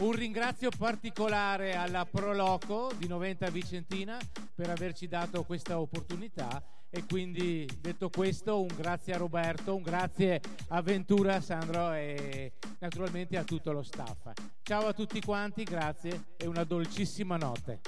un 0.00 0.12
ringrazio 0.12 0.68
particolare 0.76 1.76
alla 1.76 2.04
Proloco 2.04 2.90
di 2.98 3.06
Noventa 3.06 3.48
Vicentina 3.48 4.18
per 4.54 4.68
averci 4.68 5.08
dato 5.08 5.44
questa 5.44 5.78
opportunità 5.78 6.62
e 6.94 7.06
quindi 7.06 7.66
detto 7.80 8.10
questo 8.10 8.60
un 8.60 8.68
grazie 8.76 9.14
a 9.14 9.16
Roberto, 9.16 9.74
un 9.74 9.80
grazie 9.80 10.42
a 10.68 10.82
Ventura, 10.82 11.40
Sandro 11.40 11.94
e 11.94 12.52
naturalmente 12.80 13.38
a 13.38 13.44
tutto 13.44 13.72
lo 13.72 13.82
staff. 13.82 14.30
Ciao 14.60 14.88
a 14.88 14.92
tutti 14.92 15.18
quanti, 15.22 15.62
grazie 15.62 16.24
e 16.36 16.46
una 16.46 16.64
dolcissima 16.64 17.38
notte. 17.38 17.80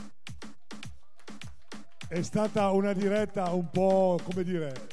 È 2.08 2.22
stata 2.22 2.70
una 2.70 2.94
diretta 2.94 3.52
un 3.52 3.68
po', 3.68 4.18
come 4.24 4.42
dire, 4.42 4.88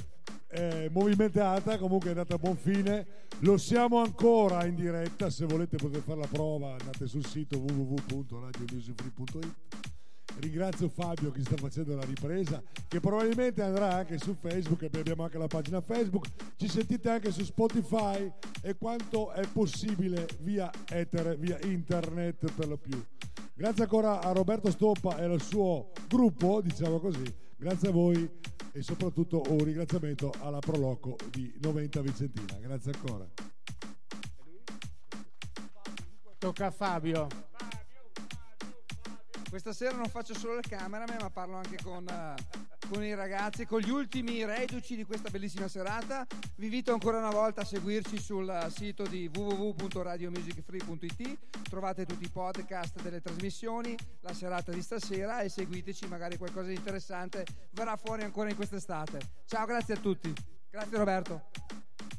eh, 0.49 0.89
movimentata, 0.91 1.77
comunque 1.77 2.09
è 2.09 2.11
andata 2.11 2.35
a 2.35 2.37
buon 2.37 2.57
fine. 2.57 3.07
Lo 3.39 3.57
siamo 3.57 4.01
ancora 4.01 4.65
in 4.65 4.75
diretta, 4.75 5.29
se 5.29 5.45
volete 5.45 5.77
potete 5.77 6.01
fare 6.01 6.19
la 6.19 6.27
prova, 6.27 6.71
andate 6.71 7.07
sul 7.07 7.25
sito 7.25 7.59
www.radiomusicfree.it. 7.59 10.00
Ringrazio 10.41 10.89
Fabio 10.89 11.29
che 11.29 11.41
sta 11.41 11.55
facendo 11.55 11.93
la 11.95 12.03
ripresa, 12.03 12.63
che 12.87 12.99
probabilmente 12.99 13.61
andrà 13.61 13.93
anche 13.93 14.17
su 14.17 14.33
Facebook, 14.33 14.89
abbiamo 14.91 15.23
anche 15.23 15.37
la 15.37 15.45
pagina 15.45 15.81
Facebook. 15.81 16.25
Ci 16.55 16.67
sentite 16.67 17.09
anche 17.09 17.31
su 17.31 17.43
Spotify 17.43 18.31
e 18.63 18.75
quanto 18.75 19.31
è 19.33 19.45
possibile 19.47 20.27
via 20.39 20.71
etere, 20.89 21.37
via 21.37 21.59
internet 21.61 22.51
per 22.53 22.67
lo 22.67 22.77
più. 22.77 22.99
Grazie 23.53 23.83
ancora 23.83 24.19
a 24.19 24.31
Roberto 24.31 24.71
Stoppa 24.71 25.15
e 25.19 25.25
al 25.25 25.41
suo 25.41 25.91
gruppo, 26.07 26.59
diciamo 26.59 26.99
così. 26.99 27.23
Grazie 27.55 27.89
a 27.89 27.91
voi 27.91 28.27
e 28.71 28.81
soprattutto 28.81 29.43
un 29.47 29.63
ringraziamento 29.63 30.33
alla 30.39 30.57
Proloco 30.57 31.17
di 31.29 31.53
Noventa 31.61 32.01
Vicentina. 32.01 32.57
Grazie 32.59 32.93
ancora. 32.93 33.27
Tocca 36.39 36.65
a 36.65 36.71
Fabio. 36.71 37.27
Questa 39.51 39.73
sera 39.73 39.97
non 39.97 40.07
faccio 40.07 40.33
solo 40.33 40.55
le 40.55 40.61
cameraman, 40.61 41.17
ma 41.19 41.29
parlo 41.29 41.57
anche 41.57 41.75
con, 41.83 42.07
eh, 42.07 42.35
con 42.87 43.03
i 43.03 43.13
ragazzi, 43.13 43.65
con 43.65 43.81
gli 43.81 43.89
ultimi 43.89 44.45
reduci 44.45 44.95
di 44.95 45.03
questa 45.03 45.29
bellissima 45.29 45.67
serata. 45.67 46.25
Vi 46.55 46.67
invito 46.67 46.93
ancora 46.93 47.17
una 47.17 47.31
volta 47.31 47.59
a 47.59 47.65
seguirci 47.65 48.17
sul 48.17 48.67
sito 48.73 49.05
di 49.05 49.29
www.radiomusicfree.it. 49.31 51.39
Trovate 51.63 52.05
tutti 52.05 52.23
i 52.23 52.29
podcast 52.29 53.01
delle 53.01 53.19
trasmissioni, 53.19 53.93
la 54.21 54.33
serata 54.33 54.71
di 54.71 54.81
stasera 54.81 55.41
e 55.41 55.49
seguiteci, 55.49 56.07
magari 56.07 56.37
qualcosa 56.37 56.69
di 56.69 56.75
interessante 56.75 57.45
verrà 57.71 57.97
fuori 57.97 58.23
ancora 58.23 58.49
in 58.49 58.55
quest'estate. 58.55 59.19
Ciao, 59.45 59.65
grazie 59.65 59.95
a 59.95 59.97
tutti. 59.97 60.60
Grazie 60.71 60.97
Roberto. 60.97 61.41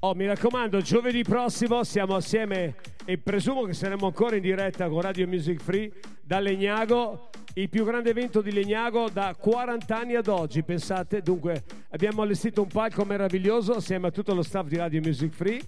Oh, 0.00 0.14
mi 0.14 0.26
raccomando, 0.26 0.82
giovedì 0.82 1.22
prossimo 1.22 1.84
siamo 1.84 2.16
assieme 2.16 2.74
e 3.06 3.16
presumo 3.16 3.62
che 3.62 3.72
saremo 3.72 4.04
ancora 4.04 4.36
in 4.36 4.42
diretta 4.42 4.90
con 4.90 5.00
Radio 5.00 5.26
Music 5.26 5.62
Free 5.62 5.90
da 6.20 6.38
Legnago, 6.38 7.30
il 7.54 7.70
più 7.70 7.86
grande 7.86 8.10
evento 8.10 8.42
di 8.42 8.52
Legnago 8.52 9.08
da 9.08 9.34
40 9.34 9.96
anni 9.96 10.16
ad 10.16 10.26
oggi, 10.26 10.62
pensate. 10.62 11.22
Dunque, 11.22 11.64
abbiamo 11.92 12.20
allestito 12.20 12.60
un 12.60 12.68
palco 12.68 13.06
meraviglioso 13.06 13.72
assieme 13.72 14.08
a 14.08 14.10
tutto 14.10 14.34
lo 14.34 14.42
staff 14.42 14.66
di 14.66 14.76
Radio 14.76 15.00
Music 15.00 15.32
Free. 15.32 15.60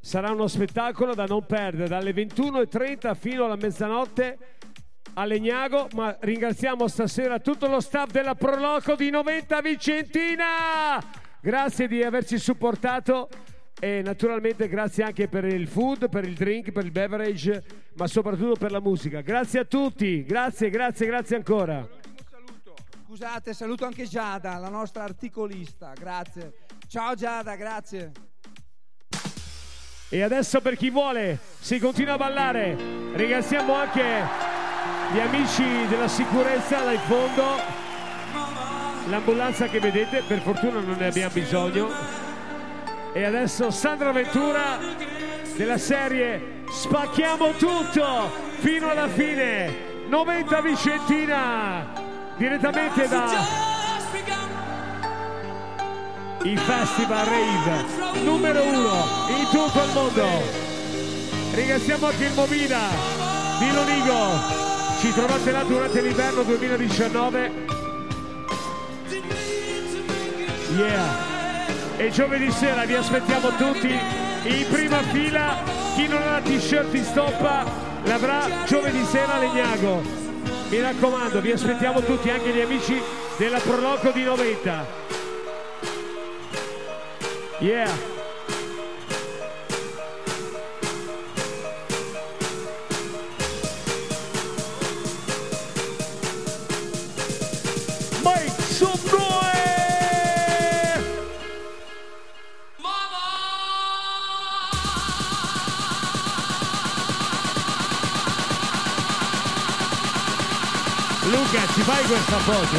Sarà 0.00 0.32
uno 0.32 0.48
spettacolo 0.48 1.14
da 1.14 1.26
non 1.26 1.46
perdere 1.46 1.86
dalle 1.86 2.10
21.30 2.10 3.14
fino 3.14 3.44
alla 3.44 3.54
mezzanotte 3.54 4.38
a 5.14 5.24
Legnago, 5.24 5.86
ma 5.92 6.16
ringraziamo 6.18 6.88
stasera 6.88 7.38
tutto 7.38 7.68
lo 7.68 7.78
staff 7.78 8.10
della 8.10 8.34
Proloco 8.34 8.96
di 8.96 9.08
90 9.08 9.60
Vicentina. 9.60 11.24
Grazie 11.46 11.86
di 11.86 12.02
averci 12.02 12.38
supportato 12.38 13.28
e 13.78 14.02
naturalmente 14.02 14.66
grazie 14.66 15.04
anche 15.04 15.28
per 15.28 15.44
il 15.44 15.68
food, 15.68 16.08
per 16.08 16.24
il 16.24 16.34
drink, 16.34 16.72
per 16.72 16.84
il 16.84 16.90
beverage, 16.90 17.62
ma 17.94 18.08
soprattutto 18.08 18.56
per 18.56 18.72
la 18.72 18.80
musica. 18.80 19.20
Grazie 19.20 19.60
a 19.60 19.64
tutti, 19.64 20.24
grazie, 20.24 20.70
grazie, 20.70 21.06
grazie 21.06 21.36
ancora. 21.36 21.88
Scusate, 23.04 23.54
saluto 23.54 23.84
anche 23.84 24.08
Giada, 24.08 24.58
la 24.58 24.68
nostra 24.68 25.04
articolista. 25.04 25.92
Grazie. 25.96 26.52
Ciao 26.88 27.14
Giada, 27.14 27.54
grazie. 27.54 28.10
E 30.08 30.22
adesso 30.22 30.60
per 30.60 30.76
chi 30.76 30.90
vuole 30.90 31.38
si 31.60 31.78
continua 31.78 32.14
a 32.14 32.18
ballare. 32.18 32.76
Ringraziamo 33.14 33.72
anche 33.72 34.02
gli 35.12 35.20
amici 35.20 35.86
della 35.86 36.08
sicurezza 36.08 36.82
là 36.82 36.92
in 36.92 36.98
fondo. 36.98 37.85
L'ambulanza 39.08 39.66
che 39.66 39.80
vedete, 39.80 40.22
per 40.26 40.40
fortuna 40.40 40.80
non 40.80 40.96
ne 40.98 41.06
abbiamo 41.06 41.32
bisogno. 41.32 41.88
E 43.12 43.24
adesso 43.24 43.70
Sandra 43.70 44.12
Ventura 44.12 44.78
della 45.56 45.78
serie 45.78 46.54
Spacchiamo 46.70 47.52
tutto 47.52 48.30
fino 48.58 48.90
alla 48.90 49.08
fine. 49.08 49.84
90 50.08 50.60
Vicentina 50.60 51.92
direttamente 52.36 53.08
da 53.08 53.64
il 56.42 56.58
Festival 56.58 57.24
Rave 57.24 58.22
numero 58.22 58.62
uno 58.62 59.04
in 59.28 59.48
tutto 59.50 59.82
il 59.82 59.92
mondo. 59.94 60.26
Ringraziamo 61.54 62.06
anche 62.06 62.24
il 62.24 62.34
Movina 62.34 62.78
di 63.58 63.72
Lonigo. 63.72 64.54
Ci 65.00 65.12
trovate 65.12 65.50
là 65.50 65.64
durante 65.64 66.02
l'inverno 66.02 66.42
2019. 66.42 67.75
Yeah. 70.76 71.96
E 71.96 72.10
giovedì 72.10 72.50
sera 72.50 72.84
vi 72.84 72.94
aspettiamo 72.94 73.48
tutti 73.56 73.88
in 73.88 74.66
prima 74.70 74.98
fila. 75.04 75.56
Chi 75.94 76.06
non 76.06 76.20
ha 76.20 76.32
la 76.32 76.40
t-shirt 76.40 76.92
in 76.94 77.04
stoppa 77.04 77.64
l'avrà 78.04 78.46
giovedì 78.66 79.02
sera 79.04 79.34
a 79.34 79.38
Legnago. 79.38 80.02
Mi 80.68 80.80
raccomando, 80.80 81.40
vi 81.40 81.52
aspettiamo 81.52 82.02
tutti, 82.02 82.28
anche 82.28 82.50
gli 82.50 82.60
amici 82.60 83.00
della 83.38 83.58
Proloco 83.58 84.10
di 84.10 84.22
90. 84.22 84.86
Yeah. 87.60 88.15
Ci 111.76 111.82
fai 111.82 112.02
questa 112.06 112.38
foto? 112.38 112.78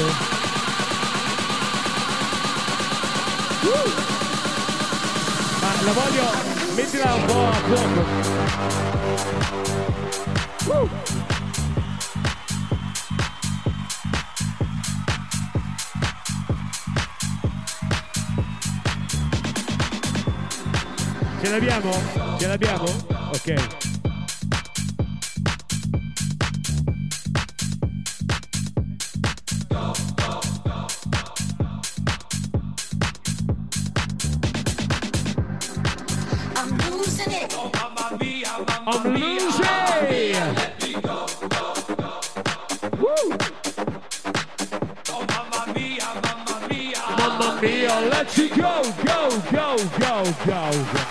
Ma 5.61 5.82
la 5.84 5.92
voglio... 5.92 6.56
mettila 6.74 7.14
un 7.14 7.26
po' 7.26 7.48
a 7.48 7.53
fuoco. 7.53 8.06
Uh. 10.66 10.90
Ce 21.40 21.50
l'abbiamo? 21.50 21.92
Ce 22.40 22.48
l'abbiamo? 22.48 22.85
Ok. 23.32 23.86
Go, 48.91 49.41
go, 49.51 49.77
go, 49.99 50.24
go, 50.45 50.72
go, 50.93 51.07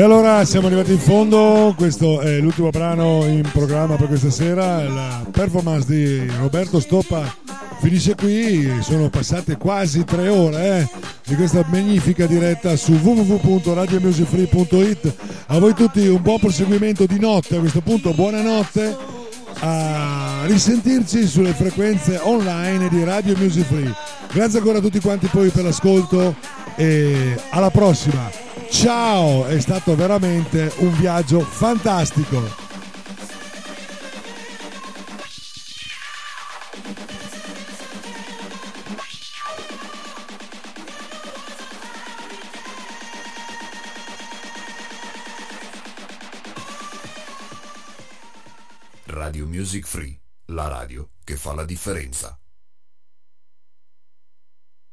E 0.00 0.02
allora 0.02 0.42
siamo 0.46 0.68
arrivati 0.68 0.92
in 0.92 0.98
fondo, 0.98 1.74
questo 1.76 2.20
è 2.20 2.38
l'ultimo 2.38 2.70
brano 2.70 3.26
in 3.26 3.46
programma 3.52 3.96
per 3.96 4.08
questa 4.08 4.30
sera, 4.30 4.88
la 4.88 5.26
performance 5.30 5.86
di 5.86 6.26
Roberto 6.38 6.80
Stoppa 6.80 7.30
finisce 7.82 8.14
qui, 8.14 8.78
sono 8.80 9.10
passate 9.10 9.58
quasi 9.58 10.04
tre 10.04 10.28
ore 10.28 10.78
eh, 10.78 10.88
di 11.26 11.34
questa 11.34 11.66
magnifica 11.68 12.24
diretta 12.24 12.76
su 12.76 12.92
www.radiomusicfree.it, 12.92 15.14
a 15.48 15.58
voi 15.58 15.74
tutti 15.74 16.06
un 16.06 16.22
buon 16.22 16.38
proseguimento 16.38 17.04
di 17.04 17.20
notte, 17.20 17.56
a 17.56 17.60
questo 17.60 17.82
punto 17.82 18.14
buonanotte, 18.14 18.96
a 19.58 20.44
risentirci 20.46 21.26
sulle 21.26 21.52
frequenze 21.52 22.18
online 22.22 22.88
di 22.88 23.04
Radio 23.04 23.36
Music 23.36 23.66
Free. 23.66 23.94
Grazie 24.32 24.60
ancora 24.60 24.78
a 24.78 24.80
tutti 24.80 24.98
quanti 24.98 25.26
poi 25.26 25.50
per 25.50 25.64
l'ascolto 25.64 26.34
e 26.74 27.38
alla 27.50 27.68
prossima. 27.68 28.29
Ciao, 28.80 29.44
è 29.44 29.60
stato 29.60 29.94
veramente 29.94 30.72
un 30.78 30.96
viaggio 30.96 31.40
fantastico. 31.40 32.40
Radio 49.04 49.46
Music 49.46 49.86
Free, 49.86 50.18
la 50.46 50.68
radio 50.68 51.10
che 51.22 51.36
fa 51.36 51.52
la 51.52 51.66
differenza. 51.66 52.34